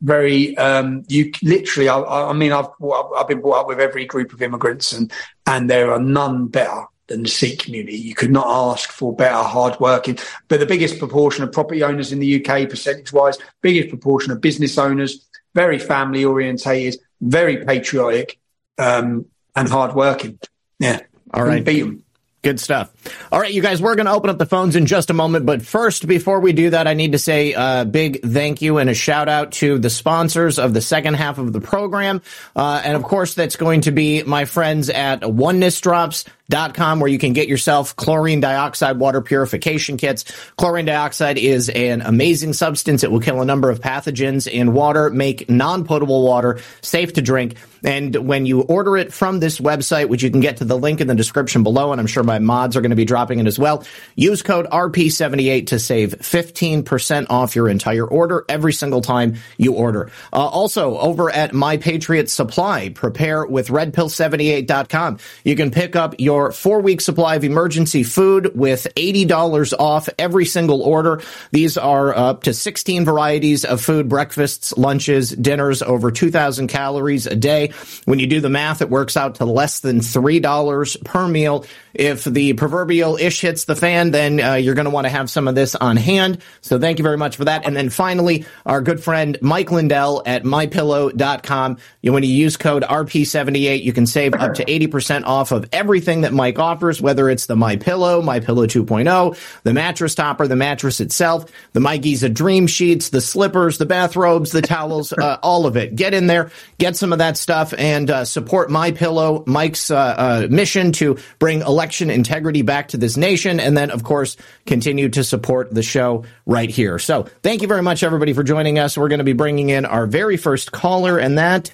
very 0.00 0.56
um, 0.56 1.04
you 1.08 1.32
literally. 1.42 1.88
I, 1.88 2.00
I 2.00 2.32
mean, 2.32 2.52
I've 2.52 2.68
I've 3.16 3.28
been 3.28 3.40
brought 3.40 3.62
up 3.62 3.66
with 3.68 3.80
every 3.80 4.04
group 4.04 4.32
of 4.32 4.42
immigrants, 4.42 4.92
and 4.92 5.12
and 5.46 5.68
there 5.68 5.92
are 5.92 6.00
none 6.00 6.46
better 6.46 6.84
than 7.08 7.22
the 7.22 7.28
Sikh 7.28 7.60
community. 7.60 7.96
You 7.96 8.14
could 8.14 8.30
not 8.30 8.46
ask 8.46 8.90
for 8.90 9.14
better, 9.14 9.42
hardworking. 9.42 10.18
But 10.48 10.60
the 10.60 10.66
biggest 10.66 10.98
proportion 10.98 11.42
of 11.42 11.52
property 11.52 11.82
owners 11.82 12.12
in 12.12 12.20
the 12.20 12.36
UK, 12.36 12.68
percentage 12.68 13.12
wise, 13.12 13.38
biggest 13.62 13.88
proportion 13.88 14.30
of 14.30 14.40
business 14.40 14.78
owners, 14.78 15.26
very 15.54 15.78
family 15.78 16.24
orientated, 16.24 17.00
very 17.20 17.64
patriotic, 17.64 18.38
um, 18.76 19.26
and 19.56 19.68
hardworking. 19.68 20.38
Yeah, 20.78 21.00
all 21.34 21.44
right, 21.44 21.64
beat 21.64 21.82
'em. 21.82 22.04
Good 22.42 22.60
stuff. 22.60 22.92
All 23.32 23.40
right, 23.40 23.52
you 23.52 23.60
guys, 23.60 23.82
we're 23.82 23.96
going 23.96 24.06
to 24.06 24.12
open 24.12 24.30
up 24.30 24.38
the 24.38 24.46
phones 24.46 24.76
in 24.76 24.86
just 24.86 25.10
a 25.10 25.12
moment. 25.12 25.44
But 25.44 25.62
first, 25.62 26.06
before 26.06 26.38
we 26.38 26.52
do 26.52 26.70
that, 26.70 26.86
I 26.86 26.94
need 26.94 27.12
to 27.12 27.18
say 27.18 27.52
a 27.52 27.84
big 27.84 28.22
thank 28.22 28.62
you 28.62 28.78
and 28.78 28.88
a 28.88 28.94
shout 28.94 29.28
out 29.28 29.52
to 29.52 29.78
the 29.78 29.90
sponsors 29.90 30.60
of 30.60 30.72
the 30.72 30.80
second 30.80 31.14
half 31.14 31.38
of 31.38 31.52
the 31.52 31.60
program. 31.60 32.22
Uh, 32.54 32.80
and 32.84 32.94
of 32.94 33.02
course, 33.02 33.34
that's 33.34 33.56
going 33.56 33.82
to 33.82 33.90
be 33.90 34.22
my 34.22 34.44
friends 34.44 34.88
at 34.88 35.28
Oneness 35.28 35.80
Drops. 35.80 36.26
Dot 36.50 36.72
com 36.74 36.98
where 36.98 37.10
you 37.10 37.18
can 37.18 37.34
get 37.34 37.46
yourself 37.46 37.94
chlorine 37.96 38.40
dioxide 38.40 38.98
water 38.98 39.20
purification 39.20 39.98
kits. 39.98 40.24
Chlorine 40.56 40.86
dioxide 40.86 41.36
is 41.36 41.68
an 41.68 42.00
amazing 42.00 42.54
substance. 42.54 43.04
It 43.04 43.10
will 43.10 43.20
kill 43.20 43.42
a 43.42 43.44
number 43.44 43.68
of 43.68 43.80
pathogens 43.80 44.48
in 44.50 44.72
water, 44.72 45.10
make 45.10 45.50
non-potable 45.50 46.24
water 46.24 46.60
safe 46.80 47.12
to 47.14 47.22
drink. 47.22 47.56
And 47.84 48.14
when 48.16 48.46
you 48.46 48.62
order 48.62 48.96
it 48.96 49.12
from 49.12 49.40
this 49.40 49.60
website, 49.60 50.08
which 50.08 50.22
you 50.22 50.30
can 50.30 50.40
get 50.40 50.56
to 50.58 50.64
the 50.64 50.76
link 50.76 51.00
in 51.00 51.06
the 51.06 51.14
description 51.14 51.62
below, 51.62 51.92
and 51.92 52.00
I'm 52.00 52.06
sure 52.06 52.22
my 52.22 52.38
mods 52.38 52.76
are 52.76 52.80
going 52.80 52.90
to 52.90 52.96
be 52.96 53.04
dropping 53.04 53.38
it 53.38 53.46
as 53.46 53.58
well, 53.58 53.84
use 54.16 54.42
code 54.42 54.66
RP78 54.66 55.68
to 55.68 55.78
save 55.78 56.10
15% 56.18 57.26
off 57.30 57.54
your 57.54 57.68
entire 57.68 58.06
order 58.06 58.44
every 58.48 58.72
single 58.72 59.00
time 59.00 59.36
you 59.58 59.74
order. 59.74 60.10
Uh, 60.32 60.46
also, 60.46 60.96
over 60.98 61.30
at 61.30 61.52
My 61.52 61.76
Patriot 61.76 62.30
Supply, 62.30 62.88
prepare 62.88 63.46
with 63.46 63.68
redpill78.com. 63.68 65.18
You 65.44 65.54
can 65.54 65.70
pick 65.70 65.94
up 65.94 66.14
your 66.18 66.37
four 66.52 66.80
week 66.80 67.00
supply 67.00 67.36
of 67.36 67.44
emergency 67.44 68.02
food 68.02 68.52
with 68.54 68.86
$80 68.96 69.74
off 69.78 70.08
every 70.18 70.44
single 70.44 70.82
order. 70.82 71.20
These 71.50 71.76
are 71.76 72.16
up 72.16 72.44
to 72.44 72.54
16 72.54 73.04
varieties 73.04 73.64
of 73.64 73.80
food, 73.80 74.08
breakfasts, 74.08 74.76
lunches, 74.76 75.30
dinners, 75.30 75.82
over 75.82 76.10
2,000 76.10 76.68
calories 76.68 77.26
a 77.26 77.36
day. 77.36 77.72
When 78.04 78.18
you 78.18 78.26
do 78.26 78.40
the 78.40 78.48
math, 78.48 78.82
it 78.82 78.90
works 78.90 79.16
out 79.16 79.36
to 79.36 79.44
less 79.44 79.80
than 79.80 80.00
$3 80.00 81.04
per 81.04 81.28
meal. 81.28 81.66
If 81.94 82.24
the 82.24 82.52
proverbial 82.52 83.16
ish 83.16 83.40
hits 83.40 83.64
the 83.64 83.74
fan, 83.74 84.12
then 84.12 84.40
uh, 84.40 84.54
you're 84.54 84.74
going 84.74 84.84
to 84.84 84.90
want 84.90 85.06
to 85.06 85.10
have 85.10 85.28
some 85.28 85.48
of 85.48 85.54
this 85.54 85.74
on 85.74 85.96
hand. 85.96 86.42
So 86.60 86.78
thank 86.78 86.98
you 86.98 87.02
very 87.02 87.16
much 87.16 87.36
for 87.36 87.46
that. 87.46 87.66
And 87.66 87.76
then 87.76 87.90
finally, 87.90 88.46
our 88.64 88.80
good 88.80 89.02
friend 89.02 89.36
Mike 89.42 89.70
Lindell 89.70 90.22
at 90.24 90.44
mypillow.com. 90.44 91.78
When 92.02 92.22
you 92.22 92.28
use 92.28 92.56
code 92.56 92.82
RP78, 92.82 93.82
you 93.82 93.92
can 93.92 94.06
save 94.06 94.34
up 94.34 94.54
to 94.54 94.64
80% 94.64 95.24
off 95.24 95.52
of 95.52 95.68
everything 95.72 96.22
that 96.22 96.27
Mike 96.32 96.58
offers, 96.58 97.00
whether 97.00 97.28
it's 97.28 97.46
the 97.46 97.56
My 97.56 97.76
Pillow, 97.76 98.22
My 98.22 98.40
Pillow 98.40 98.66
2.0, 98.66 99.62
the 99.62 99.72
mattress 99.72 100.14
topper, 100.14 100.46
the 100.46 100.56
mattress 100.56 101.00
itself, 101.00 101.50
the 101.72 101.80
My 101.80 101.96
Giza 101.96 102.28
Dream 102.28 102.66
Sheets, 102.66 103.10
the 103.10 103.20
slippers, 103.20 103.78
the 103.78 103.86
bathrobes, 103.86 104.52
the 104.52 104.62
towels, 104.62 105.12
uh, 105.18 105.38
all 105.42 105.66
of 105.66 105.76
it. 105.76 105.96
Get 105.96 106.14
in 106.14 106.26
there, 106.26 106.50
get 106.78 106.96
some 106.96 107.12
of 107.12 107.18
that 107.18 107.36
stuff, 107.36 107.74
and 107.76 108.10
uh, 108.10 108.24
support 108.24 108.70
My 108.70 108.92
Pillow, 108.92 109.44
Mike's 109.46 109.90
uh, 109.90 109.96
uh, 109.96 110.46
mission 110.50 110.92
to 110.92 111.18
bring 111.38 111.60
election 111.60 112.10
integrity 112.10 112.62
back 112.62 112.88
to 112.88 112.96
this 112.96 113.16
nation, 113.16 113.60
and 113.60 113.76
then, 113.76 113.90
of 113.90 114.02
course, 114.02 114.36
continue 114.66 115.08
to 115.10 115.24
support 115.24 115.72
the 115.74 115.82
show 115.82 116.24
right 116.46 116.70
here. 116.70 116.98
So, 116.98 117.24
thank 117.42 117.62
you 117.62 117.68
very 117.68 117.82
much, 117.82 118.02
everybody, 118.02 118.32
for 118.32 118.42
joining 118.42 118.78
us. 118.78 118.96
We're 118.96 119.08
going 119.08 119.18
to 119.18 119.24
be 119.24 119.32
bringing 119.32 119.70
in 119.70 119.84
our 119.84 120.06
very 120.06 120.36
first 120.36 120.72
caller, 120.72 121.18
and 121.18 121.38
that 121.38 121.72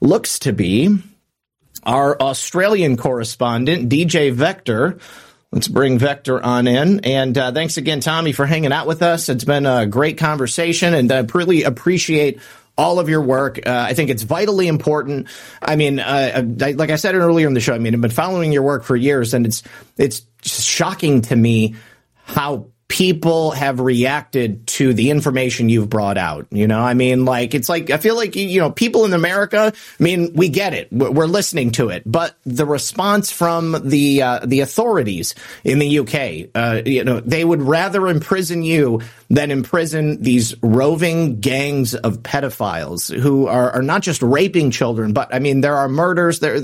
looks 0.00 0.38
to 0.40 0.52
be 0.52 0.98
our 1.84 2.20
Australian 2.20 2.96
correspondent, 2.96 3.88
DJ 3.88 4.32
Vector. 4.32 4.98
Let's 5.52 5.68
bring 5.68 5.98
Vector 5.98 6.42
on 6.42 6.66
in. 6.66 7.00
And 7.00 7.38
uh, 7.38 7.52
thanks 7.52 7.76
again, 7.76 8.00
Tommy, 8.00 8.32
for 8.32 8.44
hanging 8.44 8.72
out 8.72 8.88
with 8.88 9.02
us. 9.02 9.28
It's 9.28 9.44
been 9.44 9.66
a 9.66 9.86
great 9.86 10.18
conversation, 10.18 10.94
and 10.94 11.12
I 11.12 11.24
really 11.32 11.62
appreciate 11.62 12.40
all 12.76 12.98
of 12.98 13.08
your 13.08 13.22
work. 13.22 13.60
Uh, 13.64 13.70
I 13.70 13.94
think 13.94 14.10
it's 14.10 14.24
vitally 14.24 14.66
important. 14.66 15.28
I 15.62 15.76
mean, 15.76 16.00
uh, 16.00 16.44
I, 16.60 16.72
like 16.72 16.90
I 16.90 16.96
said 16.96 17.14
earlier 17.14 17.46
in 17.46 17.54
the 17.54 17.60
show, 17.60 17.74
I 17.74 17.78
mean, 17.78 17.94
I've 17.94 18.00
been 18.00 18.10
following 18.10 18.52
your 18.52 18.62
work 18.62 18.82
for 18.82 18.96
years, 18.96 19.32
and 19.34 19.46
it's 19.46 19.62
it's 19.96 20.22
shocking 20.42 21.22
to 21.22 21.36
me 21.36 21.76
how 22.24 22.70
people 22.94 23.50
have 23.50 23.80
reacted 23.80 24.68
to 24.68 24.94
the 24.94 25.10
information 25.10 25.68
you've 25.68 25.90
brought 25.90 26.16
out. 26.16 26.46
You 26.52 26.68
know, 26.68 26.78
I 26.78 26.94
mean, 26.94 27.24
like, 27.24 27.52
it's 27.52 27.68
like, 27.68 27.90
I 27.90 27.96
feel 27.96 28.14
like, 28.14 28.36
you 28.36 28.60
know, 28.60 28.70
people 28.70 29.04
in 29.04 29.12
America, 29.12 29.72
I 29.74 30.02
mean, 30.02 30.32
we 30.34 30.48
get 30.48 30.74
it. 30.74 30.92
We're 30.92 31.26
listening 31.26 31.72
to 31.72 31.88
it, 31.88 32.04
but 32.06 32.36
the 32.44 32.64
response 32.64 33.32
from 33.32 33.76
the, 33.82 34.22
uh, 34.22 34.46
the 34.46 34.60
authorities 34.60 35.34
in 35.64 35.80
the 35.80 35.98
UK, 35.98 36.50
uh, 36.54 36.82
you 36.86 37.02
know, 37.02 37.18
they 37.18 37.44
would 37.44 37.62
rather 37.62 38.06
imprison 38.06 38.62
you 38.62 39.00
than 39.28 39.50
imprison 39.50 40.22
these 40.22 40.54
roving 40.62 41.40
gangs 41.40 41.96
of 41.96 42.18
pedophiles 42.18 43.12
who 43.12 43.48
are, 43.48 43.72
are 43.72 43.82
not 43.82 44.02
just 44.02 44.22
raping 44.22 44.70
children, 44.70 45.12
but 45.12 45.34
I 45.34 45.40
mean, 45.40 45.62
there 45.62 45.74
are 45.74 45.88
murders, 45.88 46.38
there, 46.38 46.54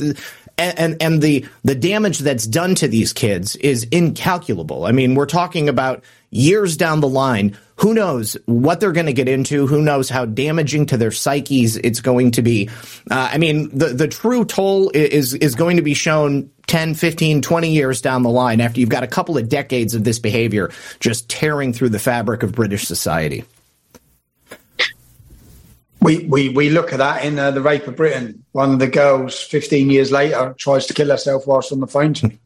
and, 0.61 0.79
and, 0.79 1.03
and 1.03 1.23
the 1.23 1.47
the 1.65 1.75
damage 1.75 2.19
that's 2.19 2.47
done 2.47 2.75
to 2.77 2.87
these 2.87 3.13
kids 3.13 3.57
is 3.57 3.85
incalculable. 3.85 4.85
I 4.85 4.93
mean, 4.93 5.15
we're 5.15 5.27
talking 5.27 5.69
about 5.69 6.05
years 6.31 6.77
down 6.77 7.01
the 7.01 7.09
line. 7.09 7.57
Who 7.77 7.95
knows 7.95 8.37
what 8.47 8.81
they're 8.81 8.93
going 8.93 9.07
to 9.07 9.13
get 9.13 9.29
into? 9.29 9.67
Who 9.67 9.81
knows 9.81 10.09
how 10.09 10.27
damaging 10.27 10.87
to 10.87 10.97
their 10.97 11.11
psyches 11.11 11.77
it's 11.77 12.01
going 12.01 12.33
to 12.33 12.43
be? 12.43 12.69
Uh, 13.11 13.31
I 13.33 13.39
mean, 13.39 13.77
the 13.77 13.87
the 13.89 14.09
true 14.09 14.45
toll 14.45 14.91
is 14.91 15.35
is 15.35 15.55
going 15.55 15.77
to 15.77 15.83
be 15.83 15.95
shown 15.95 16.51
10, 16.67 16.95
15, 16.95 17.43
20 17.43 17.73
years 17.73 18.01
down 18.01 18.23
the 18.23 18.31
line 18.31 18.61
after 18.61 18.81
you've 18.81 18.91
got 18.91 19.03
a 19.03 19.09
couple 19.09 19.37
of 19.37 19.49
decades 19.49 19.95
of 19.95 20.05
this 20.05 20.19
behavior 20.19 20.71
just 21.01 21.29
tearing 21.29 21.73
through 21.73 21.89
the 21.89 21.99
fabric 21.99 22.43
of 22.43 22.53
British 22.53 22.87
society. 22.87 23.45
We, 26.01 26.25
we, 26.27 26.49
we 26.49 26.71
look 26.71 26.93
at 26.93 26.99
that 26.99 27.25
in 27.25 27.39
uh, 27.39 27.51
the 27.51 27.61
rape 27.61 27.87
of 27.87 27.97
Britain. 27.97 28.45
One 28.53 28.73
of 28.73 28.79
the 28.79 28.87
girls, 28.87 29.39
15 29.39 29.91
years 29.91 30.11
later, 30.11 30.55
tries 30.59 30.87
to 30.87 30.95
kill 30.95 31.11
herself 31.11 31.47
whilst 31.47 31.73
on 31.73 31.81
the 31.81 31.87
phone 31.87 32.15
to 32.15 32.29
me. 32.29 32.39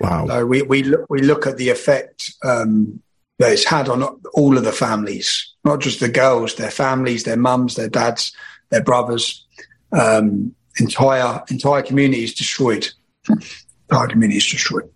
Wow. 0.00 0.26
So 0.26 0.46
we, 0.46 0.62
we, 0.62 0.82
look, 0.82 1.06
we 1.08 1.22
look 1.22 1.46
at 1.46 1.56
the 1.56 1.70
effect 1.70 2.34
um, 2.44 3.00
that 3.38 3.52
it's 3.52 3.64
had 3.64 3.88
on 3.88 4.02
all 4.34 4.56
of 4.56 4.64
the 4.64 4.72
families, 4.72 5.54
not 5.64 5.80
just 5.80 6.00
the 6.00 6.08
girls, 6.08 6.56
their 6.56 6.70
families, 6.70 7.24
their 7.24 7.36
mums, 7.36 7.76
their 7.76 7.88
dads, 7.88 8.32
their 8.70 8.82
brothers. 8.82 9.46
Um, 9.92 10.54
entire 10.78 11.42
entire 11.50 11.82
communities 11.82 12.34
destroyed. 12.34 12.88
Entire 13.28 14.08
communities 14.08 14.50
destroyed. 14.50 14.90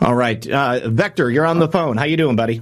All 0.00 0.14
right, 0.14 0.46
uh, 0.48 0.88
Vector, 0.88 1.30
you're 1.30 1.46
on 1.46 1.58
the 1.58 1.68
phone. 1.68 1.96
How 1.96 2.04
you 2.04 2.16
doing, 2.16 2.36
buddy? 2.36 2.60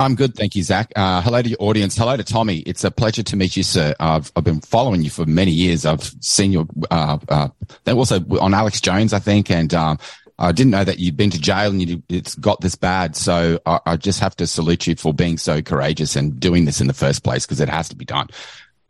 I'm 0.00 0.16
good, 0.16 0.34
thank 0.34 0.56
you, 0.56 0.64
Zak. 0.64 0.92
Uh, 0.96 1.22
hello 1.22 1.40
to 1.42 1.48
your 1.48 1.58
audience. 1.60 1.96
Hello 1.96 2.16
to 2.16 2.24
Tommy. 2.24 2.58
It's 2.58 2.82
a 2.82 2.90
pleasure 2.90 3.22
to 3.22 3.36
meet 3.36 3.56
you, 3.56 3.62
sir. 3.62 3.94
I've 4.00 4.32
I've 4.34 4.44
been 4.44 4.60
following 4.60 5.02
you 5.02 5.10
for 5.10 5.26
many 5.26 5.52
years. 5.52 5.86
I've 5.86 6.02
seen 6.20 6.52
you 6.52 6.68
uh, 6.90 7.18
uh, 7.28 7.48
also 7.86 8.20
on 8.40 8.52
Alex 8.52 8.80
Jones, 8.80 9.12
I 9.12 9.20
think, 9.20 9.50
and 9.50 9.72
um, 9.74 9.98
I 10.38 10.52
didn't 10.52 10.70
know 10.70 10.84
that 10.84 10.98
you'd 10.98 11.16
been 11.16 11.30
to 11.30 11.40
jail 11.40 11.70
and 11.70 11.82
you, 11.82 12.02
it's 12.08 12.34
got 12.34 12.60
this 12.60 12.74
bad. 12.74 13.16
So 13.16 13.58
I, 13.64 13.80
I, 13.86 13.96
just 13.96 14.20
have 14.20 14.36
to 14.36 14.46
salute 14.46 14.86
you 14.86 14.94
for 14.94 15.14
being 15.14 15.38
so 15.38 15.62
courageous 15.62 16.14
and 16.14 16.38
doing 16.38 16.66
this 16.66 16.80
in 16.80 16.88
the 16.88 16.92
first 16.92 17.24
place 17.24 17.46
because 17.46 17.60
it 17.60 17.70
has 17.70 17.88
to 17.88 17.96
be 17.96 18.04
done. 18.04 18.28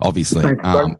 Obviously, 0.00 0.44
um, 0.44 0.96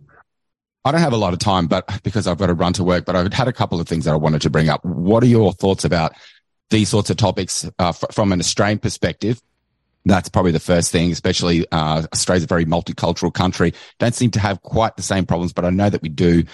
I 0.84 0.92
don't 0.92 1.00
have 1.00 1.12
a 1.12 1.18
lot 1.18 1.32
of 1.32 1.40
time, 1.40 1.66
but 1.66 2.00
because 2.04 2.28
I've 2.28 2.38
got 2.38 2.46
to 2.46 2.54
run 2.54 2.72
to 2.74 2.84
work. 2.84 3.04
But 3.04 3.16
I've 3.16 3.32
had 3.32 3.48
a 3.48 3.52
couple 3.52 3.80
of 3.80 3.88
things 3.88 4.04
that 4.04 4.12
I 4.12 4.16
wanted 4.16 4.42
to 4.42 4.50
bring 4.50 4.68
up. 4.68 4.84
What 4.84 5.22
are 5.24 5.26
your 5.26 5.52
thoughts 5.52 5.84
about 5.84 6.12
these 6.70 6.88
sorts 6.88 7.10
of 7.10 7.16
topics 7.16 7.64
uh, 7.64 7.88
f- 7.88 8.04
from 8.12 8.32
an 8.32 8.38
Australian 8.38 8.78
perspective? 8.78 9.42
That's 10.04 10.28
probably 10.28 10.52
the 10.52 10.60
first 10.60 10.92
thing, 10.92 11.10
especially 11.10 11.66
uh, 11.72 12.06
Australia's 12.12 12.44
a 12.44 12.46
very 12.46 12.64
multicultural 12.64 13.34
country. 13.34 13.74
Don't 13.98 14.14
seem 14.14 14.30
to 14.30 14.40
have 14.40 14.62
quite 14.62 14.96
the 14.96 15.02
same 15.02 15.26
problems, 15.26 15.52
but 15.52 15.64
I 15.64 15.70
know 15.70 15.90
that 15.90 16.02
we 16.02 16.08
do, 16.08 16.44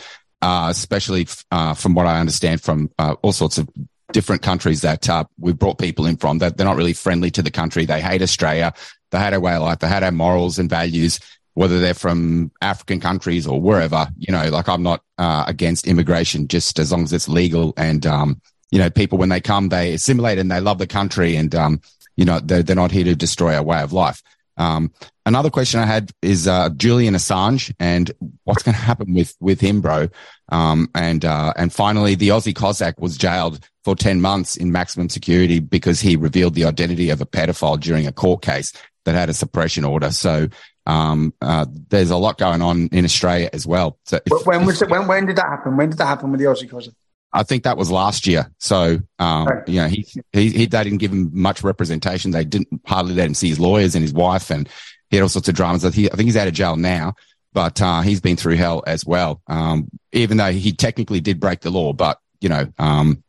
uh, 0.43 0.69
especially 0.71 1.27
uh, 1.51 1.75
from 1.75 1.95
what 1.95 2.07
I 2.07 2.21
understand 2.21 2.61
from 2.61 2.91
uh, 2.99 3.15
all 3.23 3.33
sorts 3.33 3.59
of 3.59 3.69
different 4.13 4.43
countries 4.43 4.83
that 4.83 5.09
uh, 5.09 5.25
we've 5.39 5.59
brought 5.59 5.79
people 5.79 6.05
in 6.07 6.17
from. 6.17 6.39
That 6.39 6.57
they're 6.57 6.67
not 6.67 6.77
really 6.77 6.93
friendly 6.93 7.31
to 7.31 7.43
the 7.43 7.51
country. 7.51 7.87
They 7.87 8.03
hate 8.03 8.23
Australia. 8.23 8.75
They 9.11 9.19
hate 9.19 9.33
our 9.33 9.41
way 9.41 9.55
of 9.55 9.63
life. 9.63 9.79
They 9.79 9.89
hate 9.89 10.03
our 10.03 10.13
morals 10.13 10.59
and 10.59 10.69
values, 10.69 11.21
whether 11.55 11.81
they're 11.81 11.95
from 11.95 12.51
African 12.61 13.01
countries 13.01 13.47
or 13.47 13.61
wherever. 13.61 14.09
You 14.19 14.33
know, 14.33 14.49
like 14.51 14.69
I'm 14.69 14.83
not 14.83 15.03
uh, 15.17 15.45
against 15.47 15.87
immigration, 15.87 16.49
just 16.49 16.79
as 16.79 16.93
long 16.93 17.05
as 17.05 17.13
it's 17.13 17.29
legal 17.29 17.73
and 17.77 18.05
um, 18.05 18.41
you 18.73 18.79
know, 18.79 18.91
people 18.91 19.19
when 19.19 19.29
they 19.29 19.41
come, 19.41 19.69
they 19.69 19.93
assimilate 19.93 20.39
and 20.39 20.51
they 20.51 20.61
love 20.61 20.79
the 20.79 20.87
country 20.87 21.37
and 21.37 21.55
um, 21.55 21.81
you 22.17 22.25
know, 22.25 22.41
they're, 22.41 22.63
they're 22.63 22.75
not 22.75 22.91
here 22.91 23.05
to 23.05 23.15
destroy 23.15 23.55
our 23.55 23.63
way 23.63 23.81
of 23.81 23.93
life. 23.93 24.23
Um, 24.57 24.93
another 25.27 25.51
question 25.51 25.81
I 25.81 25.87
had 25.87 26.11
is 26.21 26.47
uh, 26.47 26.71
Julian 26.71 27.15
Assange 27.15 27.75
and 27.79 28.11
what's 28.45 28.63
going 28.63 28.75
to 28.75 28.81
happen 28.81 29.15
with 29.15 29.35
with 29.41 29.61
him, 29.61 29.81
bro. 29.81 30.09
Um, 30.51 30.91
and 30.95 31.25
uh, 31.25 31.53
and 31.57 31.73
finally, 31.73 32.15
the 32.15 32.29
Aussie 32.29 32.55
Cossack 32.55 33.01
was 33.01 33.17
jailed 33.17 33.61
for 33.85 33.97
ten 33.97 34.21
months 34.21 34.57
in 34.57 34.73
maximum 34.73 35.09
security 35.09 35.59
because 35.59 36.01
he 36.01 36.17
revealed 36.17 36.55
the 36.55 36.65
identity 36.65 37.11
of 37.11 37.21
a 37.21 37.27
pedophile 37.27 37.81
during 37.81 38.07
a 38.07 38.13
court 38.13 38.43
case 38.43 38.73
that 39.05 39.15
had 39.15 39.29
a 39.29 39.35
suppression 39.35 39.85
order. 39.85 40.11
So 40.11 40.49
um, 40.87 41.33
uh, 41.41 41.67
there's 41.89 42.11
a 42.11 42.17
lot 42.17 42.39
going 42.39 42.63
on 42.63 42.89
in 42.93 43.05
Australia 43.05 43.51
as 43.53 43.67
well. 43.67 43.99
So 44.05 44.21
if, 44.25 44.47
when 44.47 44.67
was 44.67 44.83
it? 44.83 44.91
When 44.91 45.07
when 45.07 45.27
did 45.27 45.37
that 45.37 45.47
happen? 45.47 45.77
When 45.77 45.91
did 45.91 45.99
that 45.99 46.07
happen 46.07 46.31
with 46.31 46.41
the 46.41 46.47
Aussie 46.47 46.71
Cossack? 46.71 46.95
I 47.33 47.43
think 47.43 47.65
that 47.65 47.77
was 47.77 47.91
last 47.91 48.27
year. 48.27 48.51
So, 48.59 48.99
um, 49.19 49.47
right. 49.47 49.69
you 49.69 49.81
know, 49.81 49.89
he, 49.89 50.07
he, 50.33 50.51
he, 50.51 50.67
they 50.67 50.85
didn't 50.85 50.99
give 50.99 51.13
him 51.13 51.31
much 51.33 51.63
representation. 51.63 52.31
They 52.31 52.45
didn't 52.45 52.69
hardly 52.87 53.15
let 53.15 53.27
him 53.27 53.35
see 53.35 53.49
his 53.49 53.61
lawyers 53.61 53.95
and 53.95 54.03
his 54.03 54.13
wife 54.13 54.51
and 54.51 54.69
he 55.09 55.17
had 55.17 55.23
all 55.23 55.29
sorts 55.29 55.49
of 55.49 55.55
dramas. 55.55 55.85
I 55.85 55.91
think, 55.91 56.13
I 56.13 56.17
think 56.17 56.27
he's 56.27 56.37
out 56.37 56.49
of 56.49 56.55
jail 56.55 56.77
now, 56.77 57.15
but, 57.53 57.81
uh, 57.81 58.03
he's 58.03 58.21
been 58.21 58.37
through 58.37 58.57
hell 58.57 58.83
as 58.87 59.07
well. 59.07 59.41
Um, 59.47 59.89
even 60.13 60.37
though 60.37 60.53
he 60.53 60.73
technically 60.73 61.21
did 61.21 61.41
break 61.41 61.61
the 61.61 61.71
law, 61.71 61.93
but, 61.93 62.19
you 62.41 62.49
know, 62.49 62.67
um, 62.79 63.23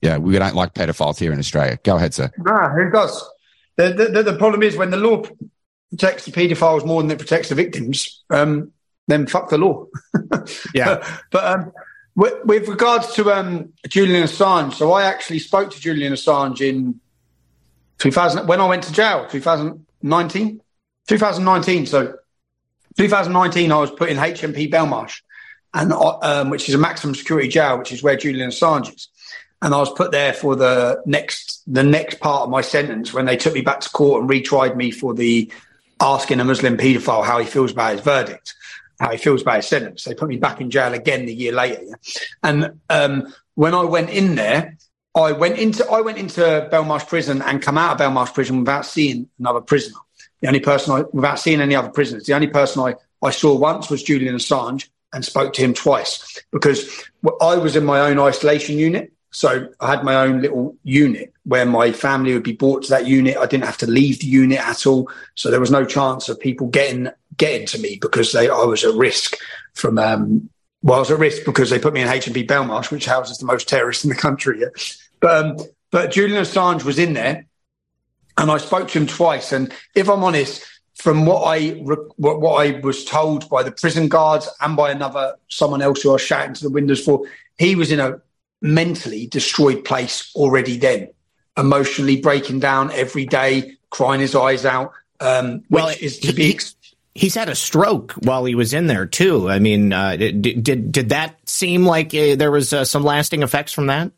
yeah, 0.00 0.18
we 0.18 0.38
don't 0.38 0.54
like 0.54 0.74
pedophiles 0.74 1.18
here 1.18 1.32
in 1.32 1.38
Australia. 1.38 1.78
Go 1.82 1.96
ahead, 1.96 2.14
sir. 2.14 2.30
No, 2.38 2.68
who 2.68 2.90
does? 2.90 3.24
The, 3.76 4.10
the, 4.12 4.22
the 4.22 4.36
problem 4.36 4.62
is 4.62 4.76
when 4.76 4.90
the 4.90 4.96
law 4.96 5.22
protects 5.90 6.24
the 6.24 6.32
paedophiles 6.32 6.84
more 6.84 7.02
than 7.02 7.10
it 7.10 7.18
protects 7.18 7.48
the 7.48 7.54
victims, 7.54 8.22
um, 8.30 8.72
then 9.08 9.26
fuck 9.26 9.48
the 9.48 9.58
law. 9.58 9.86
yeah. 10.74 10.96
but, 10.96 11.22
but 11.30 11.44
um, 11.44 11.72
with, 12.14 12.44
with 12.44 12.68
regards 12.68 13.14
to 13.14 13.30
um, 13.32 13.72
Julian 13.88 14.24
Assange, 14.24 14.74
so 14.74 14.92
I 14.92 15.04
actually 15.04 15.38
spoke 15.38 15.70
to 15.70 15.80
Julian 15.80 16.12
Assange 16.12 16.60
in 16.60 17.00
2000 17.98 18.46
when 18.46 18.60
I 18.60 18.66
went 18.66 18.82
to 18.84 18.92
jail, 18.92 19.26
2019, 19.30 20.60
2019. 21.08 21.86
So 21.86 22.14
2019, 22.98 23.72
I 23.72 23.78
was 23.78 23.90
put 23.90 24.10
in 24.10 24.18
HMP 24.18 24.70
Belmarsh, 24.70 25.22
and 25.72 25.92
um, 25.92 26.50
which 26.50 26.68
is 26.68 26.74
a 26.74 26.78
maximum 26.78 27.14
security 27.14 27.48
jail, 27.48 27.78
which 27.78 27.92
is 27.92 28.02
where 28.02 28.16
Julian 28.16 28.50
Assange 28.50 28.94
is. 28.94 29.08
And 29.62 29.72
I 29.72 29.78
was 29.78 29.92
put 29.92 30.10
there 30.10 30.32
for 30.32 30.56
the 30.56 31.00
next 31.06 31.62
the 31.72 31.84
next 31.84 32.18
part 32.18 32.42
of 32.42 32.50
my 32.50 32.60
sentence 32.60 33.14
when 33.14 33.26
they 33.26 33.36
took 33.36 33.54
me 33.54 33.60
back 33.60 33.80
to 33.80 33.90
court 33.90 34.20
and 34.20 34.28
retried 34.28 34.76
me 34.76 34.90
for 34.90 35.14
the 35.14 35.50
asking 36.00 36.40
a 36.40 36.44
Muslim 36.44 36.76
paedophile 36.76 37.24
how 37.24 37.38
he 37.38 37.46
feels 37.46 37.70
about 37.70 37.92
his 37.92 38.00
verdict 38.00 38.54
how 39.02 39.10
he 39.10 39.18
feels 39.18 39.42
about 39.42 39.56
his 39.56 39.66
sentence. 39.66 40.04
They 40.04 40.14
put 40.14 40.28
me 40.28 40.36
back 40.36 40.60
in 40.60 40.70
jail 40.70 40.94
again 40.94 41.26
the 41.26 41.34
year 41.34 41.52
later. 41.52 41.82
Yeah? 41.82 41.94
And 42.42 42.80
um, 42.88 43.34
when 43.54 43.74
I 43.74 43.82
went 43.82 44.10
in 44.10 44.36
there, 44.36 44.76
I 45.14 45.32
went 45.32 45.58
into 45.58 45.86
I 45.90 46.00
went 46.00 46.18
into 46.18 46.40
Belmarsh 46.72 47.06
prison 47.06 47.42
and 47.42 47.60
come 47.60 47.76
out 47.76 48.00
of 48.00 48.06
Belmarsh 48.06 48.32
prison 48.32 48.60
without 48.60 48.86
seeing 48.86 49.28
another 49.38 49.60
prisoner. 49.60 49.98
The 50.40 50.48
only 50.48 50.60
person 50.60 50.94
I 50.94 51.02
without 51.12 51.38
seeing 51.38 51.60
any 51.60 51.74
other 51.74 51.90
prisoners. 51.90 52.24
The 52.24 52.32
only 52.34 52.46
person 52.46 52.82
I, 52.82 52.94
I 53.26 53.30
saw 53.30 53.56
once 53.56 53.90
was 53.90 54.02
Julian 54.02 54.36
Assange 54.36 54.88
and 55.12 55.24
spoke 55.24 55.52
to 55.54 55.62
him 55.62 55.74
twice 55.74 56.42
because 56.52 57.04
I 57.40 57.56
was 57.56 57.76
in 57.76 57.84
my 57.84 58.00
own 58.00 58.18
isolation 58.18 58.78
unit. 58.78 59.12
So 59.34 59.68
I 59.80 59.90
had 59.90 60.04
my 60.04 60.14
own 60.14 60.42
little 60.42 60.76
unit 60.84 61.32
where 61.44 61.66
my 61.66 61.92
family 61.92 62.34
would 62.34 62.42
be 62.42 62.52
brought 62.52 62.84
to 62.84 62.90
that 62.90 63.06
unit. 63.06 63.36
I 63.36 63.46
didn't 63.46 63.64
have 63.64 63.78
to 63.78 63.86
leave 63.86 64.20
the 64.20 64.26
unit 64.26 64.60
at 64.60 64.86
all. 64.86 65.10
So 65.34 65.50
there 65.50 65.60
was 65.60 65.70
no 65.70 65.84
chance 65.84 66.28
of 66.28 66.38
people 66.38 66.68
getting 66.68 67.08
getting 67.36 67.66
to 67.66 67.78
me 67.78 67.98
because 68.00 68.32
they 68.32 68.48
I 68.48 68.62
was 68.64 68.84
at 68.84 68.94
risk 68.94 69.36
from 69.74 69.98
um, 69.98 70.50
well, 70.82 70.96
I 70.96 71.00
was 71.00 71.10
at 71.10 71.18
risk 71.18 71.44
because 71.44 71.70
they 71.70 71.78
put 71.78 71.94
me 71.94 72.02
in 72.02 72.08
HMP 72.08 72.46
Belmarsh, 72.46 72.90
which 72.90 73.06
houses 73.06 73.38
the 73.38 73.46
most 73.46 73.68
terrorists 73.68 74.04
in 74.04 74.10
the 74.10 74.16
country. 74.16 74.60
Yeah? 74.60 74.68
But 75.20 75.44
um, 75.44 75.56
but 75.90 76.10
Julian 76.10 76.42
Assange 76.42 76.84
was 76.84 76.98
in 76.98 77.12
there, 77.12 77.46
and 78.36 78.50
I 78.50 78.58
spoke 78.58 78.88
to 78.88 78.98
him 78.98 79.06
twice. 79.06 79.52
And 79.52 79.72
if 79.94 80.08
I'm 80.08 80.24
honest, 80.24 80.64
from 80.96 81.26
what 81.26 81.42
I 81.42 81.70
what, 81.70 82.40
what 82.40 82.66
I 82.66 82.80
was 82.80 83.04
told 83.04 83.48
by 83.48 83.62
the 83.62 83.72
prison 83.72 84.08
guards 84.08 84.48
and 84.60 84.76
by 84.76 84.90
another 84.90 85.36
someone 85.48 85.82
else 85.82 86.02
who 86.02 86.10
I 86.10 86.14
was 86.14 86.22
shouting 86.22 86.54
to 86.54 86.64
the 86.64 86.70
windows 86.70 87.04
for, 87.04 87.22
he 87.58 87.76
was 87.76 87.92
in 87.92 88.00
a 88.00 88.20
mentally 88.60 89.26
destroyed 89.26 89.84
place 89.84 90.32
already. 90.34 90.76
Then, 90.78 91.08
emotionally 91.56 92.20
breaking 92.20 92.60
down 92.60 92.90
every 92.92 93.26
day, 93.26 93.76
crying 93.90 94.20
his 94.20 94.34
eyes 94.34 94.64
out. 94.64 94.92
Um, 95.20 95.62
well, 95.70 95.88
is 96.00 96.18
to 96.20 96.32
be. 96.32 96.58
He's 97.14 97.34
had 97.34 97.48
a 97.48 97.54
stroke 97.54 98.12
while 98.12 98.44
he 98.44 98.54
was 98.54 98.72
in 98.72 98.86
there 98.86 99.04
too. 99.04 99.50
I 99.50 99.58
mean, 99.58 99.92
uh, 99.92 100.16
did, 100.16 100.62
did 100.62 100.92
did 100.92 101.08
that 101.10 101.36
seem 101.48 101.84
like 101.84 102.14
uh, 102.14 102.36
there 102.36 102.50
was 102.50 102.72
uh, 102.72 102.84
some 102.86 103.04
lasting 103.04 103.42
effects 103.42 103.72
from 103.72 103.88
that? 103.88 104.12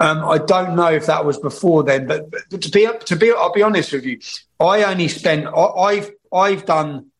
Um, 0.00 0.24
I 0.24 0.38
don't 0.38 0.74
know 0.74 0.90
if 0.90 1.06
that 1.06 1.26
was 1.26 1.38
before 1.38 1.84
then, 1.84 2.06
but, 2.06 2.30
but, 2.30 2.62
to 2.62 2.70
be 2.70 2.88
to 3.04 3.16
be, 3.16 3.30
I'll 3.30 3.52
be 3.52 3.62
honest 3.62 3.92
with 3.92 4.04
you. 4.04 4.18
I 4.58 4.82
only 4.84 5.08
spent 5.08 5.46
I, 5.46 5.94
have 5.94 6.10
I've 6.32 6.64
done 6.64 7.10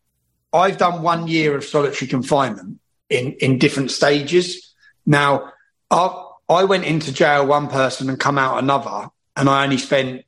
I've 0.53 0.79
done 0.79 1.03
one 1.03 1.29
year 1.29 1.57
of 1.57 1.65
solitary 1.65 2.09
confinement 2.09 2.81
in 3.09 3.35
in 3.35 3.59
different 3.59 3.91
stages. 3.91 4.75
Now, 5.07 5.53
I, 5.91 6.27
I 6.49 6.65
went 6.65 6.85
into 6.85 7.13
jail 7.13 7.47
one 7.47 7.69
person 7.69 8.09
and 8.09 8.19
come 8.19 8.39
out 8.39 8.59
another, 8.59 9.09
and 9.37 9.49
I 9.49 9.63
only 9.63 9.79
spent 9.79 10.25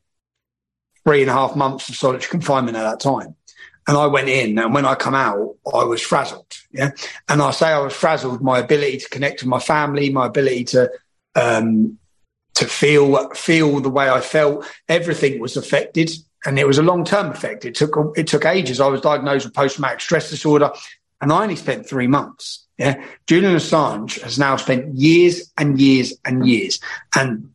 three 1.05 1.23
and 1.23 1.31
a 1.31 1.35
half 1.35 1.57
months 1.57 1.89
of 1.89 1.97
solitary 1.97 2.31
confinement 2.31 2.77
at 2.77 2.83
that 2.83 3.01
time. 3.01 3.35
And 3.89 3.97
I 3.97 4.07
went 4.07 4.29
in, 4.29 4.59
and 4.59 4.73
when 4.73 4.87
I 4.87 4.95
come 4.95 5.15
out, 5.15 5.57
I 5.75 5.83
was 5.85 6.01
frazzled. 6.01 6.47
Yeah, 6.71 6.91
and 7.29 7.43
I 7.43 7.51
say 7.51 7.67
I 7.69 7.81
was 7.81 7.93
frazzled. 7.93 8.41
My 8.41 8.61
ability 8.61 8.99
to 8.99 9.09
connect 9.09 9.43
with 9.43 9.49
my 9.49 9.59
family, 9.59 10.09
my 10.11 10.27
ability 10.27 10.65
to 10.67 10.91
um, 11.35 11.99
to 12.55 12.67
feel 12.67 13.31
feel 13.31 13.81
the 13.81 13.91
way 13.91 14.09
I 14.09 14.21
felt, 14.21 14.71
everything 14.89 15.41
was 15.41 15.57
affected, 15.57 16.13
and 16.45 16.59
it 16.59 16.67
was 16.67 16.79
a 16.79 16.83
long 16.83 17.05
term 17.05 17.33
effect. 17.33 17.65
It 17.65 17.75
took 17.75 17.97
it 18.17 18.29
took 18.29 18.45
ages. 18.45 18.81
I 18.81 18.87
was 18.87 19.01
diagnosed 19.01 19.47
with 19.47 19.55
post 19.55 19.77
traumatic 19.77 20.01
stress 20.01 20.31
disorder, 20.31 20.71
and 21.21 21.33
I 21.33 21.43
only 21.43 21.57
spent 21.57 21.89
three 21.89 22.07
months. 22.07 22.67
Yeah. 22.79 23.05
Julian 23.29 23.55
Assange 23.55 24.21
has 24.23 24.39
now 24.39 24.57
spent 24.57 24.95
years 24.97 25.53
and 25.57 25.81
years 25.81 26.15
and 26.25 26.47
years. 26.47 26.81
And 27.15 27.52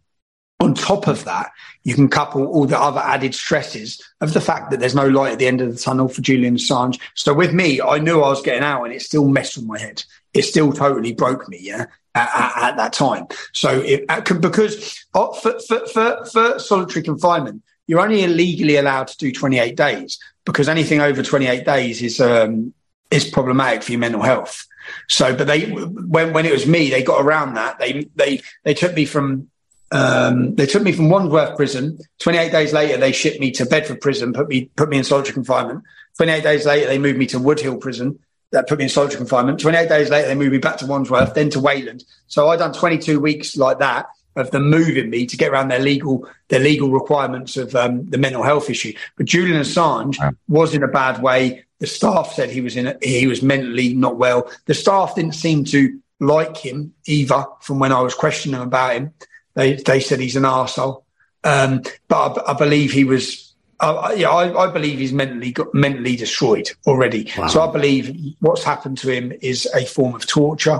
on 0.59 0.73
top 0.73 1.07
of 1.07 1.23
that, 1.25 1.51
you 1.83 1.93
can 1.93 2.09
couple 2.09 2.45
all 2.47 2.65
the 2.65 2.79
other 2.79 2.99
added 2.99 3.35
stresses 3.35 4.01
of 4.21 4.33
the 4.33 4.41
fact 4.41 4.71
that 4.71 4.79
there's 4.79 4.95
no 4.95 5.07
light 5.07 5.33
at 5.33 5.39
the 5.39 5.47
end 5.47 5.61
of 5.61 5.71
the 5.71 5.79
tunnel 5.79 6.07
for 6.07 6.21
Julian 6.21 6.55
Assange. 6.55 6.99
So 7.13 7.33
with 7.33 7.53
me, 7.53 7.79
I 7.79 7.99
knew 7.99 8.21
I 8.21 8.29
was 8.29 8.41
getting 8.41 8.63
out 8.63 8.83
and 8.83 8.93
it 8.93 9.01
still 9.01 9.27
messed 9.27 9.57
with 9.57 9.65
my 9.65 9.79
head. 9.79 10.03
It 10.33 10.43
still 10.43 10.73
totally 10.73 11.13
broke 11.13 11.47
me. 11.47 11.59
Yeah. 11.61 11.85
At, 12.15 12.29
at, 12.33 12.63
at 12.63 12.77
that 12.77 12.93
time. 12.93 13.27
So 13.53 13.79
it, 13.79 14.07
because 14.41 15.05
uh, 15.13 15.31
for, 15.33 15.59
for, 15.59 15.85
for, 15.85 16.25
for 16.25 16.57
solitary 16.57 17.03
confinement, 17.03 17.61
you're 17.85 18.01
only 18.01 18.23
illegally 18.23 18.77
allowed 18.77 19.07
to 19.09 19.17
do 19.17 19.31
28 19.31 19.75
days 19.75 20.17
because 20.43 20.67
anything 20.67 20.99
over 20.99 21.21
28 21.21 21.63
days 21.63 22.01
is 22.01 22.19
um, 22.19 22.73
is 23.11 23.25
problematic 23.29 23.83
for 23.83 23.91
your 23.91 23.99
mental 23.99 24.23
health. 24.23 24.65
So, 25.07 25.35
but 25.35 25.45
they 25.45 25.69
when 25.69 26.33
when 26.33 26.45
it 26.45 26.51
was 26.51 26.65
me, 26.65 26.89
they 26.89 27.03
got 27.03 27.23
around 27.23 27.53
that. 27.53 27.77
They 27.77 28.07
they 28.15 28.41
they 28.63 28.73
took 28.73 28.95
me 28.95 29.05
from 29.05 29.49
um, 29.91 30.55
they 30.55 30.65
took 30.65 30.83
me 30.83 30.91
from 30.91 31.09
Wandsworth 31.09 31.55
prison. 31.55 31.97
28 32.19 32.51
days 32.51 32.73
later, 32.73 32.97
they 32.97 33.11
shipped 33.11 33.39
me 33.39 33.51
to 33.51 33.65
Bedford 33.65 34.01
prison, 34.01 34.33
put 34.33 34.47
me 34.47 34.65
put 34.75 34.89
me 34.89 34.97
in 34.97 35.03
solitary 35.03 35.33
confinement. 35.33 35.83
28 36.17 36.43
days 36.43 36.65
later, 36.65 36.87
they 36.87 36.97
moved 36.97 37.17
me 37.17 37.27
to 37.27 37.39
Woodhill 37.39 37.79
prison. 37.79 38.19
That 38.51 38.67
put 38.67 38.77
me 38.77 38.85
in 38.85 38.89
solitary 38.89 39.17
confinement. 39.17 39.59
28 39.59 39.89
days 39.89 40.09
later, 40.09 40.27
they 40.29 40.35
moved 40.35 40.53
me 40.53 40.57
back 40.57 40.77
to 40.77 40.85
Wandsworth, 40.85 41.33
then 41.33 41.49
to 41.49 41.59
Wayland. 41.59 42.05
So 42.27 42.47
I 42.47 42.55
done 42.55 42.71
22 42.71 43.19
weeks 43.19 43.57
like 43.57 43.79
that 43.79 44.07
of 44.37 44.51
them 44.51 44.69
moving 44.69 45.09
me 45.09 45.25
to 45.25 45.35
get 45.35 45.51
around 45.51 45.69
their 45.69 45.79
legal 45.79 46.29
their 46.47 46.59
legal 46.59 46.91
requirements 46.91 47.57
of 47.57 47.75
um, 47.75 48.05
the 48.09 48.17
mental 48.17 48.43
health 48.43 48.69
issue. 48.69 48.93
But 49.17 49.25
Julian 49.25 49.59
Assange 49.59 50.17
was 50.47 50.73
in 50.73 50.83
a 50.83 50.87
bad 50.87 51.21
way. 51.21 51.65
The 51.79 51.87
staff 51.87 52.33
said 52.33 52.49
he 52.49 52.61
was 52.61 52.75
in 52.75 52.87
a, 52.87 52.97
he 53.01 53.27
was 53.27 53.41
mentally 53.41 53.93
not 53.93 54.17
well. 54.17 54.49
The 54.65 54.73
staff 54.73 55.15
didn't 55.15 55.35
seem 55.35 55.65
to 55.65 55.99
like 56.19 56.57
him 56.57 56.93
either. 57.05 57.45
From 57.61 57.79
when 57.79 57.91
I 57.91 58.01
was 58.01 58.15
questioning 58.15 58.61
about 58.61 58.93
him, 58.93 59.13
they 59.57 59.73
they 59.75 59.99
said 59.99 60.19
he's 60.19 60.37
an 60.37 60.43
arsehole. 60.43 61.03
Um, 61.43 61.81
but 62.07 62.37
I, 62.47 62.51
I, 62.51 62.53
believe 62.53 62.91
he 62.91 63.03
was. 63.03 63.53
Uh, 63.79 64.13
yeah, 64.17 64.29
I, 64.29 64.67
I, 64.67 64.71
believe 64.71 64.99
he's 64.99 65.13
mentally 65.13 65.51
got, 65.51 65.73
mentally 65.73 66.15
destroyed 66.15 66.69
already. 66.87 67.31
Wow. 67.37 67.47
So 67.47 67.61
I 67.61 67.71
believe 67.71 68.35
what's 68.39 68.63
happened 68.63 68.97
to 68.99 69.09
him 69.09 69.31
is 69.41 69.67
a 69.75 69.85
form 69.85 70.15
of 70.15 70.25
torture. 70.25 70.79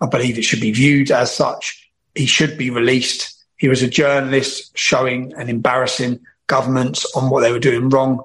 I 0.00 0.06
believe 0.06 0.36
it 0.36 0.42
should 0.42 0.60
be 0.60 0.72
viewed 0.72 1.10
as 1.10 1.34
such 1.34 1.86
he 2.16 2.26
should 2.26 2.58
be 2.58 2.70
released. 2.70 3.44
He 3.58 3.68
was 3.68 3.82
a 3.82 3.88
journalist 3.88 4.76
showing 4.76 5.32
and 5.34 5.48
embarrassing 5.48 6.20
governments 6.46 7.06
on 7.14 7.30
what 7.30 7.40
they 7.40 7.52
were 7.52 7.58
doing 7.58 7.88
wrong. 7.88 8.24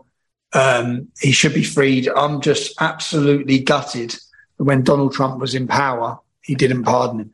Um, 0.54 1.08
he 1.20 1.32
should 1.32 1.54
be 1.54 1.64
freed. 1.64 2.10
I'm 2.10 2.42
just 2.42 2.74
absolutely 2.82 3.60
gutted 3.60 4.12
that 4.58 4.64
when 4.64 4.84
Donald 4.84 5.14
Trump 5.14 5.40
was 5.40 5.56
in 5.56 5.68
power, 5.68 6.20
he 6.42 6.56
didn't 6.56 6.84
pardon 6.84 7.22
him. 7.22 7.34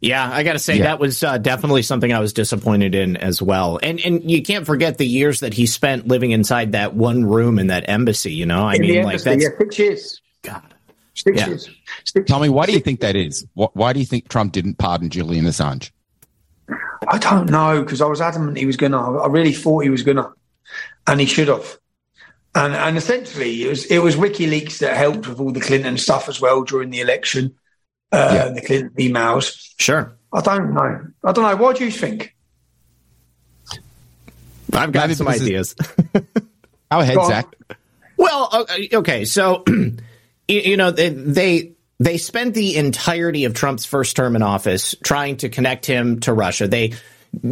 Yeah, 0.00 0.30
I 0.30 0.42
got 0.42 0.52
to 0.52 0.58
say 0.58 0.76
yeah. 0.76 0.84
that 0.84 0.98
was 1.00 1.22
uh, 1.24 1.38
definitely 1.38 1.82
something 1.82 2.12
I 2.12 2.20
was 2.20 2.32
disappointed 2.34 2.94
in 2.94 3.16
as 3.16 3.40
well. 3.40 3.78
And 3.82 3.98
and 4.00 4.30
you 4.30 4.42
can't 4.42 4.66
forget 4.66 4.98
the 4.98 5.06
years 5.06 5.40
that 5.40 5.54
he 5.54 5.66
spent 5.66 6.06
living 6.06 6.32
inside 6.32 6.72
that 6.72 6.94
one 6.94 7.24
room 7.24 7.58
in 7.58 7.68
that 7.68 7.88
embassy. 7.88 8.32
You 8.34 8.46
know, 8.46 8.62
I 8.62 8.74
in 8.74 8.82
mean, 8.82 9.04
like 9.04 9.22
that's 9.22 9.42
yeah, 9.42 9.48
six 9.58 9.78
years. 9.78 10.20
God, 10.42 10.62
Six 11.14 11.38
Yeah. 11.38 11.46
years. 11.48 11.70
Six, 12.04 12.28
Tell 12.30 12.40
me, 12.40 12.50
why 12.50 12.66
do 12.66 12.72
you 12.72 12.80
think 12.80 13.00
that 13.00 13.16
is? 13.16 13.46
Wh- 13.54 13.74
Why 13.74 13.92
do 13.94 14.00
you 14.00 14.06
think 14.06 14.28
Trump 14.28 14.52
didn't 14.52 14.74
pardon 14.76 15.08
Julian 15.08 15.46
Assange? 15.46 15.90
I 17.08 17.18
don't 17.18 17.50
know 17.50 17.82
because 17.82 18.00
I 18.00 18.06
was 18.06 18.20
adamant 18.20 18.58
he 18.58 18.66
was 18.66 18.76
gonna. 18.76 19.18
I 19.18 19.28
really 19.28 19.52
thought 19.52 19.80
he 19.80 19.90
was 19.90 20.02
gonna, 20.02 20.30
and 21.06 21.20
he 21.20 21.26
should 21.26 21.48
have. 21.48 21.78
And 22.54 22.74
and 22.74 22.96
essentially, 22.96 23.62
it 23.64 23.68
was 23.68 23.84
it 23.86 23.98
was 23.98 24.16
WikiLeaks 24.16 24.78
that 24.78 24.96
helped 24.96 25.26
with 25.26 25.40
all 25.40 25.52
the 25.52 25.60
Clinton 25.60 25.96
stuff 25.98 26.28
as 26.28 26.40
well 26.40 26.64
during 26.64 26.90
the 26.90 27.00
election, 27.00 27.54
uh, 28.12 28.30
Yeah. 28.34 28.48
the 28.50 28.60
Clinton 28.62 28.90
emails. 28.98 29.72
sure. 29.78 30.16
I 30.32 30.40
don't 30.40 30.74
know. 30.74 31.00
I 31.24 31.32
don't 31.32 31.44
know. 31.44 31.56
What 31.56 31.76
do 31.76 31.84
you 31.84 31.90
think? 31.90 32.34
I've 34.72 34.92
got 34.92 35.06
Maybe 35.08 35.14
some 35.14 35.26
because 35.26 35.40
it- 35.42 35.44
ideas. 35.44 35.74
Go 36.90 37.00
ahead, 37.00 37.16
Go. 37.16 37.28
Zak. 37.28 37.54
Well, 38.16 38.66
okay, 38.94 39.24
so 39.24 39.64
you, 39.68 39.90
you 40.48 40.76
know 40.76 40.90
they, 40.90 41.08
they 41.10 41.72
they 41.98 42.18
spent 42.18 42.54
the 42.54 42.76
entirety 42.76 43.44
of 43.44 43.54
Trump's 43.54 43.84
first 43.84 44.16
term 44.16 44.36
in 44.36 44.42
office 44.42 44.94
trying 45.02 45.38
to 45.38 45.48
connect 45.48 45.86
him 45.86 46.20
to 46.20 46.32
Russia. 46.32 46.68
They 46.68 46.92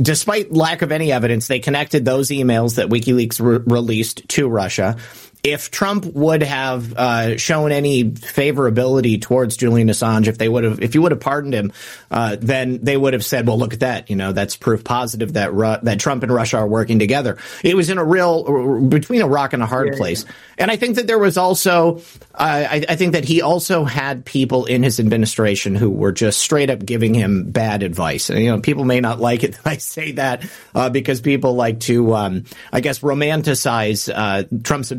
despite 0.01 0.53
lack 0.53 0.83
of 0.83 0.93
any 0.93 1.13
evidence, 1.13 1.47
they 1.49 1.59
connected 1.59 2.05
those 2.05 2.29
emails 2.29 2.77
that 2.77 2.89
WikiLeaks 2.89 3.41
re- 3.41 3.59
released 3.67 4.29
to 4.31 4.49
Russia. 4.49 4.97
If 5.45 5.71
Trump 5.71 6.07
would 6.07 6.43
have 6.43 6.95
uh, 6.95 7.37
shown 7.37 7.71
any 7.71 8.05
favorability 8.05 9.21
towards 9.21 9.59
Julian 9.59 9.89
Assange, 9.89 10.27
if 10.27 10.39
they 10.39 10.49
would 10.49 10.65
have, 10.65 10.81
if 10.83 10.95
he 10.95 10.99
would 10.99 11.13
have 11.13 11.21
pardoned 11.21 11.53
him, 11.53 11.73
uh, 12.11 12.37
then 12.41 12.79
they 12.83 12.97
would 12.97 13.13
have 13.13 13.25
said, 13.25 13.47
"Well, 13.47 13.59
look 13.59 13.75
at 13.75 13.81
that. 13.81 14.09
You 14.09 14.17
know, 14.17 14.33
that's 14.33 14.57
proof 14.57 14.83
positive 14.83 15.35
that 15.35 15.53
Ru- 15.53 15.77
that 15.83 16.01
Trump 16.01 16.23
and 16.23 16.33
Russia 16.33 16.57
are 16.59 16.67
working 16.67 16.99
together." 16.99 17.37
It 17.63 17.77
was 17.77 17.91
in 17.91 17.99
a 17.99 18.05
real 18.05 18.81
between 18.89 19.21
a 19.21 19.29
rock 19.29 19.53
and 19.53 19.63
a 19.63 19.67
hard 19.67 19.97
place, 19.97 20.25
and 20.59 20.71
I 20.71 20.77
think 20.77 20.97
that 20.97 21.07
there 21.07 21.19
was 21.19 21.37
also, 21.37 21.99
uh, 22.35 22.67
I, 22.71 22.85
I 22.89 22.97
think 22.97 23.13
that 23.13 23.25
he 23.25 23.43
also 23.43 23.85
had 23.85 24.25
people 24.25 24.65
in 24.67 24.83
his 24.83 25.01
administration 25.01 25.75
who 25.75 25.91
were 25.91 26.13
just 26.13 26.39
straight 26.39 26.71
up 26.71 26.85
giving 26.85 27.15
him 27.15 27.51
bad 27.51 27.83
advice. 27.83 28.31
And 28.31 28.41
you 28.41 28.51
know, 28.51 28.61
people 28.61 28.85
may 28.85 29.01
not 29.01 29.21
like 29.21 29.45
it 29.45 29.53
that 29.65 29.67
I 29.67 29.77
say 29.79 30.13
that 30.13 30.49
uh, 30.75 30.91
because 30.91 31.21
people 31.21 31.55
like 31.55 31.81
to, 31.81 32.15
um, 32.15 32.45
I 32.73 32.81
guess, 32.81 33.01
romanticize 33.01 34.13
uh, 34.15 34.45
Trump's 34.63 34.91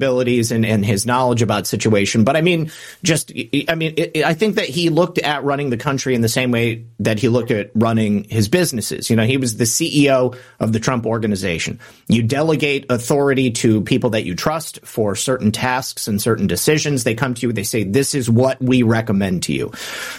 and, 0.52 0.66
and 0.66 0.86
his 0.86 1.06
knowledge 1.06 1.42
about 1.42 1.68
situation. 1.68 2.24
But 2.24 2.36
I 2.36 2.42
mean, 2.42 2.72
just 3.04 3.32
I 3.70 3.76
mean, 3.76 3.94
it- 3.98 4.24
I 4.26 4.34
think 4.34 4.56
that 4.56 4.66
he 4.70 4.90
looked 4.90 5.18
at 5.20 5.44
running 5.44 5.70
the 5.70 5.78
country 5.78 6.16
in 6.16 6.22
the 6.22 6.30
same 6.30 6.52
way 6.52 6.86
that 7.00 7.20
he 7.20 7.28
looked 7.30 7.52
at 7.52 7.72
running 7.76 8.24
his 8.26 8.48
businesses. 8.50 9.10
You 9.10 9.16
know, 9.16 9.24
he 9.26 9.38
was 9.38 9.58
the 9.58 9.66
CEO 9.66 10.36
of 10.60 10.74
the 10.74 10.80
Trump 10.80 11.06
organization. 11.06 11.80
You 12.08 12.24
delegate 12.24 12.86
authority 12.90 13.52
to 13.52 13.82
people 13.82 14.12
that 14.12 14.26
you 14.26 14.36
trust 14.36 14.80
for 14.86 15.16
certain 15.16 15.52
tasks 15.52 16.08
and 16.08 16.22
certain 16.22 16.48
decisions. 16.48 17.04
They 17.04 17.16
come 17.16 17.34
to 17.36 17.48
you, 17.48 17.54
they 17.54 17.64
say, 17.64 17.84
"This 17.84 18.14
is 18.16 18.30
what 18.30 18.62
we 18.62 18.84
recommend 18.84 19.44
to 19.44 19.54
you." 19.54 19.72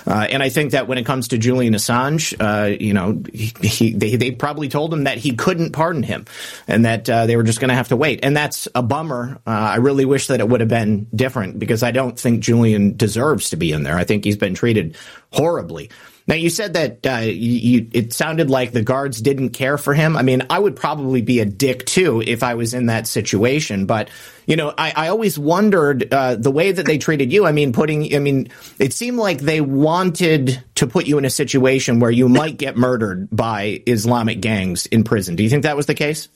Uh, 0.06 0.26
and 0.30 0.42
I 0.42 0.48
think 0.48 0.72
that 0.72 0.88
when 0.88 0.98
it 0.98 1.04
comes 1.06 1.28
to 1.28 1.38
Julian 1.38 1.74
Assange, 1.74 2.34
uh, 2.40 2.76
you 2.78 2.92
know, 2.94 3.22
he, 3.32 3.52
he, 3.62 3.92
they 3.92 4.16
they 4.16 4.30
probably 4.30 4.68
told 4.68 4.92
him 4.92 5.04
that 5.04 5.18
he 5.18 5.32
couldn't 5.34 5.72
pardon 5.72 6.02
him, 6.02 6.24
and 6.68 6.84
that 6.84 7.08
uh, 7.10 7.26
they 7.26 7.36
were 7.36 7.42
just 7.42 7.60
going 7.60 7.68
to 7.68 7.74
have 7.74 7.88
to 7.88 7.96
wait. 7.96 8.20
And 8.22 8.36
that's 8.36 8.68
a 8.74 8.82
bummer. 8.82 9.38
Uh, 9.46 9.50
I 9.50 9.76
really 9.76 10.04
wish 10.06 10.28
that 10.28 10.40
it 10.40 10.48
would 10.48 10.60
have 10.60 10.68
been 10.68 11.06
different 11.14 11.58
because 11.58 11.82
I 11.82 11.90
don't 11.90 12.18
think 12.18 12.40
Julian 12.40 12.96
deserves 12.96 13.50
to 13.50 13.56
be 13.56 13.72
in 13.72 13.82
there. 13.82 13.96
I 13.96 14.04
think 14.04 14.24
he's 14.24 14.36
been 14.36 14.54
treated 14.54 14.96
horribly. 15.32 15.90
Now 16.28 16.34
you 16.34 16.50
said 16.50 16.72
that 16.74 17.06
uh, 17.06 17.18
you, 17.18 17.88
it 17.92 18.12
sounded 18.12 18.50
like 18.50 18.72
the 18.72 18.82
guards 18.82 19.20
didn't 19.20 19.50
care 19.50 19.78
for 19.78 19.94
him. 19.94 20.16
I 20.16 20.22
mean, 20.22 20.44
I 20.50 20.58
would 20.58 20.74
probably 20.74 21.22
be 21.22 21.38
a 21.38 21.44
dick 21.44 21.86
too 21.86 22.20
if 22.20 22.42
I 22.42 22.54
was 22.54 22.74
in 22.74 22.86
that 22.86 23.06
situation. 23.06 23.86
But 23.86 24.10
you 24.44 24.56
know, 24.56 24.74
I, 24.76 24.92
I 24.96 25.08
always 25.08 25.38
wondered 25.38 26.12
uh, 26.12 26.34
the 26.34 26.50
way 26.50 26.72
that 26.72 26.84
they 26.84 26.98
treated 26.98 27.32
you. 27.32 27.46
I 27.46 27.52
mean, 27.52 27.72
putting. 27.72 28.14
I 28.14 28.18
mean, 28.18 28.48
it 28.80 28.92
seemed 28.92 29.18
like 29.18 29.38
they 29.38 29.60
wanted 29.60 30.62
to 30.76 30.86
put 30.88 31.06
you 31.06 31.18
in 31.18 31.24
a 31.24 31.30
situation 31.30 32.00
where 32.00 32.10
you 32.10 32.28
might 32.28 32.56
get 32.56 32.76
murdered 32.76 33.28
by 33.30 33.82
Islamic 33.86 34.40
gangs 34.40 34.86
in 34.86 35.04
prison. 35.04 35.36
Do 35.36 35.44
you 35.44 35.50
think 35.50 35.62
that 35.62 35.76
was 35.76 35.86
the 35.86 35.94
case? 35.94 36.28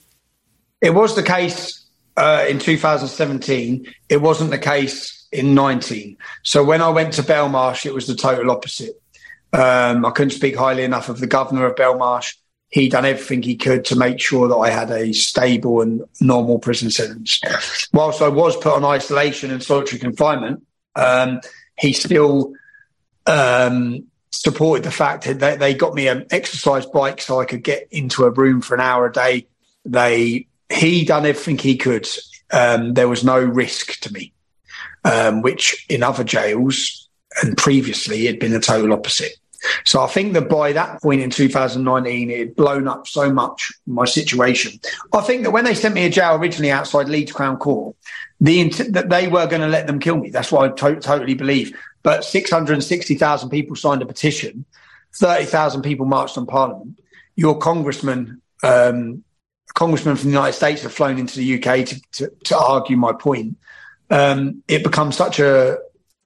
It 0.79 0.93
was 0.93 1.15
the 1.15 1.23
case 1.23 1.80
uh, 2.21 2.45
in 2.47 2.59
2017. 2.59 3.91
It 4.07 4.21
wasn't 4.21 4.51
the 4.51 4.59
case 4.59 5.27
in 5.31 5.55
19. 5.55 6.17
So 6.43 6.63
when 6.63 6.79
I 6.81 6.89
went 6.89 7.13
to 7.13 7.23
Belmarsh, 7.23 7.83
it 7.85 7.95
was 7.95 8.05
the 8.05 8.13
total 8.13 8.51
opposite. 8.51 9.01
Um, 9.53 10.05
I 10.05 10.11
couldn't 10.11 10.29
speak 10.29 10.55
highly 10.55 10.83
enough 10.83 11.09
of 11.09 11.19
the 11.19 11.25
governor 11.25 11.65
of 11.65 11.75
Belmarsh. 11.75 12.35
He 12.69 12.89
done 12.89 13.05
everything 13.05 13.41
he 13.41 13.55
could 13.55 13.85
to 13.85 13.95
make 13.95 14.19
sure 14.19 14.47
that 14.47 14.55
I 14.55 14.69
had 14.69 14.91
a 14.91 15.13
stable 15.13 15.81
and 15.81 16.03
normal 16.21 16.59
prison 16.59 16.91
sentence. 16.91 17.41
Whilst 17.91 18.21
I 18.21 18.27
was 18.27 18.55
put 18.55 18.73
on 18.73 18.85
isolation 18.85 19.49
and 19.49 19.63
solitary 19.63 19.99
confinement, 19.99 20.63
um, 20.95 21.41
he 21.75 21.91
still 21.91 22.53
um, 23.25 24.05
supported 24.29 24.83
the 24.83 24.91
fact 24.91 25.25
that 25.25 25.39
they, 25.39 25.57
they 25.57 25.73
got 25.73 25.95
me 25.95 26.07
an 26.07 26.27
exercise 26.29 26.85
bike 26.85 27.19
so 27.19 27.39
I 27.41 27.45
could 27.45 27.63
get 27.63 27.87
into 27.89 28.25
a 28.25 28.29
room 28.29 28.61
for 28.61 28.75
an 28.75 28.79
hour 28.79 29.07
a 29.07 29.11
day. 29.11 29.47
They 29.83 30.45
he 30.71 31.05
done 31.05 31.25
everything 31.25 31.57
he 31.57 31.77
could. 31.77 32.07
Um, 32.51 32.93
there 32.93 33.07
was 33.07 33.23
no 33.23 33.39
risk 33.39 33.99
to 34.01 34.13
me, 34.13 34.33
um, 35.03 35.41
which 35.41 35.85
in 35.89 36.03
other 36.03 36.23
jails 36.23 37.09
and 37.41 37.57
previously 37.57 38.25
had 38.25 38.39
been 38.39 38.51
the 38.51 38.59
total 38.59 38.93
opposite. 38.93 39.33
So 39.85 40.01
I 40.01 40.07
think 40.07 40.33
that 40.33 40.49
by 40.49 40.73
that 40.73 41.01
point 41.01 41.21
in 41.21 41.29
2019, 41.29 42.31
it 42.31 42.39
had 42.39 42.55
blown 42.55 42.87
up 42.87 43.07
so 43.07 43.31
much 43.31 43.71
my 43.85 44.05
situation. 44.05 44.79
I 45.13 45.21
think 45.21 45.43
that 45.43 45.51
when 45.51 45.65
they 45.65 45.75
sent 45.75 45.93
me 45.93 46.01
to 46.01 46.09
jail 46.09 46.35
originally 46.35 46.71
outside 46.71 47.07
Leeds 47.09 47.31
Crown 47.31 47.57
Court, 47.57 47.95
the 48.39 48.69
that 48.89 49.09
they 49.09 49.27
were 49.27 49.45
going 49.45 49.61
to 49.61 49.67
let 49.67 49.85
them 49.85 49.99
kill 49.99 50.17
me. 50.17 50.31
That's 50.31 50.51
what 50.51 50.65
I 50.65 50.89
to- 50.89 50.99
totally 50.99 51.35
believe. 51.35 51.77
But 52.03 52.25
660,000 52.25 53.49
people 53.49 53.75
signed 53.75 54.01
a 54.01 54.05
petition, 54.07 54.65
30,000 55.15 55.83
people 55.83 56.07
marched 56.07 56.37
on 56.37 56.47
Parliament. 56.47 56.99
Your 57.35 57.59
congressman, 57.59 58.41
um, 58.63 59.23
congressman 59.73 60.15
from 60.15 60.29
the 60.29 60.35
United 60.35 60.53
States, 60.53 60.83
have 60.83 60.93
flown 60.93 61.17
into 61.17 61.37
the 61.37 61.55
UK 61.55 61.85
to, 61.85 62.01
to, 62.13 62.31
to 62.45 62.57
argue 62.57 62.97
my 62.97 63.13
point. 63.13 63.57
Um, 64.09 64.63
it 64.67 64.83
becomes 64.83 65.15
such 65.15 65.39
a, 65.39 65.77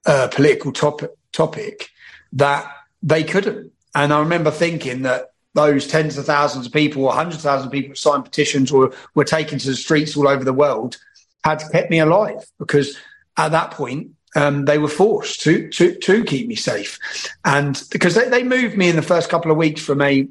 a 0.04 0.28
political 0.28 0.72
topic, 0.72 1.10
topic 1.32 1.90
that 2.32 2.70
they 3.02 3.24
couldn't. 3.24 3.72
And 3.94 4.12
I 4.12 4.18
remember 4.20 4.50
thinking 4.50 5.02
that 5.02 5.30
those 5.54 5.86
tens 5.86 6.18
of 6.18 6.26
thousands 6.26 6.66
of 6.66 6.72
people 6.72 7.04
or 7.04 7.12
hundreds 7.12 7.36
of 7.36 7.42
thousands 7.42 7.66
of 7.66 7.72
people 7.72 7.94
signed 7.94 8.24
petitions 8.24 8.70
or 8.70 8.92
were 9.14 9.24
taken 9.24 9.58
to 9.58 9.68
the 9.68 9.76
streets 9.76 10.16
all 10.16 10.28
over 10.28 10.44
the 10.44 10.52
world 10.52 10.98
had 11.44 11.62
kept 11.72 11.90
me 11.90 11.98
alive 11.98 12.44
because 12.58 12.96
at 13.38 13.52
that 13.52 13.70
point 13.70 14.10
um, 14.36 14.66
they 14.66 14.78
were 14.78 14.88
forced 14.88 15.40
to, 15.42 15.68
to 15.70 15.94
to 15.94 16.22
keep 16.24 16.46
me 16.46 16.54
safe, 16.56 16.98
and 17.44 17.82
because 17.90 18.14
they, 18.14 18.28
they 18.28 18.42
moved 18.42 18.76
me 18.76 18.88
in 18.88 18.96
the 18.96 19.02
first 19.02 19.30
couple 19.30 19.50
of 19.50 19.56
weeks 19.56 19.80
from 19.80 20.02
a 20.02 20.28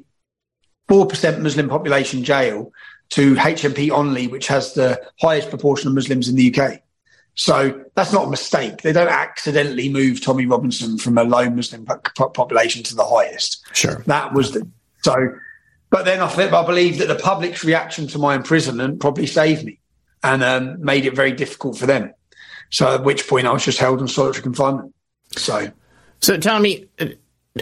four 0.86 1.06
percent 1.06 1.42
Muslim 1.42 1.68
population 1.68 2.22
jail 2.22 2.70
to 3.10 3.34
HMP 3.36 3.88
Onley, 3.88 4.30
which 4.30 4.46
has 4.48 4.74
the 4.74 5.00
highest 5.20 5.50
proportion 5.50 5.88
of 5.88 5.94
Muslims 5.94 6.28
in 6.28 6.36
the 6.36 6.54
UK. 6.54 6.80
So 7.34 7.84
that's 7.94 8.12
not 8.12 8.26
a 8.26 8.30
mistake. 8.30 8.82
They 8.82 8.92
don't 8.92 9.08
accidentally 9.08 9.90
move 9.90 10.22
Tommy 10.22 10.46
Robinson 10.46 10.96
from 10.98 11.18
a 11.18 11.24
low 11.24 11.48
Muslim 11.50 11.84
population 11.84 12.82
to 12.84 12.96
the 12.96 13.04
highest. 13.04 13.64
Sure. 13.74 14.02
That 14.06 14.32
was 14.32 14.52
the 14.52 14.66
so. 15.02 15.14
But 15.90 16.04
then 16.04 16.20
I, 16.20 16.28
think, 16.28 16.52
I 16.52 16.66
believe 16.66 16.98
that 16.98 17.08
the 17.08 17.14
public's 17.14 17.62
reaction 17.62 18.08
to 18.08 18.18
my 18.18 18.34
imprisonment 18.34 19.00
probably 19.00 19.26
saved 19.26 19.64
me 19.64 19.78
and 20.22 20.42
um, 20.42 20.82
made 20.82 21.06
it 21.06 21.14
very 21.14 21.30
difficult 21.30 21.78
for 21.78 21.86
them. 21.86 22.12
So 22.70 22.92
at 22.94 23.04
which 23.04 23.28
point 23.28 23.46
I 23.46 23.52
was 23.52 23.64
just 23.64 23.78
held 23.78 24.00
in 24.00 24.08
solitary 24.08 24.42
confinement. 24.42 24.94
So, 25.36 25.70
so 26.20 26.38
Tommy, 26.38 26.88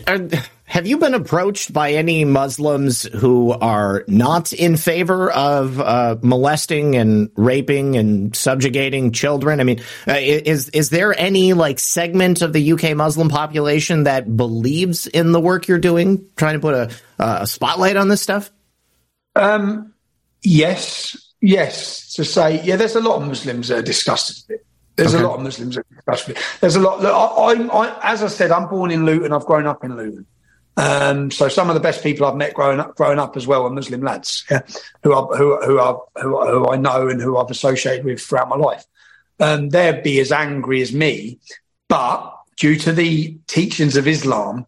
are, 0.07 0.19
have 0.65 0.87
you 0.87 0.99
been 0.99 1.15
approached 1.15 1.73
by 1.73 1.93
any 1.93 2.25
Muslims 2.25 3.03
who 3.03 3.53
are 3.53 4.05
not 4.09 4.53
in 4.53 4.77
favor 4.77 5.31
of 5.31 5.81
uh, 5.81 6.17
molesting 6.23 6.97
and 6.97 7.31
raping 7.37 7.97
and 7.97 8.35
subjugating 8.35 9.13
children? 9.13 9.61
I 9.61 9.65
mean, 9.65 9.81
uh, 10.09 10.17
is 10.19 10.69
is 10.71 10.91
there 10.91 11.19
any 11.19 11.53
like 11.53 11.79
segment 11.79 12.43
of 12.43 12.53
the 12.53 12.73
UK 12.73 12.97
Muslim 12.97 13.29
population 13.29 14.05
that 14.05 14.37
believes 14.37 15.07
in 15.07 15.33
the 15.33 15.41
work 15.41 15.69
you're 15.69 15.79
doing, 15.79 16.27
trying 16.37 16.55
to 16.55 16.61
put 16.61 16.75
a, 16.75 16.91
a 17.19 17.47
spotlight 17.47 17.97
on 17.97 18.09
this 18.09 18.23
stuff? 18.23 18.51
Um, 19.37 19.95
yes, 20.43 21.17
yes. 21.41 22.15
To 22.15 22.25
say, 22.25 22.63
yeah, 22.65 22.77
there's 22.77 22.97
a 22.97 23.01
lot 23.01 23.21
of 23.21 23.29
Muslims 23.29 23.69
that 23.69 23.79
are 23.79 23.83
disgusted 23.83 24.61
there's 24.97 25.15
okay. 25.15 25.25
a 25.25 25.27
lot 25.27 25.37
of 25.37 25.43
Muslims, 25.43 25.79
especially. 25.99 26.37
There's 26.61 26.77
a 26.77 26.81
lot. 26.81 27.01
Look, 27.01 27.13
I, 27.13 27.79
I, 27.79 28.13
as 28.13 28.23
I 28.23 28.29
said, 28.29 28.51
I'm 28.51 28.69
born 28.69 28.91
in 28.91 29.05
Luton. 29.05 29.33
I've 29.33 29.47
grown 29.47 29.67
up 29.67 29.85
in 29.85 29.97
Luton. 29.97 30.27
Um, 30.77 31.31
so 31.31 31.49
some 31.49 31.69
of 31.69 31.75
the 31.75 31.81
best 31.81 32.03
people 32.03 32.27
I've 32.27 32.37
met 32.37 32.55
growing 32.55 32.81
up, 32.81 32.97
growing 32.97 33.19
up 33.19 33.37
as 33.37 33.47
well 33.47 33.65
are 33.65 33.71
Muslim 33.71 34.03
lads, 34.03 34.45
yeah, 34.51 34.63
who 35.03 35.13
are 35.13 35.27
who 35.37 35.57
who 35.65 35.79
are 35.79 36.03
who, 36.21 36.47
who 36.47 36.69
I 36.69 36.77
know 36.77 37.09
and 37.09 37.21
who 37.21 37.37
I've 37.37 37.51
associated 37.51 38.05
with 38.05 38.21
throughout 38.21 38.49
my 38.49 38.57
life. 38.57 38.85
Um, 39.41 39.69
they'd 39.69 40.03
be 40.03 40.21
as 40.21 40.33
angry 40.33 40.83
as 40.83 40.93
me, 40.93 41.39
but 41.89 42.33
due 42.57 42.77
to 42.77 42.93
the 42.93 43.37
teachings 43.47 43.97
of 43.97 44.07
Islam, 44.07 44.67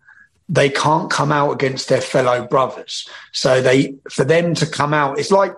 they 0.48 0.68
can't 0.68 1.10
come 1.10 1.32
out 1.32 1.52
against 1.52 1.88
their 1.88 2.00
fellow 2.00 2.46
brothers. 2.46 3.08
So 3.32 3.60
they, 3.60 3.94
for 4.10 4.24
them 4.24 4.54
to 4.56 4.66
come 4.66 4.94
out, 4.94 5.18
it's 5.18 5.30
like 5.30 5.54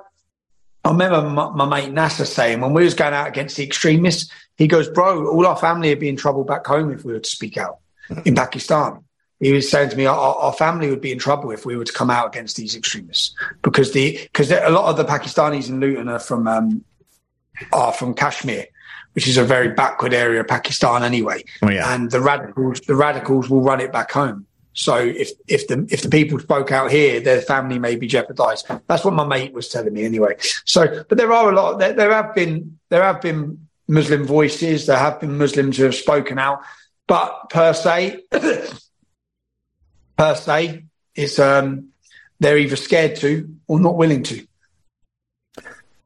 I 0.89 0.93
remember 0.93 1.29
my, 1.29 1.51
my, 1.51 1.67
mate 1.67 1.93
Nasser 1.93 2.25
saying 2.25 2.63
when 2.63 2.73
we 2.73 2.83
was 2.83 2.95
going 2.95 3.13
out 3.13 3.29
against 3.29 3.57
the 3.57 3.65
extremists, 3.65 4.33
he 4.57 4.67
goes, 4.67 4.89
"Bro, 4.89 5.29
all 5.29 5.47
our 5.47 5.57
family 5.57 5.91
would 5.91 6.01
be 6.01 6.09
in 6.09 6.17
trouble 6.17 6.45
back 6.45 6.67
home 6.67 6.91
if 6.91 7.05
we 7.05 7.13
were 7.13 7.21
to 7.21 7.29
speak 7.29 7.59
out 7.59 7.79
in 8.25 8.35
Pakistan." 8.35 9.05
He 9.39 9.53
was 9.53 9.71
saying 9.71 9.91
to 9.91 9.97
me, 9.97 10.07
our, 10.07 10.17
our, 10.17 10.53
family 10.53 10.91
would 10.91 11.01
be 11.01 11.13
in 11.13 11.19
trouble 11.19 11.53
if 11.53 11.65
we 11.65 11.77
were 11.77 11.85
to 11.85 11.93
come 11.93 12.11
out 12.11 12.27
against 12.27 12.57
these 12.57 12.75
extremists 12.75 13.37
because 13.63 13.93
the 13.93 14.19
because 14.23 14.51
a 14.51 14.71
lot 14.71 14.87
of 14.89 14.97
the 14.97 15.05
Pakistanis 15.05 15.69
in 15.69 15.79
Luton 15.79 16.09
are 16.09 16.19
from 16.19 16.49
um, 16.49 16.85
are 17.73 17.93
from 17.93 18.15
Kashmir, 18.15 18.65
which 19.13 19.29
is 19.29 19.37
a 19.37 19.45
very 19.45 19.69
backward 19.69 20.15
area 20.15 20.41
of 20.41 20.49
Pakistan 20.49 21.05
anyway. 21.05 21.45
Oh, 21.63 21.71
yeah. 21.71 21.95
And 21.95 22.11
the 22.11 22.21
radicals 22.21 22.81
the 22.81 22.97
radicals 22.97 23.51
will 23.51 23.61
run 23.61 23.81
it 23.81 23.93
back 23.93 24.11
home. 24.11 24.47
So 24.79 24.95
if 24.95 25.33
if 25.49 25.67
the 25.67 25.85
if 25.91 26.03
the 26.03 26.09
people 26.09 26.39
spoke 26.39 26.71
out 26.71 26.93
here, 26.93 27.19
their 27.19 27.41
family 27.41 27.81
may 27.81 27.97
be 27.97 28.07
jeopardised. 28.07 28.69
That's 28.87 29.05
what 29.05 29.13
my 29.13 29.27
mate 29.27 29.53
was 29.53 29.69
telling 29.69 29.93
me 29.93 30.05
anyway. 30.05 30.37
So, 30.67 31.03
but 31.09 31.19
there 31.19 31.33
are 31.33 31.51
a 31.51 31.55
lot. 31.55 31.81
There, 31.81 31.93
there 31.95 32.13
have 32.13 32.33
been 32.33 32.79
there 32.89 33.03
have 33.03 33.21
been 33.21 33.67
Muslim 33.89 34.25
voices. 34.25 34.87
There 34.87 34.97
have 34.97 35.19
been 35.19 35.37
Muslims 35.37 35.79
who 35.79 35.83
have 35.83 35.97
spoken 35.97 36.39
out, 36.39 36.61
but 37.09 37.51
per 37.51 37.73
se, 37.73 38.23
per 40.17 40.35
se, 40.37 40.85
it's 41.17 41.41
um, 41.41 41.89
they're 42.39 42.59
either 42.59 42.77
scared 42.77 43.17
to 43.17 43.53
or 43.67 43.81
not 43.81 43.97
willing 43.97 44.23
to. 44.23 44.47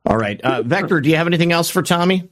All 0.06 0.16
right, 0.16 0.40
uh, 0.40 0.62
Vector. 0.62 1.02
Do 1.02 1.10
you 1.10 1.16
have 1.16 1.26
anything 1.26 1.52
else 1.52 1.68
for 1.68 1.82
Tommy? 1.82 2.30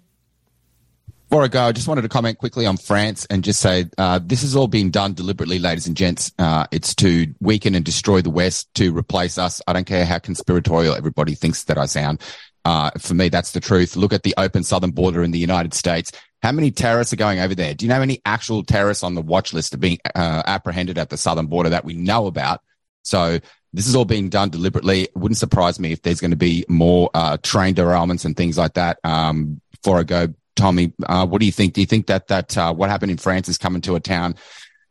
Before 1.31 1.45
I 1.45 1.47
go, 1.47 1.63
I 1.63 1.71
just 1.71 1.87
wanted 1.87 2.03
to 2.03 2.09
comment 2.09 2.39
quickly 2.39 2.67
on 2.67 2.77
France 2.77 3.25
and 3.31 3.45
just 3.45 3.61
say 3.61 3.85
uh, 3.99 4.19
this 4.21 4.43
has 4.43 4.57
all 4.57 4.67
been 4.67 4.91
done 4.91 5.15
deliberately, 5.15 5.61
ladies 5.61 5.87
and 5.87 5.97
gents. 5.97 6.33
Uh, 6.41 6.67
it's 6.73 6.93
to 6.97 7.33
weaken 7.39 7.77
and 7.77 7.85
destroy 7.85 8.21
the 8.21 8.31
West 8.31 8.69
to 8.75 8.93
replace 8.93 9.39
us. 9.39 9.63
I 9.69 9.73
don't 9.73 9.87
care 9.87 10.05
how 10.05 10.19
conspiratorial 10.19 10.97
everybody 10.97 11.37
thinks 11.37 11.63
that 11.65 11.79
I 11.79 11.87
sound. 11.87 12.21
Uh, 12.65 12.91
for 12.99 13.15
me, 13.15 13.29
that's 13.29 13.53
the 13.53 13.61
truth. 13.61 13.95
Look 13.95 14.13
at 14.13 14.25
the 14.25 14.35
open 14.39 14.65
southern 14.65 14.91
border 14.91 15.23
in 15.23 15.31
the 15.31 15.39
United 15.39 15.73
States. 15.73 16.11
How 16.43 16.51
many 16.51 16.73
terrorists 16.73 17.13
are 17.13 17.17
going 17.17 17.39
over 17.39 17.55
there? 17.55 17.75
Do 17.75 17.85
you 17.85 17.91
know 17.91 18.03
any 18.03 18.21
actual 18.27 18.65
terrorists 18.65 19.05
on 19.05 19.15
the 19.15 19.23
watch 19.23 19.53
list 19.53 19.73
are 19.73 19.79
being 19.79 19.99
uh, 20.17 20.43
apprehended 20.47 20.99
at 20.99 21.11
the 21.11 21.17
southern 21.17 21.47
border 21.47 21.71
that 21.71 21.85
we 21.85 21.95
know 21.95 22.27
about? 22.27 22.61
So 23.03 23.39
this 23.73 23.87
is 23.87 23.95
all 23.95 24.05
being 24.05 24.31
done 24.31 24.51
deliberately. 24.51 25.03
It 25.03 25.17
wouldn't 25.17 25.39
surprise 25.39 25.79
me 25.79 25.93
if 25.93 26.03
there's 26.03 26.21
going 26.21 26.33
to 26.33 26.37
be 26.37 26.65
more 26.69 27.09
uh, 27.15 27.37
train 27.37 27.77
derailments 27.77 28.25
and 28.25 28.37
things 28.37 28.59
like 28.59 28.75
that. 28.75 28.99
Um, 29.05 29.61
before 29.71 30.01
I 30.01 30.03
go, 30.03 30.35
Tommy, 30.61 30.93
uh, 31.07 31.27
what 31.27 31.41
do 31.41 31.47
you 31.47 31.53
think? 31.53 31.73
Do 31.73 31.81
you 31.81 31.87
think 31.87 32.07
that 32.09 32.29
that 32.29 32.57
uh, 32.59 32.75
what 32.75 32.91
happened 32.91 33.11
in 33.11 33.17
France 33.17 33.49
is 33.49 33.57
coming 33.57 33.81
to 33.83 33.97
a 33.97 34.01
town 34.01 34.35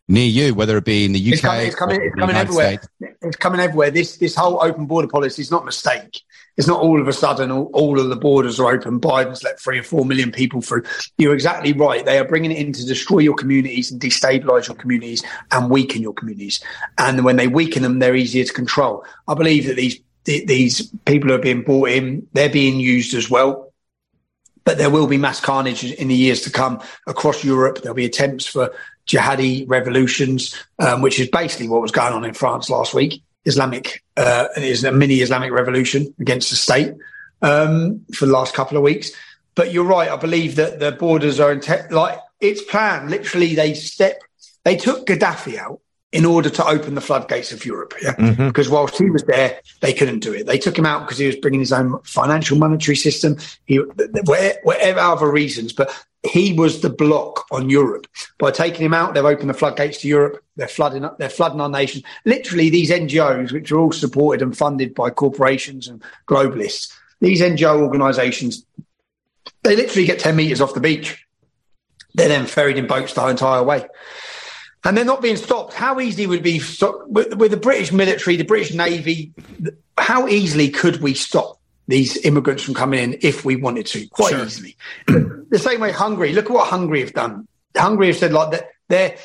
near 0.07 0.25
you, 0.25 0.55
whether 0.55 0.75
it 0.77 0.83
be 0.83 1.05
in 1.05 1.11
the 1.11 1.19
UK? 1.19 1.33
It's 1.33 1.41
coming, 1.41 1.67
it's 1.67 1.75
coming, 1.75 2.01
it's 2.01 2.15
coming 2.15 2.35
everywhere. 2.35 2.79
States? 2.79 2.87
It's 3.21 3.35
coming 3.35 3.59
everywhere. 3.61 3.91
This 3.91 4.17
this 4.17 4.35
whole 4.35 4.63
open 4.63 4.87
border 4.87 5.07
policy 5.07 5.43
is 5.43 5.51
not 5.51 5.61
a 5.61 5.65
mistake. 5.65 6.21
It's 6.57 6.67
not 6.67 6.81
all 6.81 6.99
of 6.99 7.07
a 7.07 7.13
sudden 7.13 7.51
all, 7.51 7.69
all, 7.71 7.99
of 7.99 8.09
the 8.09 8.15
borders 8.15 8.59
are 8.59 8.73
open. 8.73 8.99
Biden's 8.99 9.43
let 9.43 9.59
three 9.59 9.77
or 9.77 9.83
four 9.83 10.05
million 10.05 10.31
people 10.31 10.59
through. 10.59 10.83
You're 11.19 11.35
exactly 11.35 11.71
right. 11.71 12.03
They 12.03 12.17
are 12.17 12.27
bringing 12.27 12.51
it 12.51 12.57
in 12.57 12.73
to 12.73 12.85
destroy 12.85 13.19
your 13.19 13.35
communities 13.35 13.91
and 13.91 14.01
destabilize 14.01 14.67
your 14.67 14.75
communities 14.75 15.23
and 15.51 15.69
weaken 15.69 16.01
your 16.01 16.13
communities. 16.13 16.61
And 16.97 17.23
when 17.23 17.35
they 17.35 17.47
weaken 17.47 17.83
them, 17.83 17.99
they're 17.99 18.15
easier 18.15 18.43
to 18.43 18.53
control. 18.53 19.05
I 19.27 19.35
believe 19.35 19.67
that 19.67 19.75
these 19.75 19.99
these 20.25 20.91
people 21.05 21.31
are 21.31 21.37
being 21.37 21.61
brought 21.61 21.89
in. 21.89 22.27
They're 22.33 22.49
being 22.49 22.79
used 22.79 23.13
as 23.13 23.29
well 23.29 23.68
but 24.69 24.77
there 24.77 24.91
will 24.91 25.07
be 25.07 25.17
mass 25.17 25.39
carnage 25.39 25.83
in 25.83 26.09
the 26.09 26.15
years 26.15 26.41
to 26.41 26.51
come 26.51 26.79
across 27.07 27.43
Europe. 27.43 27.81
There'll 27.81 27.95
be 27.95 28.05
attempts 28.05 28.45
for 28.45 28.71
jihadi 29.07 29.67
revolutions, 29.67 30.55
um, 30.77 31.01
which 31.01 31.19
is 31.19 31.27
basically 31.27 31.67
what 31.67 31.81
was 31.81 31.89
going 31.89 32.13
on 32.13 32.23
in 32.23 32.35
France 32.35 32.69
last 32.69 32.93
week. 32.93 33.23
Islamic 33.45 34.03
uh, 34.15 34.45
is 34.57 34.83
a 34.83 34.91
mini 34.91 35.21
Islamic 35.21 35.51
revolution 35.51 36.13
against 36.19 36.51
the 36.51 36.55
state 36.55 36.93
um, 37.41 38.05
for 38.13 38.27
the 38.27 38.31
last 38.31 38.53
couple 38.53 38.77
of 38.77 38.83
weeks. 38.83 39.09
But 39.55 39.73
you're 39.73 39.85
right. 39.85 40.07
I 40.07 40.17
believe 40.17 40.55
that 40.57 40.79
the 40.79 40.91
borders 40.91 41.39
are 41.39 41.51
in 41.51 41.61
te- 41.61 41.89
like 41.89 42.19
it's 42.39 42.61
planned. 42.61 43.09
Literally, 43.09 43.55
they 43.55 43.73
step 43.73 44.21
they 44.65 44.75
took 44.75 45.07
Gaddafi 45.07 45.57
out 45.57 45.79
in 46.11 46.25
order 46.25 46.49
to 46.49 46.65
open 46.65 46.95
the 46.95 47.01
floodgates 47.01 47.51
of 47.51 47.65
Europe. 47.65 47.93
Yeah? 48.01 48.15
Mm-hmm. 48.15 48.47
Because 48.47 48.69
whilst 48.69 48.97
he 48.97 49.09
was 49.09 49.23
there, 49.25 49.59
they 49.81 49.93
couldn't 49.93 50.19
do 50.19 50.33
it. 50.33 50.47
They 50.47 50.57
took 50.57 50.77
him 50.77 50.85
out 50.85 51.05
because 51.05 51.19
he 51.19 51.27
was 51.27 51.35
bringing 51.35 51.59
his 51.59 51.71
own 51.71 51.99
financial 52.03 52.57
monetary 52.57 52.95
system, 52.95 53.37
he, 53.65 53.77
whatever 53.77 54.99
other 54.99 55.31
reasons. 55.31 55.71
But 55.71 55.91
he 56.23 56.53
was 56.53 56.81
the 56.81 56.89
block 56.89 57.45
on 57.51 57.69
Europe. 57.69 58.07
By 58.39 58.51
taking 58.51 58.85
him 58.85 58.93
out, 58.93 59.13
they've 59.13 59.23
opened 59.23 59.51
the 59.51 59.53
floodgates 59.53 59.99
to 59.99 60.07
Europe. 60.07 60.43
They're 60.55 60.67
flooding 60.67 61.05
up, 61.05 61.19
they're 61.19 61.29
flooding 61.29 61.61
our 61.61 61.69
nation. 61.69 62.01
Literally, 62.25 62.69
these 62.69 62.89
NGOs, 62.89 63.51
which 63.51 63.71
are 63.71 63.77
all 63.77 63.91
supported 63.91 64.41
and 64.41 64.57
funded 64.57 64.95
by 64.95 65.11
corporations 65.11 65.87
and 65.87 66.03
globalists, 66.27 66.91
these 67.21 67.41
NGO 67.41 67.81
organisations, 67.81 68.65
they 69.63 69.75
literally 69.75 70.07
get 70.07 70.19
10 70.19 70.35
metres 70.35 70.59
off 70.59 70.73
the 70.73 70.79
beach. 70.79 71.23
They're 72.15 72.29
then 72.29 72.47
ferried 72.47 72.77
in 72.77 72.87
boats 72.87 73.13
the 73.13 73.27
entire 73.27 73.63
way 73.63 73.85
and 74.83 74.95
they're 74.95 75.05
not 75.05 75.21
being 75.21 75.35
stopped. 75.35 75.73
How 75.73 75.99
easily 75.99 76.27
would 76.27 76.43
be 76.43 76.61
with, 77.07 77.35
with, 77.35 77.51
the 77.51 77.57
British 77.57 77.91
military, 77.91 78.35
the 78.35 78.43
British 78.43 78.73
Navy? 78.73 79.33
How 79.97 80.27
easily 80.27 80.69
could 80.69 81.01
we 81.01 81.13
stop 81.13 81.59
these 81.87 82.17
immigrants 82.25 82.63
from 82.63 82.75
coming 82.75 82.99
in 82.99 83.19
if 83.21 83.43
we 83.43 83.55
wanted 83.55 83.85
to? 83.87 84.07
Quite 84.07 84.31
sure. 84.31 84.45
easily. 84.45 84.77
the 85.07 85.59
same 85.59 85.81
way 85.81 85.91
Hungary. 85.91 86.33
Look 86.33 86.45
at 86.45 86.51
what 86.51 86.67
Hungary 86.67 87.01
have 87.01 87.13
done. 87.13 87.47
Hungary 87.75 88.07
have 88.07 88.17
said 88.17 88.31
like 88.31 88.51
that. 88.51 88.69
They 88.87 89.17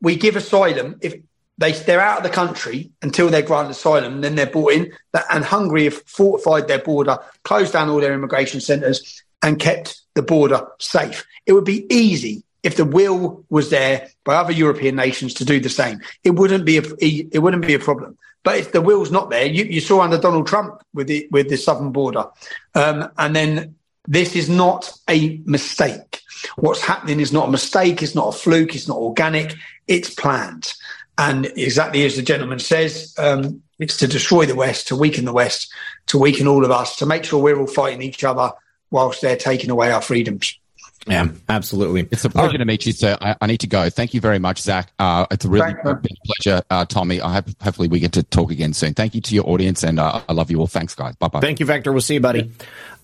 we 0.00 0.16
give 0.16 0.36
asylum 0.36 0.98
if 1.02 1.14
they 1.58 1.72
they're 1.72 2.00
out 2.00 2.18
of 2.18 2.22
the 2.22 2.30
country 2.30 2.90
until 3.02 3.28
they're 3.28 3.42
granted 3.42 3.72
asylum, 3.72 4.22
then 4.22 4.34
they're 4.34 4.46
brought 4.46 4.72
in. 4.72 4.92
And 5.30 5.44
Hungary 5.44 5.84
have 5.84 6.02
fortified 6.06 6.68
their 6.68 6.78
border, 6.78 7.18
closed 7.44 7.74
down 7.74 7.90
all 7.90 8.00
their 8.00 8.14
immigration 8.14 8.60
centres, 8.60 9.22
and 9.42 9.58
kept 9.58 10.00
the 10.14 10.22
border 10.22 10.66
safe. 10.78 11.26
It 11.46 11.52
would 11.52 11.64
be 11.64 11.86
easy 11.94 12.44
if 12.62 12.76
the 12.76 12.84
will 12.84 13.44
was 13.48 13.70
there 13.70 14.08
by 14.24 14.36
other 14.36 14.52
European 14.52 14.96
nations 14.96 15.34
to 15.34 15.44
do 15.44 15.60
the 15.60 15.68
same, 15.68 16.00
it 16.24 16.30
wouldn't 16.30 16.64
be 16.64 16.78
a 16.78 16.82
it 17.00 17.42
wouldn't 17.42 17.66
be 17.66 17.74
a 17.74 17.78
problem. 17.78 18.16
But 18.42 18.58
if 18.58 18.72
the 18.72 18.80
will's 18.80 19.10
not 19.10 19.28
there, 19.28 19.44
you, 19.44 19.64
you 19.64 19.80
saw 19.80 20.00
under 20.00 20.18
Donald 20.18 20.46
Trump 20.46 20.82
with 20.94 21.06
the 21.06 21.28
with 21.30 21.48
the 21.48 21.56
southern 21.56 21.92
border, 21.92 22.26
um, 22.74 23.10
and 23.18 23.36
then 23.36 23.74
this 24.06 24.34
is 24.34 24.48
not 24.48 24.92
a 25.08 25.40
mistake. 25.44 26.20
What's 26.56 26.80
happening 26.80 27.20
is 27.20 27.32
not 27.32 27.48
a 27.48 27.50
mistake. 27.50 28.02
It's 28.02 28.14
not 28.14 28.34
a 28.34 28.38
fluke. 28.38 28.74
It's 28.74 28.88
not 28.88 28.96
organic. 28.96 29.54
It's 29.86 30.12
planned. 30.12 30.72
And 31.18 31.46
exactly 31.56 32.04
as 32.06 32.16
the 32.16 32.22
gentleman 32.22 32.60
says, 32.60 33.14
um, 33.18 33.62
it's 33.78 33.98
to 33.98 34.06
destroy 34.06 34.46
the 34.46 34.54
West, 34.54 34.88
to 34.88 34.96
weaken 34.96 35.26
the 35.26 35.34
West, 35.34 35.72
to 36.06 36.18
weaken 36.18 36.46
all 36.46 36.64
of 36.64 36.70
us, 36.70 36.96
to 36.96 37.06
make 37.06 37.24
sure 37.24 37.42
we're 37.42 37.58
all 37.58 37.66
fighting 37.66 38.00
each 38.00 38.24
other 38.24 38.52
whilst 38.90 39.20
they're 39.20 39.36
taking 39.36 39.70
away 39.70 39.92
our 39.92 40.00
freedoms. 40.00 40.58
Yeah, 41.06 41.28
absolutely. 41.48 42.06
It's 42.10 42.24
a 42.24 42.30
pleasure 42.30 42.58
to 42.58 42.64
meet 42.64 42.84
you, 42.84 42.92
sir. 42.92 43.16
I, 43.20 43.34
I, 43.40 43.46
need 43.46 43.60
to 43.60 43.66
go. 43.66 43.88
Thank 43.88 44.12
you 44.12 44.20
very 44.20 44.38
much, 44.38 44.60
Zak. 44.60 44.92
Uh, 44.98 45.26
it's 45.30 45.44
a 45.46 45.48
really 45.48 45.72
been 45.72 46.16
pleasure, 46.24 46.62
uh, 46.68 46.84
Tommy. 46.84 47.22
I 47.22 47.34
hope 47.34 47.46
hopefully 47.60 47.88
we 47.88 48.00
get 48.00 48.12
to 48.12 48.22
talk 48.22 48.50
again 48.50 48.74
soon. 48.74 48.92
Thank 48.92 49.14
you 49.14 49.22
to 49.22 49.34
your 49.34 49.48
audience, 49.48 49.82
and 49.82 49.98
uh, 49.98 50.20
I 50.28 50.32
love 50.34 50.50
you 50.50 50.60
all. 50.60 50.66
Thanks, 50.66 50.94
guys. 50.94 51.16
Bye 51.16 51.28
bye. 51.28 51.40
Thank 51.40 51.58
you, 51.58 51.66
Vector. 51.66 51.92
We'll 51.92 52.02
see 52.02 52.14
you, 52.14 52.20
buddy. 52.20 52.50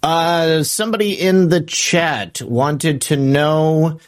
Uh, 0.02 0.62
somebody 0.62 1.14
in 1.14 1.48
the 1.48 1.62
chat 1.62 2.43
wanted 2.43 3.01
to 3.02 3.16
know 3.16 3.98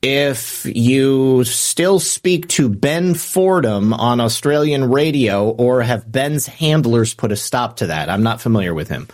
if 0.00 0.66
you 0.66 1.44
still 1.44 1.98
speak 1.98 2.48
to 2.48 2.68
Ben 2.68 3.14
Fordham 3.14 3.92
on 3.92 4.20
Australian 4.20 4.90
radio, 4.90 5.50
or 5.50 5.82
have 5.82 6.10
Ben's 6.10 6.46
handlers 6.46 7.12
put 7.12 7.30
a 7.30 7.36
stop 7.36 7.76
to 7.76 7.88
that? 7.88 8.08
I'm 8.08 8.22
not 8.22 8.40
familiar 8.40 8.72
with 8.72 8.88
him. 8.88 9.08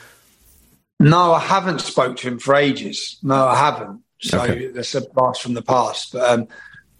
No, 1.01 1.33
I 1.33 1.41
haven't 1.41 1.81
spoke 1.81 2.19
to 2.19 2.29
him 2.29 2.39
for 2.39 2.55
ages. 2.55 3.19
No, 3.23 3.35
I 3.35 3.57
haven't. 3.57 4.03
So 4.21 4.41
okay. 4.41 4.67
that's 4.69 4.95
a 4.95 5.01
blast 5.01 5.43
from 5.43 5.55
the 5.55 5.63
past. 5.63 6.13
But 6.13 6.31
um, 6.31 6.49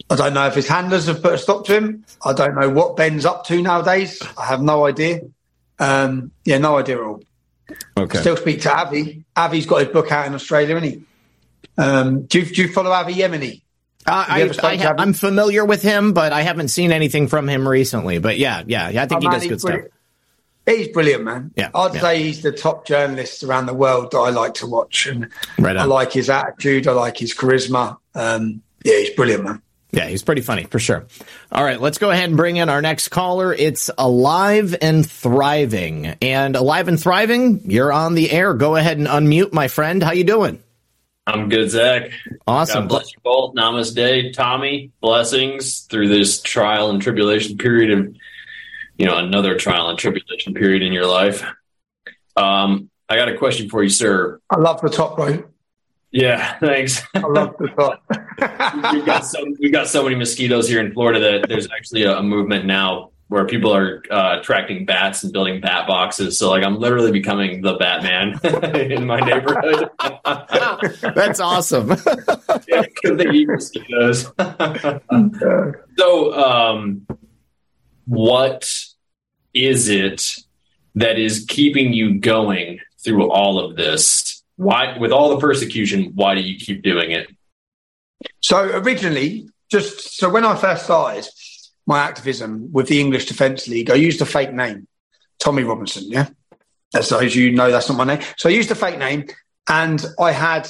I 0.09 0.17
don't 0.17 0.35
know 0.35 0.47
if 0.47 0.55
his 0.55 0.67
handlers 0.67 1.07
have 1.07 1.23
put 1.23 1.35
a 1.35 1.39
stop 1.39 1.67
to 1.67 1.77
him. 1.77 2.05
I 2.25 2.33
don't 2.33 2.59
know 2.59 2.69
what 2.69 2.97
Ben's 2.97 3.27
up 3.27 3.45
to 3.47 3.63
nowadays. 3.63 4.21
I 4.39 4.47
have 4.47 4.63
no 4.63 4.87
idea. 4.87 5.21
Um, 5.79 6.33
yeah, 6.45 6.59
no 6.59 6.79
idea 6.79 6.97
at 6.97 7.03
all. 7.03 7.23
Okay. 7.97 8.19
Still 8.19 8.37
speak 8.37 8.63
to 8.63 8.75
Avi. 8.75 9.25
Avi's 9.37 9.67
got 9.67 9.81
his 9.81 9.89
book 9.89 10.11
out 10.11 10.27
in 10.27 10.35
Australia, 10.35 10.77
isn't 10.77 10.91
he? 10.91 11.03
Um, 11.79 12.23
do, 12.23 12.41
you, 12.41 12.47
do 12.47 12.63
you 12.63 12.69
follow 12.69 12.91
Avi 12.91 13.15
Yemini? 13.15 13.63
Uh, 14.07 14.25
I, 14.29 14.51
I 14.63 15.03
am 15.03 15.13
familiar 15.13 15.65
with 15.65 15.83
him, 15.83 16.15
but 16.15 16.33
I 16.33 16.43
haven't 16.43 16.69
seen 16.69 16.91
anything 16.91 17.29
from 17.29 17.49
him 17.49 17.69
recently. 17.69 18.19
But 18.19 18.39
yeah, 18.39 18.65
yeah, 18.67 18.87
I 18.87 19.07
think 19.07 19.13
oh, 19.13 19.21
he 19.21 19.29
man, 19.29 19.39
does 19.39 19.47
good 19.47 19.61
stuff. 19.61 19.81
He's 20.67 20.89
brilliant, 20.89 21.25
man. 21.25 21.53
Yeah, 21.57 21.71
I'd 21.75 21.95
yeah. 21.95 22.01
say 22.01 22.23
he's 22.23 22.43
the 22.43 22.53
top 22.53 22.87
journalist 22.87 23.43
around 23.43 23.67
the 23.67 23.75
world 23.75 24.13
that 24.13 24.19
I 24.19 24.31
like 24.31 24.55
to 24.55 24.67
watch, 24.67 25.07
and 25.07 25.29
right 25.59 25.77
I 25.77 25.85
like 25.85 26.13
his 26.13 26.31
attitude. 26.31 26.87
I 26.87 26.93
like 26.93 27.17
his 27.17 27.35
charisma. 27.35 27.97
Um, 28.15 28.63
yeah, 28.85 28.99
he's 28.99 29.11
brilliant, 29.11 29.45
man. 29.45 29.63
Yeah, 29.93 30.07
he's 30.07 30.23
pretty 30.23 30.43
funny 30.43 30.65
for 30.65 30.79
sure. 30.79 31.07
All 31.51 31.65
right, 31.65 31.81
let's 31.81 31.99
go 31.99 32.11
ahead 32.11 32.29
and 32.29 32.37
bring 32.37 32.57
in 32.57 32.69
our 32.69 32.81
next 32.81 33.09
caller. 33.09 33.53
It's 33.53 33.91
Alive 33.99 34.77
and 34.81 35.09
Thriving. 35.09 36.07
And 36.23 36.55
Alive 36.55 36.87
and 36.87 37.01
Thriving, 37.01 37.69
you're 37.69 37.93
on 37.93 38.15
the 38.15 38.31
air. 38.31 38.55
Go 38.55 38.77
ahead 38.77 38.99
and 38.99 39.09
unmute, 39.09 39.53
my 39.53 39.67
friend. 39.67 40.03
How 40.03 40.13
you 40.13 40.25
doing? 40.25 40.63
I'm 41.27 41.49
good, 41.49 41.71
Zak. 41.71 42.13
Awesome. 42.47 42.85
God 42.85 42.89
bless 42.89 43.13
you 43.13 43.19
both. 43.23 43.55
Namaste, 43.55 44.33
Tommy. 44.33 44.91
Blessings 45.01 45.81
through 45.81 46.09
this 46.09 46.41
trial 46.41 46.91
and 46.91 47.03
tribulation 47.03 47.59
period 47.59 47.91
of 47.91 48.15
you 49.01 49.07
know 49.07 49.17
another 49.17 49.57
trial 49.57 49.89
and 49.89 49.99
tribulation 49.99 50.53
period 50.53 50.83
in 50.83 50.93
your 50.93 51.07
life. 51.07 51.43
Um, 52.37 52.91
I 53.09 53.17
got 53.17 53.31
a 53.31 53.39
question 53.39 53.71
for 53.71 53.83
you, 53.83 53.89
sir. 53.89 54.39
I 54.51 54.59
love 54.59 54.83
the 54.83 54.91
top 54.91 55.17
right. 55.17 55.43
Yeah, 56.13 56.59
thanks. 56.59 57.03
I 57.15 57.21
love 57.21 57.55
the 57.59 57.69
top. 57.69 58.03
we've 58.93 59.07
got 59.07 59.21
so 59.21 59.43
we've 59.59 59.73
got 59.73 59.89
so 59.89 60.03
many 60.03 60.17
mosquitoes 60.17 60.69
here 60.69 60.81
in 60.81 60.93
Florida 60.93 61.19
that 61.19 61.49
there's 61.49 61.67
actually 61.71 62.03
a, 62.03 62.19
a 62.19 62.23
movement 62.23 62.67
now 62.67 63.13
where 63.29 63.47
people 63.47 63.75
are 63.75 64.03
uh, 64.11 64.39
attracting 64.39 64.85
bats 64.85 65.23
and 65.23 65.33
building 65.33 65.63
bat 65.63 65.87
boxes. 65.87 66.39
So 66.39 66.51
like 66.51 66.63
I'm 66.63 66.79
literally 66.79 67.11
becoming 67.11 67.63
the 67.63 67.77
Batman 67.77 68.39
in 68.75 69.07
my 69.07 69.21
neighborhood. 69.21 69.89
That's 71.15 71.41
awesome. 71.41 71.89
yeah, 72.69 72.83
because 72.83 73.17
they 73.17 73.31
eat 73.31 73.49
mosquitoes. 73.49 74.31
so 75.97 76.35
um, 76.35 77.07
what 78.05 78.69
is 79.55 79.89
it 79.89 80.37
that 80.95 81.19
is 81.19 81.45
keeping 81.49 81.93
you 81.93 82.19
going 82.19 82.81
through 83.03 83.31
all 83.31 83.59
of 83.59 83.77
this? 83.77 84.43
Why, 84.57 84.99
with 84.99 85.13
all 85.13 85.31
the 85.31 85.39
persecution, 85.39 86.13
why 86.15 86.35
do 86.35 86.43
you 86.43 86.59
keep 86.59 86.83
doing 86.83 87.13
it? 87.13 87.29
So 88.41 88.59
originally, 88.63 89.49
just 89.71 90.17
so 90.17 90.29
when 90.29 90.45
I 90.45 90.57
first 90.57 90.85
started 90.85 91.27
my 91.87 92.01
activism 92.01 92.71
with 92.73 92.89
the 92.89 93.01
English 93.01 93.27
Defence 93.27 93.69
League, 93.69 93.91
I 93.91 93.95
used 93.95 94.21
a 94.21 94.27
fake 94.27 94.53
name, 94.53 94.87
Tommy 95.39 95.63
Robinson. 95.63 96.05
Yeah, 96.09 96.29
as 96.95 97.11
you 97.37 97.53
know, 97.53 97.71
that's 97.71 97.89
not 97.89 97.97
my 97.97 98.05
name. 98.05 98.21
So 98.37 98.49
I 98.49 98.53
used 98.53 98.71
a 98.71 98.75
fake 98.75 98.99
name, 98.99 99.27
and 99.69 100.05
I 100.19 100.33
had 100.33 100.69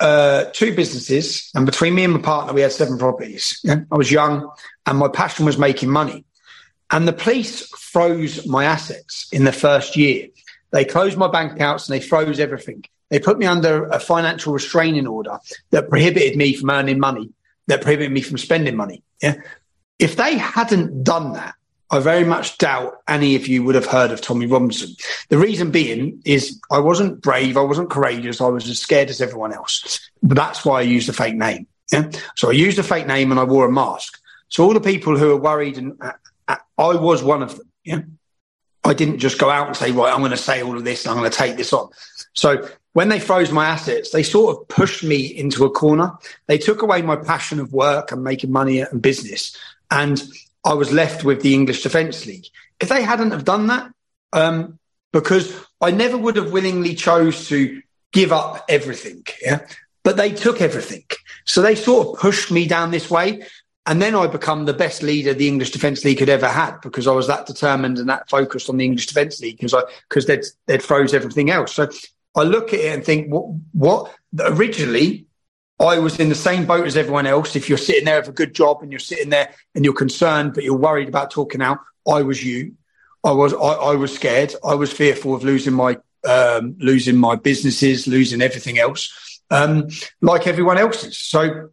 uh, 0.00 0.44
two 0.52 0.74
businesses, 0.74 1.50
and 1.54 1.66
between 1.66 1.94
me 1.94 2.04
and 2.04 2.14
my 2.14 2.20
partner, 2.20 2.52
we 2.52 2.60
had 2.60 2.72
seven 2.72 2.98
properties. 2.98 3.60
Yeah? 3.62 3.80
I 3.90 3.96
was 3.96 4.10
young, 4.10 4.50
and 4.86 4.98
my 4.98 5.08
passion 5.08 5.44
was 5.44 5.58
making 5.58 5.90
money. 5.90 6.24
And 6.90 7.06
the 7.06 7.12
police 7.12 7.66
froze 7.68 8.46
my 8.46 8.64
assets 8.64 9.28
in 9.32 9.44
the 9.44 9.52
first 9.52 9.96
year. 9.96 10.28
They 10.70 10.84
closed 10.84 11.16
my 11.16 11.28
bank 11.28 11.52
accounts 11.52 11.88
and 11.88 11.94
they 11.94 12.04
froze 12.04 12.40
everything. 12.40 12.84
They 13.10 13.18
put 13.18 13.38
me 13.38 13.46
under 13.46 13.86
a 13.86 13.98
financial 13.98 14.52
restraining 14.52 15.06
order 15.06 15.38
that 15.70 15.88
prohibited 15.88 16.36
me 16.36 16.54
from 16.54 16.70
earning 16.70 16.98
money, 16.98 17.30
that 17.66 17.82
prohibited 17.82 18.12
me 18.12 18.20
from 18.20 18.38
spending 18.38 18.76
money. 18.76 19.02
Yeah. 19.22 19.36
If 19.98 20.16
they 20.16 20.36
hadn't 20.36 21.04
done 21.04 21.32
that, 21.32 21.54
I 21.90 22.00
very 22.00 22.24
much 22.24 22.58
doubt 22.58 22.98
any 23.08 23.34
of 23.34 23.48
you 23.48 23.64
would 23.64 23.74
have 23.74 23.86
heard 23.86 24.10
of 24.10 24.20
Tommy 24.20 24.46
Robinson. 24.46 24.94
The 25.30 25.38
reason 25.38 25.70
being 25.70 26.20
is 26.26 26.60
I 26.70 26.80
wasn't 26.80 27.22
brave, 27.22 27.56
I 27.56 27.62
wasn't 27.62 27.88
courageous, 27.88 28.42
I 28.42 28.48
was 28.48 28.68
as 28.68 28.78
scared 28.78 29.08
as 29.08 29.22
everyone 29.22 29.54
else. 29.54 29.98
But 30.22 30.36
that's 30.36 30.66
why 30.66 30.80
I 30.80 30.82
used 30.82 31.08
a 31.08 31.14
fake 31.14 31.36
name. 31.36 31.66
Yeah? 31.90 32.10
So 32.36 32.50
I 32.50 32.52
used 32.52 32.78
a 32.78 32.82
fake 32.82 33.06
name 33.06 33.30
and 33.30 33.40
I 33.40 33.44
wore 33.44 33.64
a 33.64 33.72
mask. 33.72 34.20
So 34.48 34.64
all 34.64 34.74
the 34.74 34.80
people 34.80 35.16
who 35.16 35.30
are 35.30 35.36
worried 35.38 35.78
and 35.78 35.98
I 36.78 36.94
was 36.94 37.22
one 37.22 37.42
of 37.42 37.56
them. 37.56 37.68
Yeah. 37.84 38.00
I 38.84 38.94
didn't 38.94 39.18
just 39.18 39.38
go 39.38 39.50
out 39.50 39.66
and 39.66 39.76
say, 39.76 39.90
right, 39.90 40.12
I'm 40.12 40.20
going 40.20 40.30
to 40.30 40.36
say 40.36 40.62
all 40.62 40.76
of 40.76 40.84
this 40.84 41.04
and 41.04 41.12
I'm 41.12 41.18
going 41.18 41.30
to 41.30 41.36
take 41.36 41.56
this 41.56 41.72
on. 41.72 41.90
So 42.32 42.68
when 42.92 43.08
they 43.08 43.20
froze 43.20 43.50
my 43.50 43.66
assets, 43.66 44.10
they 44.10 44.22
sort 44.22 44.56
of 44.56 44.68
pushed 44.68 45.04
me 45.04 45.26
into 45.26 45.64
a 45.64 45.70
corner. 45.70 46.12
They 46.46 46.58
took 46.58 46.80
away 46.82 47.02
my 47.02 47.16
passion 47.16 47.60
of 47.60 47.72
work 47.72 48.12
and 48.12 48.24
making 48.24 48.50
money 48.50 48.80
and 48.80 49.02
business. 49.02 49.56
And 49.90 50.22
I 50.64 50.74
was 50.74 50.92
left 50.92 51.24
with 51.24 51.42
the 51.42 51.54
English 51.54 51.82
Defence 51.82 52.24
League. 52.24 52.46
If 52.80 52.88
they 52.88 53.02
hadn't 53.02 53.32
have 53.32 53.44
done 53.44 53.66
that, 53.66 53.90
um, 54.32 54.78
because 55.12 55.64
I 55.80 55.90
never 55.90 56.16
would 56.16 56.36
have 56.36 56.52
willingly 56.52 56.94
chose 56.94 57.48
to 57.48 57.82
give 58.12 58.32
up 58.32 58.64
everything. 58.68 59.24
Yeah. 59.42 59.66
But 60.04 60.16
they 60.16 60.30
took 60.32 60.60
everything. 60.60 61.04
So 61.44 61.60
they 61.60 61.74
sort 61.74 62.08
of 62.08 62.20
pushed 62.20 62.50
me 62.50 62.66
down 62.66 62.90
this 62.90 63.10
way. 63.10 63.42
And 63.86 64.02
then 64.02 64.14
I 64.14 64.26
become 64.26 64.66
the 64.66 64.74
best 64.74 65.02
leader 65.02 65.32
the 65.32 65.48
English 65.48 65.70
Defence 65.70 66.04
League 66.04 66.20
had 66.20 66.28
ever 66.28 66.48
had 66.48 66.78
because 66.82 67.06
I 67.06 67.12
was 67.12 67.26
that 67.26 67.46
determined 67.46 67.98
and 67.98 68.08
that 68.10 68.28
focused 68.28 68.68
on 68.68 68.76
the 68.76 68.84
English 68.84 69.06
Defence 69.06 69.40
League 69.40 69.56
because 69.56 69.72
I 69.72 69.82
because 70.08 70.26
they'd 70.26 70.44
they'd 70.66 70.82
froze 70.82 71.14
everything 71.14 71.50
else. 71.50 71.72
So 71.74 71.88
I 72.36 72.42
look 72.42 72.74
at 72.74 72.80
it 72.80 72.94
and 72.94 73.04
think, 73.04 73.32
what 73.32 73.46
what 73.72 74.14
originally 74.38 75.26
I 75.80 75.98
was 75.98 76.18
in 76.18 76.28
the 76.28 76.34
same 76.34 76.66
boat 76.66 76.86
as 76.86 76.96
everyone 76.96 77.26
else. 77.26 77.56
If 77.56 77.68
you're 77.68 77.78
sitting 77.78 78.04
there 78.04 78.20
with 78.20 78.28
a 78.28 78.32
good 78.32 78.54
job 78.54 78.82
and 78.82 78.92
you're 78.92 78.98
sitting 78.98 79.30
there 79.30 79.54
and 79.74 79.84
you're 79.84 79.94
concerned 79.94 80.54
but 80.54 80.64
you're 80.64 80.76
worried 80.76 81.08
about 81.08 81.30
talking 81.30 81.62
out, 81.62 81.78
I 82.06 82.22
was 82.22 82.44
you. 82.44 82.74
I 83.24 83.32
was 83.32 83.54
I, 83.54 83.56
I 83.58 83.94
was 83.94 84.14
scared. 84.14 84.54
I 84.64 84.74
was 84.74 84.92
fearful 84.92 85.34
of 85.34 85.44
losing 85.44 85.74
my 85.74 85.98
um, 86.28 86.76
losing 86.78 87.16
my 87.16 87.36
businesses, 87.36 88.06
losing 88.06 88.42
everything 88.42 88.78
else, 88.78 89.40
um, 89.50 89.88
like 90.20 90.46
everyone 90.46 90.78
else's. 90.78 91.18
So 91.18 91.70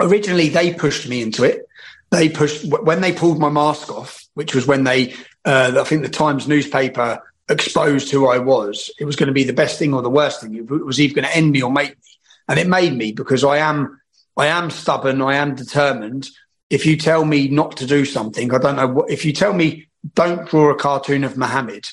originally 0.00 0.48
they 0.48 0.74
pushed 0.74 1.08
me 1.08 1.22
into 1.22 1.44
it. 1.44 1.68
They 2.10 2.28
pushed 2.28 2.64
when 2.66 3.00
they 3.00 3.12
pulled 3.12 3.38
my 3.38 3.48
mask 3.48 3.90
off, 3.90 4.26
which 4.34 4.54
was 4.54 4.66
when 4.66 4.84
they, 4.84 5.14
uh, 5.44 5.72
I 5.80 5.84
think 5.84 6.02
the 6.02 6.08
Times 6.08 6.46
newspaper 6.46 7.22
exposed 7.48 8.10
who 8.10 8.28
I 8.28 8.38
was. 8.38 8.90
It 8.98 9.04
was 9.04 9.16
going 9.16 9.26
to 9.26 9.32
be 9.32 9.44
the 9.44 9.52
best 9.52 9.78
thing 9.78 9.92
or 9.92 10.02
the 10.02 10.10
worst 10.10 10.40
thing. 10.40 10.54
It 10.54 10.68
was 10.68 11.00
either 11.00 11.14
going 11.14 11.26
to 11.26 11.36
end 11.36 11.50
me 11.50 11.62
or 11.62 11.72
make 11.72 11.90
me, 11.90 11.96
and 12.48 12.58
it 12.58 12.68
made 12.68 12.94
me 12.94 13.12
because 13.12 13.42
I 13.42 13.58
am, 13.58 14.00
I 14.36 14.46
am 14.46 14.70
stubborn. 14.70 15.22
I 15.22 15.36
am 15.36 15.54
determined. 15.54 16.28
If 16.70 16.86
you 16.86 16.96
tell 16.96 17.24
me 17.24 17.48
not 17.48 17.76
to 17.78 17.86
do 17.86 18.04
something, 18.04 18.52
I 18.54 18.58
don't 18.58 18.76
know 18.76 18.88
what. 18.88 19.10
If 19.10 19.24
you 19.24 19.32
tell 19.32 19.52
me 19.52 19.88
don't 20.14 20.48
draw 20.48 20.70
a 20.70 20.76
cartoon 20.76 21.24
of 21.24 21.36
Muhammad, 21.36 21.88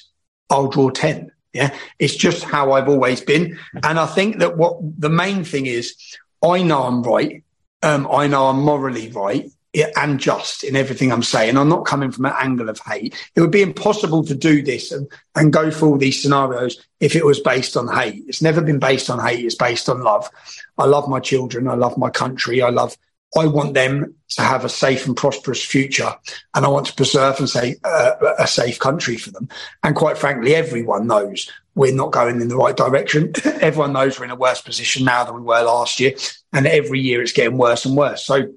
I'll 0.49 0.67
draw 0.67 0.89
ten. 0.89 1.31
Yeah, 1.53 1.75
it's 1.99 2.15
just 2.15 2.43
how 2.43 2.71
I've 2.71 2.87
always 2.87 3.19
been, 3.19 3.59
and 3.83 3.99
I 3.99 4.05
think 4.05 4.39
that 4.39 4.55
what 4.55 4.77
the 4.81 5.09
main 5.09 5.43
thing 5.43 5.65
is, 5.65 5.95
I 6.41 6.63
know 6.63 6.83
I'm 6.83 7.03
right 7.03 7.43
um, 7.83 8.07
I 8.11 8.27
know 8.27 8.47
I'm 8.47 8.61
morally 8.61 9.09
right 9.11 9.51
and 9.95 10.19
just 10.19 10.63
in 10.63 10.75
everything 10.75 11.11
I'm 11.11 11.23
saying. 11.23 11.57
I'm 11.57 11.69
not 11.69 11.85
coming 11.85 12.11
from 12.11 12.25
an 12.25 12.33
angle 12.37 12.69
of 12.69 12.79
hate. 12.79 13.15
It 13.35 13.41
would 13.41 13.51
be 13.51 13.61
impossible 13.61 14.23
to 14.25 14.35
do 14.35 14.61
this 14.61 14.91
and, 14.91 15.07
and 15.35 15.53
go 15.53 15.71
through 15.71 15.89
all 15.89 15.97
these 15.97 16.21
scenarios 16.21 16.85
if 16.99 17.15
it 17.15 17.25
was 17.25 17.39
based 17.39 17.77
on 17.77 17.87
hate. 17.87 18.23
It's 18.27 18.41
never 18.41 18.61
been 18.61 18.79
based 18.79 19.09
on 19.09 19.19
hate. 19.19 19.45
It's 19.45 19.55
based 19.55 19.87
on 19.87 20.03
love. 20.03 20.29
I 20.77 20.85
love 20.85 21.07
my 21.07 21.19
children. 21.19 21.67
I 21.67 21.75
love 21.75 21.97
my 21.97 22.09
country. 22.09 22.61
I 22.61 22.69
love, 22.69 22.97
I 23.37 23.47
want 23.47 23.73
them 23.73 24.13
to 24.29 24.41
have 24.41 24.65
a 24.65 24.69
safe 24.69 25.07
and 25.07 25.15
prosperous 25.15 25.63
future. 25.63 26.13
And 26.53 26.65
I 26.65 26.69
want 26.69 26.87
to 26.87 26.95
preserve 26.95 27.39
and 27.39 27.49
say 27.49 27.77
uh, 27.85 28.13
a 28.37 28.47
safe 28.47 28.77
country 28.77 29.15
for 29.15 29.31
them. 29.31 29.47
And 29.83 29.95
quite 29.95 30.17
frankly, 30.17 30.53
everyone 30.53 31.07
knows 31.07 31.49
we're 31.76 31.93
not 31.93 32.11
going 32.11 32.41
in 32.41 32.48
the 32.48 32.56
right 32.56 32.76
direction. 32.76 33.34
everyone 33.45 33.93
knows 33.93 34.19
we're 34.19 34.26
in 34.26 34.31
a 34.31 34.35
worse 34.35 34.61
position 34.61 35.06
now 35.06 35.23
than 35.23 35.35
we 35.35 35.41
were 35.41 35.64
last 35.64 35.99
year 35.99 36.14
and 36.52 36.68
every 36.68 36.99
year 36.99 37.22
it's 37.22 37.31
getting 37.31 37.57
worse 37.57 37.85
and 37.85 37.95
worse. 37.95 38.26
So 38.26 38.53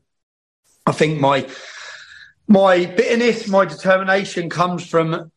I 0.87 0.93
think 0.93 1.21
my 1.21 1.49
my 2.47 2.85
bitterness, 2.85 3.49
my 3.49 3.65
determination 3.65 4.51
comes 4.51 4.87
from 4.87 5.31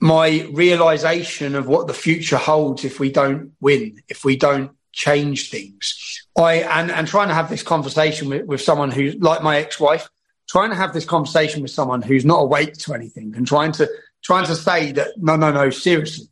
my 0.00 0.48
realization 0.52 1.54
of 1.54 1.66
what 1.66 1.86
the 1.86 1.94
future 1.94 2.36
holds 2.36 2.84
if 2.84 3.00
we 3.00 3.10
don't 3.10 3.52
win, 3.60 4.02
if 4.08 4.24
we 4.24 4.36
don't 4.36 4.72
change 4.92 5.50
things. 5.50 6.26
I 6.36 6.54
and, 6.56 6.90
and 6.90 7.06
trying 7.06 7.28
to 7.28 7.34
have 7.34 7.48
this 7.48 7.62
conversation 7.62 8.28
with, 8.28 8.46
with 8.46 8.60
someone 8.60 8.90
who's 8.90 9.14
like 9.16 9.42
my 9.42 9.58
ex-wife, 9.58 10.08
trying 10.48 10.70
to 10.70 10.76
have 10.76 10.92
this 10.92 11.04
conversation 11.04 11.62
with 11.62 11.70
someone 11.70 12.02
who's 12.02 12.24
not 12.24 12.40
awake 12.40 12.74
to 12.74 12.94
anything 12.94 13.34
and 13.36 13.46
trying 13.46 13.72
to 13.72 13.88
trying 14.22 14.46
to 14.46 14.54
say 14.54 14.92
that 14.92 15.08
no, 15.16 15.36
no, 15.36 15.50
no, 15.50 15.70
seriously, 15.70 16.26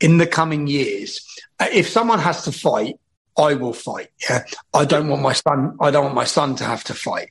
in 0.00 0.18
the 0.18 0.26
coming 0.26 0.66
years, 0.66 1.24
uh, 1.60 1.66
if 1.72 1.88
someone 1.88 2.18
has 2.18 2.42
to 2.44 2.52
fight, 2.52 2.98
I 3.38 3.54
will 3.54 3.72
fight. 3.72 4.08
Yeah. 4.28 4.44
I 4.72 4.84
don't 4.84 5.08
want 5.08 5.22
my 5.22 5.32
son, 5.32 5.76
I 5.80 5.90
don't 5.90 6.04
want 6.04 6.14
my 6.14 6.24
son 6.24 6.56
to 6.56 6.64
have 6.64 6.84
to 6.84 6.94
fight. 6.94 7.30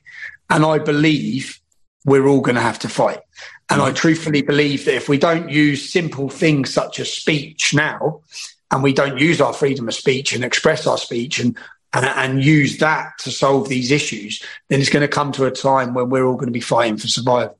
And 0.50 0.64
I 0.64 0.78
believe 0.78 1.60
we're 2.04 2.28
all 2.28 2.40
going 2.40 2.54
to 2.54 2.60
have 2.60 2.78
to 2.80 2.88
fight. 2.88 3.20
And 3.68 3.82
I 3.82 3.90
mm. 3.90 3.96
truthfully 3.96 4.42
believe 4.42 4.84
that 4.84 4.94
if 4.94 5.08
we 5.08 5.18
don't 5.18 5.48
use 5.50 5.90
simple 5.90 6.28
things 6.28 6.72
such 6.72 7.00
as 7.00 7.12
speech 7.12 7.74
now, 7.74 8.22
and 8.70 8.82
we 8.82 8.92
don't 8.92 9.18
use 9.18 9.40
our 9.40 9.52
freedom 9.52 9.88
of 9.88 9.94
speech 9.94 10.32
and 10.32 10.44
express 10.44 10.86
our 10.86 10.98
speech 10.98 11.38
and, 11.38 11.56
and, 11.92 12.06
and 12.06 12.44
use 12.44 12.78
that 12.78 13.12
to 13.18 13.30
solve 13.30 13.68
these 13.68 13.90
issues, 13.90 14.42
then 14.68 14.80
it's 14.80 14.90
going 14.90 15.02
to 15.02 15.08
come 15.08 15.32
to 15.32 15.44
a 15.44 15.50
time 15.50 15.94
when 15.94 16.10
we're 16.10 16.24
all 16.24 16.34
going 16.34 16.46
to 16.46 16.52
be 16.52 16.60
fighting 16.60 16.96
for 16.96 17.08
survival. 17.08 17.58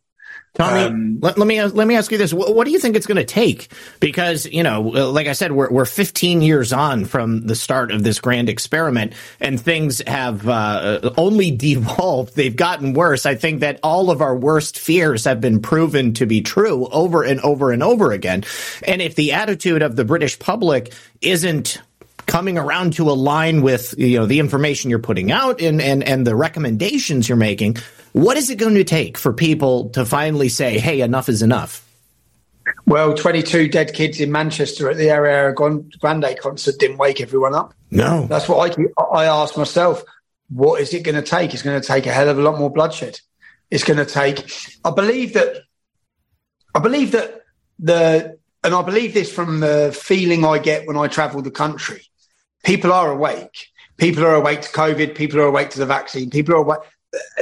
Tommy, 0.56 0.80
um, 0.80 1.18
let, 1.20 1.36
let, 1.36 1.46
me 1.46 1.62
let 1.62 1.86
me 1.86 1.96
ask 1.96 2.10
you 2.10 2.18
this: 2.18 2.32
what, 2.32 2.54
what 2.54 2.64
do 2.64 2.70
you 2.70 2.78
think 2.78 2.96
it's 2.96 3.06
going 3.06 3.16
to 3.16 3.24
take? 3.24 3.68
Because 4.00 4.46
you 4.46 4.62
know, 4.62 4.80
like 4.80 5.26
I 5.26 5.32
said, 5.32 5.52
we're 5.52 5.70
we're 5.70 5.84
15 5.84 6.40
years 6.40 6.72
on 6.72 7.04
from 7.04 7.46
the 7.46 7.54
start 7.54 7.90
of 7.90 8.02
this 8.02 8.20
grand 8.20 8.48
experiment, 8.48 9.12
and 9.38 9.60
things 9.60 10.00
have 10.06 10.48
uh, 10.48 11.10
only 11.18 11.50
devolved. 11.56 12.34
They've 12.36 12.56
gotten 12.56 12.94
worse. 12.94 13.26
I 13.26 13.34
think 13.34 13.60
that 13.60 13.80
all 13.82 14.10
of 14.10 14.22
our 14.22 14.34
worst 14.34 14.78
fears 14.78 15.24
have 15.24 15.40
been 15.40 15.60
proven 15.60 16.14
to 16.14 16.26
be 16.26 16.40
true 16.40 16.86
over 16.86 17.22
and 17.22 17.40
over 17.40 17.70
and 17.70 17.82
over 17.82 18.12
again. 18.12 18.44
And 18.82 19.02
if 19.02 19.14
the 19.14 19.32
attitude 19.32 19.82
of 19.82 19.94
the 19.94 20.04
British 20.04 20.38
public 20.38 20.94
isn't 21.20 21.82
coming 22.26 22.58
around 22.58 22.94
to 22.94 23.10
align 23.10 23.62
with 23.62 23.94
you 23.98 24.18
know 24.18 24.26
the 24.26 24.40
information 24.40 24.90
you're 24.90 24.98
putting 24.98 25.30
out 25.30 25.60
and 25.60 25.80
and 25.80 26.02
and 26.02 26.26
the 26.26 26.34
recommendations 26.34 27.28
you're 27.28 27.36
making 27.36 27.76
what 28.16 28.38
is 28.38 28.48
it 28.48 28.56
going 28.56 28.76
to 28.76 28.84
take 28.84 29.18
for 29.18 29.30
people 29.30 29.90
to 29.90 30.06
finally 30.06 30.48
say, 30.48 30.78
hey, 30.78 31.02
enough 31.02 31.28
is 31.28 31.42
enough? 31.42 31.86
Well, 32.86 33.12
22 33.12 33.68
dead 33.68 33.92
kids 33.92 34.22
in 34.22 34.32
Manchester 34.32 34.88
at 34.88 34.96
the 34.96 35.08
Ariana 35.08 35.54
Grande 35.98 36.38
concert 36.40 36.78
didn't 36.78 36.96
wake 36.96 37.20
everyone 37.20 37.54
up. 37.54 37.74
No. 37.90 38.26
That's 38.26 38.48
what 38.48 38.78
I, 38.78 39.04
I 39.12 39.26
asked 39.26 39.58
myself. 39.58 40.02
What 40.48 40.80
is 40.80 40.94
it 40.94 41.02
going 41.02 41.16
to 41.16 41.20
take? 41.20 41.52
It's 41.52 41.62
going 41.62 41.78
to 41.78 41.86
take 41.86 42.06
a 42.06 42.10
hell 42.10 42.30
of 42.30 42.38
a 42.38 42.42
lot 42.42 42.58
more 42.58 42.70
bloodshed. 42.70 43.20
It's 43.70 43.84
going 43.84 43.98
to 43.98 44.06
take, 44.06 44.50
I 44.82 44.92
believe 44.92 45.34
that, 45.34 45.64
I 46.74 46.78
believe 46.78 47.12
that 47.12 47.42
the, 47.78 48.38
and 48.64 48.74
I 48.74 48.80
believe 48.80 49.12
this 49.12 49.30
from 49.30 49.60
the 49.60 49.94
feeling 49.94 50.42
I 50.42 50.58
get 50.58 50.86
when 50.86 50.96
I 50.96 51.08
travel 51.08 51.42
the 51.42 51.50
country. 51.50 52.06
People 52.64 52.94
are 52.94 53.10
awake. 53.10 53.66
People 53.98 54.24
are 54.24 54.36
awake 54.36 54.62
to 54.62 54.70
COVID. 54.70 55.14
People 55.14 55.38
are 55.38 55.46
awake 55.46 55.68
to 55.70 55.78
the 55.78 55.86
vaccine. 55.86 56.30
People 56.30 56.54
are 56.54 56.58
awake 56.58 56.80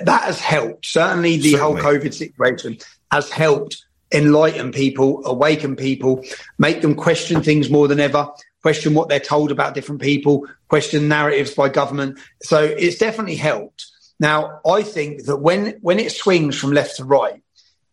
that 0.03 0.23
has 0.23 0.41
helped. 0.41 0.87
Certainly, 0.87 1.39
the 1.39 1.53
Certainly. 1.53 1.83
whole 1.83 1.93
COVID 1.93 2.15
situation 2.15 2.79
has 3.11 3.31
helped 3.31 3.85
enlighten 4.13 4.73
people, 4.73 5.23
awaken 5.27 5.77
people, 5.77 6.25
make 6.59 6.83
them 6.83 6.95
question 6.95 7.43
things 7.43 7.69
more 7.71 7.89
than 7.89 8.01
ever, 8.01 8.29
question 8.63 8.95
what 8.95 9.09
they're 9.09 9.21
told 9.21 9.51
about 9.51 9.75
different 9.75 10.01
people, 10.01 10.47
question 10.69 11.09
narratives 11.09 11.55
by 11.55 11.69
government. 11.69 12.19
So 12.43 12.63
it's 12.63 12.99
definitely 12.99 13.37
helped. 13.37 13.87
Now, 14.21 14.61
I 14.67 14.83
think 14.83 15.25
that 15.25 15.39
when 15.39 15.79
when 15.81 15.99
it 15.99 16.13
swings 16.13 16.57
from 16.57 16.73
left 16.73 16.97
to 16.97 17.05
right, 17.05 17.43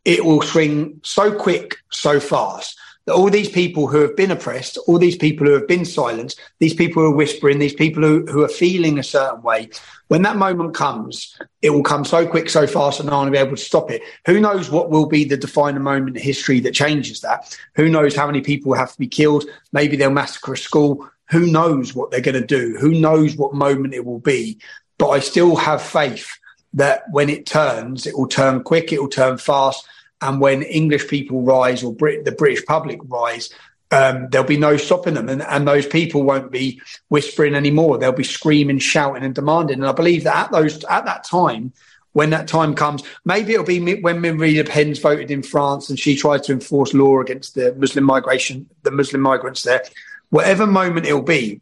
it 0.05 0.23
will 0.23 0.41
swing 0.41 1.01
so 1.03 1.33
quick, 1.33 1.77
so 1.89 2.19
fast 2.19 2.77
that 3.05 3.15
all 3.15 3.29
these 3.29 3.49
people 3.49 3.87
who 3.87 4.01
have 4.01 4.15
been 4.15 4.31
oppressed, 4.31 4.77
all 4.87 4.99
these 4.99 5.17
people 5.17 5.47
who 5.47 5.53
have 5.53 5.67
been 5.67 5.85
silenced, 5.85 6.39
these 6.59 6.73
people 6.73 7.01
who 7.01 7.11
are 7.11 7.15
whispering, 7.15 7.59
these 7.59 7.73
people 7.73 8.03
who, 8.03 8.25
who 8.27 8.43
are 8.43 8.47
feeling 8.47 8.99
a 8.99 9.03
certain 9.03 9.41
way, 9.41 9.69
when 10.11 10.23
that 10.23 10.35
moment 10.35 10.73
comes, 10.73 11.37
it 11.61 11.69
will 11.69 11.83
come 11.83 12.03
so 12.03 12.27
quick, 12.27 12.49
so 12.49 12.67
fast, 12.67 12.99
and 12.99 13.07
no 13.07 13.15
one 13.15 13.27
will 13.27 13.31
be 13.31 13.37
able 13.37 13.55
to 13.55 13.63
stop 13.63 13.89
it. 13.89 14.01
Who 14.25 14.41
knows 14.41 14.69
what 14.69 14.89
will 14.89 15.05
be 15.05 15.23
the 15.23 15.37
defining 15.37 15.83
moment 15.83 16.17
in 16.17 16.21
history 16.21 16.59
that 16.59 16.73
changes 16.73 17.21
that? 17.21 17.57
Who 17.75 17.87
knows 17.87 18.13
how 18.13 18.27
many 18.27 18.41
people 18.41 18.73
have 18.73 18.91
to 18.91 18.97
be 18.99 19.07
killed? 19.07 19.45
Maybe 19.71 19.95
they'll 19.95 20.11
massacre 20.11 20.51
a 20.51 20.57
school. 20.57 21.09
Who 21.29 21.47
knows 21.47 21.95
what 21.95 22.11
they're 22.11 22.19
going 22.19 22.41
to 22.41 22.45
do? 22.45 22.75
Who 22.77 22.91
knows 22.91 23.37
what 23.37 23.53
moment 23.53 23.93
it 23.93 24.03
will 24.03 24.19
be? 24.19 24.59
But 24.97 25.11
I 25.11 25.19
still 25.19 25.55
have 25.55 25.81
faith 25.81 26.29
that 26.73 27.03
when 27.11 27.29
it 27.29 27.45
turns, 27.45 28.05
it 28.05 28.17
will 28.17 28.27
turn 28.27 28.63
quick, 28.63 28.91
it 28.91 29.01
will 29.01 29.07
turn 29.07 29.37
fast, 29.37 29.87
and 30.19 30.41
when 30.41 30.63
English 30.63 31.07
people 31.07 31.41
rise 31.41 31.83
or 31.83 31.95
Brit- 31.95 32.25
the 32.25 32.33
British 32.33 32.65
public 32.65 32.99
rise, 33.05 33.49
um, 33.91 34.29
there'll 34.29 34.47
be 34.47 34.57
no 34.57 34.77
stopping 34.77 35.13
them, 35.13 35.29
and, 35.29 35.41
and 35.41 35.67
those 35.67 35.85
people 35.85 36.23
won't 36.23 36.51
be 36.51 36.81
whispering 37.09 37.55
anymore. 37.55 37.97
They'll 37.97 38.11
be 38.11 38.23
screaming, 38.23 38.79
shouting, 38.79 39.23
and 39.23 39.35
demanding. 39.35 39.79
And 39.79 39.87
I 39.87 39.91
believe 39.91 40.23
that 40.23 40.35
at 40.35 40.51
those 40.51 40.83
at 40.85 41.05
that 41.05 41.23
time, 41.23 41.73
when 42.13 42.29
that 42.31 42.47
time 42.47 42.75
comes, 42.75 43.03
maybe 43.25 43.53
it'll 43.53 43.65
be 43.65 44.01
when 44.01 44.19
Marine 44.19 44.57
Le 44.57 44.63
Pen's 44.63 44.99
voted 44.99 45.31
in 45.31 45.43
France 45.43 45.89
and 45.89 45.97
she 45.97 46.15
tried 46.15 46.43
to 46.43 46.51
enforce 46.51 46.93
law 46.93 47.19
against 47.19 47.55
the 47.55 47.73
Muslim 47.75 48.03
migration, 48.03 48.69
the 48.83 48.91
Muslim 48.91 49.21
migrants 49.21 49.63
there. 49.63 49.83
Whatever 50.29 50.67
moment 50.67 51.05
it'll 51.05 51.21
be, 51.21 51.61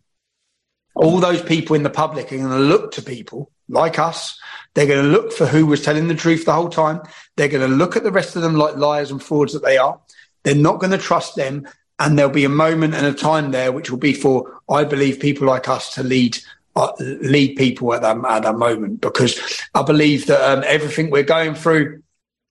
all 0.96 1.20
those 1.20 1.42
people 1.42 1.76
in 1.76 1.84
the 1.84 1.90
public 1.90 2.32
are 2.32 2.38
going 2.38 2.50
to 2.50 2.58
look 2.58 2.92
to 2.94 3.02
people 3.02 3.52
like 3.68 4.00
us 4.00 4.40
they're 4.74 4.88
going 4.88 5.04
to 5.04 5.12
look 5.12 5.34
for 5.34 5.46
who 5.46 5.66
was 5.66 5.84
telling 5.84 6.08
the 6.08 6.16
truth 6.16 6.46
the 6.46 6.54
whole 6.54 6.70
time. 6.70 7.02
They're 7.36 7.48
going 7.48 7.68
to 7.70 7.76
look 7.76 7.96
at 7.96 8.04
the 8.04 8.12
rest 8.12 8.36
of 8.36 8.42
them 8.42 8.56
like 8.56 8.76
liars 8.76 9.12
and 9.12 9.22
frauds 9.22 9.54
that 9.54 9.64
they 9.64 9.78
are. 9.78 10.00
They're 10.44 10.56
not 10.56 10.80
going 10.80 10.92
to 10.92 10.98
trust 10.98 11.36
them. 11.36 11.68
And 12.00 12.18
there'll 12.18 12.32
be 12.32 12.46
a 12.46 12.50
moment 12.50 12.96
and 12.96 13.06
a 13.06 13.14
time 13.14 13.52
there 13.52 13.72
which 13.72 13.92
will 13.92 13.98
be 13.98 14.14
for, 14.14 14.62
I 14.70 14.86
believe, 14.86 15.20
people 15.20 15.48
like 15.48 15.68
us 15.68 15.94
to 15.96 16.04
lead 16.04 16.38
uh, 16.76 16.94
lead 17.00 17.58
people 17.58 17.94
at 17.94 18.02
that 18.02 18.18
at 18.26 18.44
that 18.44 18.56
moment 18.56 19.02
because 19.02 19.62
I 19.74 19.82
believe 19.84 20.28
that 20.28 20.42
um, 20.42 20.64
everything 20.66 21.10
we're 21.10 21.24
going 21.24 21.56
through, 21.56 22.02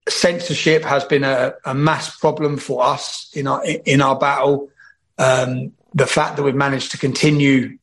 censorship 0.09 0.85
has 0.85 1.05
been 1.05 1.25
a, 1.25 1.55
a, 1.65 1.75
mass 1.75 2.15
problem 2.19 2.59
for 2.59 2.85
us 2.85 3.31
in 3.35 3.47
our 3.47 3.65
in 3.65 4.03
our 4.03 4.19
battle. 4.19 4.69
Um, 5.19 5.73
the 5.95 6.07
fact 6.07 6.37
that 6.37 6.43
we've 6.43 6.55
managed 6.55 6.91
to 6.91 6.99
continue 6.99 7.79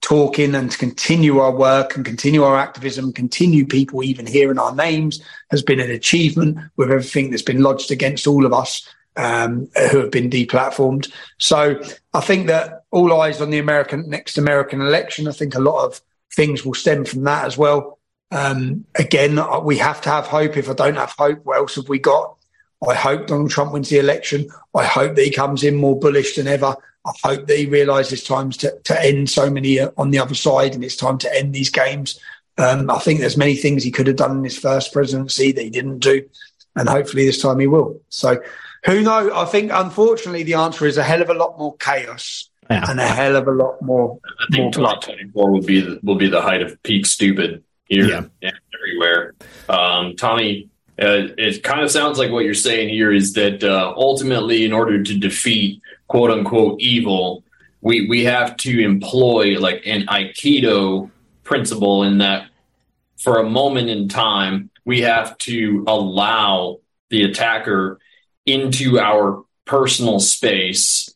talking 0.00 0.54
and 0.54 0.70
to 0.70 0.78
continue 0.78 1.38
our 1.38 1.54
work 1.54 1.94
and 1.96 2.04
continue 2.04 2.42
our 2.42 2.56
activism, 2.56 3.12
continue 3.12 3.66
people 3.66 4.02
even 4.02 4.26
hearing 4.26 4.58
our 4.58 4.74
names 4.74 5.20
has 5.50 5.62
been 5.62 5.80
an 5.80 5.90
achievement 5.90 6.58
with 6.76 6.90
everything 6.90 7.30
that's 7.30 7.42
been 7.42 7.62
lodged 7.62 7.90
against 7.90 8.26
all 8.26 8.46
of 8.46 8.52
us 8.52 8.88
um, 9.20 9.68
who 9.90 9.98
have 9.98 10.10
been 10.10 10.30
deplatformed. 10.30 11.12
So 11.38 11.80
I 12.14 12.20
think 12.20 12.46
that 12.46 12.84
all 12.90 13.20
eyes 13.20 13.40
on 13.40 13.50
the 13.50 13.58
American 13.58 14.08
next 14.08 14.38
American 14.38 14.80
election. 14.80 15.28
I 15.28 15.32
think 15.32 15.54
a 15.54 15.60
lot 15.60 15.84
of 15.84 16.00
things 16.34 16.64
will 16.64 16.74
stem 16.74 17.04
from 17.04 17.24
that 17.24 17.44
as 17.44 17.58
well. 17.58 17.98
Um, 18.30 18.86
again, 18.94 19.38
we 19.64 19.76
have 19.78 20.00
to 20.02 20.08
have 20.08 20.26
hope. 20.26 20.56
If 20.56 20.70
I 20.70 20.72
don't 20.72 20.96
have 20.96 21.14
hope, 21.18 21.44
what 21.44 21.58
else 21.58 21.74
have 21.74 21.88
we 21.88 21.98
got? 21.98 22.36
I 22.88 22.94
hope 22.94 23.26
Donald 23.26 23.50
Trump 23.50 23.72
wins 23.72 23.90
the 23.90 23.98
election. 23.98 24.48
I 24.74 24.84
hope 24.84 25.16
that 25.16 25.24
he 25.24 25.30
comes 25.30 25.62
in 25.64 25.76
more 25.76 25.98
bullish 25.98 26.36
than 26.36 26.46
ever. 26.46 26.74
I 27.04 27.12
hope 27.22 27.46
that 27.46 27.58
he 27.58 27.66
realises 27.66 28.24
times 28.24 28.56
to, 28.58 28.78
to 28.84 29.04
end 29.04 29.28
so 29.28 29.50
many 29.50 29.80
uh, 29.80 29.90
on 29.98 30.10
the 30.10 30.18
other 30.18 30.34
side 30.34 30.74
and 30.74 30.82
it's 30.82 30.96
time 30.96 31.18
to 31.18 31.36
end 31.36 31.54
these 31.54 31.70
games. 31.70 32.18
Um, 32.56 32.90
I 32.90 32.98
think 32.98 33.20
there's 33.20 33.36
many 33.36 33.56
things 33.56 33.82
he 33.82 33.90
could 33.90 34.06
have 34.06 34.16
done 34.16 34.38
in 34.38 34.44
his 34.44 34.58
first 34.58 34.92
presidency 34.92 35.52
that 35.52 35.62
he 35.62 35.70
didn't 35.70 36.00
do, 36.00 36.28
and 36.76 36.88
hopefully 36.88 37.24
this 37.24 37.40
time 37.40 37.58
he 37.58 37.66
will. 37.66 38.00
So, 38.10 38.42
who 38.84 39.02
knows? 39.02 39.30
I 39.32 39.44
think 39.44 39.70
unfortunately 39.72 40.42
the 40.42 40.54
answer 40.54 40.86
is 40.86 40.96
a 40.96 41.02
hell 41.02 41.22
of 41.22 41.30
a 41.30 41.34
lot 41.34 41.58
more 41.58 41.76
chaos 41.76 42.48
yeah. 42.70 42.84
and 42.88 43.00
a 43.00 43.06
hell 43.06 43.36
of 43.36 43.46
a 43.48 43.52
lot 43.52 43.82
more. 43.82 44.18
I 44.24 44.54
think 44.54 44.74
2024 44.74 45.50
will 45.50 45.60
be 45.60 45.80
the, 45.80 46.00
will 46.02 46.16
be 46.16 46.28
the 46.28 46.40
height 46.40 46.62
of 46.62 46.82
peak 46.82 47.06
stupid 47.06 47.64
here 47.84 48.28
yeah. 48.40 48.50
everywhere. 48.74 49.34
Um, 49.68 50.16
Tommy, 50.16 50.68
uh, 51.00 51.34
it 51.36 51.62
kind 51.62 51.82
of 51.82 51.90
sounds 51.90 52.18
like 52.18 52.30
what 52.30 52.44
you're 52.44 52.54
saying 52.54 52.90
here 52.90 53.12
is 53.12 53.34
that 53.34 53.64
uh, 53.64 53.92
ultimately, 53.96 54.64
in 54.64 54.72
order 54.72 55.02
to 55.02 55.18
defeat 55.18 55.82
quote 56.08 56.30
unquote 56.30 56.80
evil, 56.80 57.44
we 57.80 58.08
we 58.08 58.24
have 58.24 58.56
to 58.58 58.80
employ 58.80 59.58
like 59.58 59.86
an 59.86 60.06
aikido 60.06 61.10
principle 61.42 62.04
in 62.04 62.18
that 62.18 62.48
for 63.18 63.38
a 63.38 63.48
moment 63.48 63.90
in 63.90 64.08
time 64.08 64.70
we 64.84 65.00
have 65.00 65.36
to 65.38 65.84
allow 65.86 66.78
the 67.10 67.22
attacker 67.22 67.98
into 68.52 68.98
our 68.98 69.44
personal 69.64 70.20
space 70.20 71.14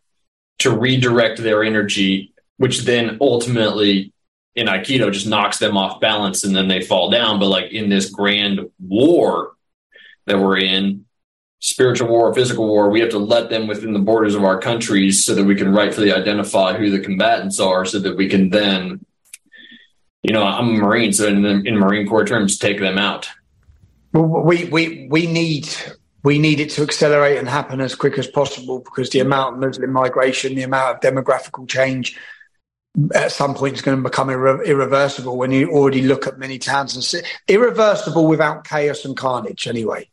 to 0.59 0.71
redirect 0.71 1.39
their 1.39 1.63
energy 1.63 2.33
which 2.57 2.83
then 2.83 3.19
ultimately 3.21 4.13
in 4.55 4.69
aikido 4.69 5.13
just 5.13 5.27
knocks 5.27 5.59
them 5.59 5.77
off 5.77 6.01
balance 6.01 6.45
and 6.45 6.55
then 6.55 6.69
they 6.69 6.81
fall 6.81 7.11
down 7.11 7.39
but 7.39 7.49
like 7.49 7.73
in 7.73 7.89
this 7.89 8.11
grand 8.11 8.61
war 8.79 9.53
that 10.27 10.39
we're 10.39 10.59
in 10.59 11.05
spiritual 11.65 12.09
war, 12.09 12.29
or 12.29 12.35
physical 12.35 12.67
war, 12.67 12.91
we 12.91 13.01
have 13.01 13.09
to 13.09 13.19
let 13.19 13.49
them 13.49 13.67
within 13.67 13.95
the 13.95 13.99
borders 13.99 14.35
of 14.35 14.45
our 14.45 14.61
countries 14.61 15.25
so 15.25 15.35
that 15.35 15.45
we 15.45 15.55
can 15.55 15.73
rightfully 15.73 16.13
identify 16.13 16.77
who 16.77 16.91
the 16.91 17.01
combatants 17.01 17.59
are 17.59 17.87
so 17.87 17.99
that 17.99 18.19
we 18.19 18.29
can 18.29 18.51
then, 18.51 19.03
you 20.23 20.35
know, 20.35 20.43
I'm 20.43 20.69
a 20.69 20.73
Marine, 20.73 21.15
so 21.15 21.27
in, 21.27 21.43
in 21.67 21.79
Marine 21.79 22.07
Corps 22.07 22.27
terms, 22.27 22.59
take 22.59 22.81
them 22.81 22.99
out. 22.99 23.31
Well, 24.13 24.45
we 24.45 24.67
we 24.67 25.09
we 25.11 25.27
need 25.27 25.67
we 26.25 26.39
need 26.39 26.59
it 26.59 26.71
to 26.71 26.83
accelerate 26.83 27.39
and 27.39 27.47
happen 27.47 27.83
as 27.83 27.95
quick 27.95 28.19
as 28.19 28.27
possible 28.27 28.81
because 28.81 29.11
the 29.11 29.21
amount 29.21 29.55
of 29.55 29.61
Muslim 29.61 29.93
migration, 29.93 30.55
the 30.55 30.63
amount 30.63 30.97
of 30.97 31.01
demographical 31.01 31.69
change, 31.69 32.19
at 33.15 33.31
some 33.31 33.55
point 33.55 33.75
is 33.75 33.83
going 33.83 33.99
to 33.99 34.03
become 34.03 34.29
irre- 34.29 34.65
irreversible. 34.65 35.37
When 35.37 35.51
you 35.51 35.71
already 35.71 36.03
look 36.03 36.27
at 36.27 36.39
many 36.39 36.59
towns 36.59 36.95
and 36.95 37.05
cities, 37.05 37.31
irreversible 37.47 38.27
without 38.27 38.65
chaos 38.67 39.05
and 39.05 39.17
carnage. 39.17 39.67
Anyway, 39.67 40.09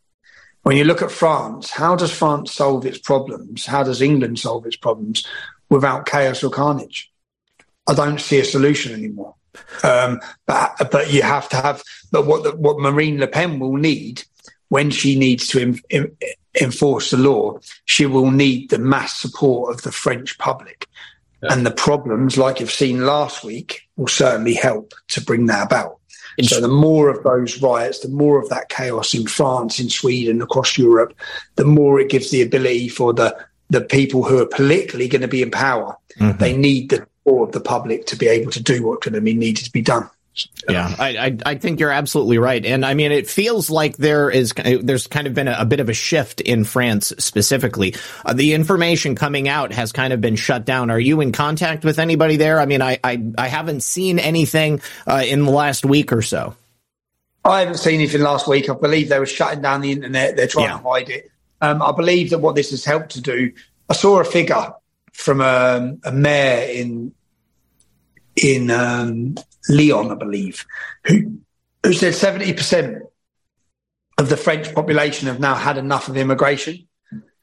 when 0.63 0.75
you 0.75 0.83
look 0.83 1.01
at 1.01 1.11
France, 1.11 1.71
how 1.71 1.95
does 1.95 2.11
France 2.11 2.51
solve 2.51 2.85
its 2.85 2.97
problems? 2.97 3.65
How 3.65 3.83
does 3.83 4.01
England 4.01 4.37
solve 4.37 4.65
its 4.65 4.75
problems 4.75 5.25
without 5.69 6.05
chaos 6.05 6.43
or 6.43 6.49
carnage? 6.49 7.09
I 7.87 7.93
don't 7.93 8.19
see 8.19 8.39
a 8.39 8.45
solution 8.45 8.93
anymore. 8.93 9.35
Um, 9.83 10.19
but 10.45 10.75
but 10.91 11.11
you 11.11 11.23
have 11.23 11.49
to 11.49 11.55
have. 11.57 11.83
But 12.11 12.25
what 12.25 12.43
the, 12.43 12.51
what 12.55 12.79
Marine 12.79 13.19
Le 13.19 13.27
Pen 13.27 13.59
will 13.59 13.75
need 13.75 14.23
when 14.71 14.89
she 14.89 15.17
needs 15.17 15.47
to 15.47 15.59
in, 15.59 15.79
in, 15.89 16.17
enforce 16.61 17.11
the 17.11 17.17
law, 17.17 17.59
she 17.83 18.05
will 18.05 18.31
need 18.31 18.69
the 18.69 18.77
mass 18.77 19.19
support 19.19 19.75
of 19.75 19.81
the 19.81 19.91
French 19.91 20.37
public. 20.37 20.87
Yeah. 21.43 21.53
And 21.53 21.65
the 21.65 21.71
problems, 21.71 22.37
like 22.37 22.61
you've 22.61 22.71
seen 22.71 23.05
last 23.05 23.43
week, 23.43 23.81
will 23.97 24.07
certainly 24.07 24.53
help 24.53 24.93
to 25.09 25.19
bring 25.19 25.47
that 25.47 25.65
about. 25.65 25.97
So 26.43 26.61
the 26.61 26.69
more 26.69 27.09
of 27.09 27.21
those 27.23 27.61
riots, 27.61 27.99
the 27.99 28.07
more 28.07 28.41
of 28.41 28.47
that 28.47 28.69
chaos 28.69 29.13
in 29.13 29.27
France, 29.27 29.77
in 29.77 29.89
Sweden, 29.89 30.41
across 30.41 30.77
Europe, 30.77 31.13
the 31.57 31.65
more 31.65 31.99
it 31.99 32.09
gives 32.09 32.31
the 32.31 32.41
ability 32.41 32.87
for 32.87 33.13
the 33.13 33.37
the 33.69 33.81
people 33.81 34.23
who 34.23 34.39
are 34.39 34.45
politically 34.45 35.07
going 35.07 35.21
to 35.21 35.27
be 35.27 35.41
in 35.41 35.51
power. 35.51 35.97
Mm-hmm. 36.17 36.37
They 36.37 36.55
need 36.55 36.89
the 36.89 36.97
support 36.97 37.49
of 37.49 37.53
the 37.53 37.61
public 37.61 38.05
to 38.07 38.15
be 38.15 38.27
able 38.27 38.51
to 38.51 38.63
do 38.63 38.85
what's 38.85 39.05
going 39.05 39.15
to 39.15 39.21
be 39.21 39.33
needed 39.33 39.65
to 39.65 39.71
be 39.71 39.81
done. 39.81 40.09
Yeah, 40.69 40.95
I, 40.97 41.17
I, 41.17 41.37
I 41.45 41.55
think 41.55 41.79
you're 41.79 41.91
absolutely 41.91 42.37
right, 42.37 42.65
and 42.65 42.85
I 42.85 42.93
mean 42.93 43.11
it 43.11 43.27
feels 43.27 43.69
like 43.69 43.97
there 43.97 44.29
is 44.29 44.53
there's 44.53 45.07
kind 45.07 45.27
of 45.27 45.33
been 45.33 45.49
a, 45.49 45.57
a 45.59 45.65
bit 45.65 45.81
of 45.81 45.89
a 45.89 45.93
shift 45.93 46.39
in 46.39 46.63
France 46.63 47.11
specifically. 47.17 47.95
Uh, 48.25 48.33
the 48.33 48.53
information 48.53 49.15
coming 49.15 49.49
out 49.49 49.73
has 49.73 49.91
kind 49.91 50.13
of 50.13 50.21
been 50.21 50.37
shut 50.37 50.63
down. 50.63 50.89
Are 50.89 50.99
you 50.99 51.19
in 51.19 51.33
contact 51.33 51.83
with 51.83 51.99
anybody 51.99 52.37
there? 52.37 52.61
I 52.61 52.65
mean, 52.65 52.81
I 52.81 52.97
I, 53.03 53.21
I 53.37 53.47
haven't 53.49 53.83
seen 53.83 54.19
anything 54.19 54.81
uh, 55.05 55.23
in 55.25 55.43
the 55.43 55.51
last 55.51 55.85
week 55.85 56.13
or 56.13 56.21
so. 56.21 56.55
I 57.43 57.61
haven't 57.61 57.77
seen 57.77 57.95
anything 57.95 58.21
last 58.21 58.47
week. 58.47 58.69
I 58.69 58.73
believe 58.73 59.09
they 59.09 59.19
were 59.19 59.25
shutting 59.25 59.61
down 59.61 59.81
the 59.81 59.91
internet. 59.91 60.37
They're 60.37 60.47
trying 60.47 60.69
yeah. 60.69 60.77
to 60.77 60.89
hide 60.89 61.09
it. 61.09 61.31
Um, 61.59 61.81
I 61.81 61.91
believe 61.91 62.29
that 62.29 62.39
what 62.39 62.55
this 62.55 62.71
has 62.71 62.85
helped 62.85 63.11
to 63.11 63.21
do. 63.21 63.51
I 63.89 63.93
saw 63.93 64.19
a 64.19 64.23
figure 64.23 64.73
from 65.11 65.41
a, 65.41 65.77
um, 65.77 65.99
a 66.03 66.11
mayor 66.11 66.71
in 66.71 67.13
in 68.41 68.71
um, 68.71 69.35
Lyon, 69.69 70.11
I 70.11 70.15
believe, 70.15 70.65
who 71.05 71.39
who 71.83 71.93
said 71.93 72.15
seventy 72.15 72.53
percent 72.53 73.03
of 74.17 74.29
the 74.29 74.37
French 74.37 74.73
population 74.73 75.27
have 75.27 75.39
now 75.39 75.55
had 75.55 75.77
enough 75.77 76.07
of 76.07 76.17
immigration. 76.17 76.87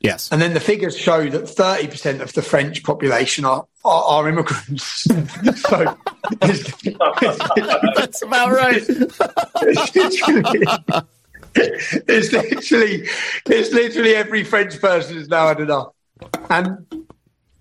Yes, 0.01 0.31
and 0.31 0.41
then 0.41 0.55
the 0.55 0.61
figures 0.61 0.97
show 0.97 1.29
that 1.29 1.49
thirty 1.49 1.89
percent 1.89 2.21
of 2.21 2.33
the 2.33 2.43
French 2.43 2.85
population 2.85 3.45
are 3.45 3.67
are, 3.85 4.05
are 4.05 4.29
immigrants. 4.29 5.03
so 5.69 5.97
that's 6.41 8.23
about 8.23 8.53
right. 8.53 8.77
it's, 8.77 9.97
literally, 9.97 10.67
it's 11.55 12.33
literally 12.33 13.09
it's 13.47 13.73
literally 13.73 14.15
every 14.15 14.45
French 14.45 14.81
person 14.81 15.17
has 15.17 15.29
now 15.29 15.49
had 15.49 15.61
enough, 15.61 15.89
and 16.49 17.08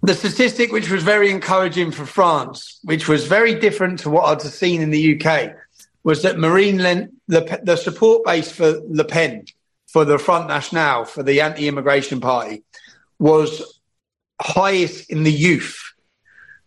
the 0.01 0.13
statistic 0.13 0.71
which 0.71 0.89
was 0.89 1.03
very 1.03 1.29
encouraging 1.29 1.91
for 1.91 2.05
France, 2.05 2.79
which 2.83 3.07
was 3.07 3.25
very 3.25 3.55
different 3.55 3.99
to 3.99 4.09
what 4.09 4.25
I'd 4.25 4.41
seen 4.41 4.81
in 4.81 4.91
the 4.91 5.19
UK, 5.19 5.55
was 6.03 6.21
that 6.23 6.37
Marine 6.37 6.81
Le, 6.81 7.07
Le, 7.27 7.57
the 7.63 7.75
support 7.75 8.23
base 8.23 8.51
for 8.51 8.81
Le 8.87 9.03
Pen, 9.03 9.45
for 9.87 10.05
the 10.05 10.17
Front 10.17 10.47
National, 10.47 11.05
for 11.05 11.23
the 11.23 11.41
anti-immigration 11.41 12.21
party, 12.21 12.63
was 13.19 13.79
highest 14.39 15.09
in 15.09 15.23
the 15.23 15.31
youth. 15.31 15.81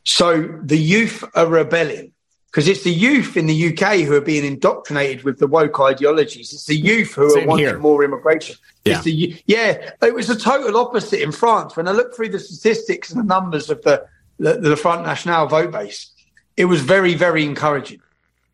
So 0.04 0.58
the 0.62 0.78
youth 0.78 1.24
are 1.34 1.46
rebelling 1.46 2.12
because 2.50 2.66
it's 2.66 2.82
the 2.82 2.92
youth 2.92 3.36
in 3.36 3.46
the 3.46 3.68
UK 3.68 4.00
who 4.00 4.14
are 4.14 4.20
being 4.20 4.44
indoctrinated 4.44 5.22
with 5.22 5.38
the 5.38 5.46
woke 5.46 5.78
ideologies. 5.78 6.52
It's 6.52 6.66
the 6.66 6.76
youth 6.76 7.14
who 7.14 7.30
Same 7.30 7.44
are 7.44 7.46
wanting 7.46 7.66
here. 7.66 7.78
more 7.78 8.02
immigration. 8.02 8.56
Yeah. 8.84 9.00
The, 9.02 9.40
yeah, 9.46 9.92
it 10.02 10.14
was 10.14 10.26
the 10.26 10.34
total 10.34 10.76
opposite 10.76 11.22
in 11.22 11.30
France. 11.30 11.76
When 11.76 11.86
I 11.86 11.92
looked 11.92 12.16
through 12.16 12.30
the 12.30 12.40
statistics 12.40 13.10
and 13.10 13.20
the 13.20 13.24
numbers 13.24 13.70
of 13.70 13.82
the, 13.82 14.04
the, 14.38 14.54
the 14.54 14.76
Front 14.76 15.06
National 15.06 15.46
vote 15.46 15.70
base, 15.70 16.10
it 16.56 16.64
was 16.64 16.80
very, 16.80 17.14
very 17.14 17.44
encouraging. 17.44 18.00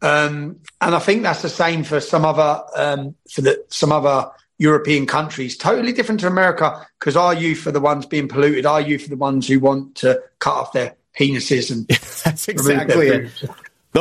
Um, 0.02 0.60
and 0.82 0.94
I 0.94 0.98
think 0.98 1.22
that's 1.22 1.40
the 1.40 1.48
same 1.48 1.82
for 1.82 2.00
some 2.00 2.26
other 2.26 2.62
um, 2.76 3.14
for 3.30 3.40
the, 3.40 3.64
some 3.68 3.92
other 3.92 4.30
European 4.58 5.06
countries. 5.06 5.56
Totally 5.56 5.92
different 5.92 6.20
to 6.20 6.26
America 6.26 6.86
because 6.98 7.16
our 7.16 7.32
youth 7.32 7.66
are 7.66 7.72
the 7.72 7.80
ones 7.80 8.04
being 8.04 8.28
polluted. 8.28 8.66
Our 8.66 8.82
youth 8.82 9.06
are 9.06 9.10
the 9.10 9.16
ones 9.16 9.48
who 9.48 9.58
want 9.58 9.94
to 9.96 10.22
cut 10.38 10.54
off 10.54 10.72
their 10.72 10.96
penises 11.18 11.70
and 11.70 11.86
that's 12.24 12.46
exactly 12.46 13.08
it. 13.08 13.44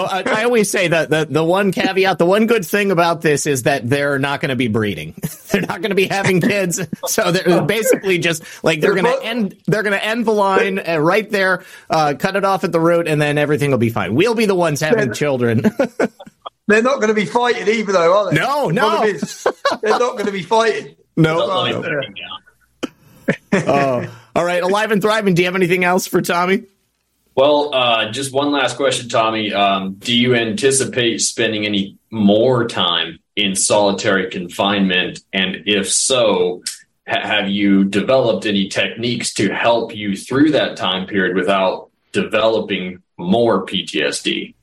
I, 0.03 0.23
I 0.26 0.43
always 0.43 0.69
say 0.69 0.88
that 0.88 1.09
the, 1.09 1.26
the 1.26 1.43
one 1.43 1.72
caveat, 1.72 2.17
the 2.17 2.26
one 2.26 2.47
good 2.47 2.65
thing 2.65 2.91
about 2.91 3.22
this 3.22 3.45
is 3.45 3.63
that 3.63 3.89
they're 3.89 4.19
not 4.19 4.41
going 4.41 4.49
to 4.49 4.55
be 4.55 4.67
breeding. 4.67 5.13
they're 5.51 5.61
not 5.61 5.81
going 5.81 5.91
to 5.91 5.95
be 5.95 6.07
having 6.07 6.41
kids. 6.41 6.81
So 7.07 7.31
they're 7.31 7.61
basically 7.61 8.17
just 8.17 8.43
like 8.63 8.81
they're 8.81 8.95
going 8.95 9.05
to 9.05 9.23
end. 9.23 9.55
They're 9.67 9.84
going 9.84 9.97
to 9.97 10.03
end 10.03 10.26
the 10.26 10.31
line 10.31 10.80
uh, 10.80 10.97
right 10.97 11.30
there, 11.30 11.63
uh, 11.89 12.15
cut 12.17 12.35
it 12.35 12.43
off 12.43 12.63
at 12.63 12.72
the 12.72 12.80
root, 12.80 13.07
and 13.07 13.22
then 13.22 13.38
everything 13.38 13.72
will 13.72 13.77
be 13.77 13.89
fine. 13.89 14.15
We'll 14.15 14.34
be 14.34 14.45
the 14.45 14.55
ones 14.55 14.81
having 14.81 15.13
children. 15.13 15.61
they're 16.67 16.81
not 16.81 16.95
going 16.95 17.09
to 17.09 17.13
be 17.13 17.26
fighting 17.26 17.67
either, 17.67 17.91
though, 17.91 18.17
are 18.17 18.31
they? 18.31 18.39
No, 18.39 18.69
no. 18.69 19.01
they're 19.81 19.99
not 19.99 20.13
going 20.13 20.26
to 20.26 20.31
be 20.31 20.41
fighting. 20.41 20.95
No. 21.15 21.45
no. 21.72 21.84
uh, 23.53 24.07
all 24.35 24.45
right, 24.45 24.63
alive 24.63 24.91
and 24.91 25.01
thriving. 25.01 25.35
Do 25.35 25.43
you 25.43 25.47
have 25.47 25.55
anything 25.55 25.84
else 25.84 26.07
for 26.07 26.22
Tommy? 26.22 26.63
Well, 27.35 27.75
uh, 27.75 28.11
just 28.11 28.33
one 28.33 28.51
last 28.51 28.77
question, 28.77 29.09
Tommy. 29.09 29.53
Um, 29.53 29.95
do 29.95 30.15
you 30.15 30.35
anticipate 30.35 31.19
spending 31.19 31.65
any 31.65 31.97
more 32.09 32.65
time 32.65 33.19
in 33.35 33.55
solitary 33.55 34.29
confinement? 34.29 35.19
And 35.33 35.63
if 35.65 35.91
so, 35.91 36.63
ha- 37.05 37.27
have 37.27 37.49
you 37.49 37.83
developed 37.83 38.45
any 38.45 38.69
techniques 38.69 39.33
to 39.33 39.53
help 39.53 39.93
you 39.93 40.15
through 40.15 40.51
that 40.51 40.77
time 40.77 41.07
period 41.07 41.35
without 41.35 41.89
developing 42.13 43.03
more 43.17 43.65
PTSD? 43.65 44.53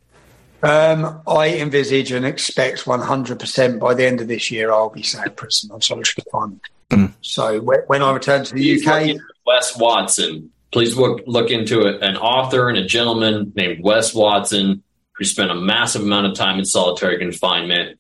Um, 0.62 1.20
I 1.26 1.48
envisage 1.58 2.10
and 2.10 2.24
expect 2.24 2.84
100% 2.84 3.80
by 3.80 3.94
the 3.94 4.06
end 4.06 4.22
of 4.22 4.28
this 4.28 4.50
year, 4.50 4.72
I'll 4.72 4.88
be 4.88 5.02
sat 5.02 5.26
in 5.26 5.32
prison 5.34 5.70
on 5.72 5.82
solitary 5.82 6.22
confinement. 6.22 6.62
Mm. 6.90 7.12
So 7.20 7.60
when 7.60 8.02
I 8.02 8.12
return 8.12 8.44
to 8.44 8.54
the 8.54 8.80
UK, 8.80 9.20
Wes 9.44 9.76
Watson, 9.76 10.52
please 10.72 10.96
look 10.96 11.22
look 11.26 11.50
into 11.50 11.86
it. 11.86 12.02
An 12.02 12.16
author 12.16 12.68
and 12.68 12.78
a 12.78 12.84
gentleman 12.84 13.52
named 13.54 13.84
Wes 13.84 14.14
Watson 14.14 14.82
who 15.12 15.24
spent 15.24 15.50
a 15.50 15.54
massive 15.54 16.02
amount 16.02 16.26
of 16.26 16.34
time 16.34 16.58
in 16.58 16.64
solitary 16.64 17.18
confinement. 17.18 17.98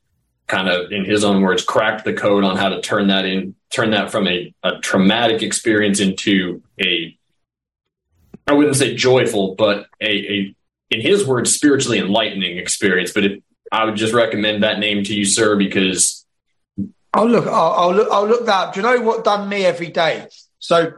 Kind 0.48 0.68
of, 0.68 0.90
in 0.90 1.04
his 1.04 1.24
own 1.24 1.40
words, 1.40 1.64
cracked 1.64 2.04
the 2.04 2.12
code 2.12 2.44
on 2.44 2.56
how 2.56 2.68
to 2.70 2.80
turn 2.82 3.06
that 3.06 3.24
in, 3.24 3.54
turn 3.70 3.92
that 3.92 4.10
from 4.10 4.26
a, 4.26 4.52
a 4.62 4.78
traumatic 4.80 5.40
experience 5.40 5.98
into 5.98 6.62
a, 6.78 7.16
I 8.46 8.52
wouldn't 8.52 8.76
say 8.76 8.94
joyful, 8.94 9.54
but 9.54 9.86
a, 10.00 10.10
a 10.10 10.56
in 10.90 11.00
his 11.00 11.26
words, 11.26 11.54
spiritually 11.54 11.98
enlightening 11.98 12.58
experience. 12.58 13.12
But 13.12 13.24
it, 13.24 13.42
I 13.70 13.84
would 13.84 13.96
just 13.96 14.12
recommend 14.12 14.62
that 14.62 14.78
name 14.78 15.04
to 15.04 15.14
you, 15.14 15.24
sir, 15.24 15.56
because 15.56 16.26
I'll 17.14 17.28
look. 17.28 17.46
I'll, 17.46 17.72
I'll 17.72 17.94
look. 17.94 18.08
I'll 18.10 18.26
look 18.26 18.46
that. 18.46 18.68
Up. 18.68 18.74
Do 18.74 18.80
you 18.80 18.86
know 18.86 19.00
what 19.00 19.24
done 19.24 19.48
me 19.48 19.64
every 19.64 19.88
day? 19.88 20.26
So 20.58 20.92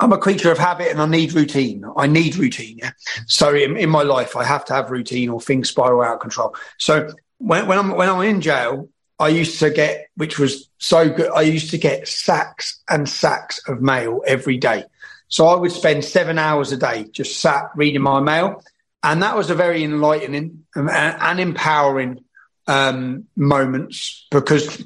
I'm 0.00 0.12
a 0.12 0.18
creature 0.18 0.52
of 0.52 0.58
habit 0.58 0.88
and 0.88 1.00
I 1.00 1.06
need 1.06 1.32
routine. 1.32 1.84
I 1.96 2.06
need 2.06 2.36
routine. 2.36 2.78
Yeah. 2.78 2.92
So 3.26 3.54
in, 3.54 3.76
in 3.76 3.90
my 3.90 4.02
life, 4.02 4.36
I 4.36 4.44
have 4.44 4.64
to 4.66 4.74
have 4.74 4.90
routine 4.90 5.28
or 5.28 5.40
things 5.40 5.68
spiral 5.68 6.02
out 6.02 6.14
of 6.14 6.20
control. 6.20 6.54
So 6.78 7.12
when, 7.38 7.66
when 7.66 7.78
I'm 7.78 7.96
when 7.96 8.08
I'm 8.08 8.22
in 8.22 8.40
jail, 8.40 8.88
I 9.18 9.28
used 9.28 9.58
to 9.58 9.70
get, 9.70 10.08
which 10.14 10.38
was 10.38 10.68
so 10.78 11.10
good. 11.10 11.30
I 11.30 11.42
used 11.42 11.70
to 11.70 11.78
get 11.78 12.06
sacks 12.06 12.80
and 12.88 13.08
sacks 13.08 13.60
of 13.68 13.80
mail 13.80 14.22
every 14.26 14.56
day. 14.56 14.84
So 15.28 15.46
I 15.48 15.56
would 15.56 15.72
spend 15.72 16.04
seven 16.04 16.38
hours 16.38 16.72
a 16.72 16.76
day 16.76 17.06
just 17.10 17.40
sat 17.40 17.70
reading 17.74 18.02
my 18.02 18.20
mail, 18.20 18.62
and 19.02 19.22
that 19.22 19.36
was 19.36 19.50
a 19.50 19.54
very 19.54 19.82
enlightening 19.82 20.64
and, 20.74 20.88
and 20.88 21.40
empowering 21.40 22.24
um, 22.66 23.26
moments 23.36 24.26
because 24.30 24.84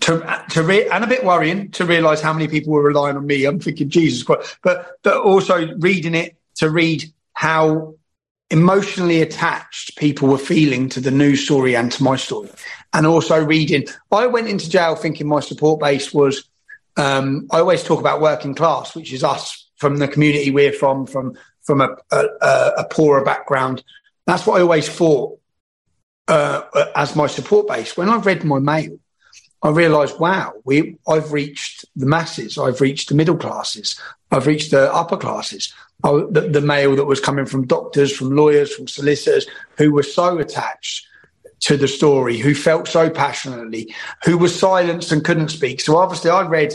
to 0.00 0.44
to 0.50 0.62
re- 0.62 0.88
and 0.88 1.04
a 1.04 1.06
bit 1.06 1.24
worrying 1.24 1.70
to 1.72 1.84
realise 1.84 2.20
how 2.20 2.32
many 2.32 2.48
people 2.48 2.72
were 2.72 2.82
relying 2.82 3.16
on 3.16 3.26
me. 3.26 3.44
I'm 3.44 3.60
thinking 3.60 3.88
Jesus 3.88 4.22
Christ, 4.22 4.58
but 4.62 4.98
but 5.02 5.16
also 5.16 5.74
reading 5.78 6.14
it 6.14 6.36
to 6.56 6.70
read 6.70 7.04
how 7.32 7.94
emotionally 8.50 9.20
attached 9.20 9.96
people 9.96 10.28
were 10.28 10.38
feeling 10.38 10.88
to 10.90 11.00
the 11.00 11.10
news 11.10 11.44
story 11.44 11.74
and 11.74 11.90
to 11.92 12.02
my 12.02 12.16
story, 12.16 12.50
and 12.92 13.06
also 13.06 13.42
reading. 13.44 13.86
I 14.12 14.26
went 14.26 14.48
into 14.48 14.70
jail 14.70 14.96
thinking 14.96 15.26
my 15.26 15.40
support 15.40 15.80
base 15.80 16.12
was. 16.12 16.48
Um, 16.98 17.46
I 17.50 17.58
always 17.58 17.84
talk 17.84 18.00
about 18.00 18.22
working 18.22 18.54
class, 18.54 18.94
which 18.94 19.12
is 19.12 19.22
us 19.22 19.68
from 19.76 19.98
the 19.98 20.08
community 20.08 20.50
we're 20.50 20.72
from, 20.72 21.06
from 21.06 21.36
from 21.62 21.80
a, 21.80 21.96
a, 22.10 22.26
a 22.78 22.84
poorer 22.88 23.24
background. 23.24 23.84
That's 24.26 24.46
what 24.46 24.58
I 24.58 24.62
always 24.62 24.88
thought 24.88 25.38
uh, 26.28 26.62
as 26.94 27.14
my 27.14 27.26
support 27.26 27.68
base. 27.68 27.96
When 27.96 28.08
I 28.08 28.16
read 28.16 28.44
my 28.44 28.58
mail, 28.58 28.98
I 29.62 29.70
realised, 29.70 30.18
wow, 30.20 30.52
we 30.64 30.96
I've 31.08 31.32
reached 31.32 31.84
the 31.96 32.06
masses. 32.06 32.58
I've 32.58 32.80
reached 32.80 33.08
the 33.08 33.14
middle 33.14 33.36
classes. 33.36 33.98
I've 34.30 34.46
reached 34.46 34.70
the 34.70 34.92
upper 34.92 35.16
classes. 35.16 35.72
Oh, 36.04 36.30
the, 36.30 36.42
the 36.42 36.60
mail 36.60 36.94
that 36.96 37.06
was 37.06 37.20
coming 37.20 37.46
from 37.46 37.66
doctors, 37.66 38.14
from 38.14 38.36
lawyers, 38.36 38.74
from 38.74 38.86
solicitors 38.86 39.46
who 39.78 39.92
were 39.92 40.02
so 40.02 40.38
attached 40.38 41.06
to 41.60 41.76
the 41.76 41.88
story, 41.88 42.36
who 42.36 42.54
felt 42.54 42.86
so 42.86 43.08
passionately, 43.08 43.94
who 44.24 44.36
was 44.36 44.58
silenced 44.58 45.10
and 45.10 45.24
couldn't 45.24 45.48
speak. 45.48 45.80
So 45.80 45.96
obviously, 45.96 46.30
I 46.30 46.46
read 46.46 46.74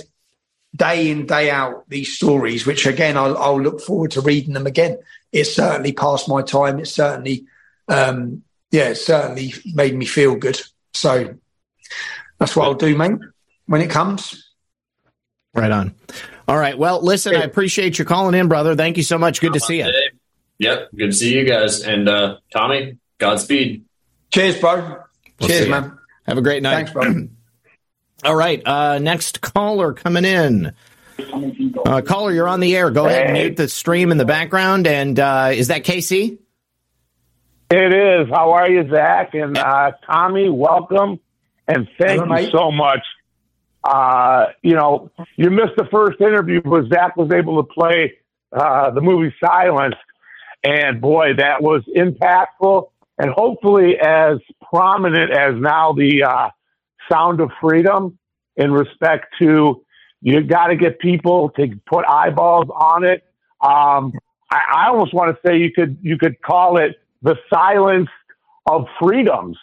day 0.75 1.11
in 1.11 1.25
day 1.25 1.51
out 1.51 1.87
these 1.89 2.13
stories, 2.13 2.65
which 2.65 2.85
again 2.85 3.17
I'll, 3.17 3.37
I'll 3.37 3.61
look 3.61 3.81
forward 3.81 4.11
to 4.11 4.21
reading 4.21 4.53
them 4.53 4.67
again. 4.67 4.97
It 5.31 5.45
certainly 5.45 5.93
passed 5.93 6.27
my 6.27 6.41
time. 6.41 6.79
It 6.79 6.87
certainly, 6.87 7.45
um, 7.87 8.43
yeah, 8.71 8.89
it 8.89 8.95
certainly 8.95 9.53
made 9.65 9.95
me 9.95 10.05
feel 10.05 10.35
good. 10.35 10.59
So 10.93 11.35
that's 12.41 12.55
what 12.55 12.65
I'll 12.65 12.73
do, 12.73 12.97
mate, 12.97 13.19
when 13.67 13.81
it 13.81 13.91
comes. 13.91 14.51
Right 15.53 15.69
on. 15.69 15.93
All 16.47 16.57
right. 16.57 16.75
Well, 16.75 16.99
listen, 17.03 17.35
I 17.35 17.43
appreciate 17.43 17.99
you 17.99 18.05
calling 18.05 18.33
in, 18.33 18.47
brother. 18.47 18.75
Thank 18.75 18.97
you 18.97 19.03
so 19.03 19.19
much. 19.19 19.39
Good 19.39 19.53
to 19.53 19.59
see 19.59 19.77
you. 19.77 19.93
Yep. 20.57 20.89
Good 20.95 21.11
to 21.11 21.13
see 21.13 21.37
you 21.37 21.45
guys. 21.45 21.83
And 21.83 22.09
uh, 22.09 22.37
Tommy, 22.51 22.97
Godspeed. 23.19 23.85
Cheers, 24.31 24.59
bro. 24.59 25.03
We'll 25.39 25.49
Cheers, 25.49 25.69
man. 25.69 25.99
Have 26.25 26.39
a 26.39 26.41
great 26.41 26.63
night. 26.63 26.89
Thanks, 26.89 26.91
bro. 26.93 27.27
All 28.23 28.35
right. 28.35 28.65
Uh, 28.65 28.97
next 28.97 29.41
caller 29.41 29.93
coming 29.93 30.25
in. 30.25 30.73
Uh, 31.85 32.01
caller, 32.01 32.31
you're 32.31 32.47
on 32.47 32.59
the 32.59 32.75
air. 32.75 32.89
Go 32.89 33.05
ahead 33.05 33.25
and 33.25 33.33
mute 33.33 33.55
the 33.55 33.67
stream 33.67 34.11
in 34.11 34.17
the 34.17 34.25
background. 34.25 34.87
And 34.87 35.19
uh, 35.19 35.51
is 35.53 35.67
that 35.67 35.83
Casey? 35.83 36.39
It 37.69 37.93
is. 37.93 38.29
How 38.29 38.53
are 38.53 38.67
you, 38.67 38.89
Zak? 38.89 39.35
And 39.35 39.59
uh, 39.59 39.91
Tommy, 40.07 40.49
welcome. 40.49 41.19
And 41.71 41.87
thank 41.99 42.21
Hello, 42.21 42.37
you 42.37 42.49
so 42.51 42.71
much. 42.71 42.99
Uh, 43.83 44.47
you 44.61 44.75
know, 44.75 45.09
you 45.37 45.49
missed 45.49 45.75
the 45.77 45.87
first 45.91 46.19
interview, 46.19 46.61
but 46.61 46.89
Zak 46.93 47.15
was 47.15 47.31
able 47.31 47.63
to 47.63 47.73
play 47.73 48.13
uh, 48.51 48.91
the 48.91 49.01
movie 49.01 49.33
Silence. 49.43 49.95
And 50.63 50.99
boy, 50.99 51.33
that 51.37 51.63
was 51.63 51.81
impactful 51.95 52.89
and 53.17 53.31
hopefully 53.31 53.97
as 53.99 54.37
prominent 54.73 55.31
as 55.31 55.55
now 55.55 55.93
the 55.93 56.23
uh, 56.23 56.49
Sound 57.09 57.39
of 57.39 57.51
Freedom 57.61 58.17
in 58.57 58.71
respect 58.71 59.27
to 59.39 59.83
you 60.21 60.43
got 60.43 60.67
to 60.67 60.75
get 60.75 60.99
people 60.99 61.49
to 61.51 61.67
put 61.87 62.05
eyeballs 62.05 62.67
on 62.69 63.03
it. 63.03 63.23
Um, 63.61 64.13
I, 64.51 64.59
I 64.75 64.87
almost 64.89 65.13
want 65.13 65.35
to 65.35 65.47
say 65.47 65.57
you 65.57 65.71
could 65.71 65.97
you 66.01 66.17
could 66.17 66.41
call 66.41 66.77
it 66.77 66.99
the 67.21 67.37
silence 67.51 68.09
of 68.69 68.85
freedoms 69.01 69.57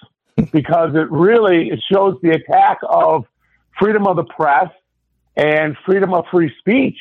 because 0.52 0.94
it 0.94 1.10
really 1.10 1.70
it 1.70 1.80
shows 1.90 2.16
the 2.22 2.30
attack 2.30 2.78
of 2.88 3.24
freedom 3.78 4.06
of 4.06 4.16
the 4.16 4.24
press 4.24 4.70
and 5.36 5.76
freedom 5.86 6.14
of 6.14 6.24
free 6.30 6.52
speech. 6.58 6.98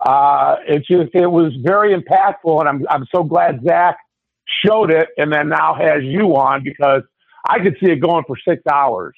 Uh, 0.00 0.56
it 0.66 0.78
just 0.78 1.14
it 1.14 1.26
was 1.26 1.52
very 1.62 1.94
impactful, 1.94 2.60
and 2.60 2.68
I'm 2.68 2.86
I'm 2.88 3.06
so 3.14 3.22
glad 3.22 3.60
Zak 3.64 3.96
showed 4.64 4.90
it, 4.90 5.08
and 5.16 5.32
then 5.32 5.48
now 5.48 5.74
has 5.74 6.02
you 6.02 6.36
on 6.36 6.64
because 6.64 7.02
I 7.46 7.58
could 7.58 7.76
see 7.82 7.90
it 7.90 7.96
going 7.96 8.24
for 8.26 8.36
six 8.48 8.62
hours. 8.66 9.14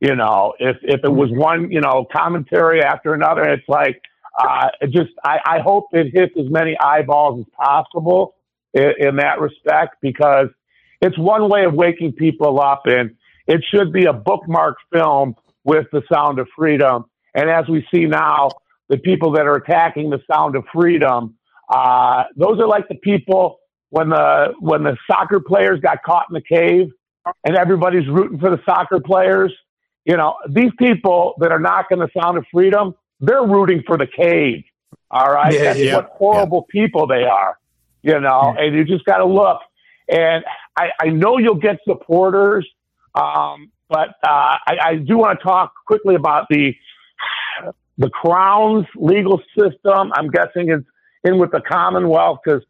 You 0.00 0.16
know, 0.16 0.54
if 0.58 0.76
if 0.82 1.00
it 1.04 1.12
was 1.12 1.30
one 1.30 1.70
you 1.70 1.80
know 1.80 2.06
commentary 2.14 2.82
after 2.82 3.14
another, 3.14 3.42
it's 3.44 3.68
like 3.68 4.00
uh, 4.38 4.68
it 4.80 4.90
just 4.90 5.10
I, 5.24 5.38
I 5.44 5.58
hope 5.60 5.88
it 5.92 6.12
hits 6.12 6.34
as 6.38 6.50
many 6.50 6.76
eyeballs 6.78 7.40
as 7.40 7.46
possible 7.56 8.34
in, 8.72 8.92
in 8.98 9.16
that 9.16 9.40
respect 9.40 9.96
because 10.00 10.48
it's 11.00 11.18
one 11.18 11.48
way 11.48 11.64
of 11.64 11.74
waking 11.74 12.12
people 12.12 12.60
up, 12.60 12.82
and 12.86 13.14
it 13.46 13.62
should 13.70 13.92
be 13.92 14.06
a 14.06 14.12
bookmark 14.12 14.76
film 14.92 15.36
with 15.64 15.86
the 15.92 16.02
Sound 16.12 16.38
of 16.38 16.48
Freedom. 16.56 17.04
And 17.34 17.50
as 17.50 17.68
we 17.68 17.86
see 17.92 18.06
now, 18.06 18.48
the 18.88 18.98
people 18.98 19.32
that 19.32 19.46
are 19.46 19.56
attacking 19.56 20.10
the 20.10 20.20
Sound 20.30 20.56
of 20.56 20.64
Freedom, 20.72 21.34
uh, 21.68 22.24
those 22.36 22.60
are 22.60 22.66
like 22.68 22.88
the 22.88 22.96
people 22.96 23.58
when 23.90 24.08
the 24.10 24.54
when 24.60 24.82
the 24.82 24.96
soccer 25.10 25.40
players 25.40 25.80
got 25.80 26.02
caught 26.02 26.26
in 26.30 26.34
the 26.34 26.42
cave, 26.42 26.90
and 27.44 27.56
everybody's 27.56 28.06
rooting 28.08 28.38
for 28.38 28.50
the 28.50 28.60
soccer 28.64 29.00
players. 29.00 29.52
You 30.04 30.16
know, 30.16 30.34
these 30.48 30.70
people 30.78 31.34
that 31.40 31.50
are 31.50 31.58
knocking 31.58 31.98
the 31.98 32.08
Sound 32.20 32.36
of 32.36 32.44
Freedom, 32.52 32.94
they're 33.20 33.44
rooting 33.46 33.82
for 33.86 33.96
the 33.96 34.06
cave. 34.06 34.64
All 35.10 35.32
right, 35.32 35.52
Yeah, 35.52 35.62
that's 35.64 35.78
yeah. 35.78 35.96
what 35.96 36.10
horrible 36.12 36.66
people 36.70 37.06
they 37.06 37.24
are. 37.24 37.58
You 38.02 38.20
know, 38.20 38.54
and 38.58 38.74
you 38.74 38.84
just 38.84 39.04
got 39.06 39.18
to 39.18 39.24
look. 39.24 39.60
And 40.08 40.44
I, 40.76 40.88
I 41.00 41.08
know 41.08 41.38
you'll 41.38 41.54
get 41.54 41.78
supporters, 41.86 42.68
um, 43.14 43.70
but 43.88 44.10
uh, 44.22 44.58
I, 44.66 44.76
I 44.84 44.94
do 44.96 45.18
want 45.18 45.38
to 45.38 45.44
talk 45.44 45.72
quickly 45.86 46.14
about 46.14 46.46
the 46.50 46.74
the 47.96 48.10
Crown's 48.10 48.86
legal 48.96 49.40
system. 49.56 50.12
I'm 50.16 50.28
guessing 50.28 50.70
it's 50.70 50.84
in 51.22 51.38
with 51.38 51.52
the 51.52 51.60
Commonwealth 51.60 52.40
because 52.44 52.62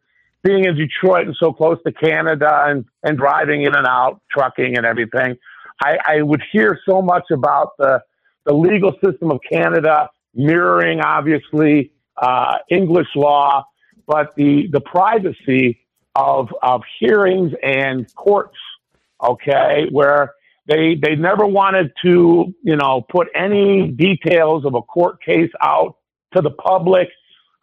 being 0.43 0.65
in 0.65 0.75
Detroit 0.75 1.25
and 1.25 1.35
so 1.39 1.51
close 1.51 1.79
to 1.85 1.91
Canada 1.91 2.65
and, 2.67 2.85
and 3.01 3.17
driving 3.17 3.63
in 3.63 3.75
and 3.75 3.87
out, 3.87 4.21
trucking 4.29 4.77
and 4.77 4.85
everything, 4.85 5.35
I, 5.83 5.97
I 6.05 6.21
would 6.21 6.43
hear 6.51 6.79
so 6.87 7.01
much 7.01 7.25
about 7.31 7.71
the 7.77 8.01
the 8.45 8.53
legal 8.53 8.93
system 9.03 9.31
of 9.31 9.39
Canada 9.51 10.07
mirroring, 10.35 11.01
obviously, 11.01 11.91
uh, 12.17 12.59
English 12.69 13.07
law, 13.15 13.65
but 14.05 14.35
the 14.35 14.67
the 14.71 14.81
privacy 14.81 15.84
of 16.15 16.49
of 16.61 16.81
hearings 16.99 17.51
and 17.63 18.13
courts. 18.15 18.57
Okay, 19.23 19.87
where 19.91 20.33
they 20.67 20.95
they 20.95 21.15
never 21.15 21.45
wanted 21.45 21.91
to 22.03 22.53
you 22.63 22.75
know 22.75 23.05
put 23.09 23.27
any 23.35 23.87
details 23.87 24.65
of 24.65 24.75
a 24.75 24.81
court 24.81 25.21
case 25.23 25.51
out 25.61 25.97
to 26.35 26.41
the 26.41 26.51
public. 26.51 27.09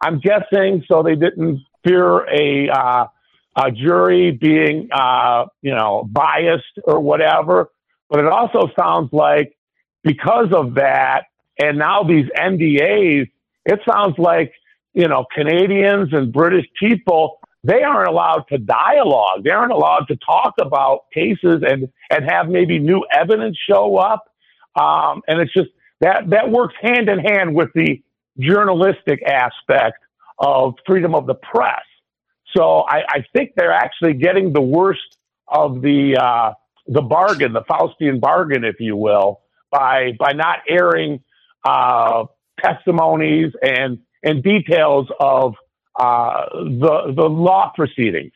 I'm 0.01 0.19
guessing 0.19 0.83
so 0.87 1.03
they 1.03 1.15
didn't 1.15 1.61
fear 1.85 2.27
a 2.29 2.69
uh, 2.69 3.07
a 3.55 3.71
jury 3.71 4.31
being 4.31 4.89
uh, 4.91 5.45
you 5.61 5.73
know 5.73 6.07
biased 6.11 6.79
or 6.83 6.99
whatever. 6.99 7.69
But 8.09 8.19
it 8.19 8.27
also 8.27 8.69
sounds 8.77 9.09
like 9.11 9.55
because 10.03 10.51
of 10.53 10.75
that, 10.75 11.23
and 11.59 11.77
now 11.77 12.03
these 12.03 12.25
NDAs, 12.37 13.29
it 13.65 13.79
sounds 13.89 14.17
like 14.17 14.53
you 14.93 15.07
know 15.07 15.25
Canadians 15.33 16.09
and 16.13 16.31
British 16.31 16.65
people 16.79 17.39
they 17.63 17.81
aren't 17.83 18.09
allowed 18.09 18.45
to 18.49 18.57
dialogue. 18.57 19.43
They 19.43 19.51
aren't 19.51 19.71
allowed 19.71 20.05
to 20.09 20.17
talk 20.17 20.53
about 20.59 21.05
cases 21.13 21.63
and 21.67 21.89
and 22.09 22.29
have 22.29 22.49
maybe 22.49 22.79
new 22.79 23.05
evidence 23.13 23.57
show 23.69 23.97
up. 23.97 24.25
Um, 24.75 25.21
and 25.27 25.39
it's 25.39 25.53
just 25.53 25.69
that 26.01 26.29
that 26.29 26.51
works 26.51 26.75
hand 26.81 27.09
in 27.09 27.19
hand 27.19 27.55
with 27.55 27.69
the 27.73 28.01
journalistic 28.39 29.21
aspect 29.23 29.97
of 30.39 30.75
freedom 30.85 31.15
of 31.15 31.27
the 31.27 31.35
press. 31.35 31.83
So 32.55 32.81
I, 32.81 33.03
I 33.07 33.25
think 33.33 33.51
they're 33.55 33.71
actually 33.71 34.13
getting 34.13 34.53
the 34.53 34.61
worst 34.61 35.17
of 35.47 35.81
the 35.81 36.17
uh, 36.19 36.53
the 36.87 37.01
bargain, 37.01 37.53
the 37.53 37.61
Faustian 37.61 38.19
bargain, 38.19 38.63
if 38.65 38.75
you 38.79 38.97
will, 38.97 39.41
by 39.71 40.11
by 40.19 40.33
not 40.33 40.59
airing 40.69 41.21
uh, 41.63 42.25
testimonies 42.61 43.53
and 43.61 43.99
and 44.23 44.43
details 44.43 45.07
of 45.19 45.55
uh, 45.99 46.45
the 46.53 47.13
the 47.15 47.29
law 47.29 47.71
proceedings. 47.75 48.33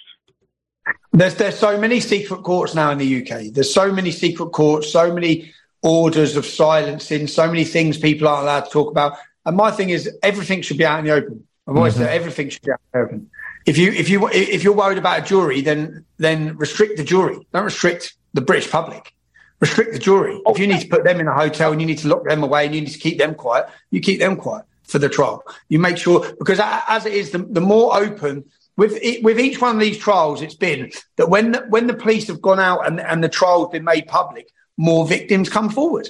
There's 1.11 1.35
there's 1.35 1.57
so 1.57 1.77
many 1.79 1.99
secret 1.99 2.43
courts 2.43 2.75
now 2.75 2.91
in 2.91 2.97
the 2.97 3.21
UK. 3.21 3.53
There's 3.53 3.73
so 3.73 3.91
many 3.91 4.11
secret 4.11 4.47
courts, 4.51 4.91
so 4.91 5.13
many 5.13 5.51
orders 5.81 6.35
of 6.35 6.45
silencing, 6.45 7.27
so 7.27 7.47
many 7.47 7.63
things 7.63 7.97
people 7.97 8.27
aren't 8.27 8.43
allowed 8.43 8.61
to 8.65 8.69
talk 8.71 8.91
about. 8.91 9.13
And 9.45 9.55
my 9.55 9.71
thing 9.71 9.89
is, 9.89 10.09
everything 10.23 10.61
should 10.61 10.77
be 10.77 10.85
out 10.85 10.99
in 10.99 11.05
the 11.05 11.11
open. 11.11 11.47
I've 11.67 11.75
always 11.75 11.93
Mm-hmm. 11.93 12.03
said 12.03 12.13
everything 12.13 12.49
should 12.49 12.61
be 12.63 12.71
out 12.71 12.79
in 12.93 12.99
the 12.99 13.05
open. 13.05 13.29
If 13.65 13.77
you 13.77 13.91
if 13.91 14.09
you 14.09 14.27
if 14.29 14.63
you're 14.63 14.73
worried 14.75 14.97
about 14.97 15.19
a 15.19 15.21
jury, 15.23 15.61
then 15.61 16.05
then 16.17 16.55
restrict 16.57 16.97
the 16.97 17.03
jury. 17.03 17.45
Don't 17.53 17.65
restrict 17.65 18.15
the 18.34 18.41
British 18.41 18.69
public. 18.69 19.13
Restrict 19.59 19.91
the 19.91 19.99
jury. 19.99 20.39
If 20.45 20.59
you 20.59 20.67
need 20.67 20.81
to 20.81 20.88
put 20.88 21.03
them 21.03 21.19
in 21.19 21.27
a 21.27 21.34
hotel 21.34 21.71
and 21.71 21.81
you 21.81 21.88
need 21.88 21.97
to 21.99 22.07
lock 22.07 22.23
them 22.25 22.43
away 22.43 22.65
and 22.67 22.75
you 22.75 22.81
need 22.81 22.91
to 22.91 22.99
keep 22.99 23.17
them 23.17 23.34
quiet, 23.34 23.67
you 23.89 23.99
keep 23.99 24.19
them 24.19 24.35
quiet 24.38 24.65
for 24.88 24.99
the 24.99 25.09
trial. 25.09 25.43
You 25.69 25.80
make 25.80 25.97
sure 25.97 26.34
because 26.39 26.59
as 26.61 27.05
it 27.05 27.14
is, 27.14 27.31
the, 27.31 27.39
the 27.39 27.61
more 27.61 27.95
open 27.97 28.45
with 28.77 28.93
with 29.23 29.39
each 29.39 29.59
one 29.61 29.76
of 29.76 29.81
these 29.81 29.97
trials, 29.97 30.41
it's 30.41 30.55
been 30.55 30.91
that 31.18 31.30
when 31.30 31.51
the, 31.53 31.59
when 31.69 31.88
the 31.88 31.93
police 31.93 32.27
have 32.27 32.41
gone 32.41 32.59
out 32.59 32.85
and, 32.88 32.99
and 32.99 33.23
the 33.23 33.30
trial's 33.30 33.69
been 33.72 33.84
made 33.84 34.07
public, 34.07 34.49
more 34.77 35.07
victims 35.07 35.49
come 35.49 35.69
forward. 35.69 36.07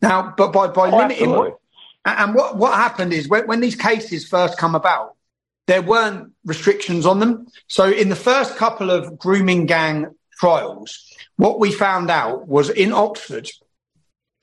Now, 0.00 0.32
but 0.36 0.52
by 0.52 0.68
by 0.68 0.90
Oh, 0.90 0.96
limiting 0.96 1.30
absolutely. 1.30 1.52
and 2.04 2.34
what 2.34 2.56
what 2.56 2.74
happened 2.74 3.12
is 3.12 3.28
when, 3.28 3.46
when 3.46 3.60
these 3.60 3.76
cases 3.76 4.26
first 4.28 4.58
come 4.58 4.74
about, 4.74 5.14
there 5.66 5.82
weren't 5.82 6.32
restrictions 6.44 7.06
on 7.06 7.18
them. 7.20 7.46
So 7.68 7.90
in 7.90 8.08
the 8.10 8.16
first 8.16 8.56
couple 8.56 8.90
of 8.90 9.18
grooming 9.18 9.66
gang 9.66 10.06
trials, 10.38 11.10
what 11.36 11.58
we 11.58 11.72
found 11.72 12.10
out 12.10 12.46
was 12.46 12.70
in 12.70 12.92
Oxford, 12.92 13.48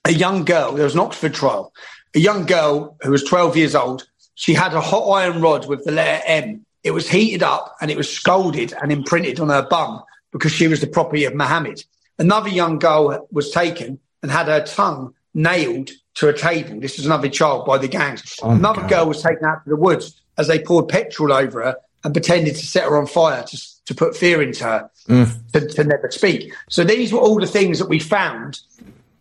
a 0.05 0.11
young 0.11 0.43
girl, 0.45 0.73
there 0.73 0.85
was 0.85 0.95
an 0.95 0.99
Oxford 0.99 1.33
trial, 1.33 1.71
a 2.15 2.19
young 2.19 2.45
girl 2.45 2.97
who 3.01 3.11
was 3.11 3.23
12 3.23 3.57
years 3.57 3.75
old, 3.75 4.07
she 4.35 4.53
had 4.53 4.73
a 4.73 4.81
hot 4.81 5.07
iron 5.09 5.41
rod 5.41 5.67
with 5.67 5.83
the 5.85 5.91
letter 5.91 6.23
M. 6.25 6.65
It 6.83 6.91
was 6.91 7.09
heated 7.09 7.43
up 7.43 7.75
and 7.79 7.91
it 7.91 7.97
was 7.97 8.11
scalded 8.11 8.73
and 8.81 8.91
imprinted 8.91 9.39
on 9.39 9.49
her 9.49 9.61
bum 9.61 10.01
because 10.31 10.51
she 10.51 10.67
was 10.67 10.81
the 10.81 10.87
property 10.87 11.25
of 11.25 11.35
Mohammed. 11.35 11.83
Another 12.17 12.49
young 12.49 12.79
girl 12.79 13.27
was 13.31 13.51
taken 13.51 13.99
and 14.21 14.31
had 14.31 14.47
her 14.47 14.63
tongue 14.63 15.13
nailed 15.33 15.91
to 16.15 16.27
a 16.27 16.33
table. 16.33 16.79
This 16.79 16.97
was 16.97 17.05
another 17.05 17.29
child 17.29 17.65
by 17.65 17.77
the 17.77 17.87
gangs. 17.87 18.37
Oh 18.41 18.51
another 18.51 18.87
girl 18.87 19.07
was 19.07 19.21
taken 19.21 19.45
out 19.45 19.63
to 19.63 19.69
the 19.69 19.75
woods 19.75 20.21
as 20.37 20.47
they 20.47 20.59
poured 20.59 20.89
petrol 20.89 21.31
over 21.31 21.63
her 21.63 21.77
and 22.03 22.13
pretended 22.13 22.55
to 22.55 22.65
set 22.65 22.83
her 22.83 22.97
on 22.97 23.07
fire 23.07 23.43
to, 23.43 23.61
to 23.85 23.95
put 23.95 24.15
fear 24.15 24.41
into 24.41 24.63
her 24.63 24.89
mm. 25.07 25.51
to, 25.53 25.67
to 25.67 25.83
never 25.83 26.09
speak. 26.11 26.53
So 26.69 26.83
these 26.83 27.13
were 27.13 27.19
all 27.19 27.39
the 27.39 27.47
things 27.47 27.79
that 27.79 27.89
we 27.89 27.99
found. 27.99 28.59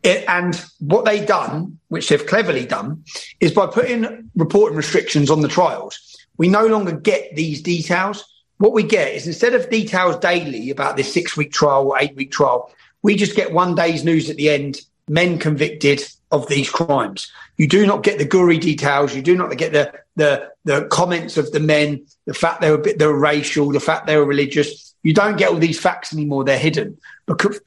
It, 0.03 0.25
and 0.29 0.55
what 0.79 1.05
they've 1.05 1.27
done, 1.27 1.79
which 1.89 2.09
they've 2.09 2.27
cleverly 2.27 2.65
done, 2.65 3.05
is 3.41 3.53
by 3.53 3.67
putting 3.67 4.31
reporting 4.35 4.77
restrictions 4.77 5.31
on 5.31 5.43
the 5.43 5.49
trials, 5.49 5.99
we 6.39 6.49
no 6.49 6.67
longer 6.67 6.93
get 6.93 7.37
these 7.37 7.61
details. 7.61 8.25
What 8.57 8.73
we 8.73 8.83
get 8.83 9.15
is 9.15 9.27
instead 9.27 9.55
of 9.55 9.69
details 9.69 10.17
daily 10.19 10.71
about 10.71 10.97
this 10.97 11.13
six 11.13 11.37
week 11.37 11.53
trial 11.53 11.87
or 11.89 11.99
eight 11.99 12.17
week 12.17 12.33
trial, 12.33 12.73
we 13.03 13.15
just 13.15 13.37
get 13.37 13.53
one 13.53 13.75
day's 13.75 14.05
news 14.05 14.31
at 14.31 14.37
the 14.37 14.51
end, 14.51 14.81
men 15.11 15.39
convicted 15.39 16.03
of 16.31 16.47
these 16.47 16.71
crimes. 16.71 17.31
You 17.57 17.67
do 17.67 17.85
not 17.85 18.05
get 18.05 18.19
the 18.19 18.25
gory 18.25 18.59
details. 18.59 19.15
You 19.15 19.23
do 19.23 19.37
not 19.37 19.55
get 19.59 19.73
the 19.73 19.93
the 20.17 20.51
the 20.65 20.87
comments 20.87 21.37
of 21.37 21.51
the 21.51 21.61
men, 21.61 22.07
the 22.27 22.35
fact 22.35 22.61
they 22.61 22.71
were 22.71 22.81
they 22.81 23.07
were 23.07 23.19
racial, 23.19 23.73
the 23.73 23.81
fact 23.81 24.07
they 24.07 24.17
were 24.17 24.25
religious. 24.25 24.95
You 25.03 25.13
don't 25.13 25.37
get 25.37 25.51
all 25.51 25.57
these 25.57 25.81
facts 25.81 26.13
anymore. 26.13 26.45
They're 26.45 26.59
hidden 26.59 26.99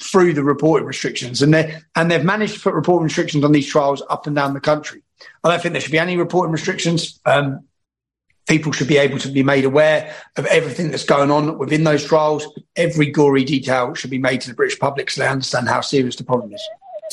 through 0.02 0.34
the 0.34 0.44
reporting 0.44 0.88
restrictions, 0.88 1.41
and 1.41 1.53
they 1.53 1.82
and 1.95 2.10
they've 2.10 2.24
managed 2.24 2.56
to 2.56 2.60
put 2.61 2.74
reporting 2.74 3.03
restrictions 3.03 3.44
on 3.44 3.52
these 3.52 3.68
trials 3.68 4.02
up 4.10 4.26
and 4.26 4.36
down 4.36 4.53
the 4.53 4.61
country. 4.61 5.03
I 5.44 5.49
don't 5.49 5.61
think 5.61 5.74
there 5.74 5.82
should 5.82 5.91
be 5.91 5.99
any 5.99 6.15
reporting 6.15 6.53
restrictions. 6.53 7.20
Um, 7.26 7.65
people 8.48 8.72
should 8.72 8.88
be 8.88 8.98
able 8.98 9.20
to 9.20 9.30
be 9.30 9.44
made 9.44 9.65
aware 9.65 10.15
of 10.38 10.45
everything 10.45 10.91
that's 10.91 11.06
going 11.06 11.32
on 11.32 11.57
within 11.57 11.84
those 11.84 12.06
trials. 12.06 12.48
Every 12.76 13.11
gory 13.11 13.44
detail 13.44 13.94
should 13.95 14.11
be 14.11 14.18
made 14.18 14.41
to 14.41 14.49
the 14.49 14.56
British 14.56 14.80
public 14.80 15.10
so 15.10 15.22
they 15.22 15.28
understand 15.28 15.68
how 15.68 15.82
serious 15.82 16.15
the 16.15 16.24
problem 16.24 16.53
is. 16.53 16.61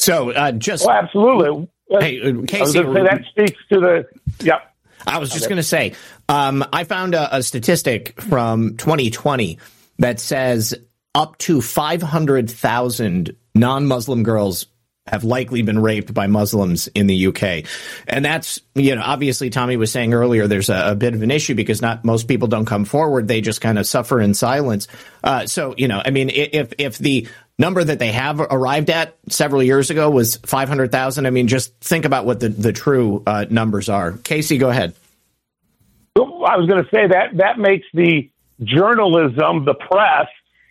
So, 0.01 0.31
uh, 0.31 0.52
just 0.52 0.86
well, 0.86 0.97
absolutely. 0.97 1.68
Hey, 1.90 2.22
uh, 2.22 2.28
I 2.28 2.32
was 2.32 2.51
Casey, 2.51 2.72
say 2.72 2.82
that 2.82 3.22
speaks 3.28 3.60
to 3.70 3.81
the. 3.81 4.06
Yeah. 4.40 4.60
I 5.06 5.18
was 5.18 5.31
just 5.31 5.48
going 5.48 5.56
to 5.56 5.62
say, 5.62 5.94
um, 6.28 6.64
I 6.72 6.85
found 6.85 7.14
a, 7.14 7.36
a 7.36 7.43
statistic 7.43 8.20
from 8.20 8.77
2020 8.77 9.59
that 9.98 10.20
says 10.20 10.74
up 11.14 11.36
to 11.39 11.60
500,000 11.60 13.36
non-Muslim 13.55 14.22
girls 14.22 14.66
have 15.06 15.24
likely 15.24 15.62
been 15.62 15.78
raped 15.78 16.14
by 16.14 16.27
Muslims 16.27 16.86
in 16.89 17.06
the 17.06 17.27
UK. 17.27 17.64
And 18.06 18.24
that's, 18.24 18.60
you 18.74 18.94
know, 18.94 19.02
obviously 19.05 19.51
Tommy 19.51 19.77
was 19.77 19.90
saying 19.90 20.14
earlier, 20.14 20.47
there's 20.47 20.68
a, 20.68 20.90
a 20.90 20.94
bit 20.94 21.14
of 21.14 21.22
an 21.22 21.31
issue 21.31 21.55
because 21.55 21.82
not 21.82 22.05
most 22.05 22.28
people 22.28 22.47
don't 22.47 22.66
come 22.66 22.85
forward. 22.85 23.27
They 23.27 23.40
just 23.40 23.60
kind 23.60 23.78
of 23.78 23.86
suffer 23.86 24.20
in 24.20 24.35
silence. 24.35 24.86
Uh, 25.24 25.47
so, 25.47 25.74
you 25.77 25.89
know, 25.89 26.01
I 26.05 26.10
mean, 26.10 26.31
if, 26.31 26.72
if 26.78 26.98
the 26.98 27.27
number 27.61 27.85
that 27.85 27.99
they 27.99 28.11
have 28.11 28.41
arrived 28.41 28.91
at 28.91 29.16
several 29.28 29.62
years 29.62 29.91
ago 29.91 30.11
was 30.11 30.37
500,000, 30.37 31.27
I 31.27 31.31
mean, 31.31 31.47
just 31.47 31.74
think 31.81 32.05
about 32.05 32.24
what 32.24 32.41
the, 32.41 32.49
the 32.49 32.73
true 32.73 33.23
uh, 33.27 33.45
numbers 33.51 33.89
are. 33.89 34.12
Casey, 34.12 34.59
go 34.59 34.70
ahead. 34.70 34.95
I 36.16 36.57
was 36.57 36.66
going 36.66 36.82
to 36.82 36.91
say 36.91 37.07
that 37.07 37.37
that 37.37 37.59
makes 37.59 37.87
the 37.93 38.31
journalism, 38.62 39.65
the 39.65 39.74
press, 39.74 40.27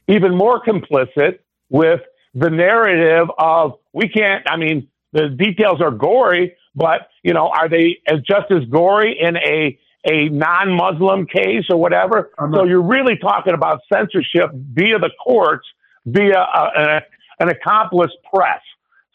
even 0.07 0.35
more 0.35 0.61
complicit 0.61 1.39
with 1.69 2.01
the 2.33 2.49
narrative 2.49 3.29
of 3.37 3.75
we 3.93 4.09
can't. 4.09 4.45
I 4.49 4.57
mean, 4.57 4.89
the 5.13 5.29
details 5.29 5.81
are 5.81 5.91
gory, 5.91 6.55
but 6.75 7.09
you 7.23 7.33
know, 7.33 7.49
are 7.49 7.69
they 7.69 7.99
as 8.07 8.19
just 8.21 8.51
as 8.51 8.65
gory 8.65 9.17
in 9.19 9.37
a 9.37 9.79
a 10.05 10.29
non-Muslim 10.29 11.27
case 11.27 11.65
or 11.69 11.77
whatever? 11.77 12.31
So 12.39 12.63
you're 12.63 12.81
really 12.81 13.17
talking 13.17 13.53
about 13.53 13.81
censorship 13.91 14.51
via 14.53 14.97
the 14.97 15.09
courts, 15.23 15.67
via 16.11 16.39
a, 16.39 16.61
a, 16.75 17.01
an 17.39 17.49
accomplice 17.49 18.11
press. 18.33 18.61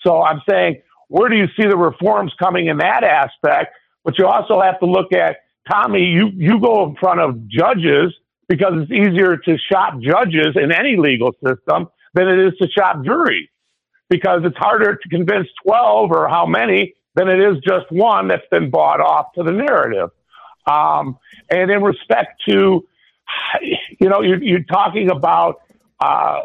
So 0.05 0.23
I'm 0.23 0.41
saying, 0.49 0.83
where 1.09 1.29
do 1.29 1.37
you 1.37 1.47
see 1.57 1.67
the 1.67 1.77
reforms 1.77 2.33
coming 2.39 2.67
in 2.67 2.79
that 2.79 3.05
aspect? 3.05 3.75
But 4.05 4.19
you 4.19 4.27
also 4.27 4.61
have 4.61 4.79
to 4.81 4.87
look 4.87 5.13
at 5.13 5.39
Tommy. 5.71 6.01
You 6.01 6.31
you 6.35 6.61
go 6.61 6.85
in 6.85 6.97
front 6.97 7.21
of 7.21 7.49
judges 7.49 8.13
because 8.49 8.73
it's 8.75 8.93
easier 8.93 9.37
to 9.37 9.59
shop 9.73 9.95
judges 10.01 10.57
in 10.57 10.73
any 10.73 10.97
legal 10.97 11.33
system 11.47 11.89
than 12.13 12.29
it 12.29 12.39
is 12.39 12.53
to 12.61 12.69
shop 12.69 13.05
juries 13.05 13.49
because 14.11 14.43
it's 14.45 14.57
harder 14.57 14.97
to 14.97 15.09
convince 15.09 15.49
12 15.65 16.11
or 16.11 16.29
how 16.29 16.47
many 16.47 16.95
than 17.15 17.29
it 17.29 17.41
is 17.41 17.57
just 17.67 17.91
one 17.91 18.29
that's 18.29 18.47
been 18.51 18.71
bought 18.71 19.01
off 19.01 19.33
to 19.35 19.43
the 19.43 19.53
narrative. 19.53 20.11
Um, 20.67 21.19
and 21.51 21.71
in 21.71 21.83
respect 21.83 22.43
to, 22.49 22.87
you 23.63 24.09
know, 24.09 24.23
you're, 24.23 24.43
you're 24.43 24.65
talking 24.65 25.11
about, 25.11 25.61
uh, 26.01 26.41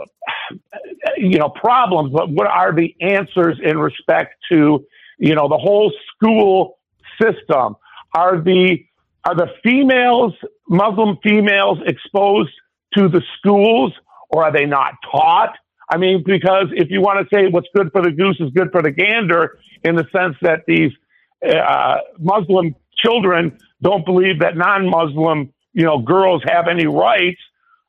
you 1.19 1.37
know, 1.37 1.49
problems, 1.49 2.11
but 2.13 2.29
what 2.29 2.47
are 2.47 2.73
the 2.73 2.95
answers 3.01 3.59
in 3.63 3.77
respect 3.77 4.35
to, 4.51 4.85
you 5.17 5.35
know, 5.35 5.47
the 5.47 5.57
whole 5.57 5.91
school 6.15 6.79
system? 7.21 7.75
Are 8.15 8.41
the 8.41 8.77
are 9.25 9.35
the 9.35 9.47
females, 9.63 10.33
Muslim 10.67 11.17
females, 11.21 11.79
exposed 11.85 12.53
to 12.93 13.09
the 13.09 13.21
schools, 13.37 13.93
or 14.29 14.45
are 14.45 14.51
they 14.51 14.65
not 14.65 14.93
taught? 15.11 15.53
I 15.91 15.97
mean, 15.97 16.23
because 16.25 16.67
if 16.71 16.89
you 16.89 17.01
want 17.01 17.27
to 17.27 17.35
say 17.35 17.47
what's 17.49 17.67
good 17.75 17.91
for 17.91 18.01
the 18.01 18.11
goose 18.11 18.37
is 18.39 18.51
good 18.55 18.71
for 18.71 18.81
the 18.81 18.91
gander, 18.91 19.59
in 19.83 19.95
the 19.95 20.05
sense 20.15 20.35
that 20.41 20.63
these 20.67 20.91
uh, 21.47 21.97
Muslim 22.17 22.75
children 22.97 23.57
don't 23.81 24.05
believe 24.05 24.39
that 24.39 24.55
non-Muslim, 24.55 25.53
you 25.73 25.83
know, 25.83 25.99
girls 25.99 26.43
have 26.47 26.67
any 26.67 26.85
rights, 26.85 27.41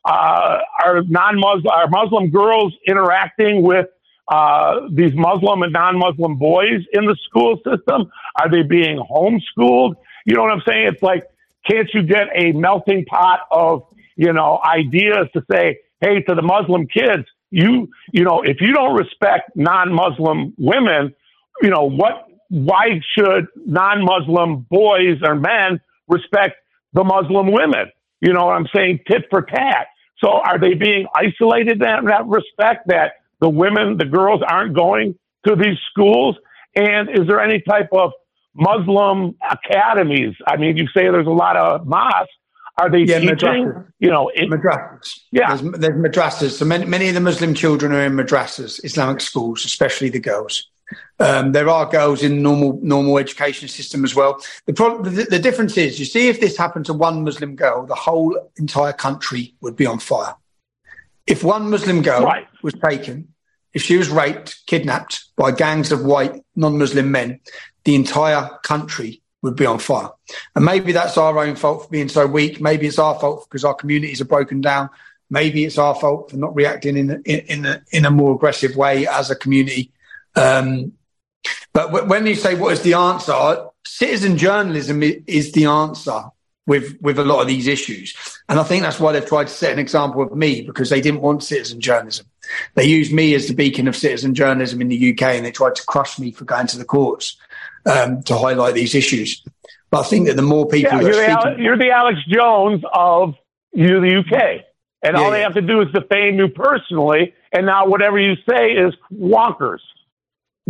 uh, 0.05 0.59
are 0.85 1.03
non-Muslim, 1.03 1.69
are 1.69 1.89
Muslim 1.89 2.31
girls 2.31 2.75
interacting 2.87 3.63
with 3.63 3.87
uh, 4.29 4.89
these 4.91 5.13
Muslim 5.15 5.63
and 5.63 5.73
non-Muslim 5.73 6.37
boys 6.37 6.85
in 6.93 7.05
the 7.05 7.17
school 7.29 7.57
system? 7.57 8.11
Are 8.41 8.51
they 8.51 8.63
being 8.63 8.99
homeschooled? 8.99 9.97
You 10.25 10.37
know 10.37 10.43
what 10.43 10.53
I'm 10.53 10.63
saying? 10.67 10.91
It's 10.93 11.03
like, 11.03 11.25
can't 11.69 11.89
you 11.93 12.03
get 12.03 12.29
a 12.35 12.53
melting 12.53 13.05
pot 13.05 13.41
of, 13.51 13.87
you 14.17 14.33
know, 14.33 14.61
ideas 14.65 15.29
to 15.35 15.45
say, 15.51 15.81
hey, 16.01 16.23
to 16.23 16.35
the 16.35 16.43
Muslim 16.43 16.87
kids, 16.87 17.27
you, 17.51 17.91
you 18.13 18.25
know, 18.25 18.43
if 18.43 18.61
you 18.61 18.73
don't 18.73 18.97
respect 18.97 19.51
non-Muslim 19.57 20.55
women, 20.57 21.15
you 21.63 21.69
know, 21.69 21.91
what, 21.91 22.27
why 22.49 23.01
should 23.17 23.49
non-Muslim 23.57 24.67
boys 24.71 25.19
or 25.23 25.35
men 25.35 25.81
respect 26.09 26.57
the 26.93 27.05
Muslim 27.05 27.53
women? 27.53 27.91
You 28.21 28.33
know 28.33 28.45
what 28.45 28.57
I'm 28.57 28.69
saying? 28.75 29.01
Tit 29.07 29.25
for 29.31 29.43
tat. 29.43 29.89
So 30.21 30.29
are 30.29 30.59
they 30.59 30.75
being 30.75 31.07
isolated 31.15 31.83
in 31.83 32.05
that, 32.07 32.27
respect 32.27 32.89
that 32.89 33.13
the 33.41 33.49
women, 33.49 33.97
the 33.97 34.05
girls 34.05 34.43
aren't 34.47 34.75
going 34.75 35.19
to 35.47 35.57
these 35.57 35.79
schools? 35.91 36.37
And 36.77 37.09
is 37.09 37.27
there 37.27 37.41
any 37.41 37.61
type 37.61 37.89
of 37.93 38.13
Muslim 38.55 39.37
academies? 39.51 40.35
I 40.47 40.57
mean, 40.57 40.77
you 40.77 40.87
say 40.89 41.05
there's 41.11 41.27
a 41.27 41.31
lot 41.31 41.57
of 41.57 41.87
mosques. 41.87 42.31
Are 42.79 42.91
they 42.91 43.01
Yeah, 43.01 43.19
teaching? 43.19 43.37
madrasas. 43.37 43.87
You 43.99 44.11
know, 44.11 44.29
in, 44.35 44.51
madrasas. 44.51 45.21
Yeah. 45.33 45.55
There's, 45.55 45.73
there's 45.73 45.95
madrasas. 45.97 46.51
So 46.53 46.65
many, 46.65 46.87
many 46.87 47.09
of 47.09 47.15
the 47.15 47.21
Muslim 47.21 47.55
children 47.55 47.93
are 47.93 48.03
in 48.03 48.13
madrasas, 48.13 48.83
Islamic 48.85 49.21
schools, 49.21 49.65
especially 49.65 50.09
the 50.11 50.21
girls. 50.21 50.70
Um, 51.19 51.53
there 51.53 51.69
are 51.69 51.87
girls 51.87 52.23
in 52.23 52.43
normal 52.43 52.79
normal 52.83 53.19
education 53.19 53.69
system 53.69 54.05
as 54.05 54.15
well. 54.15 54.41
The, 54.67 54.73
pro- 54.73 55.03
the 55.03 55.25
the 55.25 55.39
difference 55.39 55.77
is, 55.77 55.99
you 55.99 56.07
see, 56.07 56.29
if 56.29 56.41
this 56.41 56.57
happened 56.57 56.87
to 56.87 56.95
one 56.95 57.25
Muslim 57.25 57.57
girl, 57.57 57.87
the 57.87 57.95
whole 57.95 58.39
entire 58.57 58.93
country 58.93 59.55
would 59.61 59.77
be 59.77 59.87
on 59.87 59.99
fire. 59.99 60.35
If 61.27 61.45
one 61.45 61.71
Muslim 61.71 62.03
girl 62.03 62.23
Right. 62.25 62.49
was 62.63 62.75
taken, 62.75 63.29
if 63.75 63.83
she 63.83 63.97
was 63.97 64.09
raped, 64.09 64.67
kidnapped 64.67 65.27
by 65.37 65.53
gangs 65.53 65.93
of 65.93 66.05
white 66.05 66.43
non-Muslim 66.57 67.11
men, 67.11 67.41
the 67.85 67.95
entire 67.95 68.49
country 68.65 69.23
would 69.43 69.57
be 69.57 69.67
on 69.67 69.79
fire. 69.79 70.11
And 70.55 70.65
maybe 70.65 70.93
that's 70.93 71.17
our 71.17 71.39
own 71.39 71.55
fault 71.57 71.85
for 71.85 71.89
being 71.91 72.09
so 72.09 72.27
weak. 72.27 72.61
Maybe 72.61 72.87
it's 72.87 72.99
our 72.99 73.19
fault 73.19 73.47
because 73.49 73.65
our 73.65 73.75
communities 73.75 74.21
are 74.21 74.27
broken 74.27 74.61
down. 74.61 74.91
Maybe 75.31 75.65
it's 75.65 75.79
our 75.79 75.95
fault 75.95 76.31
for 76.31 76.37
not 76.37 76.55
reacting 76.55 76.97
in 76.97 77.11
a, 77.11 77.15
in, 77.25 77.41
in 77.47 77.67
a, 77.67 77.83
in 77.93 78.05
a 78.05 78.11
more 78.11 78.35
aggressive 78.35 78.75
way 78.75 79.07
as 79.07 79.31
a 79.31 79.37
community. 79.37 79.93
Um, 80.37 80.93
but 81.73 81.87
w- 81.89 82.07
when 82.07 82.27
you 82.27 82.35
say 82.35 82.55
what 82.55 82.73
is 82.73 82.83
the 82.83 82.95
answer, 82.95 83.67
citizen 83.87 84.37
journalism 84.37 85.03
is 85.03 85.53
the 85.53 85.67
answer 85.67 86.23
with 86.67 87.01
with 87.01 87.19
a 87.19 87.25
lot 87.25 87.41
of 87.41 87.49
these 87.49 87.67
issues, 87.67 88.15
and 88.49 88.61
I 88.61 88.63
think 88.63 88.83
that's 88.83 89.01
why 89.01 89.13
they've 89.13 89.27
tried 89.27 89.49
to 89.49 89.53
set 89.53 89.73
an 89.73 89.79
example 89.79 90.23
of 90.23 90.35
me 90.35 90.63
because 90.63 90.91
they 90.91 91.01
didn't 91.01 91.21
want 91.21 91.43
citizen 91.43 91.81
journalism. 91.81 92.27
They 92.75 92.85
used 92.85 93.13
me 93.13 93.35
as 93.35 93.49
the 93.49 93.55
beacon 93.55 93.89
of 93.89 93.97
citizen 93.97 94.35
journalism 94.35 94.81
in 94.81 94.89
the 94.89 95.13
UK, 95.13 95.23
and 95.23 95.45
they 95.45 95.53
tried 95.53 95.75
to 95.77 95.85
crush 95.85 96.19
me 96.19 96.33
for 96.33 96.45
going 96.45 96.67
to 96.69 96.79
the 96.79 96.85
courts 96.85 97.37
um, 97.87 98.23
to 98.25 98.37
highlight 98.37 98.75
these 98.75 98.95
issues. 98.95 99.43
But 99.91 100.01
I 100.01 100.03
think 100.05 100.27
that 100.29 100.37
the 100.37 100.43
more 100.43 100.67
people 100.69 101.01
yeah, 101.01 101.01
you're, 101.01 101.23
are 101.23 101.27
the, 101.27 101.41
speaking, 101.41 101.65
you're 101.65 101.79
the 101.79 101.91
Alex 101.91 102.21
Jones 102.29 102.83
of 102.93 103.35
you, 103.73 104.01
the 104.01 104.19
UK. 104.19 104.65
And 105.03 105.17
Yeah, 105.17 105.23
all 105.23 105.31
they 105.31 105.39
yeah. 105.39 105.45
have 105.45 105.55
to 105.55 105.63
do 105.63 105.81
is 105.81 105.89
defame 105.93 106.39
you 106.39 106.49
personally. 106.49 107.35
And 107.53 107.67
now 107.67 107.87
whatever 107.87 108.19
you 108.19 108.37
say 108.49 108.73
is 108.73 108.95
wonkers. 109.13 109.81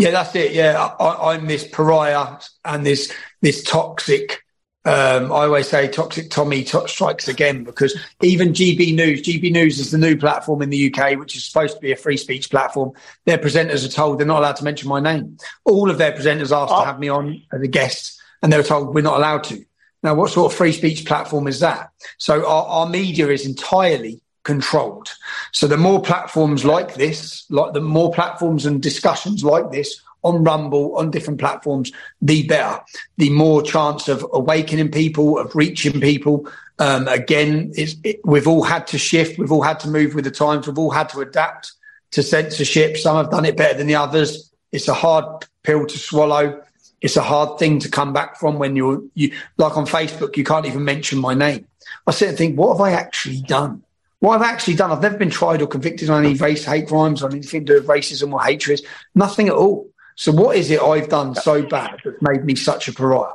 Yeah, 0.01 0.11
that's 0.11 0.35
it. 0.35 0.53
Yeah, 0.53 0.95
I, 0.99 1.35
I'm 1.35 1.47
this 1.47 1.67
pariah 1.67 2.39
and 2.65 2.85
this 2.85 3.13
this 3.41 3.63
toxic 3.63 4.43
Um, 4.87 5.31
I 5.31 5.45
always 5.45 5.69
say 5.69 5.89
Toxic 5.89 6.31
Tommy 6.31 6.65
t- 6.65 6.87
strikes 6.87 7.29
again 7.29 7.65
because 7.65 7.99
even 8.23 8.55
GB 8.55 8.95
News, 8.95 9.21
GB 9.21 9.53
News 9.53 9.79
is 9.79 9.91
the 9.91 9.99
new 9.99 10.17
platform 10.17 10.63
in 10.63 10.71
the 10.71 10.91
UK, 10.91 11.19
which 11.19 11.37
is 11.37 11.45
supposed 11.45 11.75
to 11.75 11.81
be 11.83 11.93
a 11.93 11.97
free 11.97 12.17
speech 12.17 12.49
platform. 12.49 12.93
Their 13.27 13.37
presenters 13.37 13.85
are 13.87 13.91
told 13.91 14.19
they're 14.19 14.27
not 14.27 14.39
allowed 14.39 14.57
to 14.57 14.65
mention 14.65 14.89
my 14.89 14.99
name. 14.99 15.37
All 15.67 15.91
of 15.91 15.99
their 15.99 16.13
presenters 16.13 16.51
asked 16.51 16.73
oh. 16.75 16.81
to 16.81 16.87
have 16.87 16.99
me 16.99 17.11
on 17.11 17.43
as 17.53 17.61
a 17.61 17.69
guest, 17.69 18.23
and 18.43 18.51
they 18.51 18.57
were 18.57 18.63
told 18.63 18.95
we're 18.95 19.03
not 19.03 19.19
allowed 19.19 19.45
to. 19.45 19.63
Now, 20.03 20.15
what 20.15 20.31
sort 20.31 20.51
of 20.51 20.57
free 20.57 20.73
speech 20.73 21.05
platform 21.05 21.47
is 21.47 21.61
that? 21.61 21.91
So 22.17 22.47
our, 22.49 22.65
our 22.65 22.89
media 22.89 23.29
is 23.29 23.45
entirely 23.45 24.20
controlled. 24.43 25.09
So 25.53 25.67
the 25.67 25.77
more 25.77 26.01
platforms 26.01 26.65
like 26.65 26.95
this, 26.95 27.45
like 27.51 27.73
the 27.73 27.81
more 27.81 28.13
platforms 28.13 28.67
and 28.67 28.83
discussions 28.83 29.45
like 29.45 29.71
this 29.71 30.01
on 30.23 30.45
Rumble, 30.45 30.97
on 30.97 31.11
different 31.11 31.41
platforms, 31.41 31.93
the 32.21 32.47
better. 32.47 32.81
The 33.17 33.31
more 33.31 33.63
chance 33.63 34.09
of 34.09 34.25
awakening 34.33 34.91
people, 34.91 35.39
of 35.39 35.55
reaching 35.55 36.01
people. 36.01 36.47
Um, 36.79 37.09
again, 37.09 37.73
it, 37.75 38.21
we've 38.25 38.49
all 38.49 38.63
had 38.63 38.87
to 38.89 38.99
shift. 38.99 39.39
We've 39.39 39.53
all 39.53 39.63
had 39.63 39.81
to 39.81 39.89
move 39.89 40.15
with 40.15 40.25
the 40.25 40.31
times. 40.31 40.67
We've 40.67 40.79
all 40.79 40.91
had 40.91 41.09
to 41.11 41.21
adapt 41.21 41.73
to 42.13 42.23
censorship. 42.23 42.97
Some 42.97 43.17
have 43.17 43.31
done 43.31 43.45
it 43.45 43.57
better 43.57 43.79
than 43.79 43.87
the 43.87 43.95
others. 43.95 44.53
It's 44.73 44.89
a 44.89 44.95
hard 44.95 45.47
pill 45.63 45.87
to 45.87 45.99
swallow. 45.99 46.63
It's 47.01 47.17
a 47.17 47.23
hard 47.23 47.59
thing 47.59 47.79
to 47.81 47.89
come 47.89 48.13
back 48.13 48.39
from 48.39 48.59
when 48.59 48.77
you're, 48.77 49.03
you, 49.15 49.33
like 49.57 49.77
on 49.77 49.87
Facebook, 49.87 50.37
you 50.37 50.45
can't 50.45 50.67
even 50.67 50.85
mention 50.85 51.19
my 51.19 51.33
name. 51.33 51.67
I 52.07 52.11
sit 52.11 52.29
and 52.29 52.39
think, 52.39 52.59
what 52.59 52.77
have 52.77 52.81
I 52.81 52.93
actually 52.93 53.41
done? 53.41 53.83
What 54.21 54.37
I've 54.37 54.47
actually 54.47 54.75
done, 54.75 54.93
I've 54.93 55.03
never 55.03 55.17
been 55.17 55.31
tried 55.31 55.63
or 55.63 55.67
convicted 55.67 56.11
on 56.11 56.25
any 56.25 56.35
race 56.35 56.65
hate 56.65 56.89
crimes 56.89 57.23
or 57.23 57.31
anything 57.31 57.65
to 57.67 57.73
do 57.73 57.81
with 57.81 57.87
racism 57.87 58.33
or 58.33 58.43
hatred. 58.43 58.81
Nothing 59.15 59.49
at 59.49 59.55
all. 59.55 59.91
So 60.15 60.31
what 60.33 60.57
is 60.57 60.71
it 60.71 60.81
I've 60.81 61.09
done 61.09 61.35
so 61.35 61.63
bad 61.63 61.99
that 62.05 62.21
made 62.21 62.45
me 62.45 62.55
such 62.55 62.89
a 62.89 62.93
pariah? 62.93 63.33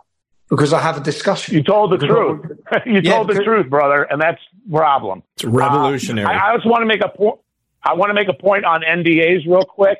Because 0.48 0.74
I 0.74 0.80
have 0.80 0.98
a 0.98 1.00
discussion. 1.00 1.56
You 1.56 1.64
told 1.64 1.92
the 1.92 1.98
truth. 1.98 2.46
you 2.86 3.02
yeah, 3.02 3.16
told 3.16 3.30
the 3.30 3.44
truth, 3.44 3.68
brother, 3.68 4.04
and 4.04 4.22
that's 4.22 4.40
problem. 4.70 5.24
It's 5.38 5.46
revolutionary. 5.46 6.28
Uh, 6.28 6.32
I, 6.32 6.52
I, 6.52 6.56
just 6.56 6.68
want 6.68 6.84
to 6.84 6.86
make 6.86 7.02
a 7.04 7.10
point. 7.10 7.40
I 7.84 7.94
want 7.94 8.12
to 8.12 8.14
make 8.14 8.28
a 8.28 8.34
point 8.34 8.66
on 8.66 8.82
NDAs 8.82 9.48
real 9.48 9.64
quick. 9.64 9.98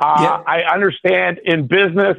Uh, 0.00 0.16
yeah. 0.20 0.52
I 0.52 0.62
understand 0.74 1.38
in 1.44 1.68
business, 1.68 2.16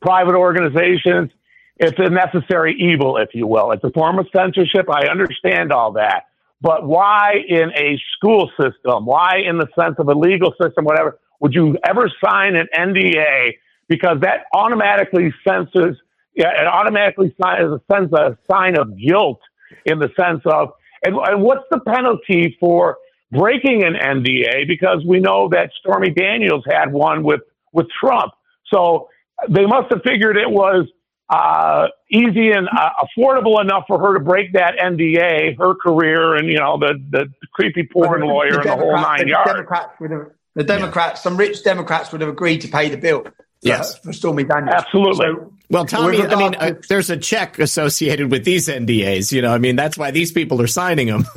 private 0.00 0.34
organizations, 0.34 1.30
it's 1.76 1.98
a 1.98 2.10
necessary 2.10 2.74
evil, 2.78 3.16
if 3.16 3.28
you 3.34 3.46
will. 3.46 3.70
It's 3.70 3.84
a 3.84 3.90
form 3.90 4.18
of 4.18 4.26
censorship. 4.32 4.90
I 4.90 5.06
understand 5.06 5.72
all 5.72 5.92
that. 5.92 6.24
But 6.62 6.86
why 6.86 7.34
in 7.48 7.70
a 7.76 7.98
school 8.16 8.50
system? 8.58 9.04
Why 9.04 9.38
in 9.44 9.58
the 9.58 9.66
sense 9.78 9.96
of 9.98 10.08
a 10.08 10.14
legal 10.14 10.54
system, 10.60 10.84
whatever? 10.84 11.18
would 11.42 11.54
you 11.54 11.76
ever 11.84 12.10
sign 12.24 12.54
an 12.54 12.68
NDA? 12.74 13.54
Because 13.88 14.18
that 14.20 14.44
automatically 14.54 15.34
senses, 15.46 15.96
yeah, 16.34 16.62
it 16.62 16.66
automatically 16.66 17.34
signs 17.42 17.64
a 17.64 17.80
sense 17.92 18.12
a 18.12 18.38
sign 18.50 18.78
of 18.78 18.96
guilt 18.96 19.40
in 19.84 19.98
the 19.98 20.08
sense 20.18 20.40
of, 20.46 20.70
and, 21.04 21.16
and 21.16 21.42
what's 21.42 21.64
the 21.70 21.80
penalty 21.80 22.56
for 22.60 22.96
breaking 23.32 23.82
an 23.82 23.94
NDA? 23.94 24.68
Because 24.68 25.04
we 25.04 25.18
know 25.18 25.48
that 25.50 25.70
Stormy 25.80 26.10
Daniels 26.10 26.64
had 26.70 26.92
one 26.92 27.24
with 27.24 27.40
with 27.72 27.86
Trump, 28.00 28.32
so 28.72 29.08
they 29.48 29.66
must 29.66 29.90
have 29.90 30.02
figured 30.06 30.36
it 30.36 30.50
was 30.50 30.86
uh, 31.32 31.88
easy 32.10 32.50
and 32.50 32.68
uh, 32.68 32.90
affordable 33.02 33.58
enough 33.60 33.84
for 33.88 33.98
her 33.98 34.18
to 34.18 34.20
break 34.20 34.52
that 34.52 34.76
NDA, 34.76 35.56
her 35.56 35.74
career, 35.74 36.36
and 36.36 36.48
you 36.48 36.58
know 36.58 36.78
the 36.78 37.02
the 37.10 37.32
creepy 37.54 37.88
porn 37.90 38.20
lawyer 38.20 38.60
and 38.60 38.68
the 38.68 38.76
whole 38.76 38.96
nine 38.96 39.26
yards. 39.26 39.50
Democrats 39.50 39.98
would 39.98 40.10
have 40.10 40.30
the 40.54 40.64
Democrats, 40.64 41.20
yeah. 41.20 41.22
some 41.22 41.36
rich 41.38 41.64
Democrats 41.64 42.12
would 42.12 42.20
have 42.20 42.28
agreed 42.28 42.60
to 42.60 42.68
pay 42.68 42.90
the 42.90 42.98
bill. 42.98 43.22
For, 43.22 43.32
yes, 43.62 43.98
for 43.98 44.12
Stormy 44.12 44.44
Daniels. 44.44 44.74
Absolutely. 44.74 45.26
So, 45.26 45.52
well, 45.70 45.86
Tommy, 45.86 46.20
I 46.20 46.34
mean, 46.34 46.54
uh, 46.56 46.74
there's 46.88 47.08
a 47.08 47.16
check 47.16 47.58
associated 47.58 48.30
with 48.30 48.44
these 48.44 48.68
NDAs. 48.68 49.32
You 49.32 49.40
know, 49.40 49.54
I 49.54 49.58
mean, 49.58 49.76
that's 49.76 49.96
why 49.96 50.10
these 50.10 50.32
people 50.32 50.60
are 50.60 50.66
signing 50.66 51.06
them. 51.06 51.24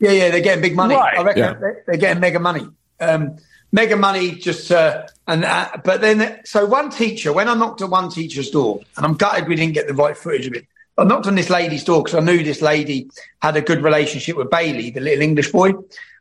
yeah, 0.00 0.10
yeah, 0.10 0.30
they're 0.30 0.40
getting 0.40 0.62
big 0.62 0.74
money. 0.74 0.96
Right. 0.96 1.18
I 1.18 1.22
reckon 1.22 1.42
yeah. 1.42 1.54
they're 1.86 1.96
getting 1.98 2.20
mega 2.20 2.40
money. 2.40 2.66
Um, 2.98 3.36
mega 3.74 3.96
money 3.96 4.30
just 4.30 4.70
uh, 4.70 5.04
and 5.26 5.44
uh, 5.44 5.68
but 5.84 6.00
then 6.00 6.40
so 6.44 6.64
one 6.64 6.90
teacher 6.90 7.32
when 7.32 7.48
I 7.48 7.54
knocked 7.54 7.82
at 7.82 7.90
one 7.90 8.08
teacher's 8.08 8.50
door 8.50 8.80
and 8.96 9.04
I'm 9.04 9.14
gutted 9.14 9.48
we 9.48 9.56
didn't 9.56 9.74
get 9.74 9.88
the 9.88 9.94
right 9.94 10.16
footage 10.16 10.46
of 10.46 10.54
it. 10.54 10.66
I 10.96 11.02
knocked 11.02 11.26
on 11.26 11.34
this 11.34 11.50
lady's 11.50 11.82
door 11.82 12.04
because 12.04 12.16
I 12.16 12.24
knew 12.24 12.44
this 12.44 12.62
lady 12.62 13.10
had 13.42 13.56
a 13.56 13.60
good 13.60 13.82
relationship 13.82 14.36
with 14.36 14.48
Bailey, 14.48 14.90
the 14.90 15.00
little 15.00 15.22
English 15.22 15.50
boy. 15.50 15.72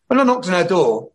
When 0.08 0.20
I 0.20 0.24
knocked 0.24 0.48
on 0.48 0.54
her 0.54 0.68
door, 0.68 1.12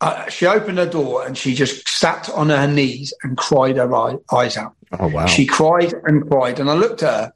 uh, 0.00 0.30
she 0.30 0.46
opened 0.46 0.78
her 0.78 0.86
door 0.86 1.26
and 1.26 1.36
she 1.36 1.54
just 1.54 1.86
sat 1.86 2.30
on 2.30 2.48
her 2.48 2.66
knees 2.66 3.12
and 3.22 3.36
cried 3.36 3.76
her 3.76 3.94
eyes 4.32 4.56
out. 4.56 4.74
Oh, 4.98 5.08
wow. 5.08 5.26
She 5.26 5.44
cried 5.44 5.92
and 6.04 6.26
cried. 6.30 6.60
And 6.60 6.70
I 6.70 6.74
looked 6.74 7.02
at 7.02 7.12
her 7.12 7.32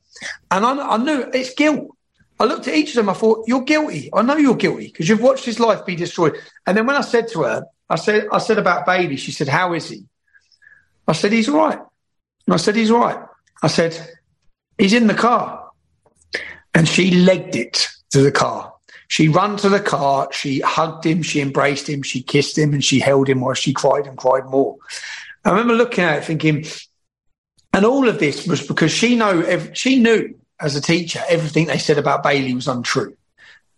and 0.50 0.64
I, 0.64 0.94
I 0.94 0.96
knew 0.96 1.30
it's 1.34 1.52
guilt. 1.52 1.94
I 2.40 2.44
looked 2.44 2.66
at 2.66 2.74
each 2.74 2.90
of 2.90 2.96
them. 2.96 3.10
I 3.10 3.12
thought, 3.12 3.44
you're 3.46 3.62
guilty. 3.62 4.08
I 4.14 4.22
know 4.22 4.38
you're 4.38 4.56
guilty 4.56 4.86
because 4.86 5.06
you've 5.06 5.20
watched 5.20 5.44
his 5.44 5.60
life 5.60 5.84
be 5.84 5.96
destroyed. 5.96 6.38
And 6.66 6.78
then 6.78 6.86
when 6.86 6.96
I 6.96 7.02
said 7.02 7.28
to 7.28 7.42
her, 7.42 7.66
I 7.90 7.96
said, 7.96 8.28
I 8.32 8.38
said 8.38 8.58
about 8.58 8.86
baby, 8.86 9.16
she 9.16 9.32
said, 9.32 9.48
how 9.48 9.72
is 9.72 9.88
he? 9.88 10.04
I 11.06 11.12
said, 11.12 11.32
he's 11.32 11.48
all 11.48 11.56
right. 11.56 11.78
And 12.46 12.54
I 12.54 12.56
said, 12.56 12.76
he's 12.76 12.90
all 12.90 13.00
right. 13.00 13.24
I 13.62 13.68
said, 13.68 13.98
he's 14.76 14.92
in 14.92 15.06
the 15.06 15.14
car. 15.14 15.70
And 16.74 16.86
she 16.86 17.10
legged 17.12 17.56
it 17.56 17.88
to 18.10 18.20
the 18.20 18.32
car. 18.32 18.74
She 19.08 19.28
ran 19.28 19.56
to 19.58 19.70
the 19.70 19.80
car, 19.80 20.28
she 20.32 20.60
hugged 20.60 21.06
him, 21.06 21.22
she 21.22 21.40
embraced 21.40 21.88
him, 21.88 22.02
she 22.02 22.22
kissed 22.22 22.58
him, 22.58 22.74
and 22.74 22.84
she 22.84 23.00
held 23.00 23.26
him 23.26 23.40
while 23.40 23.54
she 23.54 23.72
cried 23.72 24.06
and 24.06 24.18
cried 24.18 24.44
more. 24.44 24.76
I 25.46 25.50
remember 25.50 25.74
looking 25.74 26.04
at 26.04 26.18
it 26.18 26.24
thinking, 26.26 26.66
and 27.72 27.86
all 27.86 28.06
of 28.06 28.18
this 28.18 28.46
was 28.46 28.66
because 28.66 28.92
she 28.92 29.16
know 29.16 29.42
she 29.72 29.98
knew 29.98 30.38
as 30.60 30.76
a 30.76 30.80
teacher 30.82 31.22
everything 31.28 31.66
they 31.66 31.78
said 31.78 31.96
about 31.96 32.22
Bailey 32.22 32.52
was 32.52 32.68
untrue, 32.68 33.16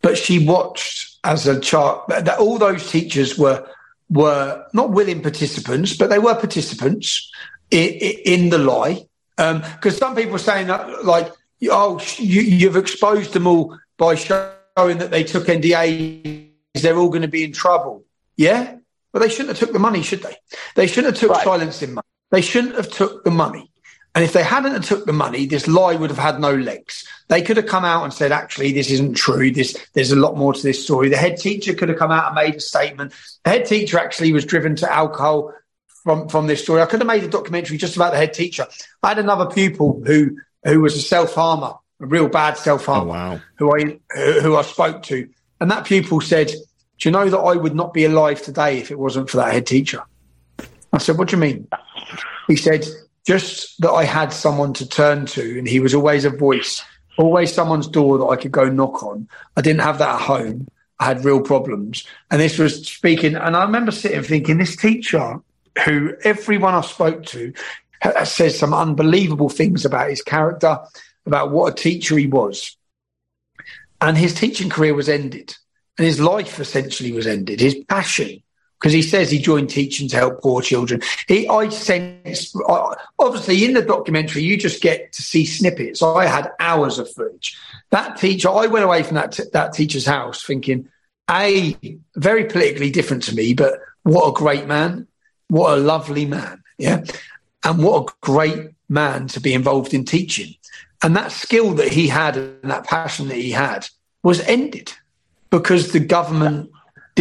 but 0.02 0.18
she 0.18 0.44
watched 0.44 1.18
as 1.22 1.46
a 1.46 1.60
child 1.60 2.02
that 2.08 2.38
all 2.38 2.58
those 2.58 2.90
teachers 2.90 3.38
were 3.38 3.68
were 4.10 4.66
not 4.72 4.90
willing 4.90 5.22
participants, 5.22 5.96
but 5.96 6.10
they 6.10 6.18
were 6.18 6.34
participants 6.34 7.30
in, 7.70 7.88
in 8.24 8.50
the 8.50 8.58
lie. 8.58 9.06
Because 9.36 9.94
um, 9.94 9.98
some 9.98 10.14
people 10.14 10.32
were 10.32 10.38
saying 10.38 10.66
that, 10.66 11.04
like, 11.04 11.32
oh, 11.70 12.00
you, 12.18 12.42
you've 12.42 12.76
exposed 12.76 13.32
them 13.32 13.46
all 13.46 13.78
by 13.96 14.14
showing 14.14 14.98
that 14.98 15.10
they 15.10 15.24
took 15.24 15.46
NDAs, 15.46 16.50
they're 16.74 16.96
all 16.96 17.08
going 17.08 17.22
to 17.22 17.28
be 17.28 17.44
in 17.44 17.52
trouble. 17.52 18.04
Yeah, 18.36 18.76
but 19.12 19.20
they 19.20 19.28
shouldn't 19.28 19.48
have 19.48 19.58
took 19.58 19.72
the 19.72 19.78
money, 19.78 20.02
should 20.02 20.22
they? 20.22 20.36
They 20.74 20.86
shouldn't 20.86 21.14
have 21.14 21.20
took 21.20 21.36
right. 21.36 21.44
silencing 21.44 21.94
money. 21.94 22.06
They 22.30 22.40
shouldn't 22.40 22.76
have 22.76 22.90
took 22.90 23.24
the 23.24 23.30
money. 23.30 23.69
And 24.14 24.24
if 24.24 24.32
they 24.32 24.42
hadn't 24.42 24.72
have 24.72 24.84
took 24.84 25.06
the 25.06 25.12
money, 25.12 25.46
this 25.46 25.68
lie 25.68 25.94
would 25.94 26.10
have 26.10 26.18
had 26.18 26.40
no 26.40 26.52
legs. 26.52 27.06
They 27.28 27.42
could 27.42 27.56
have 27.56 27.66
come 27.66 27.84
out 27.84 28.02
and 28.02 28.12
said, 28.12 28.32
actually, 28.32 28.72
this 28.72 28.90
isn't 28.90 29.14
true. 29.14 29.52
This, 29.52 29.76
there's 29.92 30.10
a 30.10 30.16
lot 30.16 30.36
more 30.36 30.52
to 30.52 30.62
this 30.62 30.82
story. 30.82 31.08
The 31.08 31.16
head 31.16 31.36
teacher 31.36 31.74
could 31.74 31.88
have 31.88 31.98
come 31.98 32.10
out 32.10 32.26
and 32.26 32.34
made 32.34 32.56
a 32.56 32.60
statement. 32.60 33.12
The 33.44 33.50
head 33.50 33.66
teacher 33.66 33.98
actually 33.98 34.32
was 34.32 34.44
driven 34.44 34.74
to 34.76 34.92
alcohol 34.92 35.54
from, 36.02 36.28
from 36.28 36.48
this 36.48 36.62
story. 36.62 36.82
I 36.82 36.86
could 36.86 37.00
have 37.00 37.06
made 37.06 37.22
a 37.22 37.28
documentary 37.28 37.76
just 37.76 37.94
about 37.94 38.10
the 38.10 38.18
head 38.18 38.34
teacher. 38.34 38.66
I 39.02 39.08
had 39.08 39.18
another 39.18 39.46
pupil 39.46 40.02
who, 40.04 40.38
who 40.64 40.80
was 40.80 40.96
a 40.96 41.02
self 41.02 41.34
harmer 41.34 41.74
a 42.00 42.06
real 42.06 42.28
bad 42.28 42.56
self 42.56 42.86
harm. 42.86 43.08
Oh, 43.08 43.12
wow. 43.12 43.40
Who 43.56 43.76
I 43.76 43.98
who 44.40 44.56
I 44.56 44.62
spoke 44.62 45.02
to, 45.04 45.28
and 45.60 45.70
that 45.70 45.84
pupil 45.84 46.20
said, 46.20 46.48
"Do 46.48 47.08
you 47.08 47.10
know 47.10 47.28
that 47.28 47.38
I 47.38 47.54
would 47.56 47.74
not 47.74 47.92
be 47.92 48.04
alive 48.04 48.42
today 48.42 48.78
if 48.78 48.90
it 48.90 48.98
wasn't 48.98 49.30
for 49.30 49.36
that 49.38 49.52
head 49.52 49.66
teacher?" 49.66 50.02
I 50.92 50.98
said, 50.98 51.18
"What 51.18 51.28
do 51.28 51.36
you 51.36 51.40
mean?" 51.40 51.68
He 52.48 52.56
said, 52.56 52.86
"Just 53.26 53.80
that 53.80 53.90
I 53.90 54.04
had 54.04 54.32
someone 54.32 54.72
to 54.74 54.88
turn 54.88 55.26
to, 55.26 55.58
and 55.58 55.68
he 55.68 55.80
was 55.80 55.94
always 55.94 56.24
a 56.24 56.30
voice, 56.30 56.82
always 57.18 57.52
someone's 57.52 57.88
door 57.88 58.18
that 58.18 58.26
I 58.26 58.36
could 58.36 58.52
go 58.52 58.68
knock 58.68 59.02
on. 59.02 59.28
I 59.56 59.60
didn't 59.60 59.82
have 59.82 59.98
that 59.98 60.16
at 60.16 60.20
home." 60.22 60.68
I 61.00 61.06
had 61.06 61.24
real 61.24 61.40
problems. 61.40 62.04
And 62.30 62.40
this 62.40 62.58
was 62.58 62.86
speaking, 62.86 63.34
and 63.34 63.56
I 63.56 63.64
remember 63.64 63.90
sitting 63.90 64.22
thinking, 64.22 64.58
this 64.58 64.76
teacher 64.76 65.40
who 65.86 66.14
everyone 66.24 66.74
I 66.74 66.82
spoke 66.82 67.24
to 67.26 67.54
says 68.24 68.58
some 68.58 68.74
unbelievable 68.74 69.48
things 69.48 69.86
about 69.86 70.10
his 70.10 70.20
character, 70.20 70.78
about 71.24 71.52
what 71.52 71.72
a 71.72 71.82
teacher 71.82 72.18
he 72.18 72.26
was. 72.26 72.76
And 74.02 74.16
his 74.16 74.34
teaching 74.34 74.68
career 74.68 74.94
was 74.94 75.08
ended. 75.08 75.56
And 75.96 76.06
his 76.06 76.20
life 76.20 76.60
essentially 76.60 77.12
was 77.12 77.26
ended. 77.26 77.60
His 77.60 77.76
passion, 77.88 78.42
because 78.80 78.94
he 78.94 79.02
says 79.02 79.30
he 79.30 79.38
joined 79.38 79.68
teaching 79.68 80.08
to 80.08 80.16
help 80.16 80.40
poor 80.40 80.62
children. 80.62 81.02
He, 81.28 81.46
I 81.46 81.68
sense, 81.68 82.56
obviously, 83.18 83.62
in 83.62 83.74
the 83.74 83.82
documentary, 83.82 84.42
you 84.42 84.56
just 84.56 84.80
get 84.80 85.12
to 85.12 85.22
see 85.22 85.44
snippets. 85.44 86.02
I 86.02 86.24
had 86.24 86.50
hours 86.58 86.98
of 86.98 87.12
footage. 87.12 87.58
That 87.90 88.16
teacher, 88.16 88.48
I 88.48 88.68
went 88.68 88.86
away 88.86 89.02
from 89.02 89.16
that, 89.16 89.32
t- 89.32 89.42
that 89.52 89.74
teacher's 89.74 90.06
house 90.06 90.42
thinking, 90.42 90.88
A, 91.30 91.76
very 92.16 92.44
politically 92.46 92.90
different 92.90 93.24
to 93.24 93.34
me, 93.34 93.52
but 93.52 93.74
what 94.02 94.28
a 94.28 94.32
great 94.32 94.66
man. 94.66 95.06
What 95.48 95.76
a 95.76 95.80
lovely 95.80 96.24
man. 96.24 96.62
Yeah. 96.78 97.04
And 97.62 97.84
what 97.84 98.08
a 98.08 98.14
great 98.22 98.70
man 98.88 99.28
to 99.28 99.40
be 99.40 99.52
involved 99.52 99.92
in 99.92 100.06
teaching. 100.06 100.54
And 101.02 101.14
that 101.16 101.32
skill 101.32 101.74
that 101.74 101.88
he 101.88 102.08
had 102.08 102.38
and 102.38 102.70
that 102.70 102.84
passion 102.84 103.28
that 103.28 103.36
he 103.36 103.50
had 103.50 103.86
was 104.22 104.40
ended 104.40 104.92
because 105.50 105.92
the 105.92 106.00
government 106.00 106.70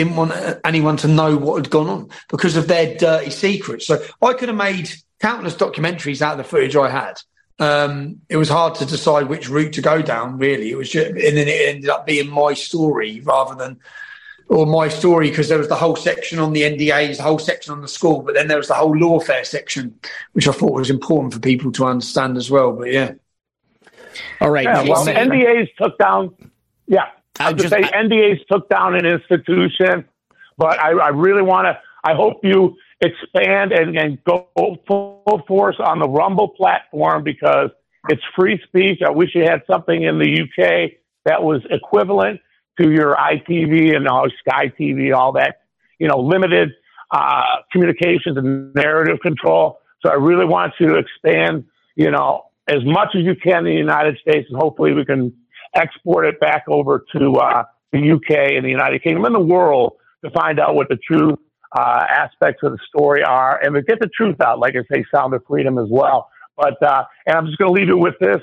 didn't 0.04 0.16
want 0.16 0.60
anyone 0.64 0.98
to 0.98 1.08
know 1.08 1.36
what 1.38 1.58
had 1.58 1.70
gone 1.70 1.88
on 1.88 2.10
because 2.30 2.56
of 2.56 2.68
their 2.68 2.96
dirty 2.96 3.32
secrets. 3.32 3.88
So 3.88 4.02
I 4.22 4.34
could 4.34 4.50
have 4.50 4.58
made 4.58 4.90
countless 5.20 5.56
documentaries 5.56 6.22
out 6.22 6.34
of 6.34 6.38
the 6.38 6.44
footage 6.46 6.76
I 6.76 6.90
had, 6.90 7.20
um, 7.60 8.22
it 8.30 8.38
was 8.38 8.48
hard 8.48 8.76
to 8.76 8.86
decide 8.86 9.28
which 9.28 9.50
route 9.50 9.74
to 9.74 9.82
go 9.82 10.02
down. 10.02 10.38
Really, 10.38 10.72
it 10.72 10.78
was 10.78 10.90
just, 10.90 11.08
and 11.08 11.18
then 11.18 11.48
it 11.48 11.76
ended 11.76 11.90
up 11.90 12.06
being 12.06 12.30
my 12.30 12.54
story 12.54 13.20
rather 13.22 13.56
than 13.56 13.80
or 14.48 14.66
my 14.66 14.88
story 14.88 15.30
because 15.30 15.50
there 15.50 15.58
was 15.58 15.68
the 15.68 15.76
whole 15.76 15.96
section 15.96 16.40
on 16.40 16.54
the 16.54 16.62
NDAs, 16.62 17.18
the 17.18 17.24
whole 17.24 17.38
section 17.38 17.74
on 17.74 17.82
the 17.82 17.88
school, 17.88 18.22
but 18.22 18.34
then 18.34 18.48
there 18.48 18.58
was 18.58 18.70
the 18.70 18.74
whole 18.74 18.96
lawfare 18.96 19.46
section, 19.46 20.00
which 20.32 20.48
I 20.48 20.54
thought 20.54 20.72
was 20.72 20.90
important 20.90 21.34
for 21.34 21.40
people 21.40 21.72
to 21.74 21.86
understand 21.86 22.38
as 22.38 22.50
well. 22.50 22.72
But 22.72 22.92
yeah. 22.92 23.14
All 24.42 24.50
right. 24.50 24.64
Yeah, 24.64 24.84
well, 24.84 25.06
NDAs 25.06 25.76
took 25.76 25.98
down. 25.98 26.34
Yeah, 26.88 27.10
I 27.40 27.54
just 27.54 27.70
say 27.70 27.84
I, 27.84 28.04
NDAs 28.04 28.46
took 28.48 28.70
down 28.70 28.96
an 28.96 29.06
institution, 29.06 30.06
but 30.58 30.80
I, 30.80 30.92
I 30.92 31.10
really 31.10 31.42
want 31.42 31.66
to. 31.66 31.80
I 32.04 32.16
hope 32.16 32.40
you 32.44 32.76
expand 33.02 33.72
and, 33.72 33.98
and 33.98 34.24
go 34.24 34.48
full 34.88 35.42
force 35.48 35.78
on 35.80 36.00
the 36.00 36.08
Rumble 36.08 36.50
platform 36.50 37.24
because 37.24 37.70
it's 38.08 38.22
free 38.36 38.60
speech. 38.68 39.00
I 39.06 39.10
wish 39.10 39.36
you 39.36 39.44
had 39.44 39.64
something 39.70 40.04
in 40.04 40.20
the 40.20 40.42
UK 40.42 40.92
that 41.26 41.44
was 41.44 41.62
equivalent 41.70 42.40
to 42.80 42.92
your 42.92 43.16
ITV 43.16 43.96
and 43.96 44.08
all 44.08 44.28
Sky 44.40 44.72
TV, 44.80 45.16
all 45.16 45.34
that, 45.34 45.62
you 45.98 46.08
know, 46.08 46.20
limited 46.20 46.72
uh, 47.12 47.58
communications 47.72 48.38
and 48.38 48.74
narrative 48.74 49.20
control. 49.22 49.80
So 50.02 50.10
I 50.10 50.16
really 50.16 50.46
want 50.46 50.74
you 50.80 50.88
to 50.88 50.96
expand, 50.96 51.66
you 51.96 52.12
know, 52.12 52.46
as 52.68 52.86
much 52.86 53.10
as 53.16 53.24
you 53.24 53.36
can 53.36 53.60
in 53.60 53.74
the 53.74 53.74
United 53.74 54.18
States, 54.20 54.48
and 54.50 54.62
hopefully 54.62 54.94
we 54.94 55.04
can 55.04 55.34
export 55.76 56.26
it 56.26 56.40
back 56.40 56.64
over 56.68 57.06
to 57.16 57.34
uh, 57.36 57.64
the 57.92 58.12
UK 58.12 58.54
and 58.56 58.66
the 58.66 58.70
United 58.70 59.04
Kingdom 59.04 59.26
and 59.26 59.36
the 59.36 59.40
world 59.40 59.94
to 60.24 60.32
find 60.32 60.60
out 60.60 60.76
what 60.76 60.90
the 60.90 60.98
true 60.98 61.38
uh, 61.78 62.04
aspects 62.10 62.62
of 62.64 62.72
the 62.72 62.80
story 62.88 63.24
are 63.24 63.60
and 63.64 63.76
to 63.76 63.82
get 63.82 64.00
the 64.00 64.10
truth 64.16 64.42
out, 64.42 64.60
like 64.60 64.76
I 64.76 64.82
say, 64.94 65.04
Sound 65.14 65.34
of 65.34 65.44
Freedom 65.48 65.78
as 65.78 65.88
well. 65.90 66.30
But, 66.58 66.82
uh, 66.84 67.04
and 67.26 67.38
I'm 67.38 67.46
just 67.46 67.58
going 67.58 67.74
to 67.74 67.80
leave 67.80 67.90
it 67.90 67.98
with 67.98 68.16
this 68.20 68.42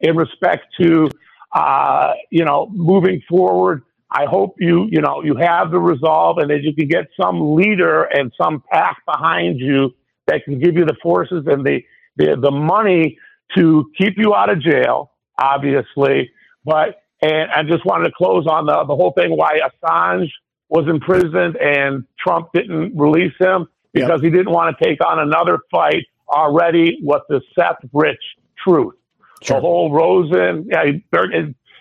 in 0.00 0.16
respect 0.16 0.66
to, 0.80 1.08
uh, 1.54 2.12
you 2.30 2.44
know, 2.44 2.68
moving 2.72 3.22
forward. 3.28 3.82
I 4.10 4.24
hope 4.24 4.54
you, 4.58 4.88
you 4.90 5.02
know, 5.02 5.22
you 5.22 5.36
have 5.36 5.70
the 5.70 5.78
resolve 5.78 6.38
and 6.38 6.50
that 6.50 6.62
you 6.62 6.74
can 6.74 6.88
get 6.88 7.08
some 7.20 7.54
leader 7.56 8.04
and 8.04 8.32
some 8.40 8.62
pack 8.72 8.98
behind 9.04 9.60
you 9.60 9.94
that 10.26 10.44
can 10.44 10.58
give 10.58 10.76
you 10.76 10.86
the 10.86 10.96
forces 11.02 11.44
and 11.46 11.66
the, 11.66 11.82
the, 12.16 12.36
the 12.40 12.50
money 12.50 13.18
to 13.56 13.90
keep 13.98 14.14
you 14.16 14.34
out 14.34 14.50
of 14.50 14.60
jail, 14.62 15.12
obviously. 15.38 16.30
But, 16.68 17.00
and 17.22 17.50
I 17.50 17.62
just 17.62 17.86
wanted 17.86 18.08
to 18.08 18.14
close 18.14 18.46
on 18.46 18.66
the, 18.66 18.84
the 18.84 18.94
whole 18.94 19.12
thing 19.12 19.34
why 19.34 19.58
Assange 19.58 20.28
was 20.68 20.86
imprisoned 20.86 21.56
and 21.56 22.04
Trump 22.18 22.50
didn't 22.52 22.94
release 22.94 23.32
him 23.40 23.66
because 23.94 24.20
yep. 24.22 24.30
he 24.30 24.30
didn't 24.30 24.52
want 24.52 24.76
to 24.76 24.84
take 24.84 25.02
on 25.02 25.18
another 25.18 25.60
fight 25.70 26.04
already 26.28 26.98
with 27.00 27.22
the 27.30 27.40
Seth 27.58 27.78
Rich 27.94 28.20
truth. 28.62 28.94
Sure. 29.42 29.56
The 29.56 29.60
whole 29.62 29.90
Rosen, 29.94 30.68
yeah, 30.70 30.84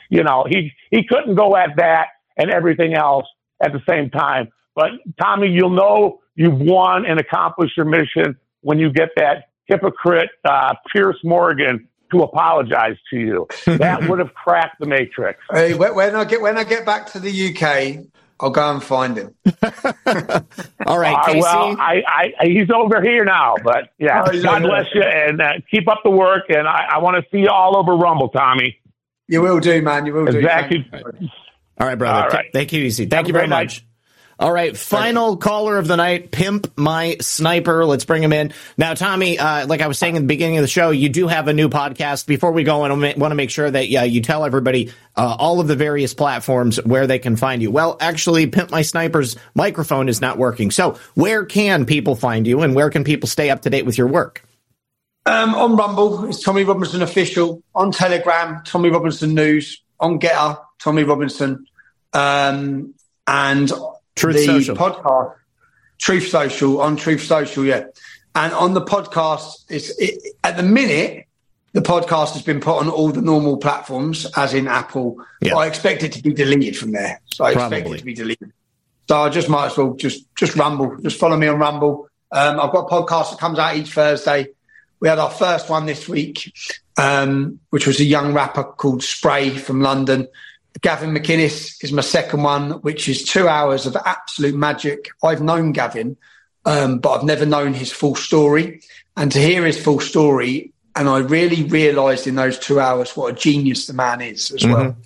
you 0.10 0.24
know, 0.24 0.46
he, 0.50 0.72
he 0.90 1.06
couldn't 1.06 1.36
go 1.36 1.58
at 1.58 1.72
that 1.76 2.08
and 2.38 2.50
everything 2.50 2.94
else 2.94 3.26
at 3.62 3.74
the 3.74 3.82
same 3.90 4.10
time. 4.10 4.48
But 4.74 4.92
Tommy, 5.20 5.50
you'll 5.50 5.72
know 5.72 6.22
you've 6.36 6.60
won 6.60 7.06
and 7.06 7.20
accomplished 7.20 7.76
your 7.76 7.88
mission 7.88 8.38
when 8.62 8.80
you 8.80 8.90
get 8.90 9.10
that 9.18 9.50
hypocrite 9.66 10.30
uh, 10.46 10.76
Piers 10.94 11.20
Morgan 11.26 11.90
to 12.12 12.24
apologize 12.24 12.98
to 13.10 13.18
you. 13.18 13.48
That 13.66 14.08
would 14.08 14.20
have 14.20 14.34
cracked 14.34 14.80
the 14.80 14.86
matrix. 14.86 15.40
Hey, 15.52 15.74
when 15.74 16.16
I 16.16 16.26
get 16.26 16.42
when 16.42 16.58
I 16.58 16.64
get 16.64 16.86
back 16.86 17.12
to 17.14 17.20
the 17.20 17.30
UK, 17.30 18.06
I'll 18.40 18.52
go 18.52 18.72
and 18.72 18.84
find 18.84 19.18
him. 19.18 19.34
All 20.86 21.00
right, 21.00 21.16
uh, 21.16 21.34
well, 21.38 21.76
I, 21.80 22.04
I, 22.08 22.46
he's 22.46 22.70
over 22.70 23.02
here 23.02 23.26
now, 23.26 23.56
but 23.64 23.90
yeah, 23.98 24.24
oh, 24.26 24.44
God 24.44 24.62
bless 24.62 24.86
you 24.94 25.02
and 25.02 25.42
uh, 25.42 25.54
keep 25.72 25.88
up 25.88 26.02
the 26.04 26.12
work. 26.12 26.44
And 26.50 26.68
I, 26.68 26.88
I 26.94 26.98
want 27.00 27.18
to 27.18 27.24
see 27.32 27.42
you 27.42 27.50
all 27.50 27.78
over 27.78 27.96
Rumble, 27.96 28.30
Tommy. 28.30 28.78
You 29.28 29.42
will 29.42 29.60
do, 29.60 29.82
man. 29.82 30.06
You 30.06 30.14
will 30.14 30.28
exactly. 30.28 30.86
do. 30.92 31.30
All 31.80 31.88
right, 31.88 31.96
brother. 31.96 32.24
All 32.24 32.30
right. 32.30 32.50
Thank 32.54 32.74
you, 32.74 32.84
Easy. 32.84 33.06
Thank 33.06 33.14
Have 33.14 33.28
you 33.28 33.34
very 33.34 33.48
much. 33.48 33.84
All 34.40 34.54
right, 34.54 34.78
final 34.78 35.36
caller 35.38 35.78
of 35.78 35.88
the 35.88 35.96
night, 35.96 36.30
Pimp 36.30 36.78
My 36.78 37.18
Sniper. 37.20 37.84
Let's 37.86 38.06
bring 38.06 38.22
him 38.22 38.32
in. 38.32 38.54
Now, 38.78 38.94
Tommy, 38.94 39.40
uh, 39.40 39.66
like 39.66 39.82
I 39.82 39.88
was 39.88 39.98
saying 39.98 40.16
in 40.16 40.22
the 40.22 40.28
beginning 40.28 40.58
of 40.58 40.62
the 40.62 40.68
show, 40.68 40.92
you 40.92 41.10
do 41.10 41.28
have 41.28 41.48
a 41.48 41.54
new 41.54 41.70
podcast. 41.70 42.28
Before 42.28 42.52
we 42.52 42.64
go, 42.64 42.84
I 42.84 42.92
want 42.92 43.18
to 43.18 43.36
make 43.36 43.50
sure 43.50 43.70
that 43.70 43.90
yeah, 43.90 44.04
you 44.04 44.22
tell 44.22 44.46
everybody 44.46 44.92
uh, 45.16 45.36
all 45.40 45.60
of 45.60 45.68
the 45.68 45.76
various 45.76 46.14
platforms 46.14 46.78
where 46.86 47.08
they 47.08 47.18
can 47.18 47.36
find 47.36 47.64
you. 47.64 47.72
Well, 47.72 47.98
actually, 48.00 48.46
Pimp 48.46 48.70
My 48.70 48.84
Sniper's 48.84 49.38
microphone 49.56 50.08
is 50.08 50.22
not 50.22 50.38
working. 50.38 50.70
So, 50.70 51.00
where 51.16 51.44
can 51.44 51.88
people 51.88 52.16
find 52.16 52.46
you 52.46 52.62
and 52.62 52.76
where 52.76 52.92
can 52.92 53.04
people 53.04 53.28
stay 53.28 53.50
up 53.50 53.64
to 53.64 53.72
date 53.72 53.88
with 53.88 53.98
your 53.98 54.08
work? 54.08 54.44
Um, 55.26 55.56
on 55.56 55.76
Rumble, 55.76 56.26
it's 56.26 56.44
Tommy 56.44 56.64
Robinson 56.64 57.02
Official. 57.02 57.64
On 57.74 57.92
Telegram, 57.92 58.62
Tommy 58.64 58.90
Robinson 58.90 59.34
News. 59.34 59.82
On 60.00 60.20
Gettr, 60.20 60.60
Tommy 60.78 61.04
Robinson. 61.04 61.66
Um, 62.14 62.94
and 63.26 63.72
Truth 64.18 64.36
the 64.36 64.46
Social. 64.46 64.76
podcast, 64.76 65.36
Truth 66.00 66.28
Social 66.28 66.82
on 66.82 66.98
Truth 66.98 67.24
Social, 67.24 67.66
yeah. 67.66 67.86
And 68.36 68.54
on 68.54 68.74
the 68.74 68.82
podcast, 68.82 69.66
it's 69.70 69.90
it, 69.98 70.22
at 70.44 70.58
the 70.58 70.64
minute 70.64 71.26
the 71.74 71.82
podcast 71.82 72.34
has 72.34 72.42
been 72.42 72.60
put 72.60 72.78
on 72.78 72.90
all 72.90 73.10
the 73.10 73.22
normal 73.22 73.58
platforms, 73.58 74.26
as 74.36 74.54
in 74.54 74.68
Apple. 74.68 75.18
Yeah. 75.42 75.56
I 75.56 75.68
expect 75.68 76.04
it 76.04 76.12
to 76.14 76.24
be 76.24 76.34
deleted 76.34 76.78
from 76.78 76.92
there. 76.92 77.22
So 77.26 77.46
I 77.46 77.54
Probably. 77.54 77.78
expect 77.78 77.96
it 77.96 78.00
to 78.00 78.06
be 78.06 78.14
deleted. 78.14 78.52
So 79.08 79.18
I 79.18 79.30
just 79.30 79.48
might 79.48 79.68
as 79.68 79.78
well 79.78 79.94
just 79.94 80.26
just 80.36 80.56
Rumble, 80.56 80.98
just 81.02 81.20
follow 81.20 81.38
me 81.38 81.48
on 81.48 81.60
Rumble. 81.60 82.10
Um, 82.32 82.60
I've 82.60 82.72
got 82.72 82.86
a 82.86 82.90
podcast 82.90 83.32
that 83.32 83.40
comes 83.40 83.58
out 83.60 83.76
each 83.78 83.94
Thursday. 83.94 84.48
We 85.00 85.08
had 85.08 85.20
our 85.20 85.30
first 85.30 85.70
one 85.70 85.86
this 85.86 86.10
week, 86.10 86.52
um, 86.98 87.60
which 87.70 87.88
was 87.88 88.00
a 88.00 88.04
young 88.04 88.34
rapper 88.34 88.64
called 88.64 89.04
Spray 89.04 89.52
from 89.52 89.82
London. 89.82 90.28
Gavin 90.82 91.12
McInnes 91.12 91.84
is 91.84 91.92
my 91.92 92.02
second 92.02 92.44
one, 92.44 92.72
which 92.82 93.10
is 93.10 93.24
two 93.24 93.48
hours 93.48 93.86
of 93.86 93.96
absolute 93.96 94.56
magic. 94.56 95.10
I've 95.24 95.42
known 95.42 95.72
Gavin, 95.72 96.18
um, 96.66 97.00
but 97.00 97.12
I've 97.12 97.24
never 97.24 97.46
known 97.46 97.74
his 97.74 97.92
full 97.92 98.16
story. 98.16 98.82
And 99.16 99.32
to 99.32 99.40
hear 99.40 99.66
his 99.66 99.82
full 99.82 100.00
story, 100.00 100.74
and 100.96 101.08
I 101.08 101.20
really 101.20 101.64
realised 101.64 102.28
in 102.28 102.36
those 102.36 102.60
two 102.60 102.80
hours 102.80 103.16
what 103.16 103.34
a 103.34 103.36
genius 103.36 103.88
the 103.88 103.94
man 103.94 104.22
is 104.22 104.52
as 104.52 104.62
mm-hmm. 104.62 104.74
well. 104.74 104.98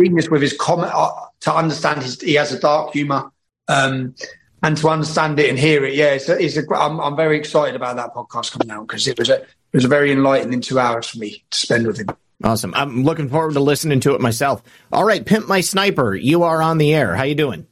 Genius 0.00 0.28
with 0.30 0.42
his 0.42 0.56
comment 0.56 0.92
uh, 0.94 1.10
to 1.40 1.54
understand 1.54 2.02
his. 2.02 2.20
He 2.20 2.34
has 2.34 2.52
a 2.52 2.60
dark 2.60 2.92
humour, 2.92 3.30
um, 3.66 4.14
and 4.62 4.76
to 4.76 4.88
understand 4.88 5.38
it 5.38 5.50
and 5.50 5.58
hear 5.58 5.84
it. 5.84 5.94
Yeah, 5.94 6.12
it's 6.12 6.28
a, 6.28 6.42
it's 6.42 6.56
a, 6.56 6.62
I'm, 6.74 7.00
I'm 7.00 7.16
very 7.16 7.38
excited 7.38 7.76
about 7.76 7.96
that 7.96 8.14
podcast 8.14 8.52
coming 8.52 8.70
out 8.70 8.86
because 8.86 9.08
it 9.08 9.18
was 9.18 9.28
a 9.28 9.40
it 9.40 9.74
was 9.74 9.84
a 9.84 9.88
very 9.88 10.12
enlightening 10.12 10.60
two 10.60 10.78
hours 10.78 11.08
for 11.08 11.18
me 11.18 11.44
to 11.50 11.58
spend 11.58 11.86
with 11.86 11.98
him. 11.98 12.08
Awesome. 12.42 12.72
I'm 12.74 13.02
looking 13.02 13.28
forward 13.28 13.54
to 13.54 13.60
listening 13.60 14.00
to 14.00 14.14
it 14.14 14.20
myself. 14.20 14.62
All 14.92 15.04
right, 15.04 15.24
Pimp 15.24 15.48
My 15.48 15.60
Sniper, 15.60 16.14
you 16.14 16.44
are 16.44 16.62
on 16.62 16.78
the 16.78 16.94
air. 16.94 17.16
How 17.16 17.24
you 17.24 17.34
doing? 17.34 17.66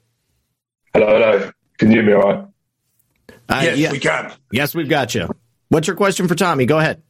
Hello, 0.93 1.07
hello. 1.07 1.51
Can 1.79 1.91
you 1.91 1.99
hear 1.99 2.07
me 2.07 2.13
all 2.15 2.23
right? 2.23 2.45
Uh, 3.49 3.61
yes, 3.63 3.79
yeah. 3.79 3.93
we 3.93 3.99
can. 4.01 4.33
Yes, 4.51 4.75
we've 4.75 4.89
got 4.89 5.15
you. 5.15 5.29
What's 5.69 5.87
your 5.87 5.97
question 5.97 6.27
for 6.27 6.35
Tommy? 6.35 6.67
Go 6.67 6.79
ahead. 6.79 7.03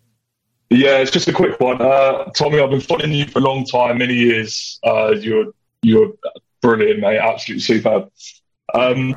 Yeah, 0.69 0.99
it's 0.99 1.11
just 1.11 1.29
a 1.29 1.33
quick 1.33 1.59
one. 1.61 1.81
Uh, 1.81 2.25
Tommy, 2.35 2.61
I've 2.61 2.71
been 2.71 2.81
following 2.81 3.13
you 3.13 3.27
for 3.27 3.39
a 3.39 3.43
long 3.43 3.65
time, 3.65 3.99
many 3.99 4.15
years. 4.15 4.79
Uh, 4.83 5.15
you're 5.19 5.53
you're 5.83 6.13
brilliant, 6.61 7.01
mate. 7.01 7.19
Absolutely 7.19 7.63
superb. 7.63 8.11
Um, 8.75 9.15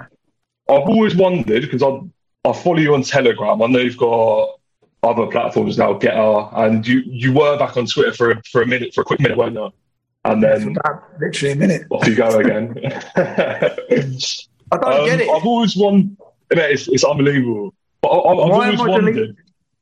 I've 0.70 0.88
always 0.88 1.16
wondered 1.16 1.64
because 1.64 1.82
I 1.82 2.00
I 2.48 2.54
follow 2.54 2.78
you 2.78 2.94
on 2.94 3.02
Telegram. 3.02 3.62
I 3.62 3.68
know 3.68 3.80
you've 3.80 3.98
got 3.98 4.59
other 5.04 5.28
platforms 5.28 5.78
now, 5.78 5.94
Gettr, 5.98 6.58
and 6.58 6.86
you 6.86 7.02
you 7.06 7.34
were 7.34 7.58
back 7.58 7.78
on 7.78 7.86
Twitter 7.86 8.14
for 8.14 8.32
a, 8.32 8.42
for 8.52 8.62
a 8.62 8.68
minute, 8.68 8.94
for 8.94 9.02
a 9.02 9.06
quick 9.06 9.20
minute, 9.20 9.38
weren't 9.38 9.56
you? 9.56 9.72
And 10.26 10.44
then 10.44 10.76
literally 11.20 11.54
a 11.54 11.56
minute. 11.56 11.88
Off 11.90 12.08
you 12.08 12.16
go 12.16 12.38
again. 12.38 12.76
I 14.72 14.78
don't 14.78 14.94
um, 14.94 15.06
get 15.06 15.22
it. 15.22 15.30
I've 15.30 15.46
always 15.46 15.76
won. 15.76 16.18
It's, 16.52 16.88
it's 16.88 17.04
unbelievable. 17.04 17.74
But 18.02 18.10
I, 18.10 18.30
have 18.30 18.40
always 18.40 18.80
wondered. 18.80 19.38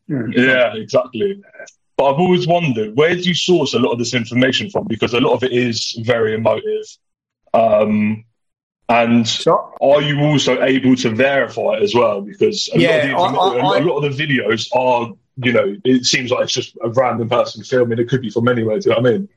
Hmm. 0.07 0.31
Yeah, 0.31 0.75
exactly. 0.75 1.41
But 1.97 2.13
I've 2.13 2.19
always 2.19 2.47
wondered 2.47 2.95
where 2.95 3.15
do 3.15 3.21
you 3.21 3.33
source 3.33 3.73
a 3.73 3.79
lot 3.79 3.91
of 3.91 3.99
this 3.99 4.13
information 4.13 4.69
from? 4.69 4.85
Because 4.87 5.13
a 5.13 5.19
lot 5.19 5.33
of 5.33 5.43
it 5.43 5.51
is 5.51 5.99
very 6.03 6.35
emotive. 6.35 6.85
Um, 7.53 8.23
and 8.89 9.45
are 9.81 10.01
you 10.01 10.19
also 10.21 10.63
able 10.63 10.95
to 10.95 11.09
verify 11.09 11.73
it 11.73 11.83
as 11.83 11.93
well? 11.93 12.21
Because 12.21 12.69
a, 12.73 12.79
yeah, 12.79 13.13
lot, 13.17 13.35
of 13.35 13.53
the, 13.53 13.59
I, 13.59 13.73
I, 13.73 13.77
a 13.79 13.81
lot 13.81 14.03
of 14.03 14.15
the 14.15 14.27
videos 14.27 14.73
are, 14.73 15.13
you 15.43 15.51
know, 15.51 15.75
it 15.83 16.05
seems 16.05 16.31
like 16.31 16.43
it's 16.43 16.53
just 16.53 16.77
a 16.81 16.89
random 16.89 17.27
person 17.27 17.63
filming. 17.63 17.99
It 17.99 18.07
could 18.07 18.21
be 18.21 18.29
from 18.29 18.47
anywhere. 18.47 18.79
Do 18.79 18.89
you 18.89 18.95
know 18.95 19.01
what 19.01 19.09
I 19.09 19.17
mean? 19.17 19.29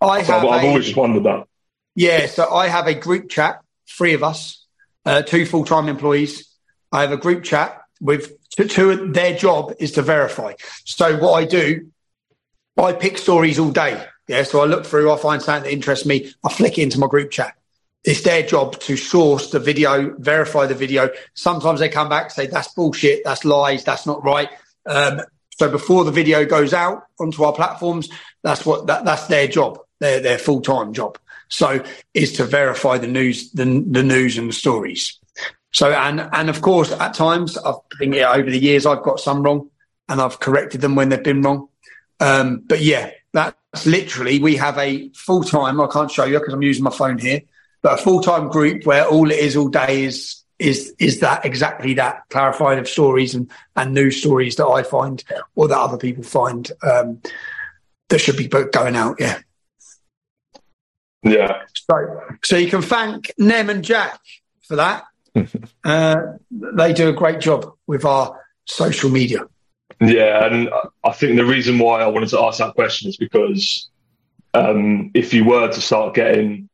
I 0.00 0.22
have 0.22 0.44
I've, 0.44 0.50
I've 0.50 0.64
always 0.64 0.96
wondered 0.96 1.24
that. 1.24 1.46
Yeah, 1.94 2.26
so 2.26 2.52
I 2.52 2.68
have 2.68 2.86
a 2.86 2.94
group 2.94 3.28
chat, 3.28 3.60
three 3.88 4.14
of 4.14 4.24
us, 4.24 4.64
uh, 5.04 5.22
two 5.22 5.44
full 5.44 5.66
time 5.66 5.88
employees. 5.88 6.48
I 6.90 7.02
have 7.02 7.12
a 7.12 7.18
group 7.18 7.44
chat 7.44 7.82
with 8.00 8.32
two, 8.56 8.68
two. 8.68 9.12
Their 9.12 9.36
job 9.36 9.74
is 9.78 9.92
to 9.92 10.02
verify. 10.02 10.54
So 10.84 11.18
what 11.18 11.34
I 11.34 11.44
do, 11.44 11.90
I 12.78 12.94
pick 12.94 13.18
stories 13.18 13.58
all 13.58 13.70
day. 13.70 14.02
Yeah, 14.28 14.44
so 14.44 14.62
I 14.62 14.64
look 14.64 14.86
through, 14.86 15.12
I 15.12 15.18
find 15.18 15.42
something 15.42 15.64
that 15.64 15.72
interests 15.72 16.06
me, 16.06 16.32
I 16.42 16.50
flick 16.50 16.78
it 16.78 16.82
into 16.82 16.98
my 16.98 17.06
group 17.06 17.30
chat 17.30 17.54
it's 18.04 18.22
their 18.22 18.42
job 18.42 18.78
to 18.80 18.96
source 18.96 19.50
the 19.50 19.58
video, 19.58 20.14
verify 20.18 20.66
the 20.66 20.74
video. 20.74 21.08
Sometimes 21.34 21.80
they 21.80 21.88
come 21.88 22.08
back 22.08 22.24
and 22.24 22.32
say, 22.32 22.46
that's 22.46 22.72
bullshit, 22.74 23.22
that's 23.24 23.44
lies, 23.44 23.84
that's 23.84 24.06
not 24.06 24.22
right. 24.22 24.50
Um, 24.86 25.22
So 25.58 25.70
before 25.70 26.04
the 26.04 26.10
video 26.10 26.44
goes 26.44 26.72
out 26.74 27.04
onto 27.18 27.44
our 27.44 27.52
platforms, 27.52 28.08
that's 28.42 28.66
what 28.66 28.88
that, 28.88 29.04
that's 29.04 29.28
their 29.28 29.46
job, 29.46 29.78
their 30.00 30.20
their 30.20 30.38
full 30.38 30.60
time 30.60 30.92
job. 30.92 31.16
So 31.48 31.84
is 32.12 32.32
to 32.34 32.44
verify 32.44 32.98
the 32.98 33.06
news, 33.06 33.52
the, 33.52 33.64
the 33.64 34.02
news 34.02 34.36
and 34.36 34.48
the 34.48 34.52
stories. 34.52 35.18
So 35.72 35.92
and 35.92 36.20
and 36.32 36.50
of 36.50 36.60
course, 36.60 36.90
at 36.92 37.14
times 37.14 37.56
I 37.56 37.72
think 37.98 38.16
yeah, 38.16 38.32
over 38.32 38.50
the 38.50 38.58
years 38.58 38.84
I've 38.84 39.04
got 39.04 39.20
some 39.20 39.42
wrong, 39.44 39.70
and 40.08 40.20
I've 40.20 40.40
corrected 40.40 40.80
them 40.80 40.96
when 40.96 41.08
they've 41.08 41.22
been 41.22 41.42
wrong. 41.42 41.68
Um, 42.18 42.64
but 42.66 42.80
yeah, 42.80 43.10
that's 43.32 43.86
literally 43.86 44.40
we 44.40 44.56
have 44.56 44.76
a 44.78 45.08
full 45.14 45.44
time. 45.44 45.80
I 45.80 45.86
can't 45.86 46.10
show 46.10 46.24
you 46.24 46.38
because 46.40 46.54
I'm 46.54 46.62
using 46.62 46.84
my 46.84 46.90
phone 46.90 47.18
here, 47.18 47.42
but 47.84 48.00
a 48.00 48.02
full 48.02 48.20
time 48.20 48.48
group 48.48 48.86
where 48.86 49.06
all 49.06 49.30
it 49.30 49.38
is 49.38 49.56
all 49.56 49.68
day 49.68 50.04
is 50.04 50.42
is 50.58 50.94
is 50.98 51.20
that 51.20 51.44
exactly 51.44 51.94
that 51.94 52.22
clarifying 52.30 52.78
of 52.78 52.88
stories 52.88 53.34
and 53.34 53.50
and 53.76 53.92
news 53.92 54.16
stories 54.16 54.56
that 54.56 54.66
I 54.66 54.82
find 54.82 55.22
or 55.54 55.68
that 55.68 55.78
other 55.78 55.98
people 55.98 56.24
find 56.24 56.68
um, 56.82 57.20
that 58.08 58.18
should 58.20 58.38
be 58.38 58.48
going 58.48 58.96
out. 58.96 59.16
Yeah. 59.20 59.38
Yeah. 61.22 61.62
So, 61.74 62.20
so 62.42 62.56
you 62.56 62.70
can 62.70 62.82
thank 62.82 63.30
Nem 63.38 63.68
and 63.68 63.84
Jack 63.84 64.18
for 64.62 64.76
that. 64.76 65.04
uh, 65.84 66.16
they 66.50 66.92
do 66.94 67.10
a 67.10 67.12
great 67.12 67.40
job 67.40 67.70
with 67.86 68.04
our 68.04 68.40
social 68.66 69.10
media. 69.10 69.40
Yeah, 70.00 70.46
and 70.46 70.70
I 71.02 71.12
think 71.12 71.36
the 71.36 71.44
reason 71.44 71.78
why 71.78 72.00
I 72.02 72.06
wanted 72.06 72.30
to 72.30 72.40
ask 72.40 72.58
that 72.58 72.74
question 72.74 73.08
is 73.08 73.16
because 73.16 73.88
um, 74.52 75.10
if 75.14 75.34
you 75.34 75.44
were 75.44 75.68
to 75.68 75.80
start 75.80 76.14
getting 76.14 76.68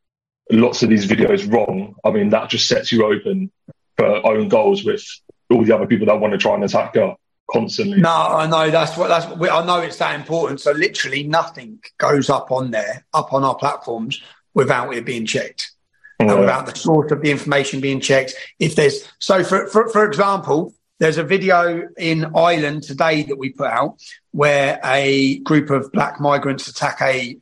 lots 0.52 0.82
of 0.82 0.88
these 0.88 1.06
videos 1.06 1.50
wrong, 1.50 1.94
I 2.04 2.10
mean, 2.10 2.30
that 2.30 2.50
just 2.50 2.68
sets 2.68 2.92
you 2.92 3.04
open 3.04 3.50
for 3.96 4.26
own 4.26 4.48
goals 4.48 4.84
with 4.84 5.04
all 5.50 5.64
the 5.64 5.74
other 5.74 5.86
people 5.86 6.06
that 6.06 6.20
want 6.20 6.32
to 6.32 6.38
try 6.38 6.54
and 6.54 6.64
attack 6.64 6.94
you 6.94 7.14
constantly. 7.50 8.00
No, 8.00 8.10
I 8.10 8.46
know 8.46 8.70
that's 8.70 8.96
what 8.96 9.08
that's. 9.08 9.26
I 9.26 9.64
know 9.64 9.80
it's 9.80 9.98
that 9.98 10.14
important. 10.14 10.60
So 10.60 10.72
literally 10.72 11.22
nothing 11.24 11.80
goes 11.98 12.30
up 12.30 12.50
on 12.50 12.70
there, 12.70 13.04
up 13.12 13.32
on 13.32 13.44
our 13.44 13.54
platforms, 13.54 14.20
without 14.54 14.94
it 14.94 15.04
being 15.04 15.26
checked, 15.26 15.72
yeah. 16.20 16.34
without 16.34 16.66
the 16.66 16.74
source 16.74 17.10
of 17.12 17.22
the 17.22 17.30
information 17.30 17.80
being 17.80 18.00
checked. 18.00 18.34
If 18.58 18.76
there's 18.76 19.06
so, 19.18 19.44
for 19.44 19.66
for, 19.66 19.88
for 19.88 20.04
example, 20.04 20.74
there's 20.98 21.18
a 21.18 21.24
video 21.24 21.88
in 21.98 22.32
Ireland 22.36 22.84
today 22.84 23.22
that 23.24 23.36
we 23.36 23.50
put 23.50 23.68
out 23.68 24.00
where 24.32 24.80
a 24.84 25.38
group 25.40 25.70
of 25.70 25.90
black 25.92 26.20
migrants 26.20 26.68
attack 26.68 27.00
a 27.02 27.36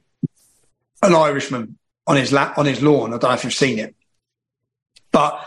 an 1.02 1.14
Irishman 1.14 1.78
on 2.08 2.16
his 2.16 2.32
la- 2.32 2.54
on 2.56 2.66
his 2.66 2.82
lawn. 2.82 3.10
I 3.14 3.18
don't 3.18 3.30
know 3.30 3.34
if 3.34 3.44
you've 3.44 3.54
seen 3.54 3.78
it, 3.78 3.94
but 5.12 5.46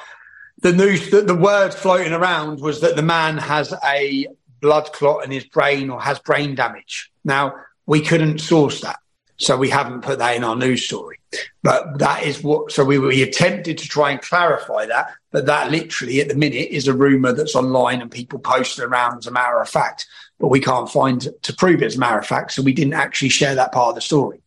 the 0.62 0.72
news, 0.72 1.10
the, 1.10 1.22
the 1.22 1.36
word 1.36 1.74
floating 1.74 2.14
around 2.14 2.62
was 2.62 2.80
that 2.82 2.96
the 2.96 3.02
man 3.02 3.38
has 3.38 3.74
a 3.84 4.28
blood 4.62 4.94
clot 4.94 5.26
in 5.26 5.32
his 5.32 5.44
brain 5.44 5.90
or 5.90 6.00
has 6.00 6.20
brain 6.20 6.56
damage. 6.56 7.12
Now 7.26 7.56
we 7.86 8.00
couldn't 8.00 8.40
source 8.40 8.82
that. 8.82 8.98
So 9.38 9.58
we 9.58 9.70
haven't 9.70 10.02
put 10.02 10.20
that 10.20 10.36
in 10.36 10.44
our 10.44 10.56
news 10.56 10.86
story. 10.86 11.18
But 11.64 11.98
that 11.98 12.24
is 12.24 12.44
what, 12.44 12.72
so 12.72 12.86
we, 12.86 13.00
we 13.00 13.24
attempted 13.24 13.80
to 13.80 13.88
try 13.88 14.12
and 14.12 14.22
clarify 14.22 14.86
that, 14.86 15.14
but 15.32 15.48
that 15.48 15.72
literally 15.72 16.22
at 16.22 16.28
the 16.28 16.36
minute 16.36 16.70
is 16.70 16.88
a 16.88 16.94
rumor 16.94 17.34
that's 17.34 17.56
online 17.56 18.02
and 18.02 18.12
people 18.12 18.38
post 18.38 18.78
it 18.78 18.84
around 18.84 19.18
as 19.18 19.26
a 19.26 19.32
matter 19.32 19.60
of 19.60 19.68
fact, 19.68 20.06
but 20.40 20.50
we 20.50 20.60
can't 20.60 20.92
find 20.92 21.28
to 21.42 21.54
prove 21.56 21.82
it 21.82 21.88
as 21.88 21.96
a 21.96 22.00
matter 22.00 22.20
of 22.20 22.28
fact. 22.28 22.52
So 22.52 22.62
we 22.62 22.74
didn't 22.74 22.94
actually 22.94 23.30
share 23.30 23.56
that 23.56 23.72
part 23.72 23.90
of 23.90 23.96
the 23.96 24.02
story. 24.02 24.41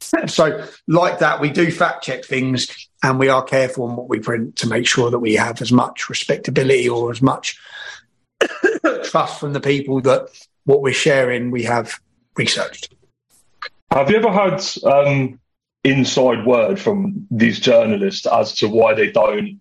So 0.26 0.66
like 0.86 1.18
that, 1.18 1.40
we 1.40 1.50
do 1.50 1.70
fact 1.70 2.04
check 2.04 2.24
things 2.24 2.88
and 3.02 3.18
we 3.18 3.28
are 3.28 3.42
careful 3.42 3.88
in 3.88 3.96
what 3.96 4.08
we 4.08 4.18
print 4.18 4.56
to 4.56 4.68
make 4.68 4.86
sure 4.86 5.10
that 5.10 5.18
we 5.18 5.34
have 5.34 5.60
as 5.60 5.72
much 5.72 6.08
respectability 6.08 6.88
or 6.88 7.10
as 7.10 7.20
much 7.20 7.58
trust 9.04 9.40
from 9.40 9.52
the 9.52 9.60
people 9.60 10.00
that 10.02 10.28
what 10.64 10.82
we're 10.82 10.92
sharing 10.92 11.50
we 11.50 11.64
have 11.64 12.00
researched. 12.36 12.94
Have 13.90 14.10
you 14.10 14.16
ever 14.16 14.30
had 14.30 14.62
um, 14.84 15.40
inside 15.84 16.46
word 16.46 16.78
from 16.78 17.26
these 17.30 17.58
journalists 17.58 18.26
as 18.26 18.54
to 18.56 18.68
why 18.68 18.94
they 18.94 19.10
don't 19.10 19.60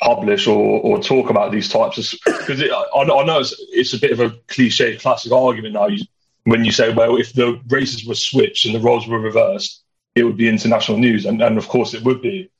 publish 0.00 0.46
or, 0.46 0.80
or 0.80 1.00
talk 1.00 1.30
about 1.30 1.52
these 1.52 1.68
types 1.68 1.98
of 1.98 2.18
because 2.24 2.60
I, 2.60 2.84
I, 2.96 3.24
know 3.24 3.38
it's, 3.38 3.54
it's 3.70 3.94
a 3.94 3.98
bit 3.98 4.10
of 4.10 4.20
a 4.20 4.30
cliche 4.48 4.96
classic 4.96 5.30
argument 5.30 5.74
now 5.74 5.86
you, 5.86 6.04
when 6.44 6.64
you 6.64 6.72
say 6.72 6.92
well 6.92 7.16
if 7.16 7.32
the 7.32 7.60
races 7.68 8.06
were 8.06 8.14
switched 8.14 8.64
and 8.66 8.74
the 8.74 8.80
roles 8.80 9.06
were 9.06 9.18
reversed 9.18 9.82
it 10.14 10.24
would 10.24 10.36
be 10.36 10.48
international 10.48 10.98
news 10.98 11.26
and, 11.26 11.42
and 11.42 11.58
of 11.58 11.68
course 11.68 11.94
it 11.94 12.02
would 12.04 12.22
be 12.22 12.50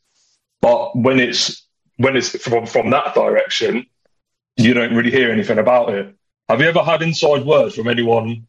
but 0.60 0.96
when 0.96 1.20
it's 1.20 1.66
when 1.98 2.16
it's 2.16 2.30
from 2.42 2.66
from 2.66 2.90
that 2.90 3.14
direction 3.14 3.86
you 4.56 4.74
don't 4.74 4.94
really 4.94 5.10
hear 5.10 5.30
anything 5.30 5.58
about 5.58 5.90
it 5.90 6.14
have 6.48 6.60
you 6.60 6.68
ever 6.68 6.82
had 6.82 7.02
inside 7.02 7.44
words 7.44 7.74
from 7.74 7.88
anyone 7.88 8.46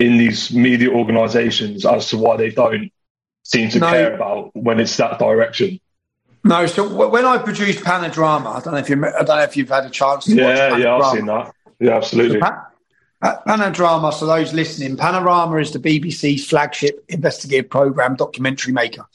in 0.00 0.16
these 0.16 0.52
media 0.52 0.90
organisations 0.90 1.86
as 1.86 2.08
to 2.08 2.16
why 2.16 2.36
they 2.36 2.50
don't 2.50 2.90
seem 3.44 3.68
to 3.70 3.78
no. 3.78 3.90
care 3.90 4.14
about 4.14 4.54
when 4.56 4.80
it's 4.80 4.96
that 4.96 5.18
direction. 5.18 5.78
No, 6.42 6.66
so 6.66 7.08
when 7.08 7.26
I 7.26 7.36
produced 7.36 7.80
Panodrama, 7.80 8.56
I 8.56 8.60
don't 8.60 8.72
know 8.72 8.78
if 8.78 8.88
you, 8.88 9.04
I 9.04 9.22
don't 9.22 9.36
know 9.36 9.42
if 9.42 9.56
you've 9.56 9.68
had 9.68 9.84
a 9.84 9.90
chance 9.90 10.24
to 10.24 10.30
watch 10.32 10.56
that. 10.56 10.70
yeah, 10.72 10.76
Yeah, 10.78 10.96
I've 10.96 11.12
seen 11.12 11.26
that. 11.26 11.54
Yeah, 11.78 11.96
absolutely. 11.96 12.40
So 12.40 12.62
Panodrama, 13.22 14.12
so 14.12 14.26
those 14.26 14.52
listening, 14.54 14.96
Panorama 14.96 15.56
is 15.56 15.72
the 15.72 15.78
BBC's 15.78 16.46
flagship 16.46 17.04
investigative 17.08 17.68
program 17.68 18.16
documentary 18.16 18.72
maker. 18.72 19.06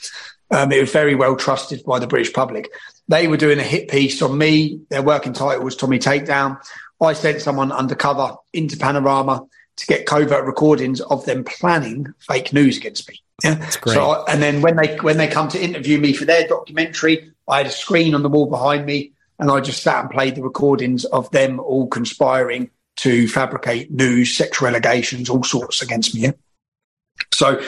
Um, 0.52 0.72
it 0.72 0.80
was 0.80 0.92
very 0.92 1.16
well 1.16 1.36
trusted 1.36 1.84
by 1.86 1.98
the 1.98 2.08
British 2.08 2.32
public. 2.32 2.70
They 3.08 3.28
were 3.28 3.38
doing 3.38 3.60
a 3.60 3.64
hit 3.64 3.90
piece 3.90 4.22
on 4.22 4.38
me. 4.38 4.80
Their 4.90 5.02
working 5.02 5.34
title 5.34 5.64
was 5.64 5.76
Tommy 5.76 5.98
Takedown. 5.98 6.62
I 7.02 7.14
sent 7.14 7.42
someone 7.42 7.72
undercover 7.72 8.36
into 8.54 8.78
Panorama 8.78 9.46
to 9.78 9.88
get 9.88 10.06
covert 10.06 10.46
recordings 10.46 11.02
of 11.02 11.26
them 11.26 11.44
planning 11.44 12.08
fake 12.20 12.54
news 12.54 12.78
against 12.78 13.10
me. 13.10 13.22
Yeah, 13.44 13.56
that's 13.56 13.76
great. 13.76 13.96
So, 13.96 14.24
and 14.28 14.42
then 14.42 14.62
when 14.62 14.76
they 14.78 14.96
when 14.98 15.18
they 15.18 15.28
come 15.28 15.50
to 15.50 15.62
interview 15.62 16.00
me 16.00 16.14
for 16.14 16.26
their 16.26 16.48
documentary, 16.48 17.32
I 17.48 17.58
had 17.58 17.68
a 17.68 17.72
screen 17.72 18.16
on 18.16 18.24
the 18.24 18.30
wall 18.30 18.46
behind 18.46 18.86
me, 18.86 19.12
and 19.40 19.52
I 19.52 19.60
just 19.60 19.84
sat 19.84 20.02
and 20.02 20.10
played 20.10 20.36
the 20.36 20.44
recordings 20.44 21.06
of 21.06 21.30
them 21.32 21.60
all 21.60 21.88
conspiring 21.88 22.70
to 22.98 23.28
fabricate 23.28 23.92
news, 23.92 24.36
sexual 24.36 24.68
allegations, 24.68 25.30
all 25.30 25.44
sorts 25.44 25.82
against 25.82 26.16
me. 26.16 26.32
So, 27.34 27.62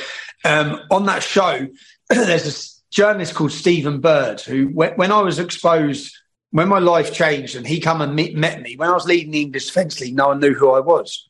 um, 0.46 0.82
on 0.92 1.06
that 1.06 1.24
show, 1.24 1.68
there's 2.10 2.48
a 2.48 2.94
journalist 2.94 3.36
called 3.36 3.52
Stephen 3.52 4.00
Bird 4.00 4.42
who, 4.42 4.68
when 4.68 5.12
I 5.12 5.22
was 5.22 5.40
exposed, 5.40 6.16
when 6.52 6.70
my 6.70 6.80
life 6.80 7.14
changed, 7.14 7.56
and 7.56 7.68
he 7.68 7.80
come 7.80 8.02
and 8.02 8.16
meet, 8.16 8.36
met 8.36 8.62
me 8.62 8.76
when 8.78 8.90
I 8.90 8.94
was 8.94 9.06
leading 9.06 9.32
the 9.32 9.42
English 9.42 9.66
Defence 9.66 10.00
League, 10.00 10.16
no 10.16 10.28
one 10.28 10.40
knew 10.40 10.54
who 10.54 10.72
I 10.72 10.80
was 10.80 11.28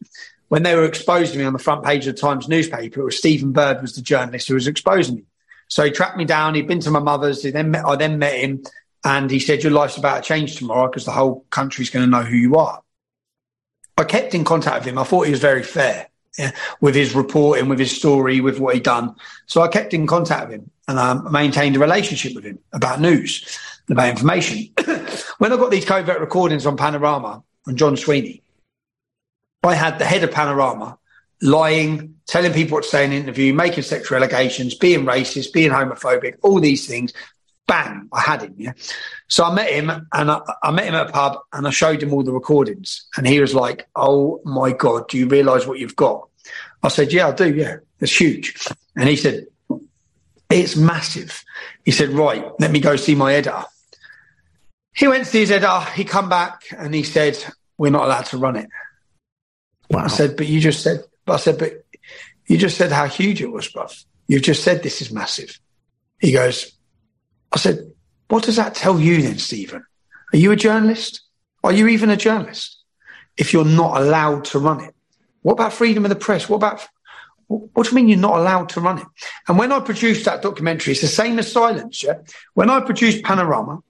when 0.49 0.63
they 0.63 0.75
were 0.75 0.85
exposing 0.85 1.39
me 1.39 1.45
on 1.45 1.53
the 1.53 1.59
front 1.59 1.83
page 1.83 2.07
of 2.07 2.15
the 2.15 2.21
Times 2.21 2.47
newspaper, 2.47 3.01
it 3.01 3.05
was 3.05 3.17
Stephen 3.17 3.51
Bird 3.51 3.81
was 3.81 3.95
the 3.95 4.01
journalist 4.01 4.47
who 4.47 4.53
was 4.53 4.67
exposing 4.67 5.15
me. 5.15 5.23
So 5.67 5.83
he 5.83 5.91
tracked 5.91 6.17
me 6.17 6.25
down. 6.25 6.55
He'd 6.55 6.67
been 6.67 6.79
to 6.81 6.91
my 6.91 6.99
mother's. 6.99 7.43
He 7.43 7.51
then 7.51 7.71
met, 7.71 7.85
I 7.85 7.97
then 7.97 8.19
met 8.19 8.35
him, 8.35 8.63
and 9.03 9.29
he 9.29 9.39
said, 9.39 9.63
"Your 9.63 9.73
life's 9.73 9.97
about 9.97 10.23
to 10.23 10.27
change 10.27 10.55
tomorrow 10.55 10.87
because 10.87 11.03
the 11.03 11.11
whole 11.11 11.45
country's 11.49 11.89
going 11.89 12.05
to 12.05 12.09
know 12.09 12.23
who 12.23 12.37
you 12.37 12.55
are." 12.55 12.81
I 13.97 14.03
kept 14.03 14.35
in 14.35 14.43
contact 14.43 14.79
with 14.79 14.87
him. 14.87 14.97
I 14.97 15.03
thought 15.03 15.25
he 15.25 15.31
was 15.31 15.39
very 15.39 15.63
fair 15.63 16.07
yeah, 16.37 16.51
with 16.81 16.95
his 16.95 17.15
reporting, 17.15 17.67
with 17.67 17.79
his 17.79 17.95
story, 17.95 18.41
with 18.41 18.59
what 18.59 18.75
he'd 18.75 18.83
done. 18.83 19.15
So 19.47 19.61
I 19.61 19.67
kept 19.67 19.93
in 19.93 20.05
contact 20.05 20.49
with 20.49 20.59
him, 20.59 20.71
and 20.87 20.99
I 20.99 21.13
maintained 21.15 21.75
a 21.75 21.79
relationship 21.79 22.35
with 22.35 22.43
him 22.43 22.59
about 22.73 23.01
news, 23.01 23.57
about 23.89 24.09
information. 24.09 24.69
when 25.39 25.51
I 25.51 25.57
got 25.57 25.71
these 25.71 25.85
covert 25.85 26.19
recordings 26.19 26.65
on 26.65 26.77
Panorama 26.77 27.43
on 27.67 27.75
John 27.75 27.97
Sweeney, 27.97 28.43
I 29.63 29.73
had 29.73 29.97
the 29.97 30.05
head 30.05 30.23
of 30.23 30.31
Panorama 30.31 30.97
lying, 31.41 32.15
telling 32.27 32.53
people 32.53 32.75
what 32.75 32.83
to 32.83 32.89
say 32.89 33.05
in 33.05 33.11
an 33.11 33.17
interview, 33.17 33.53
making 33.53 33.83
sexual 33.83 34.17
allegations, 34.17 34.75
being 34.75 35.05
racist, 35.05 35.53
being 35.53 35.71
homophobic, 35.71 36.35
all 36.43 36.59
these 36.59 36.87
things. 36.87 37.13
Bang, 37.68 38.07
I 38.14 38.22
had 38.22 38.44
him. 38.44 38.56
Yeah. 38.57 38.73
So 39.27 39.44
I 39.44 39.53
met 39.53 39.69
him 39.69 39.89
and 39.89 40.31
I, 40.31 40.41
I, 40.64 40.72
met 40.72 40.85
him 40.85 40.95
at 40.95 41.10
a 41.10 41.11
pub 41.11 41.39
and 41.52 41.68
I 41.68 41.69
showed 41.69 42.02
him 42.02 42.14
all 42.14 42.23
the 42.23 42.31
recordings. 42.31 43.06
And 43.18 43.27
he 43.27 43.39
was 43.41 43.53
like, 43.53 43.88
Oh 43.95 44.41
my 44.45 44.72
God, 44.72 45.10
do 45.10 45.18
you 45.18 45.27
realize 45.27 45.68
what 45.68 45.80
you've 45.80 45.95
got? 45.95 46.30
I 46.81 46.88
said, 46.88 47.11
Yeah, 47.11 47.27
I 47.27 47.31
do. 47.34 47.53
Yeah, 47.53 47.77
it's 47.99 48.19
huge. 48.19 48.68
And 48.95 49.10
he 49.10 49.18
said, 49.18 49.48
It's 50.49 50.77
massive. 50.77 51.44
He 51.84 51.91
said, 51.91 52.10
Right, 52.10 52.45
let 52.60 52.72
me 52.72 52.80
go 52.80 52.95
see 52.95 53.15
my 53.15 53.34
editor. 53.34 53.64
He 54.95 55.07
went 55.07 55.26
to 55.26 55.30
see 55.30 55.41
his 55.41 55.52
editor. 55.52 55.81
He 55.91 56.06
come 56.06 56.30
back 56.30 56.61
and 56.77 56.95
he 56.95 57.03
said, 57.03 57.38
We're 57.77 57.91
not 57.91 58.06
allowed 58.06 58.26
to 58.27 58.38
run 58.38 58.56
it. 58.56 58.69
Wow. 59.89 60.06
I 60.06 60.07
said, 60.07 60.35
but 60.35 60.48
you 60.48 60.60
just 60.60 60.84
said, 60.84 61.03
but 61.26 61.34
I 61.34 61.38
said, 61.38 61.57
but 61.57 61.85
you 62.48 62.57
just 62.57 62.77
said 62.77 62.91
how 62.91 63.07
huge 63.07 63.41
it 63.41 63.52
was, 63.52 63.72
bruv. 63.72 64.06
You've 64.27 64.41
just 64.41 64.64
said 64.64 64.84
this 64.84 65.02
is 65.02 65.11
massive. 65.11 65.60
He 66.19 66.31
goes, 66.31 66.76
I 67.51 67.57
said, 67.57 67.91
what 68.29 68.43
does 68.43 68.57
that 68.57 68.75
tell 68.75 68.99
you 68.99 69.21
then, 69.21 69.37
Stephen? 69.37 69.85
Are 70.33 70.37
you 70.37 70.51
a 70.51 70.55
journalist? 70.55 71.21
Are 71.63 71.71
you 71.71 71.87
even 71.87 72.09
a 72.09 72.17
journalist? 72.17 72.77
If 73.37 73.53
you're 73.53 73.65
not 73.65 74.01
allowed 74.01 74.45
to 74.45 74.59
run 74.59 74.81
it, 74.83 74.93
what 75.41 75.53
about 75.53 75.73
freedom 75.73 76.05
of 76.05 76.09
the 76.09 76.15
press? 76.15 76.49
What 76.49 76.57
about 76.57 76.87
what 77.47 77.83
do 77.83 77.89
you 77.89 77.95
mean 77.95 78.09
you're 78.09 78.17
not 78.17 78.37
allowed 78.39 78.69
to 78.69 78.81
run 78.81 78.99
it? 78.99 79.07
And 79.47 79.57
when 79.57 79.71
I 79.71 79.79
produced 79.79 80.25
that 80.25 80.41
documentary, 80.41 80.91
it's 80.91 81.01
the 81.01 81.07
same 81.07 81.39
as 81.39 81.49
Silence. 81.49 82.03
Yeah. 82.03 82.15
When 82.55 82.69
I 82.69 82.81
produced 82.81 83.23
Panorama, 83.23 83.81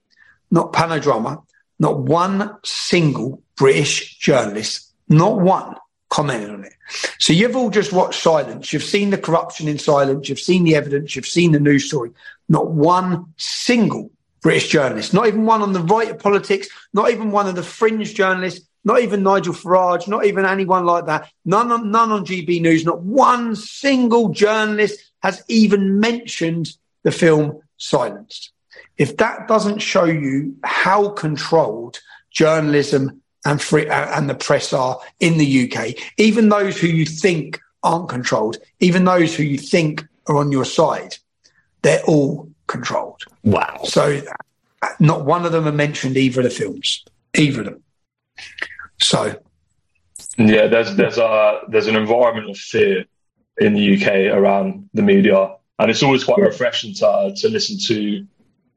not 0.51 0.73
Panodrama, 0.73 1.43
not 1.79 1.99
one 1.99 2.55
single 2.63 3.41
British 3.55 4.17
journalist, 4.17 4.93
not 5.09 5.39
one 5.39 5.75
commented 6.09 6.49
on 6.49 6.63
it. 6.63 6.73
So 7.19 7.34
you've 7.34 7.55
all 7.55 7.69
just 7.69 7.91
watched 7.91 8.21
Silence. 8.21 8.71
You've 8.71 8.84
seen 8.84 9.09
the 9.09 9.17
corruption 9.17 9.67
in 9.67 9.77
Silence. 9.77 10.29
You've 10.29 10.39
seen 10.39 10.63
the 10.63 10.75
evidence. 10.75 11.15
You've 11.15 11.27
seen 11.27 11.51
the 11.51 11.59
news 11.59 11.85
story. 11.85 12.11
Not 12.47 12.71
one 12.71 13.34
single 13.38 14.11
British 14.41 14.69
journalist, 14.69 15.13
not 15.13 15.27
even 15.27 15.45
one 15.45 15.61
on 15.61 15.73
the 15.73 15.81
right 15.81 16.09
of 16.09 16.19
politics, 16.19 16.69
not 16.93 17.11
even 17.11 17.31
one 17.31 17.47
of 17.47 17.55
the 17.55 17.63
fringe 17.63 18.13
journalists, 18.13 18.65
not 18.85 19.01
even 19.01 19.23
Nigel 19.23 19.53
Farage, 19.53 20.07
not 20.07 20.25
even 20.25 20.45
anyone 20.45 20.85
like 20.85 21.07
that. 21.07 21.29
None 21.43 21.71
on, 21.71 21.91
none 21.91 22.11
on 22.11 22.25
GB 22.25 22.61
News, 22.61 22.85
not 22.85 23.01
one 23.01 23.55
single 23.55 24.29
journalist 24.29 24.99
has 25.21 25.43
even 25.49 25.99
mentioned 25.99 26.69
the 27.03 27.11
film 27.11 27.59
Silenced. 27.77 28.51
If 28.97 29.17
that 29.17 29.47
doesn't 29.47 29.79
show 29.79 30.05
you 30.05 30.55
how 30.63 31.09
controlled 31.09 31.99
journalism 32.31 33.21
and 33.48 33.61
free 33.61 33.88
uh, 33.88 34.18
and 34.18 34.30
the 34.30 34.36
press 34.36 34.74
are 34.74 34.99
in 35.22 35.38
the 35.38 35.72
UK, 35.72 35.95
even 36.18 36.49
those 36.49 36.80
who 36.80 36.88
you 36.88 37.06
think 37.06 37.60
aren't 37.82 38.10
controlled, 38.10 38.57
even 38.82 39.06
those 39.06 39.36
who 39.36 39.44
you 39.44 39.57
think 39.57 40.06
are 40.28 40.38
on 40.38 40.52
your 40.52 40.65
side, 40.65 41.15
they're 41.82 42.03
all 42.03 42.49
controlled. 42.68 43.24
Wow. 43.44 43.80
So 43.86 44.22
uh, 44.82 44.88
not 44.99 45.26
one 45.26 45.45
of 45.45 45.53
them 45.53 45.64
have 45.64 45.76
mentioned 45.76 46.18
either 46.18 46.41
of 46.41 46.44
the 46.44 46.49
films, 46.49 47.06
either 47.36 47.61
of 47.61 47.65
them. 47.68 47.84
So 48.99 49.40
yeah, 50.38 50.68
there's 50.68 50.95
there's 50.95 51.18
a 51.18 51.61
there's 51.69 51.88
an 51.88 51.95
environment 51.95 52.49
of 52.49 52.57
fear 52.57 53.06
in 53.60 53.74
the 53.74 53.95
UK 53.95 54.36
around 54.38 54.90
the 54.94 55.02
media, 55.02 55.56
and 55.80 55.90
it's 55.90 56.03
always 56.03 56.26
quite 56.26 56.40
refreshing 56.40 56.94
to 56.95 57.34
to 57.38 57.49
listen 57.49 57.78
to 57.88 58.28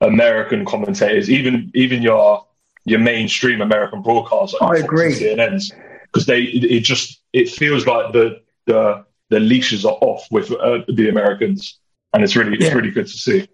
American 0.01 0.65
commentators, 0.65 1.29
even 1.29 1.73
even 1.75 2.03
your 2.03 2.47
your 2.85 2.98
mainstream 2.98 3.61
American 3.61 4.02
broadcasts. 4.02 4.59
Like 4.61 4.78
I 4.78 4.85
agree. 4.85 5.12
CNNs 5.12 5.73
because 6.05 6.27
they 6.27 6.43
it, 6.43 6.65
it, 6.65 6.81
just 6.81 7.20
it 7.32 7.48
feels 7.48 7.86
like 7.86 8.12
the 8.12 8.40
the 8.66 9.05
the 9.28 9.40
leashes 9.40 9.85
are 9.85 9.97
off 10.01 10.27
with 10.31 10.51
uh, 10.52 10.81
the 10.89 11.09
Americans, 11.09 11.78
and 12.12 12.23
it's 12.23 12.36
really 12.36 12.57
yeah. 12.59 12.66
it's 12.66 12.74
really 12.74 12.90
good 12.90 13.07
to 13.07 13.12
see. 13.12 13.48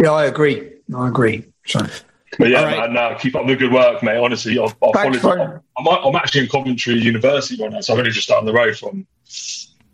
Yeah, 0.00 0.12
I 0.12 0.26
agree. 0.26 0.72
I 0.94 1.08
agree. 1.08 1.44
So. 1.66 1.80
But 2.38 2.50
yeah, 2.50 2.64
right. 2.64 2.76
man, 2.76 2.92
now 2.92 3.14
keep 3.16 3.34
up 3.34 3.46
the 3.46 3.56
good 3.56 3.72
work, 3.72 4.02
mate. 4.02 4.18
Honestly, 4.18 4.58
I'll, 4.58 4.72
I'll 4.82 4.92
follow. 4.92 5.62
I'm, 5.78 5.88
I'm, 5.88 6.14
actually 6.14 6.42
in 6.42 6.48
Coventry 6.48 6.94
University 6.94 7.60
right 7.60 7.72
now, 7.72 7.80
so 7.80 7.94
I'm 7.94 7.98
only 8.00 8.10
just 8.10 8.28
down 8.28 8.44
the 8.44 8.52
road 8.52 8.76
from 8.76 9.06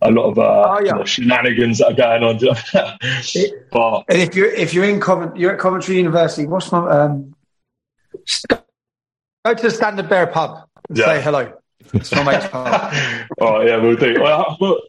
a 0.02 0.10
lot 0.10 0.30
of 0.30 0.38
uh, 0.38 0.66
oh, 0.68 0.80
yeah. 0.84 1.04
shenanigans 1.04 1.78
that 1.78 1.92
are 1.92 1.94
going 1.94 2.22
on. 2.22 2.38
but 3.72 4.04
and 4.08 4.20
if 4.20 4.34
you're 4.34 4.50
if 4.50 4.74
you're 4.74 4.84
in 4.84 5.00
Covent, 5.00 5.36
you're 5.36 5.52
at 5.52 5.58
Coventry 5.58 5.96
University. 5.96 6.46
What's 6.46 6.70
my 6.72 6.90
um? 6.90 7.33
Go 9.44 9.54
to 9.54 9.62
the 9.62 9.70
Standard 9.70 10.08
Bear 10.08 10.26
pub 10.26 10.68
and 10.88 10.98
yeah. 10.98 11.04
say 11.06 11.22
hello. 11.22 11.52
It's 11.92 12.12
my 12.12 12.22
mate's 12.24 12.48
pub. 12.48 12.66
oh 13.40 13.60
yeah, 13.60 13.76
we'll 13.76 13.96
do. 13.96 14.16
Well, 14.20 14.56
but, 14.58 14.80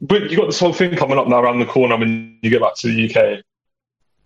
but 0.00 0.30
you 0.30 0.36
got 0.36 0.46
this 0.46 0.60
whole 0.60 0.72
thing 0.72 0.96
coming 0.96 1.18
up 1.18 1.28
now 1.28 1.40
around 1.40 1.60
the 1.60 1.66
corner 1.66 1.96
when 1.96 2.38
you 2.42 2.50
get 2.50 2.60
back 2.60 2.76
to 2.76 2.88
the 2.88 3.10
UK. 3.10 3.42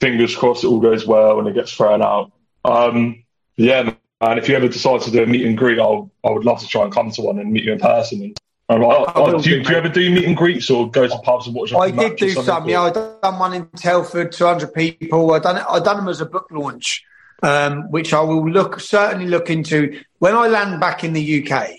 Fingers 0.01 0.35
crossed, 0.35 0.65
it 0.65 0.69
all 0.69 0.81
goes 0.81 1.07
well 1.07 1.39
and 1.39 1.49
it 1.49 1.55
gets 1.55 1.73
thrown 1.73 2.03
out. 2.03 2.33
Um, 2.65 3.25
yeah, 3.57 3.93
and 4.21 4.39
if 4.39 4.49
you 4.49 4.57
ever 4.57 4.69
decide 4.69 5.01
to 5.03 5.11
do 5.11 5.23
a 5.23 5.27
meet 5.27 5.47
and 5.47 5.57
greet, 5.57 5.79
I'll, 5.79 6.11
I 6.25 6.31
would 6.31 6.45
love 6.45 6.61
to 6.61 6.67
try 6.67 6.85
and 6.85 6.93
come 6.93 7.11
to 7.13 7.23
one 7.23 7.39
and 7.39 7.53
meet 7.53 7.65
you 7.65 7.73
in 7.73 7.79
person. 7.79 8.35
And, 8.69 8.83
do, 8.83 9.51
you, 9.51 9.65
do, 9.65 9.73
you, 9.73 9.77
ever 9.77 9.89
do 9.89 10.11
meet 10.11 10.25
and 10.25 10.37
greets 10.37 10.71
or 10.71 10.89
go 10.89 11.07
to 11.09 11.19
pubs 11.19 11.47
and 11.47 11.57
watch? 11.57 11.73
I 11.73 11.91
did 11.91 12.17
do 12.17 12.31
some. 12.31 12.69
Yeah, 12.69 12.83
I 12.83 12.91
done 12.91 13.39
one 13.39 13.53
in 13.53 13.67
Telford, 13.77 14.31
two 14.31 14.45
hundred 14.45 14.73
people. 14.73 15.33
I 15.33 15.41
done 15.41 15.57
it. 15.57 15.65
I 15.69 15.81
done 15.81 15.97
them 15.97 16.09
as 16.09 16.21
a 16.21 16.27
book 16.27 16.47
launch, 16.53 17.05
um, 17.43 17.91
which 17.91 18.13
I 18.13 18.21
will 18.21 18.49
look 18.49 18.81
certainly 18.81 19.27
look 19.27 19.51
into 19.51 20.01
when 20.19 20.35
I 20.35 20.49
land 20.49 20.81
back 20.81 21.05
in 21.05 21.13
the 21.13 21.51
UK. 21.51 21.71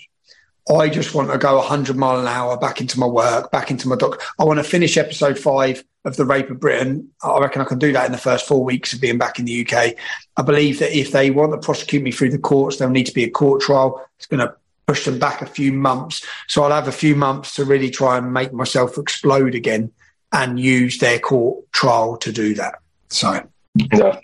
I 0.70 0.88
just 0.88 1.12
want 1.12 1.30
to 1.32 1.38
go 1.38 1.56
100 1.56 1.96
mile 1.96 2.20
an 2.20 2.28
hour 2.28 2.56
back 2.56 2.80
into 2.80 3.00
my 3.00 3.06
work, 3.06 3.50
back 3.50 3.70
into 3.70 3.88
my 3.88 3.96
doc. 3.96 4.22
I 4.38 4.44
want 4.44 4.58
to 4.58 4.64
finish 4.64 4.96
episode 4.96 5.36
five 5.36 5.82
of 6.04 6.16
The 6.16 6.24
Rape 6.24 6.50
of 6.50 6.60
Britain. 6.60 7.10
I 7.22 7.40
reckon 7.40 7.62
I 7.62 7.64
can 7.64 7.80
do 7.80 7.92
that 7.92 8.06
in 8.06 8.12
the 8.12 8.18
first 8.18 8.46
four 8.46 8.62
weeks 8.64 8.92
of 8.92 9.00
being 9.00 9.18
back 9.18 9.40
in 9.40 9.44
the 9.44 9.66
UK. 9.66 9.96
I 10.36 10.42
believe 10.42 10.78
that 10.78 10.96
if 10.96 11.10
they 11.10 11.30
want 11.30 11.52
to 11.52 11.58
prosecute 11.58 12.02
me 12.02 12.12
through 12.12 12.30
the 12.30 12.38
courts, 12.38 12.76
there'll 12.76 12.92
need 12.92 13.06
to 13.06 13.14
be 13.14 13.24
a 13.24 13.30
court 13.30 13.60
trial. 13.60 14.08
It's 14.18 14.26
going 14.26 14.46
to 14.46 14.54
push 14.86 15.04
them 15.04 15.18
back 15.18 15.42
a 15.42 15.46
few 15.46 15.72
months. 15.72 16.24
So 16.48 16.62
I'll 16.62 16.70
have 16.70 16.88
a 16.88 16.92
few 16.92 17.16
months 17.16 17.54
to 17.56 17.64
really 17.64 17.90
try 17.90 18.18
and 18.18 18.32
make 18.32 18.52
myself 18.52 18.98
explode 18.98 19.54
again 19.54 19.90
and 20.32 20.58
use 20.58 20.98
their 20.98 21.18
court 21.18 21.70
trial 21.72 22.16
to 22.18 22.32
do 22.32 22.54
that. 22.54 22.76
So, 23.08 23.48
yeah. 23.74 24.18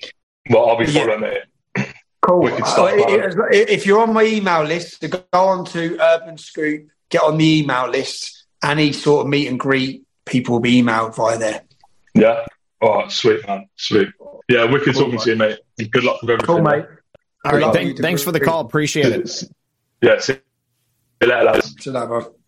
Well, 0.50 0.68
I'll 0.68 0.78
be 0.78 0.86
following 0.86 1.22
yeah. 1.22 1.38
it. 1.76 1.94
Cool. 2.20 2.46
Uh, 2.46 2.88
if 3.50 3.86
you're 3.86 4.00
on 4.00 4.12
my 4.12 4.24
email 4.24 4.62
list, 4.64 5.00
to 5.00 5.08
go 5.08 5.24
on 5.32 5.64
to 5.66 5.98
Urban 6.00 6.36
Scoop, 6.36 6.88
get 7.08 7.22
on 7.22 7.38
the 7.38 7.60
email 7.60 7.88
list. 7.88 8.44
Any 8.62 8.92
sort 8.92 9.24
of 9.24 9.30
meet 9.30 9.46
and 9.46 9.58
greet, 9.58 10.04
people 10.24 10.54
will 10.54 10.60
be 10.60 10.82
emailed 10.82 11.14
via 11.14 11.38
there. 11.38 11.62
Yeah. 12.14 12.44
Oh, 12.82 13.08
sweet 13.08 13.46
man, 13.46 13.68
sweet. 13.76 14.08
Yeah, 14.48 14.64
wicked 14.64 14.94
cool, 14.94 15.04
talking 15.04 15.12
mate. 15.12 15.20
to 15.20 15.30
you, 15.30 15.36
mate. 15.36 15.90
Good 15.90 16.04
luck 16.04 16.20
with 16.22 16.30
everything. 16.30 16.46
Cool, 16.46 16.62
mate. 16.62 16.86
All 17.44 17.52
right, 17.52 17.72
thank, 17.72 17.98
thanks 17.98 18.22
for 18.22 18.32
the 18.32 18.40
call. 18.40 18.60
Appreciate 18.60 19.06
it. 19.06 19.44
Yeah. 20.02 20.18
See 20.18 20.34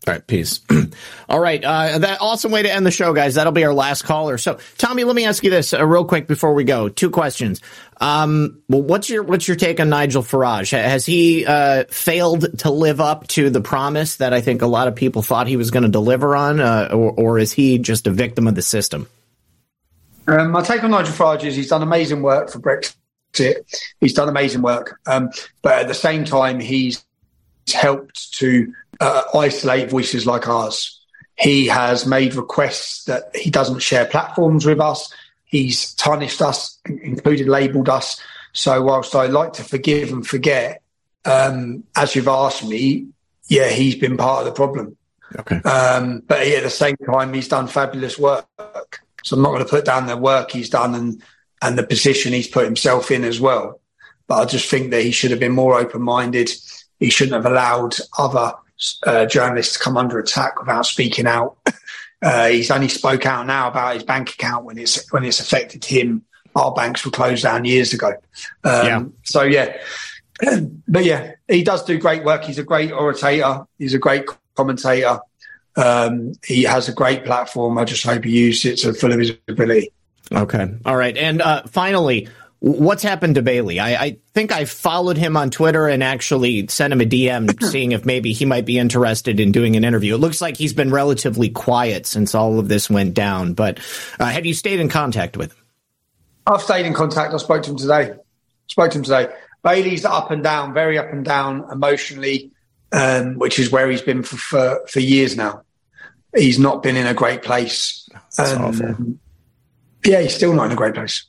All 0.07 0.13
right, 0.15 0.25
peace. 0.25 0.61
All 1.29 1.39
right, 1.39 1.63
uh, 1.63 1.99
that 1.99 2.21
awesome 2.21 2.51
way 2.51 2.63
to 2.63 2.71
end 2.71 2.85
the 2.85 2.91
show, 2.91 3.13
guys. 3.13 3.35
That'll 3.35 3.51
be 3.51 3.65
our 3.65 3.73
last 3.73 4.03
caller. 4.03 4.37
So, 4.37 4.59
Tommy, 4.77 5.03
let 5.03 5.15
me 5.15 5.25
ask 5.25 5.43
you 5.43 5.49
this 5.49 5.73
uh, 5.73 5.85
real 5.85 6.05
quick 6.05 6.27
before 6.27 6.53
we 6.53 6.63
go. 6.63 6.89
Two 6.89 7.11
questions. 7.11 7.61
Um, 7.99 8.63
well, 8.67 8.81
what's 8.81 9.09
your 9.09 9.23
what's 9.23 9.47
your 9.47 9.57
take 9.57 9.79
on 9.79 9.89
Nigel 9.89 10.23
Farage? 10.23 10.71
Has 10.71 11.05
he 11.05 11.45
uh, 11.45 11.83
failed 11.89 12.59
to 12.59 12.71
live 12.71 12.99
up 12.99 13.27
to 13.29 13.49
the 13.49 13.61
promise 13.61 14.15
that 14.15 14.33
I 14.33 14.41
think 14.41 14.61
a 14.61 14.67
lot 14.67 14.87
of 14.87 14.95
people 14.95 15.21
thought 15.21 15.47
he 15.47 15.57
was 15.57 15.69
going 15.69 15.83
to 15.83 15.89
deliver 15.89 16.35
on, 16.35 16.59
uh, 16.59 16.89
or, 16.91 17.11
or, 17.11 17.39
is 17.39 17.51
he 17.51 17.77
just 17.77 18.07
a 18.07 18.11
victim 18.11 18.47
of 18.47 18.55
the 18.55 18.63
system? 18.63 19.07
Um, 20.27 20.51
my 20.51 20.63
take 20.63 20.83
on 20.83 20.91
Nigel 20.91 21.13
Farage 21.13 21.43
is 21.43 21.55
he's 21.55 21.69
done 21.69 21.83
amazing 21.83 22.23
work 22.23 22.49
for 22.49 22.59
Brexit. 22.59 23.57
He's 23.99 24.13
done 24.13 24.29
amazing 24.29 24.63
work, 24.63 24.99
um, 25.05 25.29
but 25.61 25.73
at 25.73 25.87
the 25.87 25.93
same 25.93 26.25
time, 26.25 26.59
he's 26.59 27.05
helped 27.73 28.33
to 28.35 28.73
uh, 28.99 29.23
isolate 29.33 29.89
voices 29.89 30.25
like 30.25 30.47
ours. 30.47 30.99
He 31.37 31.67
has 31.67 32.05
made 32.05 32.35
requests 32.35 33.05
that 33.05 33.35
he 33.35 33.49
doesn't 33.49 33.79
share 33.79 34.05
platforms 34.05 34.65
with 34.65 34.79
us. 34.79 35.13
He's 35.45 35.93
tarnished 35.95 36.41
us, 36.41 36.79
included 36.85 37.47
labelled 37.47 37.89
us. 37.89 38.21
So 38.53 38.81
whilst 38.81 39.15
I 39.15 39.27
like 39.27 39.53
to 39.53 39.63
forgive 39.63 40.11
and 40.11 40.25
forget, 40.25 40.81
um, 41.25 41.83
as 41.95 42.15
you've 42.15 42.27
asked 42.27 42.65
me, 42.65 43.07
yeah, 43.47 43.69
he's 43.69 43.95
been 43.95 44.17
part 44.17 44.39
of 44.39 44.45
the 44.45 44.51
problem. 44.51 44.97
Okay. 45.39 45.57
Um, 45.61 46.23
but 46.27 46.41
at 46.41 46.63
the 46.63 46.69
same 46.69 46.97
time, 46.97 47.33
he's 47.33 47.47
done 47.47 47.67
fabulous 47.67 48.19
work. 48.19 48.45
So 49.23 49.35
I'm 49.35 49.41
not 49.41 49.49
going 49.49 49.63
to 49.63 49.69
put 49.69 49.85
down 49.85 50.07
the 50.07 50.17
work 50.17 50.51
he's 50.51 50.69
done 50.69 50.95
and 50.95 51.23
and 51.61 51.77
the 51.77 51.83
position 51.83 52.33
he's 52.33 52.47
put 52.47 52.65
himself 52.65 53.11
in 53.11 53.23
as 53.23 53.39
well. 53.39 53.79
But 54.27 54.41
I 54.41 54.45
just 54.45 54.69
think 54.69 54.91
that 54.91 55.03
he 55.03 55.11
should 55.11 55.31
have 55.31 55.39
been 55.39 55.51
more 55.51 55.77
open 55.77 56.01
minded. 56.01 56.49
He 57.01 57.09
shouldn't 57.09 57.43
have 57.43 57.51
allowed 57.51 57.97
other 58.17 58.53
uh, 59.05 59.25
journalists 59.25 59.73
to 59.73 59.79
come 59.79 59.97
under 59.97 60.19
attack 60.19 60.57
without 60.59 60.85
speaking 60.85 61.27
out. 61.27 61.57
Uh, 62.23 62.49
he's 62.49 62.69
only 62.69 62.87
spoke 62.87 63.25
out 63.25 63.47
now 63.47 63.67
about 63.67 63.95
his 63.95 64.03
bank 64.03 64.29
account 64.29 64.63
when 64.63 64.77
it's 64.77 65.11
when 65.11 65.25
it's 65.25 65.39
affected 65.39 65.83
him. 65.83 66.23
Our 66.55 66.71
banks 66.71 67.03
were 67.03 67.09
closed 67.09 67.41
down 67.41 67.65
years 67.65 67.93
ago. 67.93 68.09
Um, 68.63 68.85
yeah. 68.85 69.03
So 69.23 69.41
yeah, 69.41 69.75
but 70.87 71.03
yeah, 71.03 71.31
he 71.47 71.63
does 71.63 71.83
do 71.83 71.97
great 71.97 72.23
work. 72.23 72.43
He's 72.43 72.59
a 72.59 72.63
great 72.63 72.91
orator. 72.91 73.65
He's 73.79 73.95
a 73.95 73.97
great 73.97 74.27
commentator. 74.53 75.19
Um, 75.75 76.33
he 76.45 76.61
has 76.61 76.87
a 76.87 76.93
great 76.93 77.25
platform. 77.25 77.79
I 77.79 77.85
just 77.85 78.05
hope 78.05 78.23
he 78.23 78.39
uses 78.39 78.65
it 78.65 78.83
to 78.83 78.93
full 78.93 79.11
of 79.11 79.17
his 79.17 79.35
ability. 79.47 79.91
Okay. 80.31 80.75
All 80.85 80.95
right. 80.95 81.17
And 81.17 81.41
uh, 81.41 81.63
finally, 81.63 82.27
What's 82.63 83.01
happened 83.01 83.35
to 83.35 83.41
Bailey? 83.41 83.79
I, 83.79 83.95
I, 83.95 84.17
think 84.35 84.51
I 84.51 84.65
followed 84.65 85.17
him 85.17 85.35
on 85.35 85.49
Twitter 85.49 85.87
and 85.87 86.03
actually 86.03 86.67
sent 86.67 86.93
him 86.93 87.01
a 87.01 87.05
DM 87.05 87.61
seeing 87.71 87.91
if 87.91 88.05
maybe 88.05 88.33
he 88.33 88.45
might 88.45 88.65
be 88.65 88.77
interested 88.77 89.39
in 89.39 89.51
doing 89.51 89.75
an 89.75 89.83
interview. 89.83 90.13
It 90.13 90.19
looks 90.19 90.41
like 90.41 90.57
he's 90.57 90.71
been 90.71 90.91
relatively 90.91 91.49
quiet 91.49 92.05
since 92.05 92.35
all 92.35 92.59
of 92.59 92.67
this 92.67 92.87
went 92.87 93.15
down. 93.15 93.53
But 93.55 93.79
uh, 94.19 94.27
have 94.27 94.45
you 94.45 94.53
stayed 94.53 94.79
in 94.79 94.89
contact 94.89 95.37
with 95.37 95.53
him? 95.53 95.57
I've 96.45 96.61
stayed 96.61 96.85
in 96.85 96.93
contact. 96.93 97.33
I 97.33 97.37
spoke 97.37 97.63
to 97.63 97.71
him 97.71 97.77
today. 97.77 98.13
Spoke 98.67 98.91
to 98.91 98.99
him 98.99 99.03
today. 99.05 99.29
Bailey's 99.63 100.05
up 100.05 100.29
and 100.29 100.43
down, 100.43 100.75
very 100.75 100.99
up 100.99 101.11
and 101.11 101.25
down 101.25 101.67
emotionally, 101.71 102.51
um, 102.91 103.39
which 103.39 103.57
is 103.57 103.71
where 103.71 103.89
he's 103.89 104.03
been 104.03 104.21
for, 104.21 104.37
for, 104.37 104.87
for 104.87 104.99
years 104.99 105.35
now. 105.35 105.63
He's 106.35 106.59
not 106.59 106.83
been 106.83 106.95
in 106.95 107.07
a 107.07 107.15
great 107.15 107.41
place. 107.41 108.07
Um, 108.37 109.19
yeah, 110.05 110.21
he's 110.21 110.35
still 110.35 110.53
not 110.53 110.67
in 110.67 110.71
a 110.71 110.75
great 110.75 110.93
place. 110.93 111.25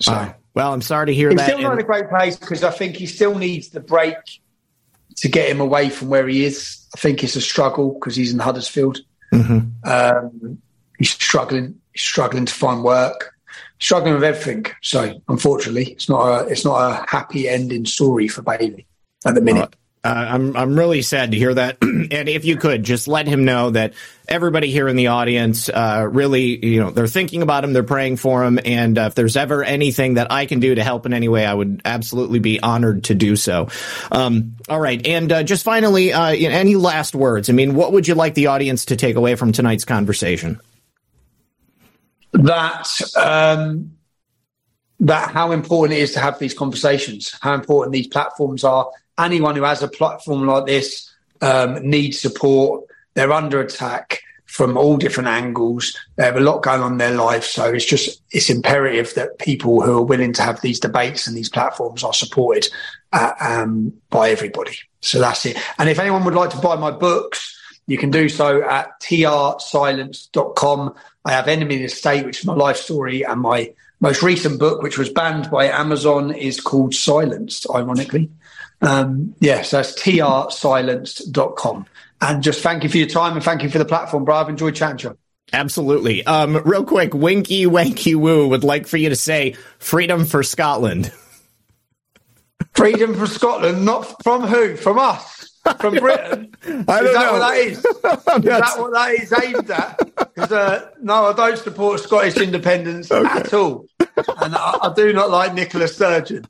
So, 0.00 0.12
uh, 0.12 0.32
well, 0.54 0.72
I'm 0.72 0.82
sorry 0.82 1.06
to 1.06 1.14
hear 1.14 1.30
he's 1.30 1.38
that. 1.38 1.46
He's 1.46 1.54
still 1.54 1.62
not 1.62 1.74
in 1.74 1.80
a 1.80 1.86
great 1.86 2.08
place 2.08 2.36
because 2.36 2.62
I 2.62 2.70
think 2.70 2.96
he 2.96 3.06
still 3.06 3.36
needs 3.36 3.70
the 3.70 3.80
break 3.80 4.16
to 5.16 5.28
get 5.28 5.48
him 5.48 5.60
away 5.60 5.88
from 5.88 6.08
where 6.08 6.26
he 6.26 6.44
is. 6.44 6.86
I 6.94 6.98
think 6.98 7.24
it's 7.24 7.36
a 7.36 7.40
struggle 7.40 7.94
because 7.94 8.16
he's 8.16 8.32
in 8.32 8.38
Huddersfield. 8.38 9.00
Mm-hmm. 9.32 9.88
Um, 9.88 10.58
he's 10.98 11.10
struggling. 11.10 11.80
He's 11.92 12.02
struggling 12.02 12.46
to 12.46 12.54
find 12.54 12.82
work. 12.82 13.32
Struggling 13.80 14.14
with 14.14 14.24
everything. 14.24 14.66
So, 14.82 15.20
unfortunately, 15.28 15.92
it's 15.92 16.08
not 16.08 16.26
a 16.26 16.46
it's 16.48 16.64
not 16.64 16.78
a 16.78 17.10
happy 17.10 17.48
ending 17.48 17.84
story 17.84 18.28
for 18.28 18.42
Bailey 18.42 18.86
at 19.26 19.34
the 19.34 19.40
minute. 19.40 19.74
Uh, 20.04 20.08
I'm 20.08 20.54
I'm 20.54 20.78
really 20.78 21.00
sad 21.00 21.30
to 21.30 21.38
hear 21.38 21.54
that. 21.54 21.78
and 21.82 22.28
if 22.28 22.44
you 22.44 22.56
could 22.56 22.82
just 22.82 23.08
let 23.08 23.26
him 23.26 23.46
know 23.46 23.70
that 23.70 23.94
everybody 24.28 24.70
here 24.70 24.86
in 24.86 24.96
the 24.96 25.06
audience 25.06 25.70
uh, 25.70 26.06
really, 26.10 26.64
you 26.64 26.78
know, 26.80 26.90
they're 26.90 27.06
thinking 27.06 27.40
about 27.40 27.64
him, 27.64 27.72
they're 27.72 27.82
praying 27.82 28.18
for 28.18 28.44
him, 28.44 28.58
and 28.62 28.98
uh, 28.98 29.02
if 29.02 29.14
there's 29.14 29.36
ever 29.36 29.64
anything 29.64 30.14
that 30.14 30.30
I 30.30 30.44
can 30.44 30.60
do 30.60 30.74
to 30.74 30.84
help 30.84 31.06
in 31.06 31.14
any 31.14 31.28
way, 31.28 31.46
I 31.46 31.54
would 31.54 31.80
absolutely 31.86 32.38
be 32.38 32.60
honored 32.60 33.04
to 33.04 33.14
do 33.14 33.34
so. 33.34 33.68
Um, 34.12 34.56
all 34.68 34.80
right, 34.80 35.04
and 35.06 35.32
uh, 35.32 35.42
just 35.42 35.64
finally, 35.64 36.12
uh, 36.12 36.32
any 36.32 36.76
last 36.76 37.14
words? 37.14 37.48
I 37.48 37.54
mean, 37.54 37.74
what 37.74 37.92
would 37.92 38.06
you 38.06 38.14
like 38.14 38.34
the 38.34 38.48
audience 38.48 38.84
to 38.86 38.96
take 38.96 39.16
away 39.16 39.36
from 39.36 39.52
tonight's 39.52 39.86
conversation? 39.86 40.60
That. 42.32 42.88
Um 43.16 43.92
that 45.00 45.30
how 45.32 45.52
important 45.52 45.98
it 45.98 46.02
is 46.02 46.12
to 46.12 46.20
have 46.20 46.38
these 46.38 46.54
conversations, 46.54 47.36
how 47.40 47.54
important 47.54 47.92
these 47.92 48.06
platforms 48.06 48.64
are. 48.64 48.90
Anyone 49.18 49.56
who 49.56 49.62
has 49.62 49.82
a 49.82 49.88
platform 49.88 50.46
like 50.46 50.66
this 50.66 51.10
um, 51.40 51.88
needs 51.88 52.20
support. 52.20 52.84
They're 53.14 53.32
under 53.32 53.60
attack 53.60 54.22
from 54.46 54.76
all 54.76 54.96
different 54.96 55.28
angles. 55.28 55.98
They 56.16 56.24
have 56.24 56.36
a 56.36 56.40
lot 56.40 56.62
going 56.62 56.80
on 56.80 56.92
in 56.92 56.98
their 56.98 57.14
life. 57.14 57.44
So 57.44 57.72
it's 57.72 57.84
just, 57.84 58.22
it's 58.30 58.50
imperative 58.50 59.12
that 59.14 59.38
people 59.38 59.82
who 59.82 59.98
are 59.98 60.04
willing 60.04 60.32
to 60.34 60.42
have 60.42 60.60
these 60.60 60.78
debates 60.78 61.26
and 61.26 61.36
these 61.36 61.48
platforms 61.48 62.04
are 62.04 62.12
supported 62.12 62.68
uh, 63.12 63.32
um, 63.40 63.92
by 64.10 64.30
everybody. 64.30 64.78
So 65.00 65.18
that's 65.18 65.44
it. 65.46 65.58
And 65.78 65.88
if 65.88 65.98
anyone 65.98 66.24
would 66.24 66.34
like 66.34 66.50
to 66.50 66.58
buy 66.58 66.76
my 66.76 66.92
books, 66.92 67.60
you 67.86 67.98
can 67.98 68.10
do 68.10 68.28
so 68.28 68.62
at 68.62 69.00
trsilence.com. 69.00 70.94
I 71.24 71.32
have 71.32 71.48
Enemy 71.48 71.76
of 71.76 71.82
the 71.82 71.88
State, 71.88 72.24
which 72.24 72.40
is 72.40 72.46
my 72.46 72.54
life 72.54 72.76
story, 72.76 73.24
and 73.24 73.40
my 73.40 73.72
most 74.00 74.22
recent 74.22 74.58
book, 74.58 74.82
which 74.82 74.98
was 74.98 75.10
banned 75.10 75.50
by 75.50 75.66
Amazon, 75.66 76.32
is 76.32 76.60
called 76.60 76.94
Silenced, 76.94 77.66
ironically. 77.74 78.30
Um, 78.84 79.34
yes, 79.40 79.70
that's 79.70 80.00
trsilenced.com. 80.00 81.86
And 82.20 82.42
just 82.42 82.60
thank 82.60 82.82
you 82.82 82.88
for 82.88 82.98
your 82.98 83.08
time 83.08 83.34
and 83.34 83.42
thank 83.42 83.62
you 83.62 83.70
for 83.70 83.78
the 83.78 83.84
platform, 83.84 84.24
bro. 84.24 84.36
I've 84.36 84.48
enjoyed 84.48 84.74
chatting 84.74 84.98
to 84.98 85.08
you. 85.08 85.18
Absolutely. 85.52 86.24
Um, 86.24 86.56
real 86.64 86.84
quick, 86.84 87.14
Winky 87.14 87.66
Wanky 87.66 88.14
Woo 88.14 88.48
would 88.48 88.64
like 88.64 88.86
for 88.86 88.96
you 88.96 89.08
to 89.10 89.16
say 89.16 89.56
freedom 89.78 90.24
for 90.24 90.42
Scotland. 90.42 91.12
Freedom 92.72 93.14
for 93.14 93.26
Scotland, 93.26 93.84
not 93.84 94.22
from 94.22 94.42
who? 94.42 94.76
From 94.76 94.98
us? 94.98 95.50
From 95.80 95.94
Britain? 95.94 96.54
I 96.66 97.00
don't 97.00 97.06
is 97.06 97.12
that 97.12 97.14
know. 97.14 97.32
what 97.32 97.38
that 97.38 97.58
is? 97.58 97.78
is 97.84 97.84
that 98.44 98.74
what 98.78 98.92
that 98.92 99.10
is 99.12 99.32
aimed 99.42 99.70
at? 99.70 99.98
Because 100.16 100.52
uh, 100.52 100.90
no, 101.00 101.26
I 101.26 101.32
don't 101.32 101.58
support 101.58 102.00
Scottish 102.00 102.36
independence 102.36 103.10
okay. 103.10 103.28
at 103.28 103.54
all, 103.54 103.86
and 104.00 104.54
I, 104.54 104.78
I, 104.82 104.92
do 104.94 105.12
not 105.12 105.30
like 105.30 105.54
Nicola 105.54 105.88
Sturgeon. 105.88 106.46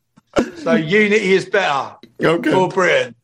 So 0.56 0.72
unity 0.74 1.32
is 1.34 1.44
better 1.44 1.96
okay. 2.22 2.50
for 2.50 2.68
Britain. 2.68 3.14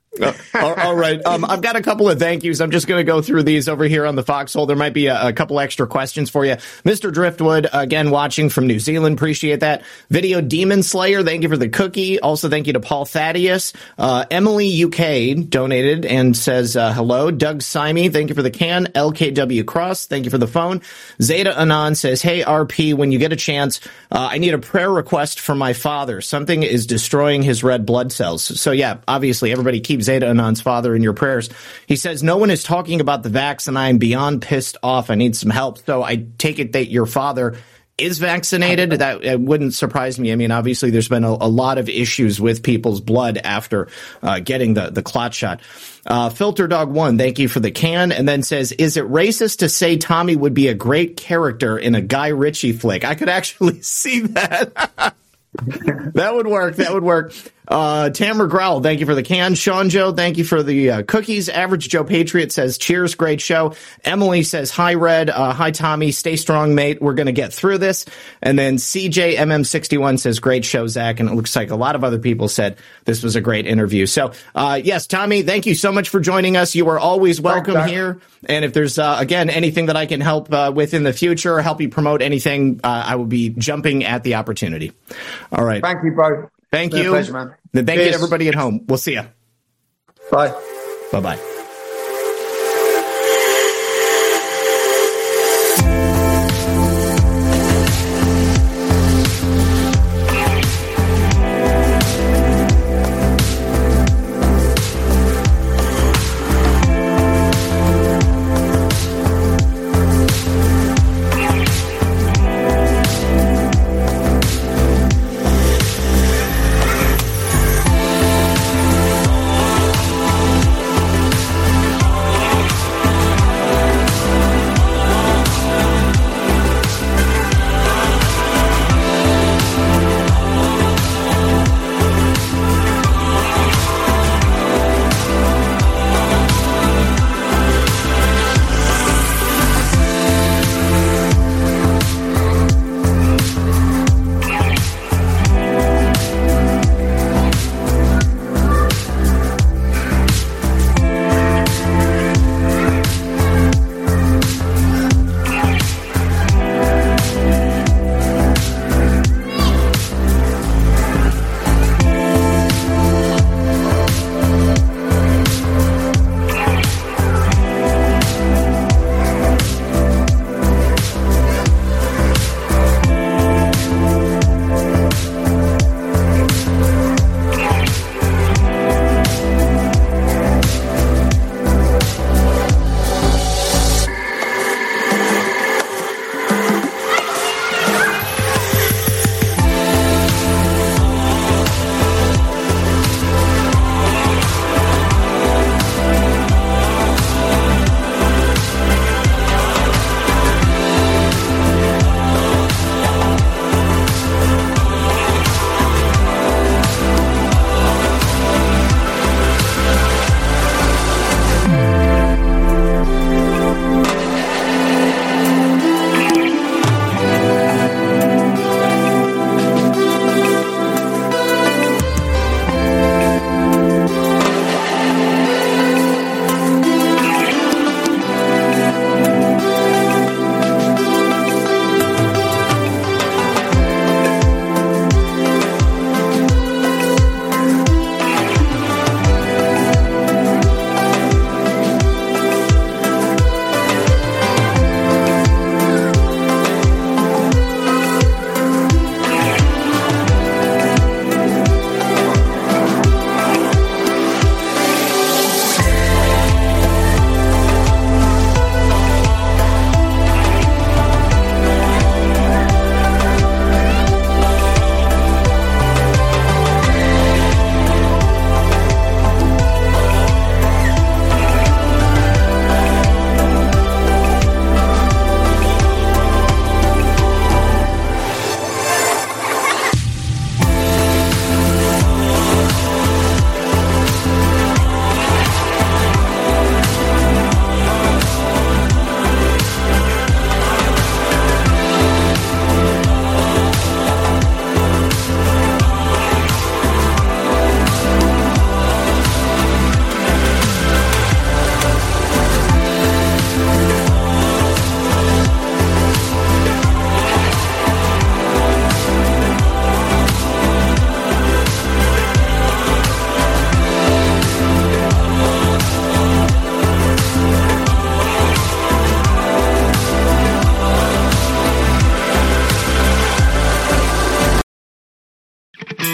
All, 0.55 0.74
all 0.74 0.97
right. 0.97 1.24
Um, 1.24 1.44
I've 1.44 1.62
got 1.62 1.76
a 1.76 1.82
couple 1.82 2.08
of 2.08 2.18
thank 2.18 2.42
yous. 2.42 2.60
I'm 2.60 2.72
just 2.72 2.89
going 2.89 2.98
to 2.98 3.05
go 3.05 3.22
through 3.22 3.44
these 3.44 3.68
over 3.68 3.84
here 3.84 4.05
on 4.05 4.16
the 4.16 4.24
foxhole. 4.24 4.66
There 4.66 4.76
might 4.76 4.92
be 4.92 5.06
a, 5.06 5.28
a, 5.28 5.32
couple 5.32 5.60
extra 5.60 5.86
questions 5.86 6.28
for 6.28 6.44
you. 6.44 6.55
Mr. 6.84 7.12
Driftwood, 7.12 7.68
again, 7.72 8.10
watching 8.10 8.48
from 8.50 8.66
New 8.66 8.80
Zealand. 8.80 9.16
Appreciate 9.16 9.60
that. 9.60 9.82
Video 10.08 10.40
Demon 10.40 10.82
Slayer, 10.82 11.22
thank 11.22 11.44
you 11.44 11.48
for 11.48 11.56
the 11.56 11.68
cookie. 11.68 12.18
Also, 12.18 12.48
thank 12.48 12.66
you 12.66 12.72
to 12.72 12.80
Paul 12.80 13.05
Thaddeus. 13.05 13.72
Uh, 13.97 14.24
Emily 14.32 14.82
UK 14.82 15.48
donated 15.48 16.05
and 16.05 16.36
says, 16.36 16.76
uh, 16.76 16.92
hello. 16.92 17.30
Doug 17.30 17.62
Simey, 17.62 18.12
thank 18.12 18.30
you 18.30 18.34
for 18.34 18.42
the 18.42 18.50
can. 18.50 18.86
LKW 18.86 19.64
Cross, 19.64 20.06
thank 20.06 20.24
you 20.24 20.30
for 20.32 20.39
the 20.39 20.48
phone. 20.48 20.82
Zeta 21.22 21.56
Anon 21.56 21.94
says, 21.94 22.20
hey, 22.20 22.42
RP, 22.42 22.94
when 22.94 23.12
you 23.12 23.20
get 23.20 23.32
a 23.32 23.36
chance, 23.36 23.80
uh, 24.10 24.28
I 24.32 24.39
need 24.39 24.55
a 24.55 24.58
prayer 24.58 24.90
request 24.90 25.39
for 25.39 25.55
my 25.55 25.72
father. 25.72 26.20
Something 26.20 26.64
is 26.64 26.86
destroying 26.86 27.42
his 27.42 27.62
red 27.62 27.86
blood 27.86 28.10
cells. 28.10 28.42
So, 28.42 28.72
yeah, 28.72 28.98
obviously, 29.06 29.52
everybody 29.52 29.78
keep 29.78 29.99
Zeta 30.02 30.28
Anon's 30.28 30.60
father 30.60 30.94
in 30.94 31.02
your 31.02 31.12
prayers. 31.12 31.50
He 31.86 31.96
says, 31.96 32.22
No 32.22 32.36
one 32.36 32.50
is 32.50 32.62
talking 32.62 33.00
about 33.00 33.22
the 33.22 33.28
vax, 33.30 33.68
and 33.68 33.78
I 33.78 33.88
am 33.88 33.98
beyond 33.98 34.42
pissed 34.42 34.76
off. 34.82 35.10
I 35.10 35.14
need 35.14 35.36
some 35.36 35.50
help. 35.50 35.78
So 35.84 36.02
I 36.02 36.26
take 36.38 36.58
it 36.58 36.72
that 36.72 36.90
your 36.90 37.06
father 37.06 37.56
is 38.00 38.18
vaccinated. 38.18 38.90
That 38.90 39.40
wouldn't 39.40 39.74
surprise 39.74 40.18
me. 40.18 40.32
I 40.32 40.36
mean, 40.36 40.50
obviously, 40.50 40.90
there's 40.90 41.08
been 41.08 41.24
a, 41.24 41.32
a 41.32 41.48
lot 41.48 41.78
of 41.78 41.88
issues 41.88 42.40
with 42.40 42.62
people's 42.62 43.00
blood 43.00 43.38
after 43.38 43.88
uh, 44.22 44.40
getting 44.40 44.74
the, 44.74 44.90
the 44.90 45.02
clot 45.02 45.34
shot. 45.34 45.60
Uh, 46.06 46.30
Filter 46.30 46.66
Dog 46.66 46.90
One, 46.90 47.18
thank 47.18 47.38
you 47.38 47.48
for 47.48 47.60
the 47.60 47.70
can, 47.70 48.12
and 48.12 48.26
then 48.26 48.42
says, 48.42 48.72
"Is 48.72 48.96
it 48.96 49.04
racist 49.04 49.58
to 49.58 49.68
say 49.68 49.96
Tommy 49.96 50.36
would 50.36 50.54
be 50.54 50.68
a 50.68 50.74
great 50.74 51.16
character 51.16 51.78
in 51.78 51.94
a 51.94 52.00
Guy 52.00 52.28
Ritchie 52.28 52.72
flick? 52.72 53.04
I 53.04 53.14
could 53.14 53.28
actually 53.28 53.82
see 53.82 54.20
that." 54.20 55.14
that 56.14 56.34
would 56.34 56.46
work. 56.46 56.76
That 56.76 56.94
would 56.94 57.02
work. 57.02 57.34
Uh, 57.70 58.10
Tamara 58.10 58.49
Growl, 58.49 58.81
thank 58.81 58.99
you 58.99 59.07
for 59.07 59.15
the 59.15 59.23
can. 59.23 59.55
Sean 59.55 59.90
Joe, 59.90 60.12
thank 60.12 60.36
you 60.36 60.42
for 60.42 60.65
the 60.65 60.90
uh, 60.90 61.02
cookies. 61.05 61.49
Average 61.49 61.89
Joe 61.89 62.02
Patriot 62.02 62.50
says, 62.50 62.78
cheers, 62.78 63.15
great 63.15 63.40
show. 63.40 63.74
Emily 64.05 64.42
says, 64.42 64.73
hi, 64.73 64.94
Red. 64.94 65.31
Uh, 65.31 65.52
hi, 65.52 65.70
Tommy. 65.70 66.10
Stay 66.10 66.34
strong, 66.34 66.74
mate. 66.74 67.00
We're 67.00 67.15
going 67.15 67.26
to 67.26 67.32
get 67.32 67.52
through 67.52 67.78
this. 67.78 68.07
And 68.42 68.58
then 68.58 68.74
CJMM61 68.76 70.18
says, 70.18 70.40
great 70.40 70.65
show, 70.65 70.89
Zak. 70.89 71.20
And 71.20 71.28
it 71.28 71.34
looks 71.34 71.55
like 71.55 71.70
a 71.70 71.76
lot 71.76 71.94
of 71.94 72.02
other 72.02 72.18
people 72.18 72.49
said 72.49 72.76
this 73.05 73.23
was 73.23 73.36
a 73.36 73.40
great 73.40 73.68
interview. 73.68 74.07
So, 74.07 74.32
uh, 74.57 74.81
yes, 74.82 75.07
Tommy, 75.07 75.42
thank 75.42 75.65
you 75.65 75.76
so 75.76 75.92
much 75.92 76.08
for 76.08 76.18
joining 76.18 76.57
us. 76.57 76.74
You 76.74 76.89
are 76.89 76.99
always 76.99 77.40
welcome 77.40 77.74
Thanks, 77.74 77.92
here. 77.92 78.20
And 78.49 78.65
if 78.65 78.73
there's, 78.73 78.99
uh, 78.99 79.16
again, 79.20 79.49
anything 79.49 79.86
that 79.86 79.97
I 79.97 80.07
can 80.07 80.20
help 80.20 80.52
uh, 80.52 80.73
with 80.74 80.92
in 80.92 81.05
the 81.05 81.12
future, 81.12 81.55
or 81.55 81.62
help 81.62 81.81
you 81.81 81.89
promote 81.89 82.20
anything, 82.20 82.81
I 82.82 83.15
will 83.15 83.26
be 83.26 83.50
jumping 83.50 84.05
at 84.05 84.24
the 84.24 84.34
opportunity. 84.34 84.92
All 85.52 85.65
right. 85.65 85.81
Thank 85.81 86.02
you, 86.02 86.10
bro. 86.10 86.50
Thank 86.73 86.94
you. 86.94 87.10
Pleasure, 87.10 87.32
man. 87.32 87.55
Thank 87.73 87.89
Peace. 87.89 88.08
you 88.08 88.15
everybody 88.15 88.49
at 88.49 88.55
home. 88.55 88.84
We'll 88.86 88.99
see 88.99 89.15
you. 89.15 89.24
Bye. 90.31 90.55
Bye 91.12 91.20
bye. 91.20 91.49